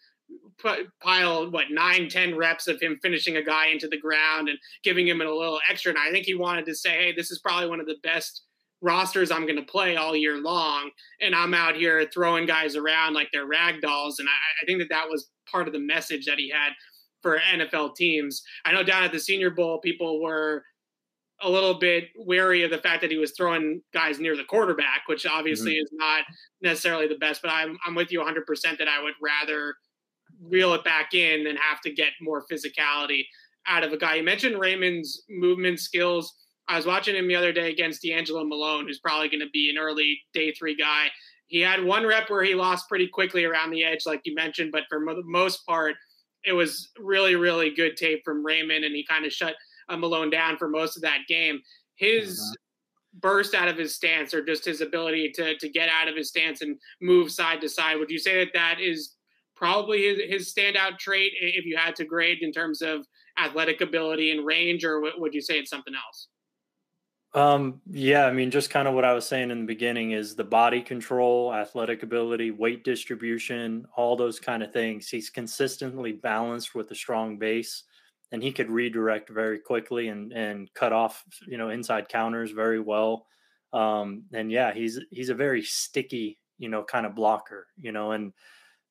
put, 0.58 0.86
pile 1.00 1.50
what 1.50 1.70
nine, 1.70 2.08
ten 2.08 2.36
reps 2.36 2.68
of 2.68 2.80
him 2.80 2.98
finishing 3.02 3.36
a 3.36 3.42
guy 3.42 3.66
into 3.68 3.88
the 3.88 3.98
ground 3.98 4.48
and 4.48 4.58
giving 4.82 5.06
him 5.06 5.20
a 5.20 5.24
little 5.24 5.60
extra. 5.70 5.90
And 5.90 5.98
I 5.98 6.10
think 6.10 6.26
he 6.26 6.34
wanted 6.34 6.66
to 6.66 6.74
say, 6.74 6.90
hey, 6.90 7.12
this 7.12 7.30
is 7.30 7.38
probably 7.38 7.68
one 7.68 7.80
of 7.80 7.86
the 7.86 7.96
best 8.02 8.42
rosters 8.82 9.30
I'm 9.30 9.46
going 9.46 9.56
to 9.56 9.62
play 9.62 9.96
all 9.96 10.14
year 10.14 10.40
long, 10.40 10.90
and 11.20 11.34
I'm 11.34 11.54
out 11.54 11.76
here 11.76 12.06
throwing 12.12 12.46
guys 12.46 12.76
around 12.76 13.14
like 13.14 13.28
they're 13.32 13.46
rag 13.46 13.80
dolls. 13.80 14.18
And 14.18 14.28
I, 14.28 14.32
I 14.62 14.66
think 14.66 14.80
that 14.80 14.90
that 14.90 15.08
was 15.08 15.30
part 15.50 15.66
of 15.66 15.72
the 15.72 15.80
message 15.80 16.26
that 16.26 16.38
he 16.38 16.50
had 16.50 16.72
for 17.22 17.38
NFL 17.38 17.96
teams. 17.96 18.42
I 18.64 18.72
know 18.72 18.82
down 18.82 19.04
at 19.04 19.12
the 19.12 19.20
Senior 19.20 19.50
Bowl, 19.50 19.80
people 19.80 20.22
were 20.22 20.64
a 21.42 21.50
little 21.50 21.74
bit 21.74 22.04
wary 22.16 22.62
of 22.62 22.70
the 22.70 22.78
fact 22.78 23.02
that 23.02 23.10
he 23.10 23.18
was 23.18 23.32
throwing 23.36 23.82
guys 23.92 24.18
near 24.18 24.36
the 24.36 24.44
quarterback, 24.44 25.02
which 25.06 25.26
obviously 25.26 25.72
mm-hmm. 25.72 25.82
is 25.82 25.90
not 25.92 26.24
necessarily 26.62 27.06
the 27.06 27.18
best. 27.18 27.42
But 27.42 27.50
I'm 27.50 27.76
I'm 27.86 27.94
with 27.94 28.10
you 28.10 28.18
100 28.18 28.46
percent 28.46 28.78
that 28.78 28.88
I 28.88 29.02
would 29.02 29.14
rather 29.22 29.74
reel 30.40 30.74
it 30.74 30.84
back 30.84 31.14
in 31.14 31.44
than 31.44 31.56
have 31.56 31.80
to 31.80 31.92
get 31.92 32.12
more 32.20 32.44
physicality 32.50 33.24
out 33.66 33.84
of 33.84 33.92
a 33.92 33.96
guy. 33.96 34.16
You 34.16 34.22
mentioned 34.22 34.56
Raimann's 34.56 35.22
movement 35.28 35.80
skills. 35.80 36.34
I 36.68 36.76
was 36.76 36.86
watching 36.86 37.14
him 37.14 37.28
the 37.28 37.36
other 37.36 37.52
day 37.52 37.70
against 37.70 38.02
D'Angelo 38.02 38.44
Malone, 38.44 38.86
who's 38.86 38.98
probably 38.98 39.28
going 39.28 39.40
to 39.40 39.50
be 39.52 39.70
an 39.70 39.78
early 39.78 40.18
day 40.32 40.52
three 40.52 40.76
guy. 40.76 41.08
He 41.46 41.60
had 41.60 41.84
one 41.84 42.04
rep 42.04 42.28
where 42.28 42.42
he 42.42 42.54
lost 42.54 42.88
pretty 42.88 43.06
quickly 43.06 43.44
around 43.44 43.70
the 43.70 43.84
edge, 43.84 44.00
like 44.04 44.20
you 44.24 44.34
mentioned, 44.34 44.72
but 44.72 44.82
for 44.88 44.98
the 44.98 45.22
most 45.24 45.64
part, 45.64 45.94
it 46.46 46.52
was 46.52 46.90
really, 46.98 47.34
really 47.34 47.70
good 47.70 47.96
tape 47.96 48.22
from 48.24 48.44
Raimann, 48.44 48.84
and 48.84 48.94
he 48.94 49.04
kind 49.04 49.26
of 49.26 49.32
shut 49.32 49.54
uh, 49.88 49.96
Malone 49.96 50.30
down 50.30 50.56
for 50.56 50.68
most 50.68 50.96
of 50.96 51.02
that 51.02 51.20
game. 51.28 51.60
His 51.96 52.40
mm-hmm. 52.40 53.18
burst 53.20 53.54
out 53.54 53.68
of 53.68 53.76
his 53.76 53.94
stance, 53.94 54.32
or 54.32 54.44
just 54.44 54.64
his 54.64 54.80
ability 54.80 55.32
to 55.34 55.58
to 55.58 55.68
get 55.68 55.88
out 55.88 56.08
of 56.08 56.16
his 56.16 56.28
stance 56.28 56.62
and 56.62 56.78
move 57.02 57.30
side 57.30 57.60
to 57.60 57.68
side, 57.68 57.98
would 57.98 58.10
you 58.10 58.18
say 58.18 58.44
that 58.44 58.54
that 58.54 58.80
is 58.80 59.16
probably 59.56 60.02
his, 60.02 60.18
his 60.28 60.54
standout 60.54 60.98
trait 60.98 61.32
if 61.40 61.64
you 61.64 61.76
had 61.76 61.96
to 61.96 62.04
grade 62.04 62.38
in 62.42 62.52
terms 62.52 62.82
of 62.82 63.06
athletic 63.38 63.80
ability 63.80 64.30
and 64.30 64.46
range, 64.46 64.84
or 64.84 65.02
would 65.18 65.34
you 65.34 65.40
say 65.40 65.58
it's 65.58 65.70
something 65.70 65.94
else? 65.94 66.28
Um, 67.36 67.82
yeah, 67.90 68.24
I 68.26 68.32
mean, 68.32 68.50
just 68.50 68.70
kind 68.70 68.88
of 68.88 68.94
what 68.94 69.04
I 69.04 69.12
was 69.12 69.28
saying 69.28 69.50
in 69.50 69.60
the 69.60 69.66
beginning 69.66 70.12
is 70.12 70.34
the 70.34 70.42
body 70.44 70.80
control, 70.80 71.52
athletic 71.52 72.02
ability, 72.02 72.50
weight 72.50 72.82
distribution, 72.82 73.86
all 73.94 74.16
those 74.16 74.40
kind 74.40 74.62
of 74.62 74.72
things. 74.72 75.10
He's 75.10 75.28
consistently 75.28 76.12
balanced 76.12 76.74
with 76.74 76.90
a 76.92 76.94
strong 76.94 77.38
base, 77.38 77.82
and 78.32 78.42
he 78.42 78.52
could 78.52 78.70
redirect 78.70 79.28
very 79.28 79.58
quickly 79.58 80.08
and 80.08 80.32
and 80.32 80.72
cut 80.72 80.94
off, 80.94 81.24
you 81.46 81.58
know, 81.58 81.68
inside 81.68 82.08
counters 82.08 82.52
very 82.52 82.80
well. 82.80 83.26
Um, 83.74 84.24
and 84.32 84.50
yeah, 84.50 84.72
he's 84.72 84.98
he's 85.10 85.28
a 85.28 85.34
very 85.34 85.62
sticky, 85.62 86.38
you 86.58 86.70
know, 86.70 86.84
kind 86.84 87.04
of 87.04 87.14
blocker, 87.14 87.66
you 87.78 87.92
know, 87.92 88.12
and 88.12 88.32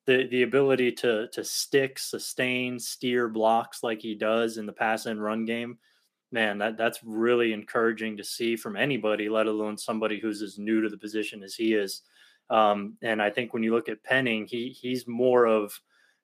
the 0.05 0.27
the 0.27 0.43
ability 0.43 0.91
to 0.91 1.29
to 1.29 1.43
stick, 1.43 1.97
sustain, 1.99 2.79
steer 2.79 3.27
blocks 3.27 3.81
like 3.83 4.01
he 4.01 4.15
does 4.15 4.57
in 4.57 4.67
the 4.67 4.73
pass 4.73 5.07
and 5.07 5.23
run 5.23 5.45
game 5.45 5.79
man, 6.35 6.57
that 6.57 6.77
that's 6.77 6.99
really 7.03 7.53
encouraging 7.53 8.17
to 8.17 8.23
see 8.23 8.57
from 8.57 8.75
anybody, 8.75 9.29
let 9.29 9.47
alone 9.47 9.77
somebody 9.77 10.19
who's 10.19 10.41
as 10.41 10.59
new 10.59 10.81
to 10.81 10.89
the 10.89 10.97
position 10.97 11.41
as 11.41 11.55
he 11.55 11.73
is. 11.73 12.01
Um, 12.49 12.97
and 13.01 13.21
I 13.21 13.29
think 13.29 13.53
when 13.53 13.63
you 13.63 13.73
look 13.73 13.87
at 13.87 14.03
Penning, 14.03 14.45
he 14.45 14.69
he's 14.69 15.07
more 15.07 15.45
of 15.45 15.79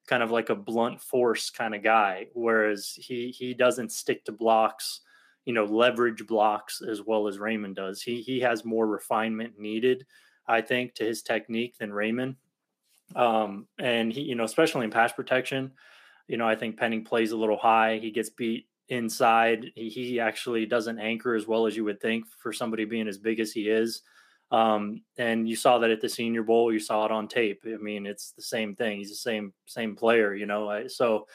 kind 0.08 0.22
of 0.22 0.30
like 0.30 0.50
a 0.50 0.56
blunt 0.56 1.02
force 1.02 1.50
kind 1.50 1.74
of 1.74 1.82
guy, 1.82 2.28
whereas 2.34 2.94
he 2.98 3.30
he 3.30 3.54
doesn't 3.54 3.94
stick 3.94 4.26
to 4.26 4.34
blocks, 4.34 5.00
you 5.46 5.54
know, 5.54 5.64
leverage 5.64 6.28
blocks 6.28 6.82
as 6.82 7.02
well 7.02 7.30
as 7.30 7.38
Raimann 7.38 7.74
does. 7.74 8.02
He 8.02 8.22
he 8.22 8.42
has 8.42 8.66
more 8.66 8.88
refinement 8.88 9.54
needed, 9.58 10.06
I 10.46 10.60
think, 10.60 10.94
to 10.96 11.06
his 11.06 11.24
technique 11.24 11.78
than 11.80 11.92
Raimann. 11.92 12.36
Um, 13.16 13.68
and 13.80 14.12
he, 14.12 14.22
you 14.24 14.36
know, 14.36 14.44
especially 14.44 14.84
in 14.84 14.92
pass 14.92 15.14
protection, 15.14 15.72
you 16.28 16.36
know, 16.36 16.48
I 16.48 16.56
think 16.56 16.78
Penning 16.78 17.06
plays 17.06 17.32
a 17.32 17.38
little 17.38 17.58
high. 17.58 17.98
He 17.98 18.12
gets 18.12 18.30
beat 18.30 18.68
inside. 18.92 19.72
He, 19.74 19.90
he, 19.90 20.20
actually 20.20 20.66
doesn't 20.66 21.00
anchor 21.00 21.34
as 21.34 21.48
well 21.48 21.66
as 21.66 21.76
you 21.78 21.86
would 21.86 22.02
think 22.02 22.26
for 22.38 22.52
somebody 22.52 22.84
being 22.84 23.08
as 23.08 23.18
big 23.18 23.40
as 23.40 23.52
he 23.52 23.70
is. 23.70 24.02
Um, 24.52 25.02
and 25.18 25.48
you 25.48 25.56
saw 25.56 25.80
that 25.80 25.90
at 25.90 26.02
the 26.02 26.10
Senior 26.10 26.44
Bowl. 26.44 26.74
You 26.74 26.80
saw 26.80 27.06
it 27.06 27.12
on 27.12 27.30
tape. 27.30 27.64
I 27.66 27.78
mean, 27.78 28.06
it's 28.06 28.34
the 28.34 28.42
same 28.42 28.76
thing. 28.76 28.98
He's 28.98 29.10
the 29.10 29.16
same 29.16 29.54
same 29.66 29.96
player, 29.96 30.36
you 30.36 30.46
know. 30.46 30.88
So 30.90 31.28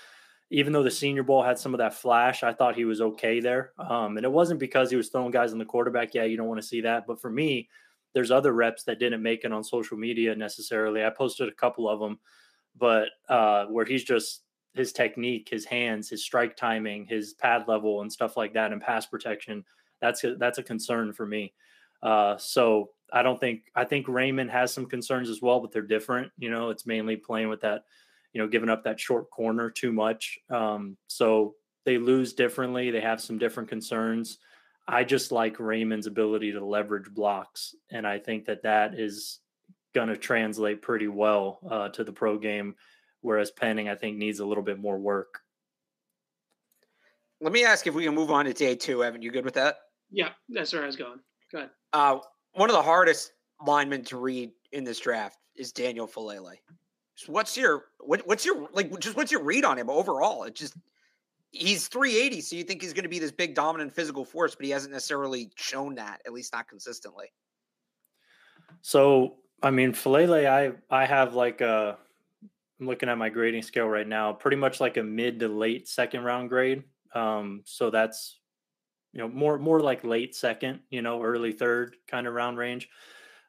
even 0.51 0.73
though 0.73 0.83
the 0.83 0.91
Senior 0.91 1.23
Bowl 1.23 1.43
had 1.43 1.59
some 1.59 1.73
of 1.73 1.79
that 1.79 1.95
flash, 1.95 2.43
I 2.43 2.53
thought 2.53 2.77
he 2.77 2.85
was 2.85 3.01
okay 3.01 3.41
there. 3.41 3.73
Um, 3.79 4.19
and 4.19 4.25
it 4.25 4.31
wasn't 4.31 4.61
because 4.61 4.91
he 4.91 4.97
was 4.97 5.09
throwing 5.09 5.31
guys 5.31 5.53
in 5.53 5.59
the 5.59 5.65
quarterback. 5.65 6.15
Yeah, 6.15 6.25
you 6.25 6.37
don't 6.37 6.47
want 6.47 6.61
to 6.61 6.67
see 6.67 6.83
that. 6.83 7.07
But 7.07 7.21
for 7.21 7.31
me, 7.31 7.71
there's 8.13 8.31
other 8.31 8.53
reps 8.53 8.85
that 8.85 8.99
didn't 8.99 9.23
make 9.23 9.45
it 9.45 9.53
on 9.53 9.65
social 9.65 9.97
media 9.97 10.37
necessarily. 10.37 11.05
I 11.05 11.11
posted 11.11 11.49
a 11.49 11.55
couple 11.55 11.89
of 11.89 12.01
them, 12.01 12.19
but 12.77 13.09
uh, 13.31 13.65
where 13.67 13.87
he's 13.87 14.05
just 14.05 14.43
his 14.77 14.93
technique, 14.93 15.49
his 15.51 15.65
hands, 15.65 16.09
his 16.09 16.23
strike 16.23 16.57
timing, 16.57 17.07
his 17.07 17.35
pad 17.35 17.65
level, 17.67 18.03
and 18.03 18.13
stuff 18.13 18.37
like 18.37 18.55
that, 18.55 18.73
and 18.73 18.81
pass 18.81 19.07
protection. 19.07 19.65
That's 20.01 20.23
a, 20.25 20.37
that's 20.37 20.59
a 20.59 20.63
concern 20.63 21.13
for 21.13 21.27
me. 21.27 21.55
Uh, 22.03 22.37
so 22.37 22.91
I 23.13 23.23
don't 23.23 23.41
think 23.41 23.63
I 23.75 23.85
think 23.85 24.07
Raimann 24.07 24.51
has 24.51 24.73
some 24.73 24.87
concerns 24.87 25.31
as 25.31 25.41
well, 25.41 25.61
but 25.61 25.73
they're 25.73 25.83
different. 25.83 26.33
You 26.39 26.51
know, 26.51 26.71
it's 26.71 26.87
mainly 26.87 27.17
playing 27.17 27.49
with 27.49 27.61
that, 27.63 27.85
you 28.33 28.41
know, 28.41 28.49
giving 28.49 28.69
up 28.69 28.85
that 28.85 29.01
short 29.01 29.31
corner 29.31 29.71
too 29.71 29.93
much. 29.93 30.39
Um, 30.51 30.97
so 31.07 31.55
they 31.85 31.99
lose 31.99 32.33
differently. 32.33 32.91
They 32.91 33.01
have 33.01 33.21
some 33.21 33.39
different 33.39 33.69
concerns. 33.69 34.39
I 34.89 35.05
just 35.05 35.33
like 35.33 35.57
Raimann's 35.57 36.07
ability 36.07 36.53
to 36.53 36.65
leverage 36.65 37.13
blocks, 37.13 37.75
and 37.91 38.07
I 38.07 38.19
think 38.19 38.47
that 38.47 38.63
that 38.63 38.95
is 38.95 39.41
going 39.95 40.09
to 40.09 40.17
translate 40.17 40.83
pretty 40.83 41.09
well 41.09 41.59
uh, 41.69 41.89
to 41.89 42.05
the 42.05 42.13
pro 42.13 42.39
game 42.39 42.75
whereas 43.21 43.51
Penning, 43.51 43.89
I 43.89 43.95
think, 43.95 44.17
needs 44.17 44.41
a 44.41 44.47
little 44.47 44.63
bit 44.63 44.79
more 44.79 44.99
work. 44.99 45.41
Let 47.41 47.53
me 47.53 47.65
ask 47.65 47.87
if 47.87 47.95
we 47.95 48.05
can 48.05 48.15
move 48.15 48.31
on 48.31 48.47
to 48.47 48.53
day 48.53 48.75
two. 48.77 49.05
Evan, 49.05 49.23
you 49.23 49.31
good 49.31 49.45
with 49.45 49.55
that? 49.55 49.77
Yeah, 50.11 50.31
that's 50.49 50.73
where 50.73 50.83
I 50.83 50.87
was 50.87 50.97
going. 50.97 51.21
Go 51.53 51.59
ahead. 51.59 51.71
Uh, 51.93 52.19
one 52.53 52.71
of 52.71 52.77
the 52.77 52.83
hardest 52.83 53.33
linemen 53.67 54.05
to 54.05 54.17
read 54.17 54.51
in 54.73 54.85
this 54.85 54.99
draft 54.99 55.39
is 55.57 55.73
Daniel 55.73 56.07
Faalele. 56.07 56.59
So 57.17 57.33
what's 57.33 57.57
your 57.57 57.87
what, 58.01 58.27
what's 58.27 58.45
your 58.45 58.69
like 58.73 58.97
just 59.01 59.17
what's 59.17 59.33
your 59.33 59.43
read 59.43 59.65
on 59.65 59.79
him 59.79 59.89
overall? 59.89 60.45
It 60.45 60.55
just 60.55 60.75
he's 61.51 61.89
380, 61.89 62.41
so 62.43 62.57
you 62.57 62.65
think 62.65 62.83
he's 62.83 62.93
going 62.93 63.05
to 63.05 63.09
be 63.09 63.19
this 63.19 63.33
big 63.33 63.55
dominant 63.55 63.93
physical 63.93 64.25
force, 64.25 64.55
but 64.55 64.67
he 64.67 64.71
hasn't 64.71 64.93
necessarily 64.93 65.51
shown 65.57 65.95
that, 65.95 66.21
at 66.27 66.33
least 66.33 66.53
not 66.53 66.69
consistently. 66.69 67.27
So 68.83 69.37
I 69.63 69.71
mean, 69.71 69.93
Faalele, 69.93 70.47
I 70.47 70.73
I 70.91 71.07
have 71.07 71.35
like 71.35 71.61
a 71.63 71.97
I'm 72.81 72.87
looking 72.87 73.09
at 73.09 73.19
my 73.19 73.29
grading 73.29 73.63
scale 73.63 73.87
right 73.89 74.07
now, 74.07 74.33
pretty 74.33 74.57
much 74.57 74.81
like 74.81 74.97
a 74.97 75.03
mid 75.03 75.41
to 75.41 75.49
late 75.49 75.89
second 75.89 76.25
round 76.25 76.49
grade. 76.49 76.85
Um, 77.15 77.63
so 77.65 77.91
that's 77.91 78.39
you 79.13 79.21
know 79.21 79.29
more 79.29 79.59
more 79.59 79.81
like 79.81 80.05
late 80.05 80.35
second, 80.35 80.81
you 80.91 81.03
know, 81.03 81.23
early 81.23 81.53
third 81.53 81.97
kind 82.07 82.27
of 82.27 82.35
round 82.35 82.59
range. 82.59 82.89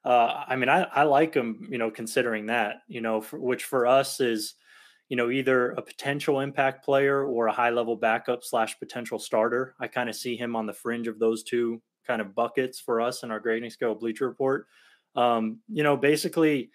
Uh, 0.06 0.46
I 0.48 0.56
mean, 0.56 0.70
I, 0.70 0.84
I 0.84 1.04
like 1.04 1.34
him, 1.34 1.68
you 1.70 1.78
know, 1.78 1.92
considering 1.92 2.46
that, 2.46 2.84
you 2.88 3.02
know, 3.02 3.20
for, 3.20 3.40
which 3.40 3.66
for 3.66 3.86
us 3.86 4.22
is, 4.22 4.56
you 5.10 5.18
know, 5.18 5.30
either 5.30 5.72
a 5.72 5.82
potential 5.82 6.40
impact 6.40 6.86
player 6.86 7.26
or 7.26 7.48
a 7.48 7.52
high 7.52 7.72
level 7.72 7.98
backup 7.98 8.42
slash 8.42 8.80
potential 8.80 9.20
starter. 9.20 9.76
I 9.82 9.88
kind 9.88 10.10
of 10.10 10.16
see 10.16 10.38
him 10.38 10.56
on 10.56 10.66
the 10.66 10.72
fringe 10.72 11.10
of 11.10 11.20
those 11.20 11.44
two 11.44 11.82
kind 12.06 12.22
of 12.22 12.34
buckets 12.34 12.80
for 12.80 13.02
us 13.02 13.24
in 13.24 13.32
our 13.32 13.42
grading 13.42 13.70
scale 13.70 13.96
Bleacher 13.96 14.30
Report. 14.30 14.68
Um, 15.16 15.60
you 15.68 15.84
know, 15.84 15.98
basically, 15.98 16.72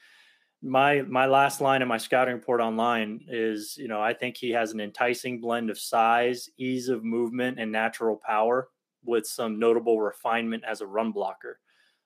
my 0.62 1.02
my 1.02 1.26
last 1.26 1.60
line 1.60 1.82
in 1.82 1.88
my 1.88 1.98
scouting 1.98 2.34
report 2.34 2.60
online 2.60 3.20
is 3.28 3.76
you 3.76 3.88
know 3.88 4.00
i 4.00 4.12
think 4.12 4.36
he 4.36 4.50
has 4.50 4.72
an 4.72 4.80
enticing 4.80 5.40
blend 5.40 5.70
of 5.70 5.78
size 5.78 6.48
ease 6.56 6.88
of 6.88 7.02
movement 7.02 7.58
and 7.58 7.72
natural 7.72 8.16
power 8.24 8.68
with 9.04 9.26
some 9.26 9.58
notable 9.58 10.00
refinement 10.00 10.64
as 10.66 10.80
a 10.80 10.86
run 10.86 11.12
blocker. 11.12 11.58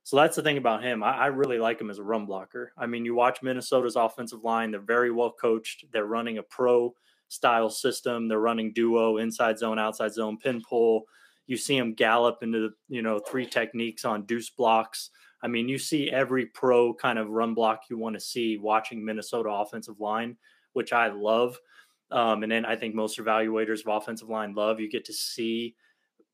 So 0.03 0.17
that's 0.17 0.37
the 0.37 0.43
thing 0.43 0.57
about 0.57 0.85
him. 0.85 1.03
I, 1.03 1.17
I, 1.17 1.27
really 1.27 1.59
like 1.59 1.81
him 1.81 1.91
as 1.91 1.99
a 1.99 2.03
run 2.03 2.27
blocker. 2.27 2.73
I 2.79 2.87
mean 2.87 3.05
you 3.05 3.15
watch 3.15 3.43
minnesota's 3.43 3.97
offensive 3.97 4.45
line. 4.45 4.71
They're 4.71 4.81
very 4.81 5.11
well 5.11 5.33
coached. 5.33 5.85
They're 5.93 6.07
running 6.07 6.39
a 6.39 6.43
pro 6.45 6.95
style 7.29 7.71
system. 7.71 8.29
They're 8.29 8.39
running 8.39 8.73
duo 8.73 9.17
inside 9.17 9.59
zone 9.59 9.79
outside 9.79 10.13
zone 10.15 10.39
pin 10.39 10.63
pull. 10.69 11.05
You 11.49 11.57
see 11.57 11.77
him 11.77 11.95
gallop 11.95 12.43
into 12.43 12.61
the 12.61 12.75
you 12.89 13.03
know 13.03 13.19
three 13.19 13.47
techniques 13.47 14.05
on 14.05 14.27
deuce 14.27 14.51
blocks 14.51 15.11
I 15.47 15.49
mean, 15.49 15.69
you 15.69 15.79
see 15.79 16.11
every 16.11 16.47
pro 16.47 16.93
kind 16.93 17.21
of 17.21 17.29
run 17.29 17.55
block 17.55 17.83
you 17.89 17.97
want 17.97 18.15
to 18.15 18.21
see 18.21 18.59
watching 18.59 19.05
Minnesota 19.05 19.49
offensive 19.49 20.01
line, 20.01 20.37
which 20.73 20.93
I 20.93 21.07
love. 21.07 21.57
Um, 22.11 22.43
and 22.43 22.51
then 22.51 22.65
I 22.65 22.75
think 22.75 22.97
most 22.97 23.17
evaluators 23.21 23.87
of 23.87 24.03
offensive 24.03 24.29
line 24.29 24.57
love. 24.57 24.81
You 24.81 24.91
get 24.91 25.05
to 25.05 25.13
see 25.13 25.77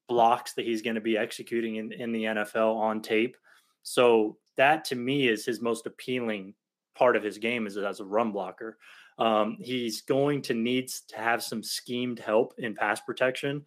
blocks 0.09 0.55
that 0.55 0.65
he's 0.65 0.81
going 0.81 0.95
to 0.95 1.03
be 1.03 1.19
executing 1.19 1.77
in, 1.77 1.93
in 1.93 2.11
the 2.11 2.25
NFL 2.25 2.75
on 2.75 3.03
tape. 3.03 3.37
So 3.83 4.39
that 4.57 4.83
to 4.87 4.95
me 4.95 5.29
is 5.29 5.45
his 5.45 5.61
most 5.61 5.85
appealing 5.85 6.55
part 6.95 7.15
of 7.15 7.23
his 7.23 7.37
game 7.37 7.67
is 7.67 7.77
as 7.77 8.01
a 8.01 8.07
run 8.07 8.33
blocker. 8.33 8.79
Um, 9.19 9.59
he's 9.61 10.01
going 10.01 10.41
to 10.43 10.55
need 10.55 10.89
to 11.09 11.19
have 11.19 11.43
some 11.43 11.63
schemed 11.63 12.19
help 12.19 12.55
in 12.57 12.75
pass 12.75 13.03
protection. 13.03 13.67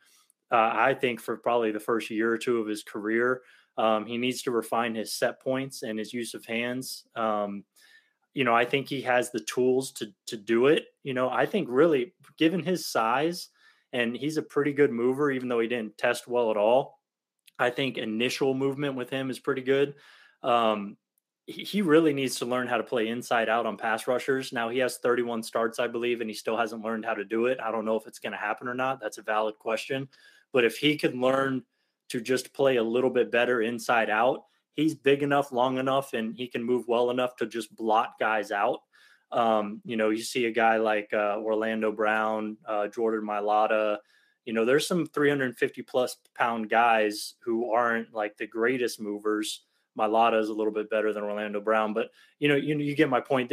Uh, 0.52 0.72
I 0.74 0.96
think 0.96 1.22
for 1.22 1.38
probably 1.38 1.72
the 1.72 1.80
first 1.80 2.10
year 2.10 2.32
or 2.32 2.38
two 2.40 2.58
of 2.58 2.68
his 2.68 2.82
career, 2.82 3.44
um, 3.78 4.06
he 4.06 4.18
needs 4.18 4.42
to 4.44 4.52
refine 4.52 4.96
his 4.96 5.14
set 5.14 5.42
points 5.42 5.84
and 5.84 6.00
his 6.00 6.14
use 6.14 6.34
of 6.34 6.46
hands. 6.46 7.06
Um, 7.16 7.64
you 8.34 8.44
know, 8.44 8.54
I 8.54 8.66
think 8.66 8.88
he 8.90 9.02
has 9.02 9.32
the 9.32 9.40
tools 9.40 9.92
to 9.94 10.08
to 10.28 10.38
do 10.38 10.68
it. 10.68 10.88
You 11.04 11.14
know, 11.14 11.30
I 11.30 11.46
think 11.46 11.68
really 11.70 12.14
given 12.38 12.64
his 12.64 12.86
size 12.86 13.50
and 13.94 14.16
he's 14.16 14.38
a 14.38 14.42
pretty 14.42 14.74
good 14.74 14.92
mover, 14.92 15.32
even 15.32 15.48
though 15.48 15.60
he 15.60 15.68
didn't 15.68 15.98
test 15.98 16.28
well 16.28 16.52
at 16.52 16.58
all. 16.58 17.00
I 17.58 17.70
think 17.70 17.98
initial 17.98 18.54
movement 18.54 18.96
with 18.96 19.10
him 19.10 19.30
is 19.30 19.40
pretty 19.40 19.62
good. 19.62 19.96
Um, 20.44 20.98
he 21.48 21.84
really 21.84 22.14
needs 22.14 22.38
to 22.38 22.46
learn 22.46 22.68
how 22.68 22.78
to 22.78 22.84
play 22.84 23.08
inside 23.08 23.50
out 23.50 23.68
on 23.68 23.78
pass 23.78 24.08
rushers. 24.08 24.52
Now 24.52 24.68
he 24.68 24.80
has 24.80 24.98
31 24.98 25.44
starts, 25.44 25.80
I 25.80 25.88
believe, 25.88 26.20
and 26.20 26.30
he 26.30 26.36
still 26.36 26.58
hasn't 26.58 26.84
learned 26.84 27.06
how 27.06 27.14
to 27.14 27.24
do 27.24 27.46
it. 27.46 27.60
I 27.64 27.72
don't 27.72 27.86
know 27.86 27.96
if 27.96 28.08
it's 28.08 28.20
going 28.20 28.32
to 28.32 28.38
happen 28.38 28.68
or 28.68 28.74
not. 28.74 29.00
That's 29.00 29.20
a 29.20 29.22
valid 29.22 29.58
question. 29.60 30.10
But 30.52 30.66
if 30.66 30.78
he 30.78 30.98
can 30.98 31.22
learn 31.22 31.64
to 32.10 32.22
just 32.22 32.54
play 32.54 32.78
a 32.78 32.84
little 32.84 33.10
bit 33.10 33.32
better 33.32 33.62
inside 33.62 34.10
out, 34.10 34.44
he's 34.74 34.96
big 34.96 35.24
enough, 35.24 35.52
long 35.52 35.78
enough, 35.78 36.14
and 36.14 36.36
he 36.36 36.48
can 36.48 36.64
move 36.64 36.88
well 36.88 37.10
enough 37.10 37.36
to 37.38 37.46
just 37.46 37.76
blot 37.76 38.14
guys 38.20 38.52
out. 38.52 38.82
Um, 39.32 39.82
you 39.84 39.98
know, 39.98 40.10
you 40.10 40.22
see 40.24 40.46
a 40.46 40.52
guy 40.52 40.78
like 40.78 41.10
uh, 41.14 41.38
Orlando 41.40 41.92
Brown, 41.92 42.58
uh, 42.68 42.88
Jordan 42.88 43.28
Mailata. 43.28 43.98
You 44.46 44.54
know, 44.54 44.66
there's 44.66 44.88
some 44.88 45.08
350 45.08 45.82
plus 45.82 46.18
pound 46.36 46.70
guys 46.70 47.34
who 47.44 47.72
aren't 47.72 48.14
like 48.14 48.38
the 48.38 48.48
greatest 48.48 49.02
movers 49.02 49.66
Mailata 49.98 50.40
is 50.40 50.50
a 50.50 50.54
little 50.54 50.74
bit 50.74 50.90
better 50.90 51.14
than 51.14 51.24
Orlando 51.24 51.62
Brown, 51.62 51.94
but 51.94 52.10
you 52.40 52.48
know, 52.48 52.56
you 52.56 52.78
you 52.78 52.96
get 52.96 53.10
my 53.10 53.22
point. 53.22 53.52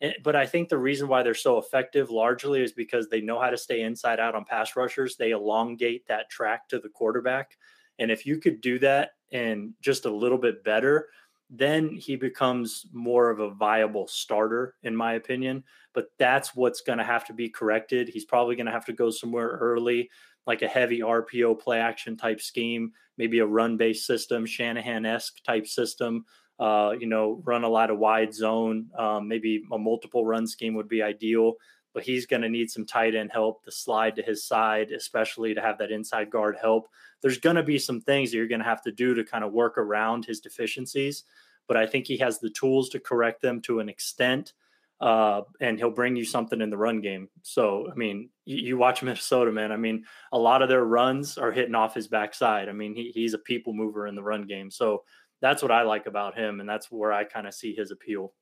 Eh, 0.00 0.12
but 0.22 0.34
I 0.34 0.46
think 0.46 0.68
the 0.68 0.78
reason 0.78 1.08
why 1.08 1.22
they're 1.22 1.34
so 1.34 1.58
effective 1.58 2.10
largely 2.10 2.62
is 2.62 2.72
because 2.72 3.08
they 3.08 3.20
know 3.20 3.40
how 3.40 3.50
to 3.50 3.56
stay 3.56 3.82
inside 3.82 4.18
out 4.18 4.34
on 4.34 4.44
pass 4.44 4.76
rushers. 4.76 5.16
They 5.16 5.30
elongate 5.30 6.06
that 6.08 6.30
track 6.30 6.68
to 6.68 6.78
the 6.80 6.88
quarterback, 6.88 7.56
and 7.98 8.10
if 8.10 8.26
you 8.26 8.38
could 8.38 8.60
do 8.60 8.78
that 8.80 9.12
and 9.32 9.74
just 9.80 10.04
a 10.04 10.10
little 10.10 10.38
bit 10.38 10.64
better, 10.64 11.08
then 11.50 11.94
he 11.94 12.16
becomes 12.16 12.86
more 12.92 13.30
of 13.30 13.38
a 13.38 13.50
viable 13.50 14.06
starter, 14.06 14.74
in 14.82 14.96
my 14.96 15.14
opinion. 15.14 15.62
But 15.92 16.06
that's 16.18 16.54
what's 16.56 16.80
going 16.80 16.98
to 16.98 17.04
have 17.04 17.26
to 17.26 17.32
be 17.32 17.48
corrected. 17.48 18.08
He's 18.08 18.24
probably 18.24 18.56
going 18.56 18.66
to 18.66 18.72
have 18.72 18.86
to 18.86 18.92
go 18.92 19.10
somewhere 19.10 19.48
early 19.48 20.10
like 20.46 20.62
a 20.62 20.68
heavy 20.68 21.00
RPO 21.00 21.58
play 21.60 21.78
action 21.78 22.16
type 22.16 22.40
scheme, 22.40 22.92
maybe 23.16 23.38
a 23.38 23.46
run 23.46 23.76
based 23.76 24.06
system, 24.06 24.44
Shanahan 24.44 25.06
esque 25.06 25.42
type 25.44 25.66
system. 25.66 26.24
Uh, 26.58 26.94
you 26.98 27.06
know, 27.06 27.42
run 27.44 27.64
a 27.64 27.68
lot 27.68 27.90
of 27.90 27.98
wide 27.98 28.32
zone. 28.32 28.86
Um, 28.96 29.26
maybe 29.26 29.64
a 29.72 29.78
multiple 29.78 30.24
run 30.24 30.46
scheme 30.46 30.74
would 30.74 30.88
be 30.88 31.02
ideal, 31.02 31.54
but 31.94 32.02
he's 32.02 32.26
going 32.26 32.42
to 32.42 32.48
need 32.48 32.70
some 32.70 32.84
tight 32.84 33.14
end 33.14 33.30
help, 33.32 33.64
the 33.64 33.72
slide 33.72 34.16
to 34.16 34.22
his 34.22 34.44
side, 34.44 34.90
especially 34.90 35.54
to 35.54 35.62
have 35.62 35.78
that 35.78 35.90
inside 35.90 36.28
guard 36.28 36.56
help. 36.60 36.88
There's 37.22 37.38
going 37.38 37.56
to 37.56 37.62
be 37.62 37.78
some 37.78 38.00
things 38.00 38.30
that 38.30 38.36
you're 38.36 38.48
going 38.48 38.60
to 38.60 38.66
have 38.66 38.82
to 38.82 38.92
do 38.92 39.14
to 39.14 39.24
kind 39.24 39.44
of 39.44 39.52
work 39.52 39.78
around 39.78 40.26
his 40.26 40.40
deficiencies, 40.40 41.24
but 41.66 41.76
I 41.76 41.86
think 41.86 42.06
he 42.06 42.18
has 42.18 42.38
the 42.38 42.50
tools 42.50 42.90
to 42.90 43.00
correct 43.00 43.40
them 43.40 43.62
to 43.62 43.80
an 43.80 43.88
extent 43.88 44.52
uh, 45.00 45.42
and 45.60 45.78
he'll 45.78 45.90
bring 45.90 46.16
you 46.16 46.24
something 46.24 46.60
in 46.60 46.70
the 46.70 46.76
run 46.76 47.00
game. 47.00 47.28
So, 47.42 47.88
I 47.90 47.94
mean, 47.94 48.30
you, 48.44 48.56
you, 48.56 48.78
watch 48.78 49.02
Minnesota, 49.02 49.52
man. 49.52 49.72
I 49.72 49.76
mean, 49.76 50.04
a 50.32 50.38
lot 50.38 50.62
of 50.62 50.68
their 50.68 50.84
runs 50.84 51.36
are 51.36 51.52
hitting 51.52 51.74
off 51.74 51.94
his 51.94 52.08
backside. 52.08 52.68
I 52.68 52.72
mean, 52.72 52.94
he, 52.94 53.10
he's 53.14 53.34
a 53.34 53.38
people 53.38 53.72
mover 53.72 54.06
in 54.06 54.14
the 54.14 54.22
run 54.22 54.46
game. 54.46 54.70
So 54.70 55.02
that's 55.40 55.62
what 55.62 55.72
I 55.72 55.82
like 55.82 56.06
about 56.06 56.38
him, 56.38 56.60
and 56.60 56.68
that's 56.68 56.90
where 56.90 57.12
I 57.12 57.24
kind 57.24 57.46
of 57.46 57.54
see 57.54 57.74
his 57.74 57.90
appeal. 57.90 58.32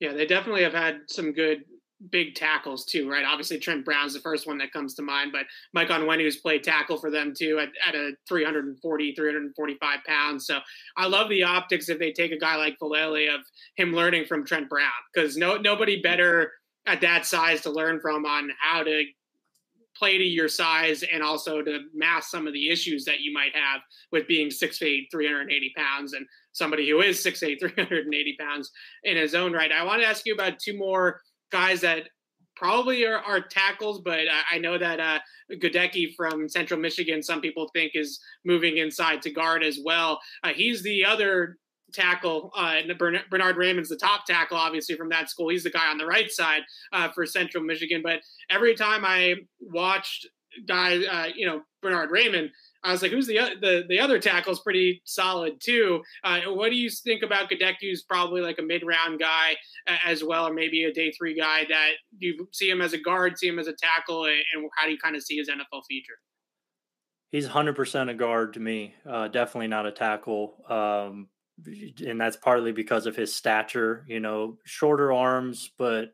Yeah, 0.00 0.12
they 0.12 0.26
definitely 0.26 0.64
have 0.64 0.74
had 0.74 1.02
some 1.06 1.32
good 1.32 1.64
big 2.10 2.34
tackles 2.34 2.84
too, 2.84 3.08
right? 3.08 3.24
Obviously, 3.24 3.58
Trent 3.58 3.84
Brown's 3.84 4.14
the 4.14 4.20
first 4.20 4.46
one 4.46 4.58
that 4.58 4.72
comes 4.72 4.94
to 4.94 5.02
mind, 5.02 5.32
but 5.32 5.46
Mike 5.72 5.88
Onwenu's 5.88 6.36
played 6.36 6.62
tackle 6.62 6.98
for 6.98 7.10
them 7.10 7.32
too 7.36 7.58
at, 7.58 7.68
at 7.86 7.94
a 7.94 8.12
340, 8.28 9.14
345 9.14 9.98
pounds. 10.06 10.46
So 10.46 10.58
I 10.96 11.06
love 11.06 11.28
the 11.28 11.44
optics 11.44 11.88
if 11.88 11.98
they 11.98 12.12
take 12.12 12.32
a 12.32 12.38
guy 12.38 12.56
like 12.56 12.78
Faalele 12.78 13.34
of 13.34 13.40
him 13.76 13.92
learning 13.92 14.26
from 14.26 14.44
Trent 14.44 14.68
Brown 14.68 14.90
because 15.12 15.36
no 15.36 15.56
nobody 15.56 16.00
better 16.02 16.52
at 16.86 17.00
that 17.00 17.26
size 17.26 17.62
to 17.62 17.70
learn 17.70 18.00
from 18.00 18.26
on 18.26 18.50
how 18.60 18.82
to 18.82 19.04
play 19.96 20.18
to 20.18 20.24
your 20.24 20.48
size 20.48 21.04
and 21.12 21.22
also 21.22 21.62
to 21.62 21.80
mask 21.94 22.30
some 22.30 22.46
of 22.46 22.52
the 22.52 22.68
issues 22.68 23.04
that 23.04 23.20
you 23.20 23.32
might 23.32 23.54
have 23.54 23.80
with 24.10 24.26
being 24.26 24.50
six 24.50 24.78
6'8, 24.78 25.04
380 25.10 25.72
pounds 25.76 26.14
and 26.14 26.26
somebody 26.52 26.88
who 26.90 27.00
is 27.00 27.24
6'8, 27.24 27.60
380 27.60 28.36
pounds 28.38 28.70
in 29.04 29.16
his 29.16 29.34
own 29.34 29.52
right. 29.52 29.70
I 29.70 29.84
want 29.84 30.02
to 30.02 30.08
ask 30.08 30.26
you 30.26 30.34
about 30.34 30.58
two 30.58 30.76
more 30.76 31.20
guys 31.50 31.80
that 31.82 32.04
probably 32.56 33.04
are, 33.04 33.18
are 33.18 33.40
tackles, 33.40 34.00
but 34.04 34.20
I, 34.20 34.56
I 34.56 34.58
know 34.58 34.78
that 34.78 35.00
uh, 35.00 35.18
Goedeke 35.52 36.14
from 36.16 36.48
Central 36.48 36.78
Michigan, 36.80 37.22
some 37.22 37.40
people 37.40 37.68
think 37.74 37.92
is 37.94 38.20
moving 38.44 38.78
inside 38.78 39.22
to 39.22 39.30
guard 39.30 39.62
as 39.62 39.78
well. 39.84 40.20
Uh, 40.42 40.50
he's 40.54 40.82
the 40.82 41.04
other 41.04 41.56
tackle. 41.92 42.50
Uh, 42.56 42.80
Bernhard 42.98 43.56
Raimann's 43.56 43.88
the 43.88 43.96
top 43.96 44.26
tackle, 44.26 44.56
obviously 44.56 44.96
from 44.96 45.08
that 45.10 45.30
school. 45.30 45.48
He's 45.48 45.64
the 45.64 45.70
guy 45.70 45.90
on 45.90 45.98
the 45.98 46.06
right 46.06 46.30
side 46.30 46.62
uh, 46.92 47.10
for 47.12 47.26
Central 47.26 47.64
Michigan. 47.64 48.02
But 48.02 48.20
every 48.50 48.74
time 48.74 49.04
I 49.04 49.36
watched 49.60 50.26
guys, 50.66 51.04
uh, 51.10 51.28
you 51.34 51.46
know, 51.46 51.62
Bernhard 51.82 52.10
Raimann, 52.10 52.50
I 52.84 52.92
was 52.92 53.00
like, 53.00 53.12
who's 53.12 53.26
the 53.26 53.38
the 53.60 53.84
the 53.88 53.98
other 53.98 54.18
tackle's 54.18 54.60
pretty 54.60 55.00
solid 55.04 55.54
too. 55.60 56.02
Uh, 56.22 56.40
what 56.48 56.70
do 56.70 56.76
you 56.76 56.90
think 56.90 57.22
about 57.22 57.48
Goedeke's 57.48 58.02
probably 58.02 58.42
like 58.42 58.58
a 58.58 58.62
mid 58.62 58.84
round 58.84 59.18
guy 59.18 59.56
as 60.04 60.22
well, 60.22 60.46
or 60.46 60.52
maybe 60.52 60.84
a 60.84 60.92
day 60.92 61.10
three 61.12 61.34
guy 61.34 61.64
that 61.68 61.92
you 62.18 62.46
see 62.52 62.68
him 62.68 62.82
as 62.82 62.92
a 62.92 62.98
guard, 62.98 63.38
see 63.38 63.48
him 63.48 63.58
as 63.58 63.68
a 63.68 63.72
tackle, 63.72 64.26
and 64.26 64.70
how 64.76 64.84
do 64.84 64.92
you 64.92 64.98
kind 64.98 65.16
of 65.16 65.22
see 65.22 65.36
his 65.36 65.48
NFL 65.48 65.82
future? 65.88 66.14
He's 67.30 67.48
100% 67.48 68.10
a 68.10 68.14
guard 68.14 68.52
to 68.52 68.60
me. 68.60 68.94
Uh, 69.08 69.26
definitely 69.26 69.66
not 69.66 69.86
a 69.86 69.90
tackle. 69.90 70.54
Um, 70.68 71.28
and 72.06 72.20
that's 72.20 72.36
partly 72.36 72.70
because 72.70 73.06
of 73.06 73.16
his 73.16 73.34
stature, 73.34 74.04
you 74.06 74.20
know, 74.20 74.58
shorter 74.64 75.12
arms, 75.12 75.70
but 75.76 76.12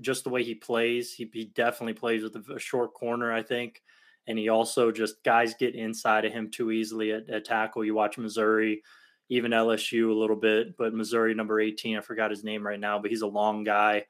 just 0.00 0.22
the 0.22 0.30
way 0.30 0.44
he 0.44 0.54
plays, 0.54 1.12
he, 1.12 1.28
he 1.32 1.46
definitely 1.46 1.94
plays 1.94 2.22
with 2.22 2.36
a 2.36 2.58
short 2.60 2.94
corner, 2.94 3.32
I 3.32 3.42
think 3.42 3.80
and 4.26 4.38
he 4.38 4.48
also 4.48 4.90
just 4.92 5.22
guys 5.24 5.54
get 5.54 5.74
inside 5.74 6.24
of 6.24 6.32
him 6.32 6.50
too 6.50 6.70
easily 6.70 7.12
at, 7.12 7.28
at, 7.28 7.44
tackle. 7.44 7.84
You 7.84 7.94
watch 7.94 8.18
Missouri, 8.18 8.82
even 9.28 9.52
LSU 9.52 10.10
a 10.10 10.18
little 10.18 10.36
bit, 10.36 10.76
but 10.76 10.94
Missouri 10.94 11.34
number 11.34 11.60
18, 11.60 11.96
I 11.96 12.00
forgot 12.00 12.30
his 12.30 12.44
name 12.44 12.66
right 12.66 12.80
now, 12.80 12.98
but 12.98 13.10
he's 13.10 13.22
a 13.22 13.26
long 13.26 13.64
guy. 13.64 13.96
I 13.96 14.04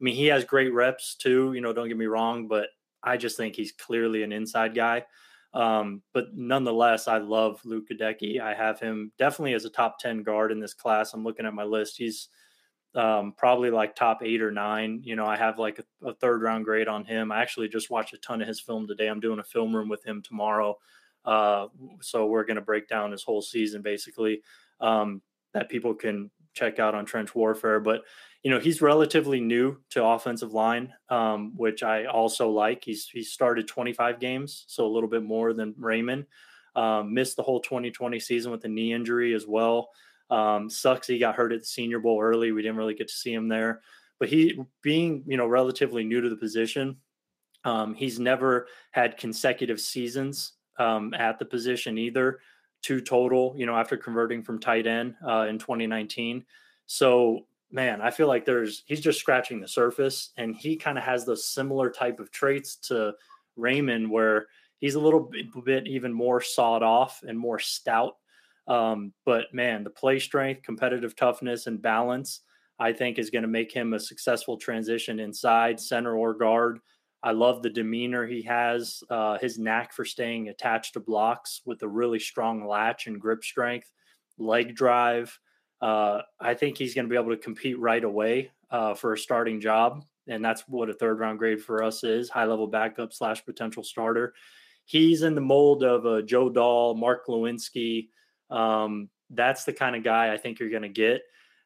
mean, 0.00 0.14
he 0.14 0.26
has 0.26 0.44
great 0.44 0.72
reps 0.72 1.14
too, 1.14 1.52
you 1.54 1.60
know, 1.60 1.72
don't 1.72 1.88
get 1.88 1.96
me 1.96 2.06
wrong, 2.06 2.48
but 2.48 2.68
I 3.02 3.16
just 3.16 3.36
think 3.36 3.54
he's 3.54 3.72
clearly 3.72 4.22
an 4.22 4.32
inside 4.32 4.74
guy. 4.74 5.04
Um, 5.54 6.02
but 6.12 6.34
nonetheless, 6.34 7.08
I 7.08 7.18
love 7.18 7.60
Luke 7.64 7.88
Goedeke. 7.90 8.40
I 8.40 8.54
have 8.54 8.78
him 8.78 9.10
definitely 9.18 9.54
as 9.54 9.64
a 9.64 9.70
top 9.70 9.98
10 9.98 10.22
guard 10.22 10.52
in 10.52 10.60
this 10.60 10.74
class. 10.74 11.14
I'm 11.14 11.24
looking 11.24 11.46
at 11.46 11.54
my 11.54 11.64
list. 11.64 11.96
He's 11.96 12.28
um, 12.96 13.34
probably 13.36 13.70
like 13.70 13.94
top 13.94 14.22
eight 14.22 14.40
or 14.40 14.50
nine. 14.50 15.02
You 15.04 15.16
know, 15.16 15.26
I 15.26 15.36
have 15.36 15.58
like 15.58 15.78
a, 15.78 16.08
a, 16.08 16.14
third 16.14 16.42
round 16.42 16.64
grade 16.64 16.88
on 16.88 17.04
him. 17.04 17.30
I 17.30 17.42
actually 17.42 17.68
just 17.68 17.90
watched 17.90 18.14
a 18.14 18.18
ton 18.18 18.40
of 18.40 18.48
his 18.48 18.60
film 18.60 18.88
today. 18.88 19.08
I'm 19.08 19.20
doing 19.20 19.38
a 19.38 19.44
film 19.44 19.76
room 19.76 19.88
with 19.88 20.04
him 20.04 20.22
tomorrow. 20.22 20.78
Uh, 21.24 21.66
so 22.00 22.26
we're 22.26 22.44
going 22.44 22.56
to 22.56 22.62
break 22.62 22.88
down 22.88 23.12
his 23.12 23.22
whole 23.22 23.42
season 23.42 23.82
basically 23.82 24.40
um, 24.80 25.20
that 25.52 25.68
people 25.68 25.94
can 25.94 26.30
check 26.54 26.78
out 26.78 26.94
on 26.94 27.04
Trench 27.04 27.34
Warfare. 27.34 27.80
But, 27.80 28.02
you 28.42 28.50
know, 28.50 28.60
he's 28.60 28.80
relatively 28.80 29.40
new 29.40 29.76
to 29.90 30.04
offensive 30.04 30.54
line, 30.54 30.94
um, 31.10 31.52
which 31.56 31.82
I 31.82 32.06
also 32.06 32.48
like. 32.48 32.82
He's, 32.84 33.08
he 33.08 33.22
started 33.22 33.68
25 33.68 34.20
games, 34.20 34.64
so 34.68 34.86
a 34.86 34.88
little 34.88 35.10
bit 35.10 35.22
more 35.22 35.52
than 35.52 35.74
Raimann. 35.74 36.24
Um, 36.74 37.12
missed 37.12 37.36
the 37.36 37.42
whole 37.42 37.60
2020 37.60 38.20
season 38.20 38.52
with 38.52 38.64
a 38.64 38.68
knee 38.68 38.92
injury 38.92 39.34
as 39.34 39.46
well. 39.46 39.90
Um, 40.30 40.68
sucks 40.68 41.06
he 41.06 41.18
got 41.18 41.36
hurt 41.36 41.52
at 41.52 41.60
the 41.60 41.66
Senior 41.66 42.00
Bowl 42.00 42.20
early. 42.20 42.52
We 42.52 42.62
didn't 42.62 42.76
really 42.76 42.94
get 42.94 43.08
to 43.08 43.14
see 43.14 43.32
him 43.32 43.48
there, 43.48 43.80
but 44.18 44.28
he 44.28 44.58
being 44.82 45.22
you 45.26 45.36
know 45.36 45.46
relatively 45.46 46.04
new 46.04 46.20
to 46.20 46.28
the 46.28 46.36
position, 46.36 46.96
um, 47.64 47.94
he's 47.94 48.18
never 48.18 48.66
had 48.90 49.18
consecutive 49.18 49.80
seasons 49.80 50.54
um, 50.78 51.14
at 51.14 51.38
the 51.38 51.44
position 51.44 51.98
either. 51.98 52.40
Two 52.82 53.00
total, 53.00 53.54
you 53.56 53.66
know, 53.66 53.76
after 53.76 53.96
converting 53.96 54.42
from 54.42 54.60
tight 54.60 54.86
end 54.86 55.14
uh, 55.26 55.46
in 55.48 55.58
2019. 55.58 56.44
So 56.86 57.46
man, 57.70 58.00
I 58.00 58.10
feel 58.10 58.28
like 58.28 58.44
there's 58.44 58.82
he's 58.86 59.00
just 59.00 59.20
scratching 59.20 59.60
the 59.60 59.68
surface, 59.68 60.32
and 60.36 60.54
he 60.54 60.76
kind 60.76 60.98
of 60.98 61.04
has 61.04 61.24
those 61.24 61.48
similar 61.48 61.90
type 61.90 62.20
of 62.20 62.30
traits 62.30 62.76
to 62.88 63.14
Raimann 63.58 64.08
where 64.08 64.46
he's 64.78 64.94
a 64.94 65.00
little 65.00 65.30
bit 65.64 65.86
even 65.86 66.12
more 66.12 66.40
sawed 66.40 66.82
off 66.82 67.22
and 67.26 67.38
more 67.38 67.58
stout 67.58 68.16
um, 68.68 69.12
but 69.24 69.46
man, 69.52 69.84
the 69.84 69.90
play 69.90 70.18
strength, 70.18 70.62
competitive 70.62 71.14
toughness, 71.16 71.66
and 71.66 71.80
balance, 71.80 72.40
I 72.78 72.92
think, 72.92 73.18
is 73.18 73.30
going 73.30 73.42
to 73.42 73.48
make 73.48 73.72
him 73.72 73.94
a 73.94 74.00
successful 74.00 74.56
transition 74.56 75.20
inside, 75.20 75.80
center, 75.80 76.16
or 76.16 76.34
guard. 76.34 76.80
I 77.22 77.32
love 77.32 77.62
the 77.62 77.70
demeanor 77.70 78.26
he 78.26 78.42
has, 78.42 79.02
uh, 79.10 79.38
his 79.38 79.58
knack 79.58 79.92
for 79.92 80.04
staying 80.04 80.48
attached 80.48 80.92
to 80.94 81.00
blocks 81.00 81.62
with 81.64 81.82
a 81.82 81.88
really 81.88 82.18
strong 82.18 82.66
latch 82.66 83.06
and 83.06 83.20
grip 83.20 83.42
strength, 83.42 83.90
leg 84.38 84.74
drive. 84.74 85.38
Uh, 85.80 86.22
I 86.40 86.54
think 86.54 86.76
he's 86.76 86.94
going 86.94 87.06
to 87.06 87.10
be 87.10 87.16
able 87.16 87.34
to 87.34 87.42
compete 87.42 87.78
right 87.78 88.04
away 88.04 88.50
uh, 88.70 88.94
for 88.94 89.12
a 89.12 89.18
starting 89.18 89.60
job. 89.60 90.04
And 90.28 90.44
that's 90.44 90.62
what 90.68 90.90
a 90.90 90.94
third 90.94 91.20
round 91.20 91.38
grade 91.38 91.62
for 91.62 91.82
us 91.82 92.04
is 92.04 92.28
high 92.28 92.44
level 92.44 92.66
backup 92.66 93.12
slash 93.12 93.44
potential 93.44 93.84
starter. 93.84 94.34
He's 94.84 95.22
in 95.22 95.34
the 95.34 95.40
mold 95.40 95.82
of 95.82 96.04
a 96.04 96.22
Joe 96.22 96.48
Dahl, 96.48 96.94
Mark 96.94 97.26
Glowinski, 97.26 98.08
um, 98.50 99.08
that's 99.30 99.64
the 99.64 99.72
kind 99.72 99.96
of 99.96 100.02
guy 100.02 100.32
I 100.32 100.36
think 100.36 100.58
you're 100.58 100.70
going 100.70 100.82
to 100.82 100.88
get. 100.88 101.22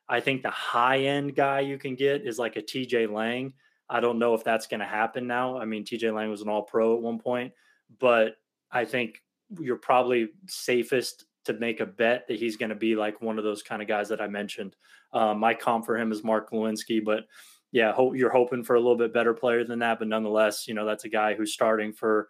I 0.08 0.20
think 0.20 0.42
the 0.42 0.50
high 0.50 1.00
end 1.00 1.36
guy 1.36 1.60
you 1.60 1.78
can 1.78 1.94
get 1.94 2.26
is 2.26 2.38
like 2.38 2.56
a 2.56 2.62
TJ 2.62 3.12
Lang. 3.12 3.52
I 3.88 4.00
don't 4.00 4.18
know 4.18 4.34
if 4.34 4.44
that's 4.44 4.66
going 4.66 4.80
to 4.80 4.86
happen 4.86 5.26
now. 5.26 5.58
I 5.58 5.64
mean, 5.64 5.84
TJ 5.84 6.14
Lang 6.14 6.30
was 6.30 6.42
an 6.42 6.48
all 6.48 6.62
pro 6.62 6.94
at 6.96 7.02
one 7.02 7.18
point, 7.18 7.52
but 7.98 8.36
I 8.70 8.84
think 8.84 9.22
you're 9.58 9.76
probably 9.76 10.28
safest 10.46 11.24
to 11.44 11.54
make 11.54 11.80
a 11.80 11.86
bet 11.86 12.26
that 12.28 12.38
he's 12.38 12.56
going 12.56 12.68
to 12.68 12.76
be 12.76 12.94
like 12.94 13.20
one 13.20 13.38
of 13.38 13.44
those 13.44 13.62
kind 13.62 13.82
of 13.82 13.88
guys 13.88 14.08
that 14.08 14.20
I 14.20 14.26
mentioned. 14.26 14.76
Um, 15.12 15.38
my 15.38 15.54
comp 15.54 15.86
for 15.86 15.98
him 15.98 16.12
is 16.12 16.22
Mark 16.22 16.50
Glowinski, 16.50 17.04
but 17.04 17.24
yeah, 17.72 17.92
hope 17.92 18.16
you're 18.16 18.30
hoping 18.30 18.62
for 18.62 18.74
a 18.74 18.80
little 18.80 18.96
bit 18.96 19.14
better 19.14 19.34
player 19.34 19.64
than 19.64 19.78
that. 19.80 19.98
But 19.98 20.08
nonetheless, 20.08 20.66
you 20.68 20.74
know, 20.74 20.84
that's 20.84 21.04
a 21.04 21.08
guy 21.08 21.34
who's 21.34 21.52
starting 21.52 21.92
for, 21.92 22.28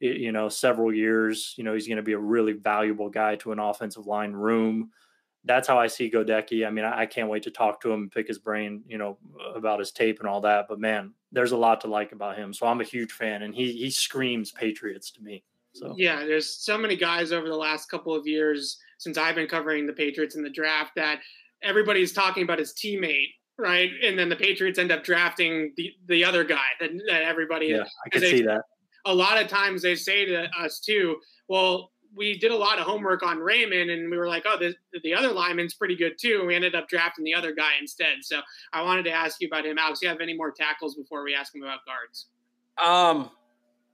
you 0.00 0.32
know, 0.32 0.48
several 0.48 0.92
years. 0.92 1.54
You 1.56 1.64
know, 1.64 1.74
he's 1.74 1.86
going 1.86 1.96
to 1.96 2.02
be 2.02 2.12
a 2.12 2.18
really 2.18 2.52
valuable 2.52 3.08
guy 3.08 3.36
to 3.36 3.52
an 3.52 3.58
offensive 3.58 4.06
line 4.06 4.32
room. 4.32 4.90
That's 5.44 5.68
how 5.68 5.78
I 5.78 5.86
see 5.86 6.10
Goedeke. 6.10 6.66
I 6.66 6.70
mean, 6.70 6.84
I, 6.84 7.00
I 7.00 7.06
can't 7.06 7.28
wait 7.28 7.44
to 7.44 7.50
talk 7.50 7.80
to 7.82 7.90
him 7.90 8.02
and 8.02 8.12
pick 8.12 8.28
his 8.28 8.38
brain, 8.38 8.82
you 8.86 8.98
know, 8.98 9.18
about 9.54 9.78
his 9.78 9.92
tape 9.92 10.20
and 10.20 10.28
all 10.28 10.40
that. 10.42 10.66
But 10.68 10.80
man, 10.80 11.14
there's 11.32 11.52
a 11.52 11.56
lot 11.56 11.80
to 11.82 11.86
like 11.86 12.12
about 12.12 12.36
him. 12.36 12.52
So 12.52 12.66
I'm 12.66 12.80
a 12.80 12.84
huge 12.84 13.12
fan, 13.12 13.42
and 13.42 13.54
he 13.54 13.72
he 13.72 13.90
screams 13.90 14.50
Patriots 14.50 15.10
to 15.12 15.22
me. 15.22 15.44
So 15.72 15.94
yeah, 15.96 16.24
there's 16.24 16.50
so 16.50 16.76
many 16.76 16.96
guys 16.96 17.32
over 17.32 17.48
the 17.48 17.56
last 17.56 17.90
couple 17.90 18.14
of 18.14 18.26
years 18.26 18.78
since 18.98 19.16
I've 19.16 19.36
been 19.36 19.46
covering 19.46 19.86
the 19.86 19.92
Patriots 19.92 20.34
in 20.34 20.42
the 20.42 20.50
draft 20.50 20.92
that 20.96 21.20
everybody's 21.62 22.12
talking 22.12 22.42
about 22.42 22.58
his 22.58 22.74
teammate, 22.74 23.28
right? 23.58 23.90
And 24.02 24.18
then 24.18 24.28
the 24.28 24.36
Patriots 24.36 24.78
end 24.78 24.90
up 24.90 25.04
drafting 25.04 25.72
the 25.76 25.92
the 26.06 26.24
other 26.24 26.44
guy 26.44 26.66
that, 26.80 26.90
that 27.08 27.22
everybody. 27.22 27.66
Yeah, 27.66 27.84
I 28.04 28.08
can 28.08 28.22
see 28.22 28.42
that. 28.42 28.62
A 29.08 29.14
lot 29.14 29.42
of 29.42 29.48
times 29.48 29.82
they 29.82 29.94
say 29.94 30.24
to 30.26 30.48
us 30.60 30.78
too, 30.78 31.16
well, 31.48 31.90
we 32.14 32.38
did 32.38 32.50
a 32.50 32.56
lot 32.56 32.78
of 32.78 32.84
homework 32.84 33.22
on 33.22 33.38
Raimann, 33.38 33.90
and 33.90 34.10
we 34.10 34.16
were 34.16 34.28
like, 34.28 34.44
oh, 34.46 34.58
the, 34.58 34.74
the 35.02 35.14
other 35.14 35.30
lineman's 35.30 35.74
pretty 35.74 35.96
good 35.96 36.12
too. 36.18 36.38
And 36.38 36.46
we 36.46 36.54
ended 36.54 36.74
up 36.74 36.88
drafting 36.88 37.24
the 37.24 37.34
other 37.34 37.52
guy 37.52 37.72
instead. 37.80 38.16
So 38.22 38.40
I 38.72 38.82
wanted 38.82 39.04
to 39.04 39.12
ask 39.12 39.40
you 39.40 39.48
about 39.48 39.66
him, 39.66 39.78
Alex. 39.78 40.00
Do 40.00 40.06
you 40.06 40.10
have 40.10 40.20
any 40.20 40.34
more 40.34 40.50
tackles 40.50 40.94
before 40.94 41.22
we 41.24 41.34
ask 41.34 41.54
him 41.54 41.62
about 41.62 41.80
guards? 41.86 42.26
Um, 42.78 43.30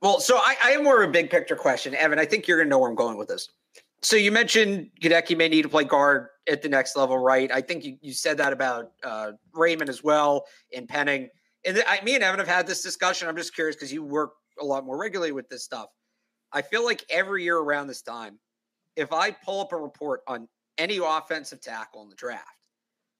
well, 0.00 0.20
so 0.20 0.36
I, 0.36 0.56
I 0.64 0.70
have 0.72 0.82
more 0.82 1.02
of 1.02 1.08
a 1.08 1.12
big 1.12 1.30
picture 1.30 1.56
question, 1.56 1.94
Evan. 1.94 2.18
I 2.18 2.24
think 2.24 2.46
you're 2.46 2.58
going 2.58 2.66
to 2.66 2.70
know 2.70 2.78
where 2.78 2.90
I'm 2.90 2.96
going 2.96 3.16
with 3.16 3.28
this. 3.28 3.48
So 4.02 4.16
you 4.16 4.30
mentioned 4.30 4.90
Goedeke 5.00 5.36
may 5.36 5.48
need 5.48 5.62
to 5.62 5.68
play 5.68 5.84
guard 5.84 6.28
at 6.46 6.60
the 6.60 6.68
next 6.68 6.94
level, 6.94 7.18
right? 7.18 7.50
I 7.50 7.62
think 7.62 7.84
you, 7.84 7.96
you 8.02 8.12
said 8.12 8.36
that 8.36 8.52
about 8.52 8.92
uh, 9.02 9.32
Raimann 9.54 9.88
as 9.88 10.04
well 10.04 10.44
in 10.72 10.86
Penning. 10.86 11.30
And 11.64 11.82
I, 11.88 12.04
me 12.04 12.14
and 12.14 12.22
Evan 12.22 12.38
have 12.38 12.48
had 12.48 12.66
this 12.66 12.82
discussion. 12.82 13.28
I'm 13.28 13.36
just 13.36 13.54
curious 13.54 13.76
because 13.76 13.92
you 13.92 14.04
work 14.04 14.34
a 14.60 14.64
lot 14.64 14.84
more 14.84 14.96
regularly 14.96 15.32
with 15.32 15.48
this 15.48 15.64
stuff. 15.64 15.88
I 16.52 16.62
feel 16.62 16.84
like 16.84 17.04
every 17.10 17.42
year 17.42 17.58
around 17.58 17.88
this 17.88 18.02
time, 18.02 18.38
if 18.96 19.12
I 19.12 19.30
pull 19.30 19.60
up 19.60 19.72
a 19.72 19.76
report 19.76 20.22
on 20.26 20.48
any 20.78 20.98
offensive 20.98 21.60
tackle 21.60 22.02
in 22.02 22.08
the 22.08 22.14
draft, 22.14 22.68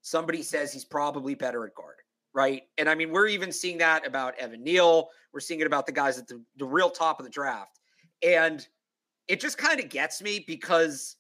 somebody 0.03 0.43
says 0.43 0.73
he's 0.73 0.85
probably 0.85 1.35
better 1.35 1.67
at 1.67 1.75
guard 1.75 1.97
right? 2.35 2.65
And 2.77 2.89
I 2.89 2.95
mean, 2.95 3.11
we're 3.11 3.29
even 3.29 3.53
seeing 3.53 3.79
that 3.79 4.07
about 4.07 4.37
Evan 4.39 4.63
Neal. 4.63 5.09
We're 5.33 5.41
seeing 5.41 5.61
it 5.61 5.67
about 5.67 5.87
the 5.87 5.93
guys 5.93 6.19
at 6.19 6.27
the, 6.27 6.43
the 6.57 6.67
real 6.67 6.91
top 6.91 7.21
of 7.21 7.25
the 7.25 7.31
draft. 7.31 7.79
And 8.23 8.67
it 9.29 9.41
just 9.41 9.57
kind 9.57 9.81
of 9.81 9.89
gets 9.89 10.21
me 10.21 10.45
because 10.47 11.17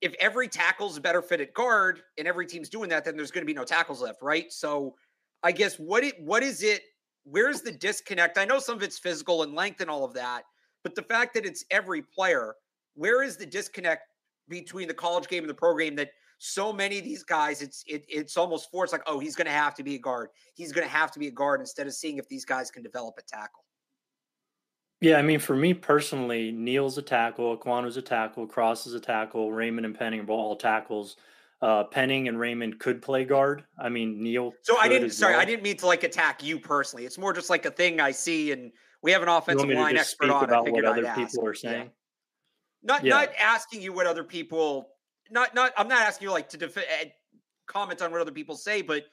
if 0.00 0.14
every 0.18 0.48
tackle's 0.48 0.96
a 0.96 1.00
better 1.00 1.22
fit 1.22 1.40
at 1.40 1.54
guard 1.54 2.00
and 2.18 2.26
every 2.26 2.46
team's 2.46 2.68
doing 2.68 2.88
that, 2.88 3.04
then 3.04 3.16
there's 3.16 3.30
going 3.30 3.42
to 3.42 3.46
be 3.46 3.54
no 3.54 3.64
tackles 3.64 4.02
left, 4.02 4.22
right? 4.22 4.50
So 4.52 4.94
I 5.42 5.52
guess 5.52 5.78
what 5.78 6.02
it 6.02 6.20
what 6.20 6.42
is 6.42 6.62
it? 6.62 6.82
Where's 7.28 7.60
the 7.60 7.72
disconnect? 7.72 8.38
I 8.38 8.44
know 8.44 8.60
some 8.60 8.76
of 8.76 8.82
it's 8.84 8.98
physical 8.98 9.42
and 9.42 9.52
length 9.52 9.80
and 9.80 9.90
all 9.90 10.04
of 10.04 10.14
that, 10.14 10.44
but 10.84 10.94
the 10.94 11.02
fact 11.02 11.34
that 11.34 11.44
it's 11.44 11.64
every 11.72 12.00
player, 12.00 12.54
where 12.94 13.24
is 13.24 13.36
the 13.36 13.46
disconnect 13.46 14.02
between 14.48 14.86
the 14.86 14.94
college 14.94 15.26
game 15.26 15.42
and 15.42 15.50
the 15.50 15.54
program 15.54 15.96
that 15.96 16.10
so 16.38 16.72
many 16.72 16.98
of 16.98 17.04
these 17.04 17.24
guys, 17.24 17.62
it's 17.62 17.82
it, 17.88 18.04
it's 18.08 18.36
almost 18.36 18.70
forced 18.70 18.92
like, 18.92 19.02
oh, 19.06 19.18
he's 19.18 19.34
going 19.34 19.46
to 19.46 19.52
have 19.52 19.74
to 19.74 19.82
be 19.82 19.96
a 19.96 19.98
guard. 19.98 20.28
He's 20.54 20.70
going 20.70 20.86
to 20.86 20.92
have 20.92 21.10
to 21.12 21.18
be 21.18 21.26
a 21.26 21.32
guard 21.32 21.60
instead 21.60 21.88
of 21.88 21.94
seeing 21.94 22.18
if 22.18 22.28
these 22.28 22.44
guys 22.44 22.70
can 22.70 22.84
develop 22.84 23.16
a 23.18 23.22
tackle. 23.22 23.64
Yeah, 25.00 25.18
I 25.18 25.22
mean, 25.22 25.40
for 25.40 25.56
me 25.56 25.74
personally, 25.74 26.52
Neal's 26.52 26.96
a 26.96 27.02
tackle, 27.02 27.56
Ekwonu 27.56 27.94
a 27.94 28.02
tackle, 28.02 28.46
Cross 28.46 28.86
is 28.86 28.94
a 28.94 29.00
tackle, 29.00 29.50
Raimann 29.50 29.84
and 29.84 29.98
Penning 29.98 30.20
are 30.20 30.30
all 30.30 30.56
tackles. 30.56 31.16
Uh, 31.62 31.84
Penning 31.84 32.28
and 32.28 32.36
Raimann 32.36 32.78
could 32.78 33.00
play 33.00 33.24
guard. 33.24 33.64
I 33.78 33.88
mean, 33.88 34.22
Neal. 34.22 34.52
So 34.62 34.76
I 34.78 34.88
didn't. 34.88 35.10
Sorry, 35.10 35.32
well. 35.32 35.40
I 35.40 35.44
didn't 35.46 35.62
mean 35.62 35.76
to 35.78 35.86
like 35.86 36.04
attack 36.04 36.42
you 36.42 36.58
personally. 36.58 37.06
It's 37.06 37.16
more 37.16 37.32
just 37.32 37.48
like 37.48 37.64
a 37.64 37.70
thing 37.70 37.98
I 37.98 38.10
see, 38.10 38.52
and 38.52 38.70
we 39.02 39.10
have 39.12 39.22
an 39.22 39.28
offensive 39.28 39.68
line 39.70 39.96
expert 39.96 40.30
on. 40.30 40.44
About 40.44 40.70
what 40.70 40.84
other 40.84 41.10
people 41.14 41.46
are 41.46 41.54
saying. 41.54 41.84
Yeah. 41.84 41.88
Not 42.82 43.04
yeah. 43.04 43.10
not 43.10 43.28
asking 43.40 43.80
you 43.80 43.92
what 43.92 44.06
other 44.06 44.22
people 44.22 44.90
not 45.30 45.54
not 45.54 45.72
I'm 45.76 45.88
not 45.88 46.02
asking 46.02 46.26
you 46.26 46.32
like 46.32 46.48
to 46.50 46.56
def- 46.56 46.76
eh, 46.76 47.08
comment 47.66 48.02
on 48.02 48.12
what 48.12 48.20
other 48.20 48.32
people 48.32 48.56
say, 48.56 48.82
but 48.82 49.04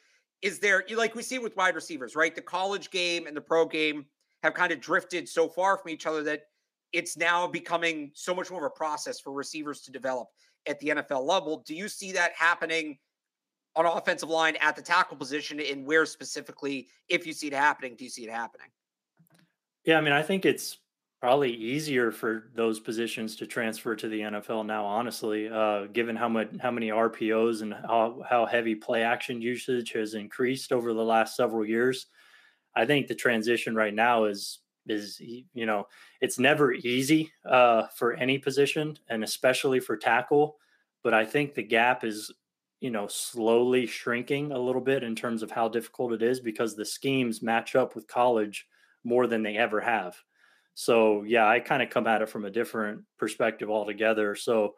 is 0.42 0.60
there 0.60 0.84
like 0.96 1.16
we 1.16 1.24
see 1.24 1.40
with 1.40 1.56
wide 1.56 1.76
receivers, 1.76 2.16
right? 2.16 2.36
The 2.36 2.42
college 2.42 2.92
game 2.92 3.28
and 3.28 3.36
the 3.36 3.42
pro 3.42 3.66
game 3.66 4.06
have 4.44 4.54
kind 4.54 4.72
of 4.72 4.80
drifted 4.80 5.28
so 5.28 5.48
far 5.48 5.78
from 5.78 5.90
each 5.90 6.06
other 6.06 6.22
that 6.24 6.44
it's 6.92 7.18
now 7.18 7.48
becoming 7.48 8.12
so 8.14 8.36
much 8.36 8.52
more 8.52 8.66
of 8.66 8.72
a 8.72 8.78
process 8.78 9.20
for 9.20 9.34
receivers 9.34 9.82
to 9.82 9.92
develop 9.92 10.28
at 10.68 10.80
the 10.80 10.90
NFL 10.90 11.26
level. 11.26 11.64
Do 11.66 11.76
you 11.76 11.88
see 11.88 12.12
that 12.14 12.34
happening 12.34 12.98
on 13.76 13.86
offensive 13.86 14.30
line 14.30 14.56
at 14.62 14.76
the 14.76 14.82
tackle 14.82 15.18
position 15.18 15.60
and 15.60 15.86
where 15.86 16.06
specifically 16.06 16.88
if 17.10 17.26
you 17.26 17.34
see 17.34 17.48
it 17.48 17.54
happening, 17.54 17.96
do 17.96 18.04
you 18.04 18.10
see 18.10 18.24
it 18.24 18.32
happening? 18.32 18.68
Yeah, 19.86 19.98
I 19.98 20.02
mean, 20.02 20.14
I 20.14 20.22
think 20.22 20.46
it's 20.46 20.78
probably 21.20 21.54
easier 21.54 22.12
for 22.12 22.52
those 22.54 22.80
positions 22.80 23.36
to 23.38 23.48
transfer 23.48 23.96
to 23.96 24.08
the 24.08 24.20
NFL 24.20 24.66
now. 24.66 24.86
Honestly, 24.86 25.50
uh, 25.50 25.86
given 25.86 26.16
how 26.16 26.30
much 26.30 26.50
how 26.62 26.70
many 26.72 26.90
RPOs 26.90 27.62
and 27.62 27.74
how 27.74 28.22
how 28.30 28.46
heavy 28.46 28.76
play 28.76 29.04
action 29.04 29.42
usage 29.42 29.92
has 29.94 30.14
increased 30.14 30.72
over 30.72 30.94
the 30.94 31.02
last 31.02 31.36
several 31.36 31.66
years, 31.66 32.08
I 32.76 32.86
think 32.86 33.08
the 33.08 33.16
transition 33.16 33.76
right 33.76 33.94
now 33.94 34.26
is 34.26 34.60
is 34.88 35.20
you 35.20 35.66
know 35.66 35.88
it's 36.22 36.40
never 36.40 36.74
easy 36.74 37.32
uh, 37.46 37.88
for 37.96 38.14
any 38.14 38.38
position 38.38 38.98
and 39.10 39.24
especially 39.24 39.80
for 39.80 39.98
tackle. 39.98 40.58
But 41.04 41.14
I 41.14 41.26
think 41.26 41.54
the 41.54 41.64
gap 41.64 42.04
is 42.04 42.32
you 42.80 42.92
know 42.92 43.08
slowly 43.08 43.86
shrinking 43.86 44.52
a 44.52 44.60
little 44.60 44.82
bit 44.82 45.04
in 45.04 45.16
terms 45.16 45.44
of 45.44 45.52
how 45.52 45.68
difficult 45.70 46.14
it 46.14 46.22
is 46.22 46.40
because 46.40 46.76
the 46.76 46.86
schemes 46.86 47.42
match 47.42 47.76
up 47.76 47.96
with 47.96 48.08
college 48.08 48.68
more 49.04 49.28
than 49.28 49.44
they 49.44 49.58
ever 49.58 49.80
have. 49.82 50.16
So 50.76 51.24
yeah, 51.24 51.48
I 51.48 51.60
kind 51.60 51.84
of 51.84 51.90
come 51.90 52.08
at 52.08 52.22
it 52.22 52.30
from 52.30 52.46
a 52.46 52.52
different 52.52 53.04
perspective 53.18 53.70
altogether. 53.70 54.36
So 54.36 54.76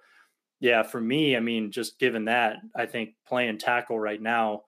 yeah, 0.60 0.84
for 0.84 1.02
me, 1.02 1.36
I 1.36 1.40
mean, 1.40 1.72
just 1.72 2.00
given 2.00 2.26
that, 2.26 2.58
I 2.76 2.86
think 2.86 3.12
playing 3.28 3.58
tackle 3.58 4.00
right 4.00 4.22
now, 4.22 4.64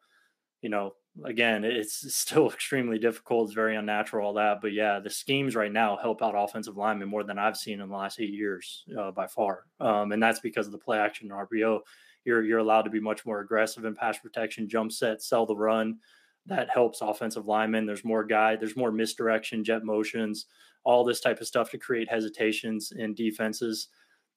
you 0.62 0.70
know, 0.70 0.94
again, 1.26 1.63
it's 1.63 2.13
still 2.15 2.49
extremely 2.49 2.99
difficult. 2.99 3.47
It's 3.47 3.55
very 3.55 3.76
unnatural, 3.76 4.28
all 4.28 4.34
that. 4.34 4.61
But 4.61 4.74
yeah, 4.74 4.99
the 4.99 5.09
schemes 5.09 5.55
right 5.55 5.72
now 5.72 5.97
help 5.97 6.22
out 6.22 6.36
offensive 6.36 6.78
linemen 6.78 7.09
more 7.09 7.24
than 7.24 7.39
I've 7.39 7.57
seen 7.57 7.82
in 7.82 7.89
the 7.89 7.95
last 7.95 8.20
eight 8.20 8.34
years 8.34 8.86
uh, 8.97 9.11
by 9.11 9.28
far. 9.28 9.65
Um, 9.80 10.11
and 10.11 10.22
that's 10.22 10.39
because 10.39 10.65
of 10.65 10.72
the 10.72 10.78
play 10.78 10.99
action 10.99 11.32
and 11.32 11.47
RPO. 11.47 11.80
You're, 12.26 12.43
you're 12.43 12.59
allowed 12.59 12.84
to 12.84 12.89
be 12.89 12.99
much 12.99 13.26
more 13.26 13.39
aggressive 13.39 13.86
in 13.86 13.95
pass 13.95 14.18
protection, 14.20 14.68
jump 14.68 14.91
set, 14.91 15.22
sell 15.22 15.45
the 15.45 15.55
run. 15.55 15.97
That 16.45 16.70
helps 16.70 17.01
offensive 17.01 17.47
linemen. 17.47 17.86
There's 17.86 18.05
more 18.05 18.24
guide, 18.24 18.59
there's 18.59 18.78
more 18.78 18.91
misdirection, 18.91 19.63
jet 19.63 19.84
motions 19.84 20.45
all 20.88 21.03
this 21.03 21.20
type 21.20 21.41
of 21.41 21.47
stuff 21.47 21.70
to 21.70 21.78
create 21.78 22.09
hesitations 22.09 22.93
in 22.93 23.13
defenses. 23.13 23.89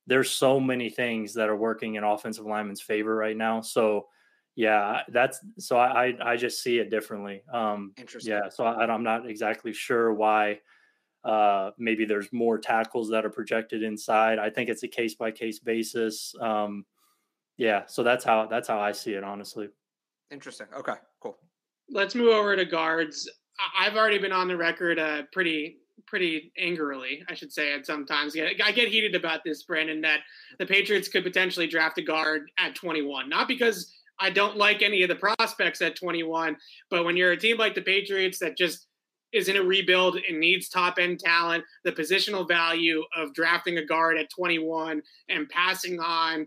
There's 0.08 0.32
so 0.32 0.58
many 0.58 0.90
things 0.90 1.32
that 1.34 1.48
are 1.48 1.56
working 1.56 1.94
in 1.94 2.02
offensive 2.02 2.44
linemen's 2.44 2.80
favor 2.80 3.14
right 3.14 3.36
now. 3.36 3.60
So, 3.60 4.08
yeah, 4.60 5.04
that's 5.08 5.40
so 5.58 5.78
I 5.78 6.14
I 6.22 6.36
just 6.36 6.62
see 6.62 6.80
it 6.80 6.90
differently. 6.90 7.42
Um, 7.50 7.94
Interesting. 7.96 8.34
Yeah, 8.34 8.50
so 8.50 8.64
I, 8.64 8.84
I'm 8.84 9.02
not 9.02 9.26
exactly 9.26 9.72
sure 9.72 10.12
why. 10.12 10.60
Uh, 11.24 11.70
maybe 11.78 12.04
there's 12.04 12.30
more 12.30 12.58
tackles 12.58 13.08
that 13.08 13.24
are 13.24 13.30
projected 13.30 13.82
inside. 13.82 14.38
I 14.38 14.50
think 14.50 14.68
it's 14.68 14.82
a 14.82 14.88
case 14.88 15.14
by 15.14 15.30
case 15.30 15.60
basis. 15.60 16.34
Um, 16.38 16.84
yeah, 17.56 17.84
so 17.86 18.02
that's 18.02 18.22
how 18.22 18.48
that's 18.48 18.68
how 18.68 18.78
I 18.78 18.92
see 18.92 19.14
it, 19.14 19.24
honestly. 19.24 19.70
Interesting. 20.30 20.66
Okay, 20.76 20.96
cool. 21.20 21.38
Let's 21.88 22.14
move 22.14 22.28
over 22.28 22.54
to 22.54 22.66
guards. 22.66 23.30
I've 23.78 23.96
already 23.96 24.18
been 24.18 24.32
on 24.32 24.46
the 24.46 24.58
record 24.58 24.98
uh, 24.98 25.22
pretty 25.32 25.78
pretty 26.06 26.52
angrily, 26.58 27.22
I 27.30 27.34
should 27.34 27.50
say, 27.50 27.72
at 27.72 27.86
sometimes. 27.86 28.34
Get 28.34 28.60
I 28.62 28.72
get 28.72 28.88
heated 28.88 29.14
about 29.14 29.40
this, 29.42 29.62
Brandon, 29.62 30.02
that 30.02 30.20
the 30.58 30.66
Patriots 30.66 31.08
could 31.08 31.24
potentially 31.24 31.66
draft 31.66 31.96
a 31.96 32.02
guard 32.02 32.50
at 32.58 32.74
21. 32.74 33.26
Not 33.26 33.48
because 33.48 33.94
I 34.20 34.30
don't 34.30 34.56
like 34.56 34.82
any 34.82 35.02
of 35.02 35.08
the 35.08 35.16
prospects 35.16 35.80
at 35.80 35.96
21, 35.96 36.56
but 36.90 37.04
when 37.04 37.16
you're 37.16 37.32
a 37.32 37.36
team 37.36 37.56
like 37.56 37.74
the 37.74 37.82
Patriots 37.82 38.38
that 38.40 38.56
just 38.56 38.86
is 39.32 39.48
in 39.48 39.56
a 39.56 39.62
rebuild 39.62 40.18
and 40.28 40.40
needs 40.40 40.68
top 40.68 40.98
end 40.98 41.20
talent, 41.20 41.64
the 41.84 41.92
positional 41.92 42.46
value 42.46 43.02
of 43.16 43.32
drafting 43.32 43.78
a 43.78 43.84
guard 43.84 44.18
at 44.18 44.28
21 44.30 45.00
and 45.28 45.48
passing 45.48 46.00
on 46.00 46.46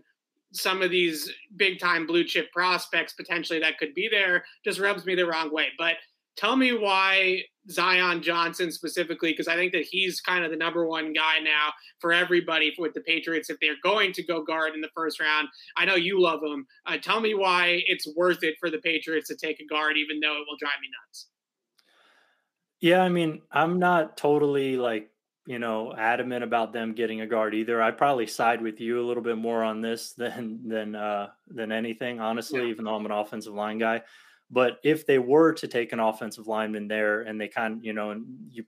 some 0.52 0.82
of 0.82 0.90
these 0.90 1.32
big 1.56 1.80
time 1.80 2.06
blue 2.06 2.24
chip 2.24 2.50
prospects 2.52 3.12
potentially 3.14 3.58
that 3.58 3.76
could 3.78 3.92
be 3.94 4.08
there 4.08 4.44
just 4.64 4.78
rubs 4.78 5.04
me 5.04 5.14
the 5.14 5.26
wrong 5.26 5.52
way. 5.52 5.68
But 5.78 5.94
tell 6.36 6.56
me 6.56 6.76
why 6.76 7.42
Zion 7.70 8.22
Johnson 8.22 8.70
specifically, 8.70 9.32
because 9.32 9.48
I 9.48 9.56
think 9.56 9.72
that 9.72 9.84
he's 9.84 10.20
kind 10.20 10.44
of 10.44 10.50
the 10.50 10.56
number 10.56 10.86
one 10.86 11.12
guy 11.12 11.38
now 11.42 11.72
for 12.00 12.12
everybody 12.12 12.74
with 12.78 12.92
the 12.92 13.00
Patriots 13.00 13.50
if 13.50 13.58
they're 13.60 13.76
going 13.82 14.12
to 14.12 14.22
go 14.22 14.42
guard 14.42 14.74
in 14.74 14.80
the 14.80 14.90
first 14.94 15.20
round. 15.20 15.48
I 15.76 15.84
know 15.84 15.94
you 15.94 16.20
love 16.20 16.42
him. 16.42 16.66
Uh, 16.86 16.98
tell 16.98 17.20
me 17.20 17.34
why 17.34 17.82
it's 17.86 18.06
worth 18.16 18.42
it 18.42 18.56
for 18.60 18.70
the 18.70 18.78
Patriots 18.78 19.28
to 19.28 19.36
take 19.36 19.60
a 19.60 19.66
guard, 19.66 19.96
even 19.96 20.20
though 20.20 20.34
it 20.34 20.44
will 20.48 20.58
drive 20.58 20.80
me 20.82 20.88
nuts. 21.06 21.28
Yeah, 22.80 23.02
I 23.02 23.08
mean, 23.08 23.40
I'm 23.50 23.78
not 23.78 24.16
totally 24.16 24.76
like 24.76 25.10
you 25.46 25.58
know, 25.58 25.94
adamant 25.96 26.42
about 26.42 26.72
them 26.72 26.94
getting 26.94 27.20
a 27.20 27.26
guard 27.26 27.54
either. 27.54 27.82
I 27.82 27.90
probably 27.90 28.26
side 28.26 28.62
with 28.62 28.80
you 28.80 29.00
a 29.00 29.06
little 29.06 29.22
bit 29.22 29.36
more 29.36 29.62
on 29.62 29.82
this 29.82 30.12
than 30.12 30.66
than 30.66 30.94
uh, 30.94 31.28
than 31.48 31.70
anything, 31.70 32.20
honestly. 32.20 32.62
Yeah. 32.62 32.68
Even 32.68 32.86
though 32.86 32.94
I'm 32.94 33.04
an 33.04 33.12
offensive 33.12 33.52
line 33.52 33.78
guy, 33.78 34.02
but 34.50 34.78
if 34.84 35.06
they 35.06 35.18
were 35.18 35.52
to 35.54 35.68
take 35.68 35.92
an 35.92 36.00
offensive 36.00 36.46
lineman 36.46 36.88
there 36.88 37.22
and 37.22 37.40
they 37.40 37.48
kind 37.48 37.74
of, 37.78 37.84
you 37.84 37.92
know, 37.92 38.10
and 38.10 38.24
you 38.50 38.64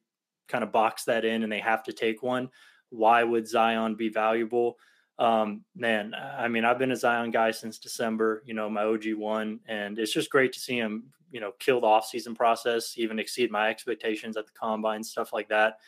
kind 0.49 0.65
of 0.65 0.73
box 0.73 1.05
that 1.05 1.25
in 1.25 1.43
and 1.43 1.53
they 1.53 1.61
have 1.61 1.83
to 1.85 1.93
take 1.93 2.23
one, 2.23 2.49
why 2.91 3.23
would 3.23 3.49
Zion 3.49 3.95
be 3.95 4.09
valuable? 4.09 4.79
Um, 5.19 5.65
man, 5.75 6.15
I 6.15 6.49
mean, 6.49 6.65
I've 6.65 6.79
been 6.79 6.91
a 6.93 6.97
Zion 6.97 7.31
guy 7.31 7.51
since 7.51 7.79
December, 7.79 8.43
you 8.45 8.55
know, 8.55 8.69
my 8.69 8.83
OG 8.83 9.15
one, 9.15 9.61
and 9.67 9.99
it's 9.99 10.13
just 10.13 10.31
great 10.31 10.53
to 10.53 10.61
see 10.61 10.77
him, 10.77 11.05
you 11.31 11.41
know, 11.41 11.53
kill 11.59 11.81
the 11.81 11.87
offseason 11.87 12.35
process, 12.35 12.95
even 12.97 13.19
exceed 13.19 13.51
my 13.51 13.69
expectations 13.69 14.37
at 14.37 14.47
the 14.47 14.53
combine, 14.53 15.03
stuff 15.03 15.33
like 15.33 15.49
that. 15.49 15.79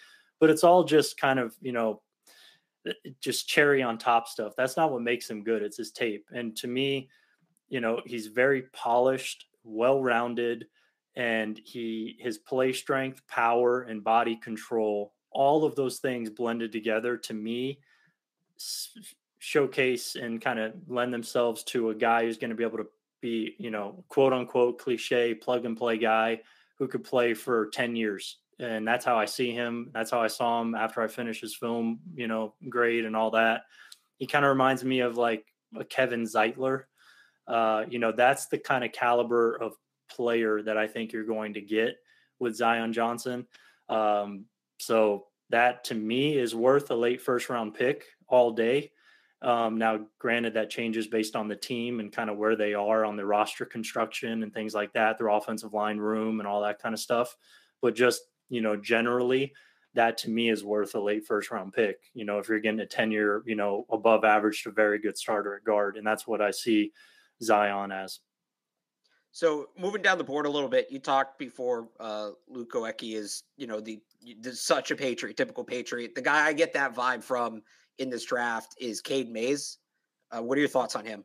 But 0.41 0.51
it's 0.51 0.65
all 0.65 0.85
just 0.85 1.21
kind 1.21 1.39
of 1.39 1.55
you 1.61 1.73
know 1.73 2.01
just 3.21 3.49
cherry 3.49 3.83
on 3.83 3.99
top 3.99 4.29
stuff. 4.29 4.55
That's 4.57 4.77
not 4.77 4.93
what 4.93 5.03
makes 5.03 5.29
him 5.29 5.45
good 5.45 5.63
it's 5.63 5.77
his 5.77 5.91
tape. 5.91 6.27
And 6.33 6.57
to 6.59 6.69
me 6.69 7.09
you 7.69 7.81
know 7.81 8.01
he's 8.07 8.29
very 8.29 8.63
polished 8.73 9.47
well 9.69 10.03
rounded 10.03 10.67
and 11.17 11.61
he 11.65 12.17
his 12.21 12.39
play 12.39 12.73
strength 12.73 13.23
power 13.29 13.83
and 13.83 14.05
body 14.05 14.37
control 14.37 15.13
all 15.31 15.65
of 15.65 15.75
those 15.75 15.99
things 15.99 16.31
blended 16.31 16.73
together 16.73 17.17
to 17.17 17.35
me 17.35 17.79
showcase 19.39 20.17
and 20.17 20.41
kind 20.41 20.59
of 20.59 20.73
lend 20.89 21.13
themselves 21.13 21.63
to 21.65 21.91
a 21.91 21.95
guy 21.95 22.25
who's 22.25 22.39
going 22.39 22.51
to 22.51 22.57
be 22.57 22.65
able 22.65 22.79
to 22.79 22.87
be 23.21 23.55
you 23.59 23.71
know 23.71 24.05
quote 24.09 24.33
unquote 24.33 24.79
cliche 24.79 25.35
plug 25.35 25.65
and 25.65 25.77
play 25.77 25.99
guy 25.99 26.41
who 26.79 26.89
could 26.89 27.05
play 27.05 27.35
for 27.35 27.69
10 27.71 27.97
years 27.97 28.39
and 28.61 28.87
that's 28.87 29.05
how 29.05 29.17
I 29.17 29.25
see 29.25 29.53
him. 29.53 29.91
That's 29.95 30.11
how 30.11 30.21
I 30.21 30.27
saw 30.27 30.61
him 30.61 30.75
after 30.75 31.01
I 31.01 31.07
finished 31.07 31.41
his 31.41 31.55
film, 31.55 32.01
you 32.15 32.27
know, 32.27 32.55
grade 32.69 33.05
and 33.05 33.15
all 33.15 33.31
that. 33.33 33.63
He 34.19 34.27
kind 34.27 34.45
of 34.45 34.51
reminds 34.51 34.83
me 34.83 35.01
of 35.01 35.17
like 35.17 35.47
a 35.79 35.85
Kevin 35.85 36.25
Zeitler. 36.25 36.85
Uh, 37.49 37.85
you 37.89 37.99
know, 37.99 38.13
that's 38.13 38.47
the 38.47 38.59
kind 38.59 38.85
of 38.85 38.93
caliber 38.93 39.57
of 39.57 39.75
player 40.11 40.63
that 40.63 40.77
I 40.77 40.87
think 40.87 41.13
you're 41.13 41.25
going 41.25 41.55
to 41.55 41.61
get 41.61 41.97
with 42.39 42.57
Zion 42.57 42.93
Johnson. 42.93 43.47
Um, 43.89 44.45
so 44.79 45.27
that 45.51 45.85
to 45.85 45.95
me 45.95 46.37
is 46.37 46.55
worth 46.55 46.91
a 46.91 46.95
late 46.95 47.23
first 47.23 47.49
round 47.49 47.75
pick 47.75 48.05
all 48.29 48.53
day. 48.53 48.93
Um, 49.41 49.79
now, 49.79 50.01
granted, 50.19 50.55
that 50.55 50.69
changes 50.69 51.07
based 51.07 51.37
on 51.37 51.49
the 51.49 51.57
team 51.57 52.01
and 52.01 52.13
kind 52.13 52.29
of 52.29 52.37
where 52.37 52.57
they 52.57 52.75
are 52.75 53.05
on 53.05 53.17
the 53.17 53.25
roster 53.25 53.65
construction 53.65 54.43
and 54.43 54.53
things 54.53 54.75
like 54.75 54.93
that, 54.93 55.17
their 55.17 55.29
offensive 55.29 55.73
line 55.73 55.99
room 55.99 56.41
and 56.41 56.47
all 56.47 56.63
that 56.63 56.83
kind 56.83 56.93
of 56.93 57.01
stuff. 57.01 57.37
But 57.81 57.95
just 57.95 58.23
you 58.49 58.61
know, 58.61 58.77
generally 58.77 59.53
that 59.95 60.19
to 60.19 60.31
me 60.31 60.51
is 60.51 60.65
worth 60.65 60.95
a 60.95 61.01
late 61.01 61.27
first 61.27 61.51
round 61.51 61.73
pick. 61.73 61.99
You 62.15 62.25
know, 62.25 62.39
if 62.39 62.49
you're 62.49 62.61
getting 62.61 62.81
a 62.81 62.87
10 62.87 63.11
year, 63.11 63.43
you 63.47 63.55
know, 63.55 63.87
above 63.91 64.25
average 64.25 64.63
to 64.63 64.71
very 64.71 64.99
good 64.99 65.17
starter 65.17 65.57
at 65.57 65.65
guard. 65.65 65.97
And 65.97 66.07
that's 66.07 66.27
what 66.27 66.41
I 66.41 66.51
see 66.51 66.93
Zion 67.43 67.93
as. 67.93 68.21
So 69.31 69.69
moving 69.79 70.03
down 70.03 70.19
the 70.19 70.25
board 70.25 70.47
a 70.47 70.51
little 70.51 70.69
bit, 70.69 70.89
you 70.91 70.99
talked 70.99 71.39
before 71.39 71.89
uh, 72.01 72.31
Luke 72.49 72.73
Goedeke 72.73 73.15
is, 73.15 73.45
you 73.57 73.67
know, 73.67 73.81
the, 73.81 74.01
the, 74.41 74.55
such 74.55 74.91
a 74.91 74.97
patriot, 74.97 75.37
typical 75.37 75.65
patriot. 75.65 76.15
The 76.15 76.23
guy 76.23 76.47
I 76.47 76.53
get 76.53 76.73
that 76.73 76.95
vibe 76.95 77.23
from 77.23 77.63
in 77.99 78.11
this 78.11 78.25
draft 78.25 78.75
is 78.81 79.01
Cade 79.01 79.31
Mays. 79.31 79.79
Uh, 80.31 80.43
what 80.43 80.57
are 80.57 80.61
your 80.61 80.69
thoughts 80.69 80.97
on 80.97 81.05
him? 81.05 81.25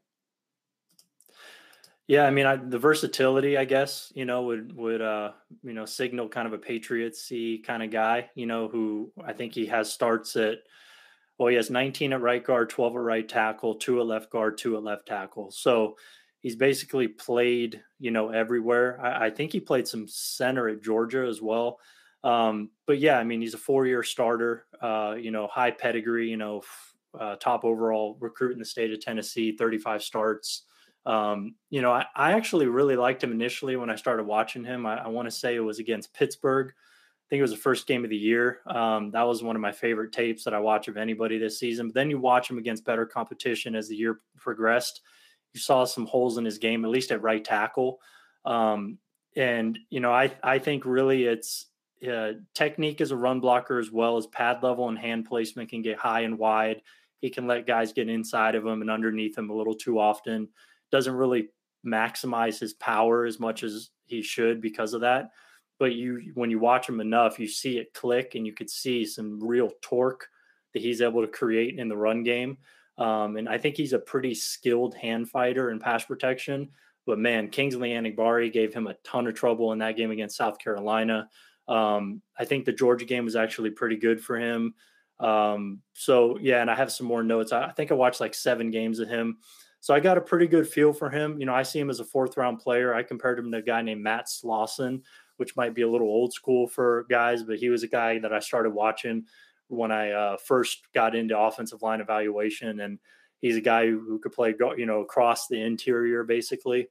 Yeah, 2.07 2.25
I 2.25 2.31
mean, 2.31 2.45
I, 2.45 2.57
the 2.57 2.77
versatility, 2.77 3.57
I 3.57 3.63
guess, 3.63 4.11
you 4.13 4.25
know, 4.25 4.43
would 4.43 4.75
would 4.75 5.01
uh, 5.01 5.31
you 5.63 5.73
know 5.73 5.85
signal 5.85 6.27
kind 6.27 6.45
of 6.45 6.53
a 6.53 6.57
patriotsy 6.57 7.63
kind 7.63 7.81
of 7.81 7.91
guy, 7.91 8.29
you 8.35 8.45
know, 8.45 8.67
who 8.67 9.11
I 9.25 9.31
think 9.31 9.53
he 9.53 9.65
has 9.67 9.91
starts 9.91 10.35
at. 10.35 10.59
Well, 11.43 11.49
he 11.49 11.57
has 11.57 11.69
19 11.69 12.13
at 12.13 12.21
right 12.21 12.41
guard, 12.41 12.69
12 12.69 12.95
at 12.95 12.99
right 13.01 13.27
tackle, 13.27 13.75
two 13.75 13.99
at 13.99 14.05
left 14.05 14.29
guard, 14.29 14.57
two 14.57 14.77
at 14.77 14.83
left 14.83 15.05
tackle. 15.05 15.51
So 15.51 15.97
he's 16.39 16.55
basically 16.55 17.09
played, 17.09 17.83
you 17.99 18.11
know, 18.11 18.29
everywhere. 18.29 18.97
I, 19.03 19.25
I 19.25 19.29
think 19.29 19.51
he 19.51 19.59
played 19.59 19.85
some 19.85 20.07
center 20.07 20.69
at 20.69 20.81
Georgia 20.81 21.27
as 21.27 21.41
well. 21.41 21.81
Um, 22.23 22.69
but 22.87 22.99
yeah, 22.99 23.19
I 23.19 23.25
mean, 23.25 23.41
he's 23.41 23.55
a 23.55 23.57
four-year 23.57 24.03
starter. 24.03 24.67
Uh, 24.81 25.15
you 25.19 25.31
know, 25.31 25.47
high 25.47 25.71
pedigree. 25.71 26.29
You 26.29 26.37
know, 26.37 26.61
uh, 27.19 27.35
top 27.35 27.65
overall 27.65 28.15
recruit 28.21 28.53
in 28.53 28.59
the 28.59 28.63
state 28.63 28.93
of 28.93 29.01
Tennessee, 29.01 29.57
35 29.57 30.01
starts. 30.01 30.63
Um, 31.05 31.55
you 31.69 31.81
know, 31.81 31.91
I, 31.91 32.05
I, 32.15 32.31
actually 32.31 32.67
really 32.67 32.95
liked 32.95 33.21
him 33.21 33.33
initially 33.33 33.75
when 33.75 33.89
I 33.89 33.97
started 33.97 34.23
watching 34.23 34.63
him. 34.63 34.85
I, 34.85 34.99
I 34.99 35.07
want 35.09 35.25
to 35.25 35.31
say 35.31 35.55
it 35.55 35.59
was 35.59 35.79
against 35.79 36.13
Pittsburgh. 36.13 36.71
I 37.33 37.35
think 37.35 37.39
it 37.39 37.49
was 37.49 37.51
the 37.51 37.57
first 37.57 37.87
game 37.87 38.03
of 38.03 38.11
the 38.11 38.15
year. 38.15 38.59
Um, 38.67 39.09
that 39.09 39.23
was 39.23 39.41
one 39.41 39.55
of 39.55 39.61
my 39.61 39.71
favorite 39.71 40.11
tapes 40.11 40.43
that 40.43 40.53
I 40.53 40.59
watch 40.59 40.87
of 40.87 40.97
anybody 40.97 41.39
this 41.39 41.57
season. 41.57 41.87
But 41.87 41.95
then 41.95 42.11
you 42.11 42.19
watch 42.19 42.47
him 42.47 42.59
against 42.59 42.85
better 42.85 43.07
competition 43.07 43.73
as 43.75 43.87
the 43.87 43.95
year 43.95 44.19
progressed. 44.37 45.01
You 45.51 45.59
saw 45.59 45.85
some 45.85 46.05
holes 46.05 46.37
in 46.37 46.45
his 46.45 46.59
game, 46.59 46.85
at 46.85 46.91
least 46.91 47.11
at 47.11 47.23
right 47.23 47.43
tackle. 47.43 47.99
Um, 48.45 48.99
and 49.35 49.79
you 49.89 49.99
know, 49.99 50.11
I 50.11 50.31
I 50.43 50.59
think 50.59 50.85
really 50.85 51.23
it's 51.23 51.69
uh, 52.07 52.33
technique 52.53 53.01
as 53.01 53.09
a 53.09 53.17
run 53.17 53.39
blocker 53.39 53.79
as 53.79 53.89
well 53.89 54.17
as 54.17 54.27
pad 54.27 54.61
level 54.61 54.89
and 54.89 54.99
hand 54.99 55.25
placement 55.25 55.71
can 55.71 55.81
get 55.81 55.97
high 55.97 56.21
and 56.21 56.37
wide. 56.37 56.83
He 57.17 57.31
can 57.31 57.47
let 57.47 57.65
guys 57.65 57.93
get 57.93 58.09
inside 58.09 58.53
of 58.53 58.63
him 58.63 58.81
and 58.81 58.91
underneath 58.91 59.35
him 59.35 59.49
a 59.49 59.55
little 59.55 59.73
too 59.73 59.97
often 59.97 60.49
doesn't 60.91 61.15
really 61.15 61.49
maximize 61.83 62.59
his 62.59 62.75
power 62.75 63.25
as 63.25 63.39
much 63.39 63.63
as 63.63 63.89
he 64.05 64.21
should 64.21 64.61
because 64.61 64.93
of 64.93 65.01
that. 65.01 65.31
But 65.79 65.93
you, 65.93 66.31
when 66.35 66.49
you 66.49 66.59
watch 66.59 66.87
him 66.87 66.99
enough, 66.99 67.39
you 67.39 67.47
see 67.47 67.77
it 67.77 67.93
click, 67.93 68.35
and 68.35 68.45
you 68.45 68.53
could 68.53 68.69
see 68.69 69.05
some 69.05 69.43
real 69.43 69.71
torque 69.81 70.27
that 70.73 70.81
he's 70.81 71.01
able 71.01 71.21
to 71.21 71.27
create 71.27 71.77
in 71.77 71.89
the 71.89 71.97
run 71.97 72.23
game. 72.23 72.57
Um, 72.97 73.37
and 73.37 73.49
I 73.49 73.57
think 73.57 73.75
he's 73.75 73.93
a 73.93 73.99
pretty 73.99 74.35
skilled 74.35 74.95
hand 74.95 75.29
fighter 75.29 75.71
in 75.71 75.79
pass 75.79 76.05
protection. 76.05 76.69
But 77.05 77.19
man, 77.19 77.49
Kingsley 77.49 77.89
Enagbare 77.89 78.51
gave 78.51 78.73
him 78.73 78.87
a 78.87 78.95
ton 79.03 79.27
of 79.27 79.35
trouble 79.35 79.73
in 79.73 79.79
that 79.79 79.97
game 79.97 80.11
against 80.11 80.37
South 80.37 80.57
Carolina. 80.59 81.29
Um, 81.67 82.21
I 82.37 82.45
think 82.45 82.65
the 82.65 82.71
Georgia 82.71 83.05
game 83.05 83.25
was 83.25 83.35
actually 83.35 83.71
pretty 83.71 83.97
good 83.97 84.21
for 84.23 84.37
him. 84.37 84.73
Um, 85.19 85.81
so 85.93 86.37
yeah, 86.39 86.61
and 86.61 86.69
I 86.69 86.75
have 86.75 86.91
some 86.91 87.07
more 87.07 87.23
notes. 87.23 87.51
I, 87.51 87.65
I 87.65 87.71
think 87.71 87.91
I 87.91 87.95
watched 87.95 88.19
like 88.19 88.33
seven 88.33 88.71
games 88.71 88.99
of 88.99 89.09
him. 89.09 89.37
So 89.79 89.93
I 89.93 89.99
got 89.99 90.17
a 90.17 90.21
pretty 90.21 90.47
good 90.47 90.67
feel 90.67 90.93
for 90.93 91.09
him. 91.09 91.39
You 91.39 91.45
know, 91.45 91.53
I 91.53 91.63
see 91.63 91.79
him 91.79 91.89
as 91.89 91.99
a 91.99 92.05
fourth 92.05 92.37
round 92.37 92.59
player. 92.59 92.93
I 92.93 93.03
compared 93.03 93.37
him 93.37 93.51
to 93.51 93.57
a 93.57 93.61
guy 93.61 93.81
named 93.81 94.01
Matt 94.01 94.27
Slauson, 94.27 95.01
which 95.43 95.57
might 95.57 95.75
be 95.75 95.81
a 95.81 95.89
little 95.89 96.07
old 96.07 96.31
school 96.31 96.67
for 96.67 97.05
guys, 97.09 97.43
but 97.43 97.57
he 97.57 97.67
was 97.67 97.83
a 97.83 97.87
guy 97.89 98.17
that 98.17 98.31
I 98.31 98.39
started 98.39 98.69
watching 98.69 99.25
when 99.67 99.91
I 99.91 100.11
uh, 100.11 100.37
first 100.37 100.83
got 100.93 101.15
into 101.15 101.37
offensive 101.37 101.81
line 101.81 101.99
evaluation. 101.99 102.79
And 102.79 102.97
he's 103.41 103.57
a 103.57 103.61
guy 103.61 103.87
who, 103.87 104.19
could 104.19 104.31
play, 104.31 104.55
you 104.77 104.85
know, 104.85 105.01
across 105.01 105.49
the 105.49 105.61
interior 105.61 106.23
basically. 106.23 106.87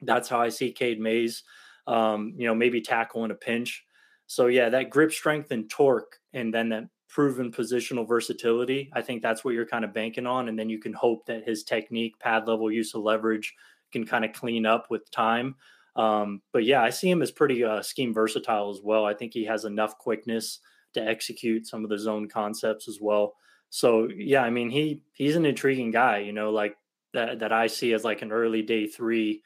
That's 0.00 0.28
how 0.28 0.40
I 0.40 0.48
see 0.50 0.70
Cade 0.70 1.00
Mays. 1.00 1.42
Um, 1.88 2.34
you 2.36 2.46
know, 2.46 2.54
maybe 2.54 2.80
tackle 2.80 3.24
in 3.24 3.32
a 3.32 3.34
pinch. 3.34 3.84
So 4.28 4.46
yeah, 4.46 4.68
that 4.68 4.90
grip 4.90 5.10
strength 5.10 5.50
and 5.50 5.68
torque, 5.68 6.20
and 6.32 6.54
then 6.54 6.68
that 6.68 6.84
proven 7.08 7.50
positional 7.50 8.06
versatility. 8.06 8.92
I 8.92 9.02
think 9.02 9.22
that's 9.22 9.44
what 9.44 9.54
you're 9.54 9.66
kind 9.66 9.84
of 9.84 9.92
banking 9.92 10.28
on. 10.28 10.48
And 10.48 10.56
then 10.56 10.70
you 10.70 10.78
can 10.78 10.92
hope 10.92 11.26
that 11.26 11.48
his 11.48 11.64
technique, 11.64 12.16
pad 12.20 12.46
level 12.46 12.70
use 12.70 12.94
of 12.94 13.02
leverage 13.02 13.52
can 13.92 14.06
kind 14.06 14.24
of 14.24 14.32
clean 14.32 14.66
up 14.66 14.86
with 14.88 15.10
time. 15.10 15.56
Um, 15.96 16.40
but 16.52 16.64
yeah, 16.64 16.82
I 16.82 16.90
see 16.90 17.10
him 17.10 17.22
as 17.22 17.30
pretty 17.30 17.64
uh, 17.64 17.82
scheme 17.82 18.14
versatile 18.14 18.70
as 18.70 18.80
well. 18.82 19.04
I 19.04 19.14
think 19.14 19.32
he 19.32 19.44
has 19.44 19.64
enough 19.64 19.98
quickness 19.98 20.60
to 20.94 21.06
execute 21.06 21.66
some 21.66 21.84
of 21.84 21.90
the 21.90 21.98
zone 21.98 22.28
concepts 22.28 22.88
as 22.88 22.98
well. 23.00 23.34
So 23.70 24.08
yeah, 24.14 24.42
I 24.42 24.50
mean 24.50 24.70
he 24.70 25.02
he's 25.12 25.36
an 25.36 25.46
intriguing 25.46 25.90
guy, 25.90 26.18
you 26.18 26.32
know, 26.32 26.50
like 26.50 26.76
that 27.14 27.40
that 27.40 27.52
I 27.52 27.66
see 27.66 27.92
as 27.94 28.04
like 28.04 28.22
an 28.22 28.32
early 28.32 28.62
day 28.62 28.86
three 28.86 29.42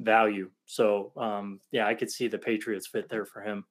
value. 0.00 0.50
So 0.66 1.12
um, 1.16 1.60
yeah, 1.72 1.86
I 1.86 1.94
could 1.94 2.10
see 2.10 2.28
the 2.28 2.38
Patriots 2.38 2.86
fit 2.86 3.08
there 3.08 3.24
for 3.24 3.42
him. 3.42 3.64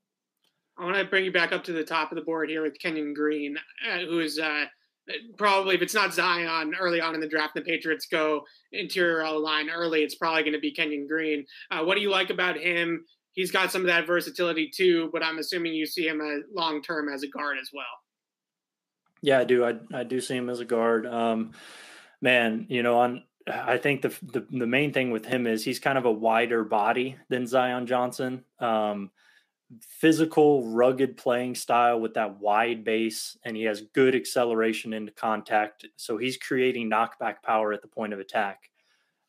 I 0.78 0.86
want 0.86 0.98
to 0.98 1.06
bring 1.06 1.24
you 1.24 1.32
back 1.32 1.52
up 1.52 1.64
to 1.66 1.72
the 1.72 1.84
top 1.84 2.12
of 2.12 2.16
the 2.16 2.24
board 2.24 2.50
here 2.50 2.64
with 2.64 2.80
Kenyon 2.80 3.14
Green, 3.14 3.58
uh, 3.88 4.00
who 4.00 4.20
is 4.20 4.40
uh, 4.40 4.66
probably, 5.38 5.76
if 5.76 5.82
it's 5.82 5.94
not 5.94 6.14
Zion 6.14 6.74
early 6.80 7.02
on 7.02 7.16
in 7.16 7.22
the 7.22 7.28
draft, 7.28 7.56
the 7.56 7.62
Patriots 7.62 8.08
go 8.10 8.44
interior 8.72 9.28
line 9.30 9.70
early, 9.70 10.04
it's 10.04 10.16
probably 10.16 10.44
going 10.44 10.54
to 10.54 10.60
be 10.60 10.72
Kenyon 10.72 11.08
Green. 11.08 11.46
Uh, 11.72 11.84
what 11.84 11.96
do 11.96 12.02
you 12.02 12.10
like 12.10 12.30
about 12.30 12.58
him? 12.58 13.06
He's 13.34 13.52
got 13.52 13.72
some 13.72 13.82
of 13.82 13.88
that 13.88 14.06
versatility 14.06 14.70
too, 14.74 15.10
but 15.12 15.24
I'm 15.24 15.40
assuming 15.40 15.74
you 15.74 15.86
see 15.86 16.08
him 16.08 16.22
a 16.22 16.42
long 16.54 16.82
term 16.82 17.10
as 17.10 17.24
a 17.24 17.28
guard 17.28 17.58
as 17.60 17.70
well. 17.74 17.86
Yeah, 19.22 19.40
I 19.40 19.44
do. 19.44 19.66
I, 19.66 19.76
I 19.94 20.04
do 20.04 20.22
see 20.22 20.36
him 20.36 20.50
as 20.50 20.60
a 20.60 20.66
guard. 20.66 21.06
Um, 21.08 21.52
man, 22.22 22.68
you 22.70 22.84
know, 22.84 23.00
on 23.00 23.24
I 23.48 23.78
think 23.78 24.02
the, 24.02 24.10
the, 24.22 24.46
the 24.52 24.68
main 24.68 24.94
thing 24.94 25.12
with 25.12 25.26
him 25.26 25.48
is 25.48 25.66
he's 25.66 25.80
kind 25.80 25.98
of 25.98 26.06
a 26.06 26.12
wider 26.12 26.64
body 26.64 27.18
than 27.30 27.48
Zion 27.48 27.88
Johnson. 27.88 28.46
Um, 28.60 29.12
physical, 29.82 30.68
rugged 30.68 31.18
playing 31.18 31.56
style 31.56 32.00
with 32.00 32.14
that 32.16 32.40
wide 32.40 32.84
base, 32.84 33.38
and 33.44 33.56
he 33.56 33.64
has 33.64 33.82
good 33.94 34.16
acceleration 34.16 34.94
into 34.94 35.12
contact. 35.12 35.86
So 35.96 36.18
he's 36.18 36.38
creating 36.38 36.90
knockback 36.90 37.42
power 37.44 37.74
at 37.74 37.82
the 37.82 37.88
point 37.88 38.14
of 38.14 38.20
attack. 38.20 38.70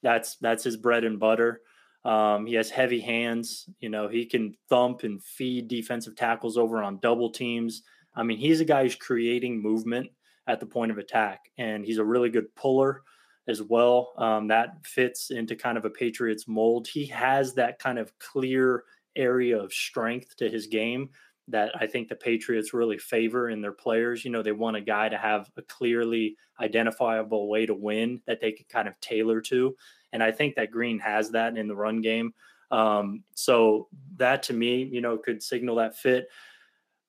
That's 0.03 0.37
that's 0.37 0.65
his 0.65 0.77
bread 0.77 1.05
and 1.05 1.19
butter. 1.19 1.61
Um, 2.05 2.47
he 2.47 2.55
has 2.55 2.71
heavy 2.71 3.01
hands. 3.01 3.69
You 3.81 3.89
know, 3.89 4.09
he 4.09 4.27
can 4.27 4.55
thump 4.69 5.05
and 5.05 5.23
feed 5.23 5.69
defensive 5.69 6.17
tackles 6.17 6.59
over 6.59 6.83
on 6.83 6.99
double 6.99 7.31
teams. 7.31 7.83
I 8.15 8.23
mean, 8.23 8.39
he's 8.39 8.61
a 8.61 8.65
guy 8.65 8.83
who's 8.83 8.95
creating 8.95 9.63
movement 9.63 10.11
at 10.47 10.61
the 10.61 10.67
point 10.67 10.91
of 10.91 10.99
attack, 10.99 11.41
and 11.57 11.85
he's 11.85 11.99
a 11.99 12.05
really 12.05 12.29
good 12.29 12.55
puller 12.55 13.03
as 13.49 13.63
well. 13.63 14.13
Um, 14.19 14.49
that 14.49 14.87
fits 14.87 15.31
into 15.31 15.57
kind 15.57 15.77
of 15.79 15.85
a 15.85 15.91
Patriots 15.91 16.47
mold. 16.47 16.87
He 16.87 17.07
has 17.07 17.55
that 17.55 17.79
kind 17.79 17.99
of 17.99 18.17
clear 18.19 18.85
area 19.17 19.59
of 19.59 19.73
strength 19.73 20.37
to 20.37 20.49
his 20.49 20.67
game 20.67 21.11
that 21.49 21.73
I 21.79 21.87
think 21.87 22.09
the 22.09 22.15
Patriots 22.15 22.73
really 22.73 22.99
favor 22.99 23.51
in 23.51 23.61
their 23.61 23.73
players. 23.73 24.25
You 24.25 24.31
know, 24.31 24.43
they 24.43 24.53
want 24.53 24.77
a 24.77 24.81
guy 24.81 25.09
to 25.09 25.19
have 25.19 25.51
a 25.57 25.63
clearly 25.63 26.37
identifiable 26.61 27.49
way 27.49 27.67
to 27.67 27.75
win 27.75 28.23
that 28.27 28.41
they 28.41 28.53
can 28.53 28.67
kind 28.69 28.89
of 28.89 28.99
tailor 29.01 29.41
to. 29.43 29.77
And 30.13 30.23
I 30.23 30.33
think 30.33 30.55
that 30.55 30.71
Green 30.71 30.99
has 31.01 31.31
that 31.33 31.57
in 31.57 31.69
the 31.69 31.77
run 31.77 32.01
game. 32.01 32.33
Um, 32.71 33.23
so 33.35 33.89
that 34.17 34.43
to 34.45 34.53
me, 34.53 34.85
you 34.85 35.01
know, 35.01 35.19
could 35.19 35.43
signal 35.43 35.77
that 35.77 35.97
fit 35.97 36.29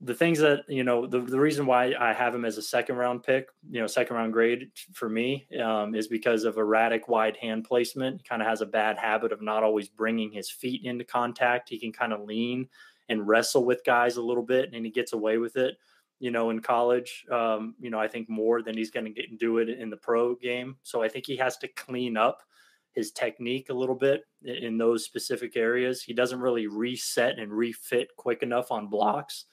the 0.06 0.14
things 0.14 0.38
that 0.38 0.64
you 0.68 0.84
know 0.84 1.08
the, 1.08 1.20
the 1.20 1.40
reason 1.40 1.66
why 1.66 1.94
i 2.00 2.14
have 2.14 2.34
him 2.34 2.46
as 2.46 2.58
a 2.58 2.62
second 2.62 2.96
round 2.96 3.24
pick 3.24 3.48
you 3.72 3.82
know 3.82 3.88
second 3.88 4.16
round 4.16 4.32
grade 4.32 4.70
for 4.94 5.10
me 5.10 5.48
um, 5.64 5.96
is 5.96 6.08
because 6.08 6.44
of 6.44 6.58
erratic 6.58 7.08
wide 7.08 7.36
hand 7.38 7.64
placement. 7.64 8.24
Kind 8.28 8.42
of 8.42 8.48
has 8.48 8.62
a 8.62 8.68
bad 8.68 8.98
habit 8.98 9.32
of 9.32 9.42
not 9.42 9.64
always 9.64 9.90
bringing 9.90 10.32
his 10.32 10.50
feet 10.50 10.86
into 10.86 11.04
contact. 11.04 11.70
He 11.70 11.80
can 11.80 11.92
kind 11.92 12.14
of 12.14 12.22
lean 12.22 12.68
and 13.10 13.28
wrestle 13.28 13.66
with 13.66 13.84
guys 13.86 14.18
a 14.18 14.22
little 14.22 14.44
bit 14.44 14.74
and 14.74 14.86
he 14.86 14.92
gets 14.92 15.14
away 15.14 15.38
with 15.38 15.58
it 15.58 15.76
you 16.20 16.30
know 16.30 16.52
in 16.52 16.60
college. 16.60 17.26
Um, 17.32 17.76
you 17.80 17.90
know 17.90 18.00
i 18.00 18.08
think 18.08 18.30
more 18.30 18.62
than 18.62 18.78
he's 18.78 18.92
going 18.92 19.12
to 19.14 19.28
do 19.38 19.58
it 19.58 19.70
in 19.70 19.90
the 19.90 19.98
pro 19.98 20.36
game. 20.36 20.78
So 20.84 21.02
i 21.02 21.10
think 21.10 21.26
he 21.26 21.38
has 21.38 21.58
to 21.58 21.68
clean 21.70 22.16
up 22.16 22.44
his 22.92 23.12
technique 23.12 23.70
a 23.70 23.74
little 23.74 23.96
bit 23.96 24.22
in 24.44 24.78
those 24.78 25.04
specific 25.04 25.58
areas. 25.58 26.02
He 26.02 26.14
doesn't 26.14 26.40
really 26.40 26.68
reset 26.68 27.40
and 27.40 27.52
refit 27.52 28.08
quick 28.16 28.42
enough 28.42 28.72
on 28.72 28.88
blocks 28.88 29.46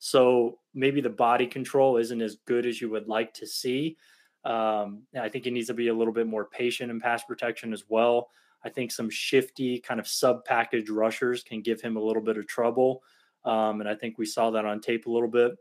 so 0.00 0.58
maybe 0.74 1.02
the 1.02 1.10
body 1.10 1.46
control 1.46 1.98
isn't 1.98 2.22
as 2.22 2.38
good 2.46 2.66
as 2.66 2.80
you 2.80 2.88
would 2.88 3.06
like 3.06 3.34
to 3.34 3.46
see. 3.46 3.98
Um, 4.44 5.02
I 5.18 5.28
think 5.28 5.44
he 5.44 5.50
needs 5.50 5.66
to 5.66 5.74
be 5.74 5.88
a 5.88 5.94
little 5.94 6.14
bit 6.14 6.26
more 6.26 6.46
patient 6.46 6.90
in 6.90 6.98
pass 6.98 7.22
protection 7.22 7.74
as 7.74 7.84
well. 7.86 8.30
I 8.64 8.70
think 8.70 8.90
some 8.90 9.10
shifty 9.10 9.78
kind 9.78 10.00
of 10.00 10.08
sub 10.08 10.46
package 10.46 10.88
rushers 10.88 11.42
can 11.42 11.60
give 11.60 11.82
him 11.82 11.98
a 11.98 12.02
little 12.02 12.22
bit 12.22 12.38
of 12.38 12.46
trouble. 12.46 13.02
Um, 13.44 13.80
and 13.80 13.88
I 13.88 13.94
think 13.94 14.16
we 14.16 14.24
saw 14.24 14.50
that 14.50 14.64
on 14.64 14.80
tape 14.80 15.04
a 15.04 15.10
little 15.10 15.28
bit. 15.28 15.52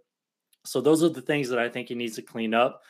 So 0.66 0.80
those 0.80 1.04
are 1.04 1.10
the 1.10 1.22
things 1.22 1.50
that 1.50 1.60
I 1.60 1.68
think 1.68 1.90
he 1.90 1.96
needs 1.96 2.16
to 2.16 2.22
clean 2.22 2.54
up. 2.54 2.82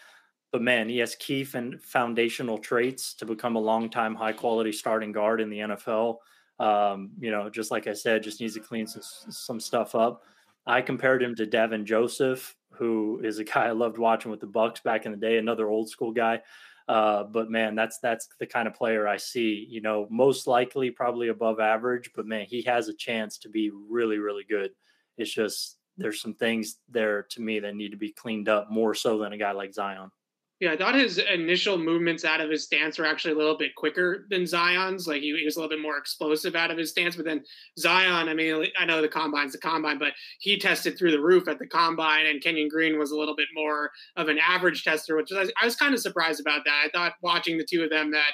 But 0.52 0.62
man, 0.62 0.88
he 0.88 1.00
has 1.00 1.16
key 1.16 1.48
and 1.56 1.82
foundational 1.82 2.60
traits 2.60 3.16
to 3.16 3.26
become 3.26 3.56
a 3.56 3.60
long 3.60 3.90
time 3.90 4.14
high 4.14 4.34
quality 4.34 4.72
starting 4.72 5.12
guard 5.12 5.42
in 5.42 5.50
the 5.50 5.60
NFL. 5.60 6.18
Um, 6.60 7.12
you 7.20 7.32
know, 7.32 7.50
just 7.50 7.72
like 7.72 7.88
I 7.88 7.94
said, 7.94 8.22
just 8.22 8.40
needs 8.40 8.54
to 8.54 8.60
clean 8.60 8.86
some, 8.86 9.02
some 9.32 9.60
stuff 9.60 9.96
up. 9.96 10.24
I 10.70 10.84
compared 10.84 11.24
him 11.24 11.34
to 11.36 11.48
Davin 11.48 11.84
Joseph, 11.84 12.56
who 12.74 13.22
is 13.24 13.40
a 13.40 13.44
guy 13.44 13.66
I 13.66 13.72
loved 13.72 13.98
watching 13.98 14.30
with 14.30 14.40
the 14.40 14.48
Bucs 14.48 14.84
back 14.84 15.08
in 15.08 15.12
the 15.12 15.18
day, 15.18 15.40
another 15.40 15.68
old 15.68 15.90
school 15.90 16.12
guy. 16.12 16.42
Uh, 16.88 17.24
but 17.24 17.50
man, 17.50 17.74
that's 17.74 17.98
that's 18.00 18.28
the 18.40 18.46
kind 18.46 18.68
of 18.68 18.76
player 18.76 19.08
I 19.08 19.18
see. 19.18 19.66
You 19.68 19.82
know, 19.82 20.08
most 20.12 20.46
likely 20.46 20.92
probably 20.92 21.30
above 21.30 21.60
average, 21.60 22.12
but 22.16 22.28
man, 22.28 22.46
he 22.48 22.62
has 22.64 22.88
a 22.88 22.94
chance 22.94 23.40
to 23.40 23.50
be 23.50 23.72
really, 23.90 24.20
really 24.20 24.44
good. 24.48 24.72
It's 25.18 25.34
just 25.34 25.78
there's 25.98 26.22
some 26.22 26.36
things 26.36 26.78
there 26.88 27.24
to 27.32 27.42
me 27.42 27.60
that 27.60 27.76
need 27.76 27.90
to 27.90 27.98
be 27.98 28.12
cleaned 28.12 28.48
up 28.48 28.70
more 28.70 28.94
so 28.94 29.18
than 29.18 29.34
a 29.34 29.38
guy 29.38 29.52
like 29.52 29.74
Zion. 29.74 30.12
Yeah, 30.60 30.74
I 30.74 30.78
thought 30.78 30.96
his 30.96 31.20
initial 31.20 31.78
movements 31.78 32.26
out 32.26 32.42
of 32.42 32.50
his 32.50 32.66
stance 32.66 33.00
were 33.00 33.06
actually 33.06 33.34
a 33.34 33.38
little 33.38 33.58
bit 33.58 33.76
quicker 33.76 34.28
than 34.30 34.46
Zion's. 34.46 35.08
Like 35.08 35.22
he, 35.22 35.34
he, 35.38 35.46
was 35.46 35.56
a 35.56 35.60
little 35.62 35.74
bit 35.74 35.82
more 35.82 35.98
explosive 35.98 36.54
out 36.54 36.70
of 36.70 36.78
his 36.78 36.90
stance. 36.90 37.16
But 37.16 37.24
then 37.24 37.46
Zion, 37.78 38.28
I 38.28 38.34
mean, 38.34 38.66
I 38.78 38.84
know 38.84 39.02
the 39.02 39.08
combine's 39.08 39.54
the 39.54 39.58
combine, 39.60 39.98
but 39.98 40.12
he 40.40 40.60
tested 40.60 40.98
through 40.98 41.12
the 41.12 41.22
roof 41.22 41.48
at 41.48 41.60
the 41.60 41.68
combine, 41.68 42.26
and 42.26 42.42
Kenyon 42.42 42.68
Green 42.68 43.00
was 43.00 43.12
a 43.12 43.18
little 43.18 43.38
bit 43.38 43.48
more 43.54 43.90
of 44.18 44.28
an 44.28 44.38
average 44.38 44.84
tester, 44.84 45.16
which 45.16 45.32
was, 45.32 45.50
I 45.62 45.66
was 45.66 45.78
kind 45.78 45.94
of 45.94 46.02
surprised 46.02 46.42
about 46.42 46.66
that. 46.66 46.88
I 46.88 46.90
thought 46.90 47.14
watching 47.22 47.58
the 47.58 47.66
two 47.66 47.84
of 47.84 47.90
them 47.90 48.12
that 48.12 48.32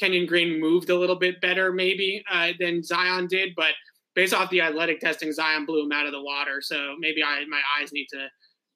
Kenyon 0.00 0.24
Green 0.24 0.58
moved 0.58 0.88
a 0.88 0.98
little 0.98 1.16
bit 1.16 1.42
better 1.42 1.72
maybe 1.72 2.24
uh, 2.32 2.52
than 2.58 2.82
Zion 2.82 3.26
did, 3.26 3.50
but 3.54 3.72
based 4.14 4.32
off 4.32 4.48
the 4.48 4.62
athletic 4.62 4.98
testing, 5.00 5.30
Zion 5.30 5.66
blew 5.66 5.84
him 5.84 5.92
out 5.92 6.06
of 6.06 6.12
the 6.12 6.22
water. 6.22 6.62
So 6.62 6.94
maybe 6.98 7.22
I 7.22 7.44
my 7.50 7.60
eyes 7.78 7.92
need 7.92 8.06
to. 8.12 8.28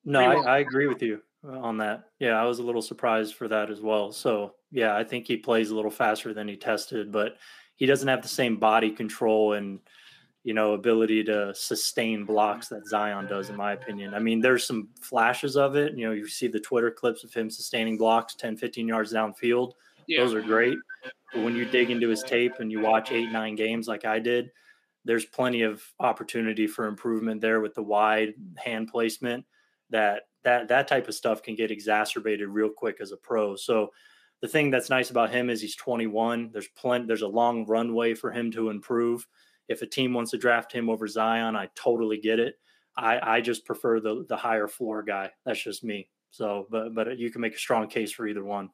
No, 0.04 0.20
I, 0.20 0.56
I 0.56 0.58
agree 0.58 0.86
with 0.86 1.02
you 1.02 1.22
on 1.44 1.78
that. 1.78 2.04
Yeah, 2.18 2.40
I 2.40 2.44
was 2.44 2.58
a 2.58 2.62
little 2.62 2.82
surprised 2.82 3.34
for 3.34 3.48
that 3.48 3.70
as 3.70 3.80
well. 3.80 4.12
So, 4.12 4.54
yeah, 4.70 4.96
I 4.96 5.04
think 5.04 5.26
he 5.26 5.36
plays 5.36 5.70
a 5.70 5.74
little 5.74 5.90
faster 5.90 6.34
than 6.34 6.48
he 6.48 6.56
tested, 6.56 7.10
but 7.10 7.36
he 7.76 7.86
doesn't 7.86 8.08
have 8.08 8.22
the 8.22 8.28
same 8.28 8.56
body 8.56 8.90
control 8.90 9.54
and 9.54 9.80
you 10.42 10.54
know 10.54 10.72
ability 10.72 11.22
to 11.24 11.54
sustain 11.54 12.24
blocks 12.24 12.68
that 12.68 12.86
Zion 12.86 13.26
does 13.26 13.50
in 13.50 13.56
my 13.56 13.72
opinion. 13.72 14.14
I 14.14 14.18
mean, 14.18 14.40
there's 14.40 14.66
some 14.66 14.88
flashes 15.00 15.56
of 15.56 15.76
it. 15.76 15.96
You 15.96 16.06
know, 16.06 16.12
you 16.12 16.26
see 16.28 16.48
the 16.48 16.60
Twitter 16.60 16.90
clips 16.90 17.24
of 17.24 17.32
him 17.32 17.50
sustaining 17.50 17.98
blocks 17.98 18.34
10, 18.34 18.56
15 18.56 18.88
yards 18.88 19.12
downfield. 19.12 19.72
Yeah. 20.06 20.20
Those 20.20 20.34
are 20.34 20.42
great. 20.42 20.78
But 21.32 21.44
when 21.44 21.54
you 21.54 21.64
dig 21.64 21.90
into 21.90 22.08
his 22.08 22.22
tape 22.22 22.54
and 22.58 22.72
you 22.72 22.80
watch 22.80 23.10
8-9 23.10 23.56
games 23.56 23.86
like 23.86 24.04
I 24.04 24.18
did, 24.18 24.50
there's 25.04 25.24
plenty 25.24 25.62
of 25.62 25.82
opportunity 26.00 26.66
for 26.66 26.86
improvement 26.86 27.40
there 27.40 27.60
with 27.60 27.74
the 27.74 27.82
wide 27.82 28.34
hand 28.56 28.88
placement 28.88 29.44
that 29.90 30.22
that 30.44 30.68
that 30.68 30.88
type 30.88 31.08
of 31.08 31.14
stuff 31.14 31.42
can 31.42 31.54
get 31.54 31.70
exacerbated 31.70 32.48
real 32.48 32.70
quick 32.70 32.96
as 33.00 33.12
a 33.12 33.16
pro. 33.16 33.56
So 33.56 33.90
the 34.40 34.48
thing 34.48 34.70
that's 34.70 34.90
nice 34.90 35.10
about 35.10 35.30
him 35.30 35.50
is 35.50 35.60
he's 35.60 35.76
21. 35.76 36.50
There's 36.52 36.68
plenty. 36.68 37.06
There's 37.06 37.22
a 37.22 37.28
long 37.28 37.66
runway 37.66 38.14
for 38.14 38.30
him 38.30 38.50
to 38.52 38.70
improve. 38.70 39.26
If 39.68 39.82
a 39.82 39.86
team 39.86 40.14
wants 40.14 40.30
to 40.32 40.38
draft 40.38 40.72
him 40.72 40.88
over 40.88 41.06
Zion, 41.06 41.56
I 41.56 41.68
totally 41.74 42.18
get 42.18 42.40
it. 42.40 42.54
I, 42.96 43.36
I 43.36 43.40
just 43.40 43.64
prefer 43.64 44.00
the 44.00 44.24
the 44.28 44.36
higher 44.36 44.68
floor 44.68 45.02
guy. 45.02 45.30
That's 45.44 45.62
just 45.62 45.84
me. 45.84 46.08
So, 46.30 46.66
but 46.70 46.94
but 46.94 47.18
you 47.18 47.30
can 47.30 47.40
make 47.40 47.54
a 47.54 47.58
strong 47.58 47.88
case 47.88 48.12
for 48.12 48.26
either 48.26 48.44
one. 48.44 48.70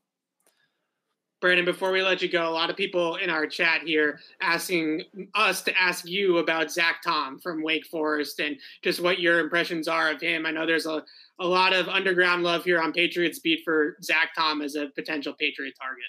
Brandon, 1.41 1.67
before 1.67 1.93
we 1.93 2.03
let 2.03 2.23
you 2.23 2.29
go, 2.29 2.49
a 2.49 2.51
lot 2.51 2.71
of 2.71 2.77
people 2.77 3.17
in 3.17 3.29
our 3.29 3.47
chat 3.47 3.83
here 3.83 4.21
asking 4.41 5.03
us 5.35 5.61
to 5.63 5.79
ask 5.79 6.07
you 6.07 6.39
about 6.39 6.73
Zach 6.73 7.03
Tom 7.05 7.39
from 7.39 7.63
Wake 7.63 7.87
Forest 7.87 8.41
and 8.41 8.57
just 8.83 9.03
what 9.03 9.21
your 9.21 9.41
impressions 9.41 9.87
are 9.87 10.11
of 10.11 10.21
him. 10.21 10.47
I 10.47 10.51
know 10.51 10.65
there's 10.65 10.87
a, 10.87 11.03
a 11.39 11.47
lot 11.47 11.75
of 11.75 11.89
underground 11.89 12.43
love 12.43 12.65
here 12.65 12.81
on 12.81 12.93
Patriots 12.93 13.39
beat 13.39 13.61
for 13.65 13.99
Zach 14.03 14.31
Tom 14.35 14.63
as 14.63 14.77
a 14.77 14.89
potential 14.95 15.35
Patriot 15.39 15.75
target. 15.79 16.05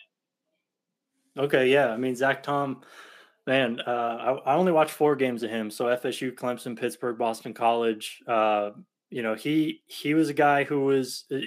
Okay, 1.37 1.71
yeah. 1.71 1.89
I 1.89 1.97
mean, 1.97 2.15
Zach 2.15 2.41
Tom, 2.41 2.81
man, 3.45 3.81
uh, 3.85 4.41
I, 4.45 4.51
I, 4.51 4.55
only 4.55 4.71
watched 4.71 4.91
four 4.91 5.15
games 5.17 5.43
of 5.43 5.49
him. 5.49 5.69
So 5.69 5.85
FSU, 5.85 6.33
Clemson, 6.33 6.79
Pittsburgh, 6.79 7.17
Boston 7.17 7.53
College. 7.53 8.23
Uh, 8.25 8.71
you 9.09 9.21
know, 9.21 9.35
he 9.35 9.81
he 9.87 10.13
was 10.13 10.29
a 10.29 10.33
guy 10.33 10.63
who 10.63 10.85
was 10.85 11.25
uh, 11.31 11.37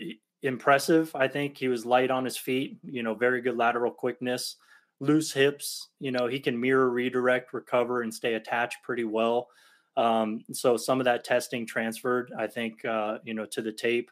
impressive. 0.43 1.14
I 1.14 1.28
think 1.28 1.57
he 1.57 1.68
was 1.68 1.84
light 1.84 2.11
on 2.11 2.24
his 2.24 2.36
feet. 2.36 2.78
You 2.84 3.03
know, 3.03 3.14
very 3.14 3.41
good 3.41 3.57
lateral 3.57 3.93
quickness, 3.93 4.57
loose 5.01 5.32
hips. 5.32 5.88
You 5.99 6.12
know, 6.12 6.26
he 6.26 6.41
can 6.41 6.61
mirror, 6.61 6.91
redirect, 6.91 7.53
recover, 7.53 8.03
and 8.03 8.12
stay 8.12 8.34
attached 8.34 8.78
pretty 8.82 9.05
well. 9.05 9.49
Um, 9.97 10.45
so 10.53 10.76
some 10.76 11.01
of 11.01 11.05
that 11.05 11.24
testing 11.24 11.66
transferred, 11.66 12.32
I 12.38 12.47
think, 12.47 12.84
uh, 12.84 13.18
you 13.24 13.34
know, 13.34 13.45
to 13.47 13.61
the 13.61 13.72
tape. 13.72 14.11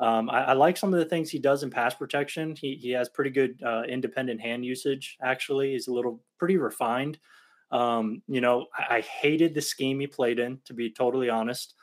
Um, 0.00 0.30
I, 0.30 0.44
I, 0.44 0.52
like 0.54 0.76
some 0.76 0.94
of 0.94 0.98
the 0.98 1.04
things 1.04 1.30
he 1.30 1.38
does 1.38 1.62
in 1.62 1.70
pass 1.70 1.94
protection. 1.94 2.56
He 2.56 2.74
he 2.74 2.90
has 2.92 3.10
pretty 3.10 3.30
good 3.30 3.62
uh, 3.62 3.82
independent 3.82 4.40
hand 4.40 4.64
usage. 4.64 5.18
Actually, 5.22 5.72
he's 5.72 5.88
a 5.88 5.92
little 5.92 6.22
pretty 6.38 6.56
refined. 6.56 7.18
Um, 7.70 8.22
you 8.26 8.40
know, 8.40 8.66
I, 8.76 8.96
I, 8.96 9.00
hated 9.02 9.54
the 9.54 9.60
scheme 9.60 10.00
he 10.00 10.06
played 10.06 10.38
in. 10.38 10.58
To 10.64 10.74
be 10.74 10.90
totally 10.90 11.28
honest, 11.28 11.74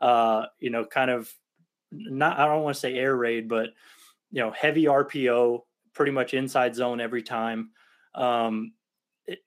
uh, 0.00 0.46
you 0.58 0.70
know, 0.70 0.86
kind 0.86 1.10
of 1.10 1.32
not. 1.98 2.38
I 2.38 2.46
don't 2.46 2.62
want 2.62 2.74
to 2.74 2.80
say 2.80 2.94
air 2.94 3.16
raid, 3.16 3.48
but 3.48 3.70
you 4.30 4.40
know, 4.40 4.50
heavy 4.50 4.84
RPO, 4.84 5.62
pretty 5.94 6.12
much 6.12 6.34
inside 6.34 6.74
zone 6.74 7.00
every 7.00 7.22
time. 7.22 7.70
Um, 8.14 8.72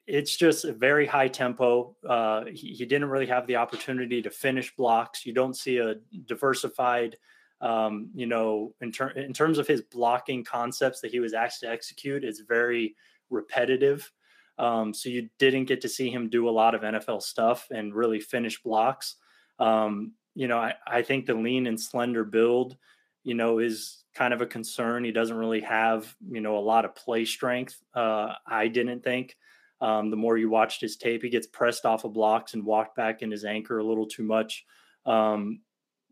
it's 0.08 0.36
just 0.36 0.66
a 0.66 0.74
very 0.74 1.06
high 1.06 1.28
tempo. 1.28 1.96
Uh, 2.08 2.46
he, 2.46 2.74
he, 2.74 2.86
didn't 2.86 3.10
really 3.10 3.28
have 3.28 3.48
the 3.48 3.56
opportunity 3.56 4.22
to 4.22 4.30
finish 4.30 4.76
blocks. 4.76 5.26
You 5.26 5.34
don't 5.34 5.56
see 5.56 5.78
a 5.78 5.96
diversified, 6.26 7.16
um, 7.62 8.10
you 8.14 8.26
know, 8.26 8.74
in, 8.82 8.92
ter- 8.92 9.12
in 9.12 9.32
terms 9.32 9.58
of 9.58 9.68
his 9.68 9.82
blocking 9.82 10.44
concepts 10.44 11.00
that 11.02 11.12
he 11.12 11.20
was 11.20 11.34
asked 11.34 11.62
to 11.62 11.70
execute, 11.70 12.26
it's 12.26 12.42
very 12.42 12.96
repetitive. 13.30 14.12
Um, 14.58 14.94
so 14.94 15.08
you 15.08 15.30
didn't 15.40 15.66
get 15.66 15.80
to 15.82 15.90
see 15.90 16.10
him 16.10 16.30
do 16.30 16.50
a 16.50 16.52
lot 16.52 16.76
of 16.76 16.82
NFL 16.82 17.22
stuff 17.22 17.68
and 17.72 17.94
really 17.94 18.20
finish 18.20 18.62
blocks. 18.62 19.16
Um, 19.60 20.14
you 20.40 20.48
know, 20.48 20.58
I, 20.58 20.74
I 20.88 21.02
think 21.02 21.26
the 21.26 21.34
lean 21.34 21.68
and 21.68 21.78
slender 21.78 22.24
build, 22.24 22.78
you 23.26 23.34
know, 23.34 23.60
is 23.60 24.06
kind 24.16 24.34
of 24.34 24.40
a 24.40 24.46
concern. 24.46 25.04
He 25.04 25.12
doesn't 25.12 25.36
really 25.36 25.60
have, 25.60 26.16
you 26.32 26.40
know, 26.40 26.58
a 26.58 26.60
lot 26.60 26.86
of 26.86 26.96
play 26.96 27.26
strength. 27.26 27.76
Uh, 27.94 28.36
I 28.48 28.70
didn't 28.70 29.04
think. 29.04 29.36
Um, 29.82 30.10
the 30.10 30.16
more 30.16 30.38
you 30.38 30.50
watched 30.50 30.80
his 30.80 30.96
tape, 30.96 31.24
he 31.24 31.30
gets 31.30 31.46
pressed 31.46 31.86
off 31.86 32.06
of 32.06 32.14
blocks 32.14 32.54
and 32.54 32.64
walked 32.64 32.96
back 32.96 33.22
in 33.22 33.30
his 33.30 33.44
anchor 33.44 33.80
a 33.80 33.84
little 33.84 34.06
too 34.06 34.24
much. 34.24 34.66
Um, 35.06 35.60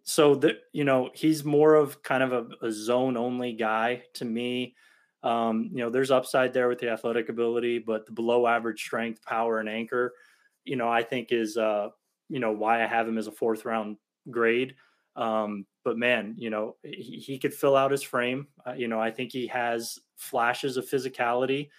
so 0.03 0.35
that 0.35 0.57
you 0.73 0.83
know, 0.83 1.09
he's 1.13 1.45
more 1.45 1.75
of 1.75 2.03
kind 2.03 2.21
of 2.21 2.33
a, 2.33 2.65
a 2.65 2.69
zone 2.69 3.15
only 3.15 3.53
guy 3.53 4.03
to 4.15 4.25
me. 4.25 4.75
Um, 5.23 5.69
you 5.71 5.79
know, 5.79 5.89
there's 5.89 6.11
upside 6.11 6.51
there 6.51 6.67
with 6.67 6.79
the 6.79 6.89
athletic 6.89 7.29
ability, 7.29 7.79
but 7.79 8.05
the 8.05 8.11
below 8.11 8.45
average 8.45 8.81
strength, 8.81 9.23
power, 9.23 9.61
and 9.61 9.69
anchor, 9.69 10.13
you 10.65 10.75
know, 10.75 10.89
I 10.89 11.03
think 11.03 11.31
is 11.31 11.55
uh, 11.55 11.91
you 12.27 12.41
know 12.41 12.51
why 12.51 12.83
I 12.83 12.87
have 12.87 13.07
him 13.07 13.17
as 13.17 13.27
a 13.27 13.31
fourth 13.31 13.63
round 13.63 13.95
grade. 14.29 14.75
Um, 15.15 15.65
but 15.83 15.97
man, 15.97 16.35
you 16.37 16.49
know, 16.49 16.75
he, 16.83 17.17
he 17.17 17.39
could 17.39 17.53
fill 17.53 17.75
out 17.75 17.91
his 17.91 18.03
frame. 18.03 18.47
Uh, 18.65 18.73
you 18.73 18.87
know, 18.87 18.99
I 18.99 19.11
think 19.11 19.31
he 19.31 19.47
has 19.47 19.97
flashes 20.15 20.77
of 20.77 20.89
physicality, 20.89 21.69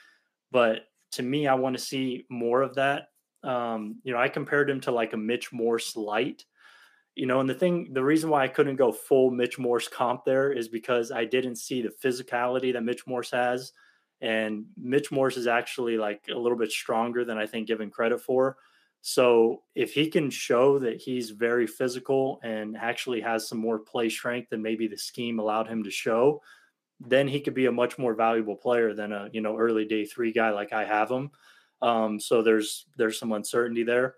but 0.50 0.82
to 1.12 1.22
me, 1.22 1.46
I 1.46 1.54
want 1.54 1.76
to 1.76 1.82
see 1.82 2.26
more 2.28 2.62
of 2.62 2.74
that. 2.74 3.08
Um, 3.44 4.00
you 4.02 4.12
know, 4.12 4.18
I 4.18 4.28
compared 4.28 4.68
him 4.68 4.80
to 4.82 4.90
like 4.90 5.12
a 5.12 5.16
Mitch 5.16 5.52
Morse 5.52 5.96
light. 5.96 6.44
You 7.14 7.26
know, 7.26 7.40
and 7.40 7.48
the 7.48 7.54
thing, 7.54 7.92
the 7.92 8.04
reason 8.04 8.30
why 8.30 8.44
I 8.44 8.48
couldn't 8.48 8.76
go 8.76 8.92
full 8.92 9.30
Mitch 9.30 9.58
Morse 9.58 9.88
comp 9.88 10.24
there 10.24 10.52
is 10.52 10.68
because 10.68 11.10
I 11.10 11.24
didn't 11.24 11.56
see 11.56 11.82
the 11.82 11.92
physicality 12.02 12.72
that 12.72 12.84
Mitch 12.84 13.06
Morse 13.06 13.30
has. 13.32 13.72
And 14.20 14.66
Mitch 14.76 15.10
Morse 15.10 15.36
is 15.36 15.46
actually 15.46 15.96
like 15.96 16.22
a 16.32 16.38
little 16.38 16.58
bit 16.58 16.70
stronger 16.70 17.24
than 17.24 17.38
I 17.38 17.46
think 17.46 17.66
given 17.66 17.90
credit 17.90 18.20
for. 18.20 18.56
So 19.00 19.62
if 19.74 19.94
he 19.94 20.08
can 20.08 20.30
show 20.30 20.78
that 20.80 21.00
he's 21.00 21.30
very 21.30 21.66
physical 21.66 22.40
and 22.42 22.76
actually 22.76 23.20
has 23.20 23.48
some 23.48 23.58
more 23.58 23.78
play 23.78 24.08
strength 24.08 24.50
than 24.50 24.60
maybe 24.60 24.88
the 24.88 24.98
scheme 24.98 25.38
allowed 25.38 25.68
him 25.68 25.84
to 25.84 25.90
show, 25.90 26.42
then 27.00 27.28
he 27.28 27.40
could 27.40 27.54
be 27.54 27.66
a 27.66 27.72
much 27.72 27.98
more 27.98 28.14
valuable 28.14 28.56
player 28.56 28.92
than 28.92 29.12
a 29.12 29.28
you 29.32 29.40
know 29.40 29.56
early 29.56 29.84
day 29.84 30.04
three 30.04 30.32
guy 30.32 30.50
like 30.50 30.72
I 30.72 30.84
have 30.84 31.10
him. 31.10 31.30
Um, 31.80 32.18
so 32.18 32.42
there's 32.42 32.86
there's 32.96 33.18
some 33.18 33.32
uncertainty 33.32 33.84
there, 33.84 34.16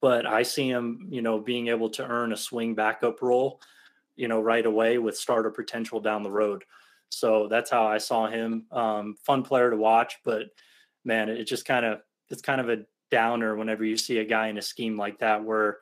but 0.00 0.26
I 0.26 0.42
see 0.42 0.68
him 0.68 1.06
you 1.10 1.22
know 1.22 1.38
being 1.38 1.68
able 1.68 1.90
to 1.90 2.06
earn 2.06 2.32
a 2.32 2.36
swing 2.36 2.74
backup 2.74 3.22
role, 3.22 3.60
you 4.16 4.26
know 4.28 4.40
right 4.40 4.66
away 4.66 4.98
with 4.98 5.16
starter 5.16 5.50
potential 5.50 6.00
down 6.00 6.22
the 6.22 6.30
road. 6.30 6.64
So 7.10 7.48
that's 7.48 7.70
how 7.70 7.86
I 7.86 7.98
saw 7.98 8.28
him. 8.28 8.66
Um, 8.70 9.16
fun 9.24 9.42
player 9.42 9.70
to 9.70 9.76
watch, 9.76 10.18
but 10.24 10.46
man, 11.04 11.28
it 11.28 11.44
just 11.44 11.64
kind 11.64 11.86
of 11.86 12.00
it's 12.28 12.42
kind 12.42 12.60
of 12.60 12.68
a 12.68 12.84
downer 13.10 13.56
whenever 13.56 13.84
you 13.84 13.96
see 13.96 14.18
a 14.18 14.24
guy 14.24 14.48
in 14.48 14.58
a 14.58 14.62
scheme 14.62 14.96
like 14.96 15.18
that 15.18 15.44
where 15.44 15.78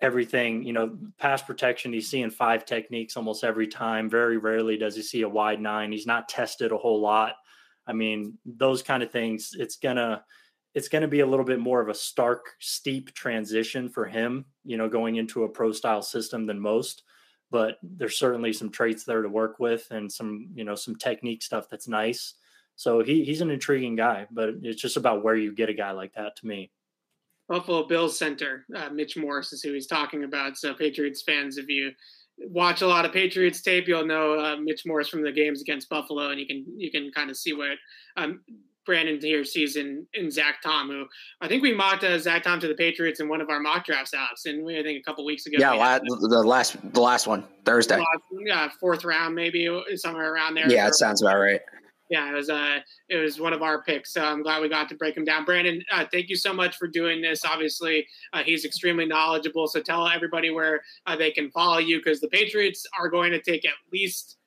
everything, 0.00 0.62
you 0.62 0.72
know, 0.72 0.96
pass 1.18 1.42
protection, 1.42 1.92
he's 1.92 2.08
seeing 2.08 2.30
five 2.30 2.64
techniques 2.64 3.16
almost 3.16 3.44
every 3.44 3.66
time. 3.66 4.08
Very 4.08 4.36
rarely 4.36 4.76
does 4.76 4.94
he 4.94 5.02
see 5.02 5.22
a 5.22 5.28
wide 5.28 5.60
nine. 5.60 5.92
He's 5.92 6.06
not 6.06 6.28
tested 6.28 6.72
a 6.72 6.78
whole 6.78 7.00
lot. 7.00 7.34
I 7.86 7.92
mean, 7.92 8.38
those 8.44 8.82
kind 8.82 9.02
of 9.02 9.10
things, 9.10 9.56
it's 9.58 9.76
gonna 9.76 10.22
it's 10.74 10.88
gonna 10.88 11.08
be 11.08 11.20
a 11.20 11.26
little 11.26 11.44
bit 11.44 11.58
more 11.58 11.80
of 11.80 11.88
a 11.88 11.94
stark, 11.94 12.54
steep 12.60 13.14
transition 13.14 13.88
for 13.88 14.04
him, 14.04 14.44
you 14.64 14.76
know, 14.76 14.88
going 14.88 15.16
into 15.16 15.44
a 15.44 15.48
pro 15.48 15.72
style 15.72 16.02
system 16.02 16.46
than 16.46 16.60
most. 16.60 17.02
But 17.50 17.78
there's 17.82 18.18
certainly 18.18 18.52
some 18.52 18.70
traits 18.70 19.04
there 19.04 19.22
to 19.22 19.28
work 19.28 19.58
with 19.58 19.90
and 19.90 20.12
some, 20.12 20.48
you 20.54 20.64
know, 20.64 20.74
some 20.74 20.96
technique 20.96 21.42
stuff 21.42 21.68
that's 21.70 21.88
nice. 21.88 22.34
So 22.78 23.02
he 23.02 23.24
he's 23.24 23.40
an 23.40 23.50
intriguing 23.50 23.96
guy, 23.96 24.28
but 24.30 24.50
it's 24.62 24.80
just 24.80 24.96
about 24.96 25.24
where 25.24 25.34
you 25.34 25.52
get 25.52 25.68
a 25.68 25.74
guy 25.74 25.90
like 25.90 26.14
that 26.14 26.36
to 26.36 26.46
me. 26.46 26.70
Buffalo 27.48 27.84
Bills 27.88 28.16
center 28.16 28.64
uh, 28.76 28.88
Mitch 28.90 29.16
Morse 29.16 29.52
is 29.52 29.62
who 29.62 29.72
he's 29.72 29.88
talking 29.88 30.22
about. 30.22 30.56
So 30.56 30.74
Patriots 30.74 31.22
fans, 31.22 31.58
if 31.58 31.68
you 31.68 31.90
watch 32.38 32.82
a 32.82 32.86
lot 32.86 33.04
of 33.04 33.10
Patriots 33.10 33.62
tape, 33.62 33.88
you'll 33.88 34.06
know 34.06 34.38
uh, 34.38 34.56
Mitch 34.58 34.86
Morse 34.86 35.08
from 35.08 35.22
the 35.22 35.32
games 35.32 35.60
against 35.60 35.88
Buffalo, 35.88 36.30
and 36.30 36.38
you 36.38 36.46
can 36.46 36.64
you 36.76 36.88
can 36.92 37.10
kind 37.10 37.30
of 37.30 37.36
see 37.36 37.52
what 37.52 37.78
um, 38.16 38.42
Brandon 38.86 39.18
here 39.20 39.44
sees 39.44 39.74
in, 39.74 40.06
in 40.14 40.30
Zach 40.30 40.62
Tom, 40.62 40.88
who 40.88 41.04
I 41.40 41.48
think 41.48 41.64
we 41.64 41.74
mocked 41.74 42.04
uh, 42.04 42.16
Zach 42.16 42.44
Tom 42.44 42.60
to 42.60 42.68
the 42.68 42.76
Patriots 42.76 43.18
in 43.18 43.28
one 43.28 43.40
of 43.40 43.50
our 43.50 43.58
mock 43.58 43.86
drafts, 43.86 44.14
Alex, 44.14 44.44
and 44.46 44.64
we 44.64 44.78
I 44.78 44.84
think 44.84 45.00
a 45.00 45.02
couple 45.02 45.24
weeks 45.24 45.46
ago. 45.46 45.56
Yeah, 45.58 45.72
la- 45.72 45.98
the 45.98 46.44
last 46.46 46.76
the 46.92 47.00
last 47.00 47.26
one 47.26 47.42
Thursday. 47.64 48.00
Yeah, 48.46 48.68
fourth 48.78 49.04
round 49.04 49.34
maybe 49.34 49.68
somewhere 49.96 50.32
around 50.32 50.54
there. 50.54 50.70
Yeah, 50.70 50.86
it 50.86 50.94
sounds 50.94 51.22
about 51.22 51.40
right 51.40 51.60
yeah, 52.08 52.30
it 52.30 52.34
was 52.34 52.50
uh 52.50 52.78
it 53.08 53.16
was 53.16 53.40
one 53.40 53.52
of 53.52 53.62
our 53.62 53.82
picks. 53.82 54.12
So 54.12 54.22
I'm 54.22 54.42
glad 54.42 54.62
we 54.62 54.68
got 54.68 54.88
to 54.88 54.94
break 54.94 55.16
him 55.16 55.24
down. 55.24 55.44
Brandon, 55.44 55.82
uh, 55.92 56.04
thank 56.10 56.28
you 56.28 56.36
so 56.36 56.52
much 56.52 56.76
for 56.76 56.86
doing 56.86 57.20
this. 57.20 57.44
Obviously, 57.44 58.06
uh, 58.32 58.42
he's 58.42 58.64
extremely 58.64 59.06
knowledgeable. 59.06 59.68
So 59.68 59.80
tell 59.80 60.06
everybody 60.08 60.50
where 60.50 60.82
uh, 61.06 61.16
they 61.16 61.30
can 61.30 61.50
follow 61.50 61.78
you 61.78 61.98
because 61.98 62.20
the 62.20 62.28
Patriots 62.28 62.86
are 62.98 63.08
going 63.08 63.32
to 63.32 63.40
take 63.40 63.64
at 63.64 63.72
least 63.92 64.38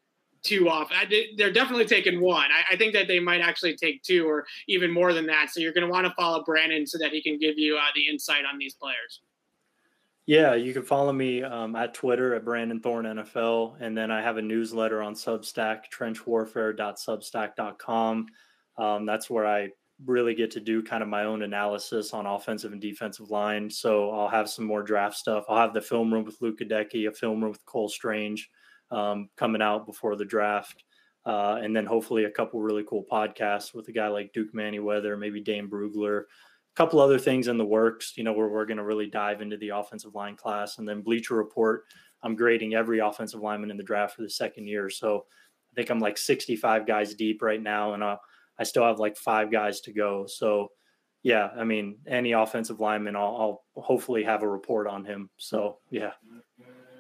two 0.44 0.70
off. 0.70 0.92
They're 1.38 1.52
definitely 1.52 1.86
taking 1.86 2.20
one. 2.20 2.48
I, 2.52 2.74
I, 2.74 2.76
think 2.76 2.94
that 2.94 3.08
they 3.08 3.20
might 3.20 3.42
actually 3.42 3.76
take 3.76 4.02
two 4.02 4.28
or 4.28 4.46
even 4.68 4.92
more 4.92 5.14
than 5.14 5.28
that. 5.28 5.52
So 5.52 5.60
you're 5.60 5.74
going 5.74 5.86
to 5.86 5.92
want 5.92 6.08
to 6.08 6.14
follow 6.16 6.44
Brandon 6.44 6.88
so 6.88 6.98
that 6.98 7.12
he 7.12 7.22
can 7.22 7.38
give 7.38 7.60
you 7.60 7.78
uh, 7.78 7.92
the 7.94 8.08
insight 8.10 8.44
on 8.52 8.58
these 8.58 8.74
players. 8.74 9.22
Yeah, 10.28 10.54
you 10.54 10.72
can 10.74 10.84
follow 10.84 11.12
me 11.12 11.44
um, 11.44 11.76
at 11.76 11.94
Twitter 11.94 12.34
at 12.36 12.46
Brandon 12.46 12.80
Thorn 12.80 13.06
NFL, 13.06 13.82
and 13.82 13.98
then 13.98 14.12
I 14.12 14.22
have 14.22 14.38
a 14.38 14.42
newsletter 14.42 15.02
on 15.02 15.16
Substack, 15.16 15.90
trenchwarfare.substack.com. 15.94 18.28
Um, 18.78 19.06
that's 19.06 19.30
where 19.30 19.48
I 19.48 19.70
really 20.06 20.36
get 20.36 20.52
to 20.52 20.60
do 20.60 20.82
kind 20.82 21.04
of 21.04 21.10
my 21.10 21.26
own 21.26 21.44
analysis 21.44 22.14
on 22.14 22.26
offensive 22.26 22.72
and 22.72 22.82
defensive 22.82 23.30
line. 23.30 23.70
So 23.70 24.10
I'll 24.12 24.30
have 24.30 24.50
some 24.50 24.66
more 24.66 24.84
draft 24.84 25.18
stuff. 25.18 25.44
I'll 25.50 25.62
have 25.62 25.74
the 25.74 25.82
film 25.82 26.14
room 26.14 26.26
with 26.26 26.42
Luke 26.42 26.60
Goedeke, 26.60 27.08
a 27.08 27.12
film 27.12 27.42
room 27.42 27.52
with 27.52 27.66
Cole 27.66 27.90
Strange 27.90 28.50
um, 28.90 29.30
coming 29.38 29.62
out 29.62 29.86
before 29.86 30.16
the 30.16 30.26
draft. 30.26 30.84
Uh, 31.26 31.60
and 31.62 31.76
then 31.76 31.86
hopefully 31.86 32.24
a 32.24 32.32
couple 32.32 32.60
really 32.60 32.84
cool 32.88 33.06
podcasts 33.12 33.76
with 33.76 33.88
a 33.90 33.92
guy 33.92 34.08
like 34.08 34.34
Duke 34.34 34.54
Manyweather, 34.56 35.20
maybe 35.20 35.40
Dane 35.40 35.70
Brugler, 35.70 36.24
couple 36.76 37.00
other 37.00 37.20
things 37.20 37.48
in 37.48 37.58
the 37.58 37.66
works, 37.66 38.14
you 38.16 38.24
know, 38.24 38.34
where 38.34 38.48
we're 38.48 38.66
going 38.66 38.78
to 38.78 38.84
really 38.84 39.08
dive 39.08 39.42
into 39.42 39.58
the 39.58 39.70
offensive 39.70 40.16
line 40.16 40.36
class. 40.36 40.78
And 40.78 40.88
then 40.88 41.02
Bleacher 41.02 41.36
Report, 41.36 41.84
I'm 42.24 42.36
grading 42.36 42.74
every 42.74 43.00
offensive 43.00 43.42
lineman 43.42 43.72
in 43.72 43.78
the 43.78 43.84
draft 43.84 44.16
for 44.16 44.22
the 44.22 44.30
second 44.30 44.68
year. 44.68 44.90
So 44.90 45.26
I 45.72 45.76
think 45.76 45.90
I'm 45.90 46.00
like 46.00 46.18
65 46.18 46.86
guys 46.86 47.14
deep 47.16 47.42
right 47.42 47.62
now, 47.62 47.94
and 47.94 48.04
uh, 48.04 48.18
I 48.60 48.64
still 48.64 48.84
have 48.84 49.00
like 49.00 49.18
five 49.18 49.52
guys 49.52 49.82
to 49.82 49.94
go. 49.94 50.26
So, 50.28 50.70
yeah, 51.24 51.50
I 51.58 51.64
mean, 51.64 51.98
any 52.08 52.32
offensive 52.34 52.80
lineman, 52.80 53.16
I'll, 53.16 53.64
I'll 53.76 53.84
hopefully 53.84 54.24
have 54.24 54.44
a 54.44 54.48
report 54.48 54.88
on 54.88 55.06
him. 55.06 55.30
So, 55.38 55.78
yeah. 55.90 56.12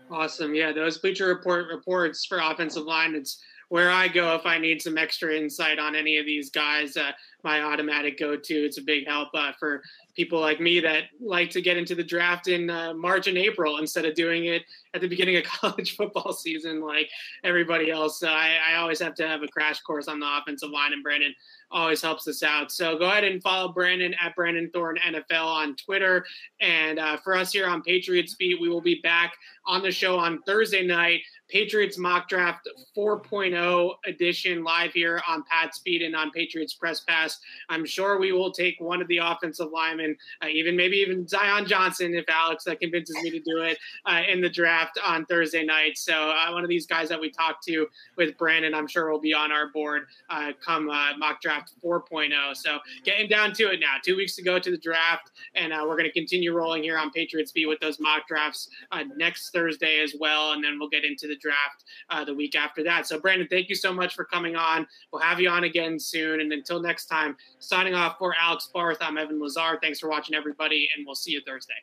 Awesome. 0.09 0.53
Yeah, 0.53 0.73
those 0.73 0.97
Bleacher 0.97 1.27
Report 1.27 1.67
reports 1.67 2.25
for 2.25 2.39
offensive 2.39 2.83
line, 2.83 3.15
it's 3.15 3.41
where 3.71 3.89
I 3.89 4.09
go 4.09 4.35
if 4.35 4.45
I 4.45 4.57
need 4.57 4.81
some 4.81 4.97
extra 4.97 5.33
insight 5.33 5.79
on 5.79 5.95
any 5.95 6.17
of 6.17 6.25
these 6.25 6.49
guys. 6.49 6.97
Uh, 6.97 7.13
my 7.41 7.63
automatic 7.63 8.19
go-to. 8.19 8.53
It's 8.65 8.77
a 8.77 8.81
big 8.81 9.07
help 9.07 9.29
uh, 9.33 9.53
for 9.57 9.81
people 10.13 10.41
like 10.41 10.59
me 10.59 10.81
that 10.81 11.05
like 11.21 11.49
to 11.51 11.61
get 11.61 11.77
into 11.77 11.95
the 11.95 12.03
draft 12.03 12.49
in 12.49 12.69
uh, 12.69 12.93
March 12.93 13.27
and 13.27 13.37
April 13.37 13.77
instead 13.77 14.03
of 14.03 14.13
doing 14.13 14.45
it 14.45 14.63
at 14.93 14.99
the 14.99 15.07
beginning 15.07 15.37
of 15.37 15.43
college 15.45 15.95
football 15.95 16.33
season 16.33 16.81
like 16.81 17.09
everybody 17.45 17.89
else. 17.89 18.21
I, 18.23 18.57
I, 18.69 18.75
always 18.75 18.99
have 18.99 19.15
to 19.15 19.27
have 19.27 19.41
a 19.41 19.47
crash 19.47 19.79
course 19.81 20.09
on 20.09 20.19
the 20.19 20.27
offensive 20.37 20.69
line, 20.69 20.91
and 20.91 21.01
Brandon 21.01 21.33
always 21.71 22.01
helps 22.01 22.27
us 22.27 22.43
out. 22.43 22.71
So 22.71 22.97
go 22.97 23.05
ahead 23.05 23.23
and 23.23 23.41
follow 23.41 23.71
Brandon 23.71 24.13
at 24.21 24.35
Brandon 24.35 24.69
Thorn 24.73 24.97
NFL 25.07 25.45
on 25.45 25.75
Twitter. 25.77 26.25
And 26.59 26.99
uh, 26.99 27.17
for 27.23 27.35
us 27.35 27.53
here 27.53 27.67
on 27.67 27.81
Patriots 27.81 28.35
Beat, 28.35 28.59
we 28.59 28.67
will 28.67 28.81
be 28.81 28.99
back 29.01 29.33
on 29.65 29.81
the 29.81 29.91
show 29.91 30.17
on 30.17 30.41
Thursday 30.41 30.85
night 30.85 31.21
Patriots 31.51 31.97
mock 31.97 32.29
draft 32.29 32.69
4.0 32.95 33.93
edition 34.05 34.63
live 34.63 34.93
here 34.93 35.21
on 35.27 35.43
Pat 35.43 35.75
Speed 35.75 36.01
and 36.01 36.15
on 36.15 36.31
Patriots 36.31 36.73
Press 36.73 37.01
Pass. 37.01 37.39
I'm 37.67 37.85
sure 37.85 38.19
we 38.19 38.31
will 38.31 38.51
take 38.51 38.79
one 38.79 39.01
of 39.01 39.07
the 39.09 39.17
offensive 39.17 39.69
linemen, 39.71 40.15
uh, 40.41 40.47
even 40.47 40.77
maybe 40.77 40.95
even 40.97 41.27
Zion 41.27 41.65
Johnson, 41.65 42.13
if 42.13 42.23
Alex 42.29 42.67
uh, 42.67 42.75
convinces 42.75 43.17
me 43.21 43.29
to 43.31 43.39
do 43.39 43.63
it 43.63 43.77
uh, 44.05 44.21
in 44.29 44.39
the 44.39 44.49
draft 44.49 44.97
on 45.03 45.25
Thursday 45.25 45.65
night. 45.65 45.97
So 45.97 46.13
uh, 46.13 46.51
one 46.53 46.63
of 46.63 46.69
these 46.69 46.87
guys 46.87 47.09
that 47.09 47.19
we 47.19 47.29
talked 47.29 47.65
to 47.65 47.85
with 48.15 48.37
Brandon, 48.37 48.73
I'm 48.73 48.87
sure 48.87 49.11
will 49.11 49.19
be 49.19 49.33
on 49.33 49.51
our 49.51 49.67
board 49.71 50.03
uh, 50.29 50.53
come 50.65 50.89
uh, 50.89 51.17
mock 51.17 51.41
draft 51.41 51.73
4.0. 51.83 52.55
So 52.55 52.79
getting 53.03 53.27
down 53.27 53.51
to 53.55 53.71
it 53.71 53.81
now, 53.81 53.95
two 54.01 54.15
weeks 54.15 54.37
to 54.37 54.41
go 54.41 54.57
to 54.57 54.71
the 54.71 54.77
draft, 54.77 55.31
and 55.55 55.73
we're 55.73 55.97
going 55.97 56.05
to 56.05 56.13
continue 56.13 56.53
rolling 56.53 56.83
here 56.83 56.97
on 56.97 57.11
Patriots 57.11 57.51
Beat 57.51 57.65
with 57.65 57.81
those 57.81 57.99
mock 57.99 58.25
drafts 58.25 58.69
next 59.17 59.49
Thursday 59.51 59.99
as 60.01 60.15
well, 60.17 60.53
and 60.53 60.63
then 60.63 60.79
we'll 60.79 60.87
get 60.87 61.03
into 61.03 61.27
the 61.27 61.40
draft 61.41 61.83
uh, 62.09 62.23
the 62.23 62.33
week 62.33 62.55
after 62.55 62.83
that. 62.83 63.07
So, 63.07 63.19
Brandon, 63.19 63.47
thank 63.49 63.69
you 63.69 63.75
so 63.75 63.93
much 63.93 64.15
for 64.15 64.25
coming 64.25 64.55
on. 64.55 64.87
We'll 65.11 65.21
have 65.21 65.39
you 65.39 65.49
on 65.49 65.63
again 65.63 65.99
soon. 65.99 66.41
And 66.41 66.51
until 66.53 66.81
next 66.81 67.05
time, 67.07 67.35
signing 67.59 67.93
off 67.93 68.17
for 68.17 68.35
Alex 68.39 68.69
Barth, 68.73 68.97
I'm 69.01 69.17
Evan 69.17 69.39
Lazar. 69.41 69.79
Thanks 69.81 69.99
for 69.99 70.09
watching, 70.09 70.35
everybody, 70.35 70.89
and 70.95 71.05
we'll 71.05 71.15
see 71.15 71.31
you 71.31 71.41
Thursday. 71.45 71.73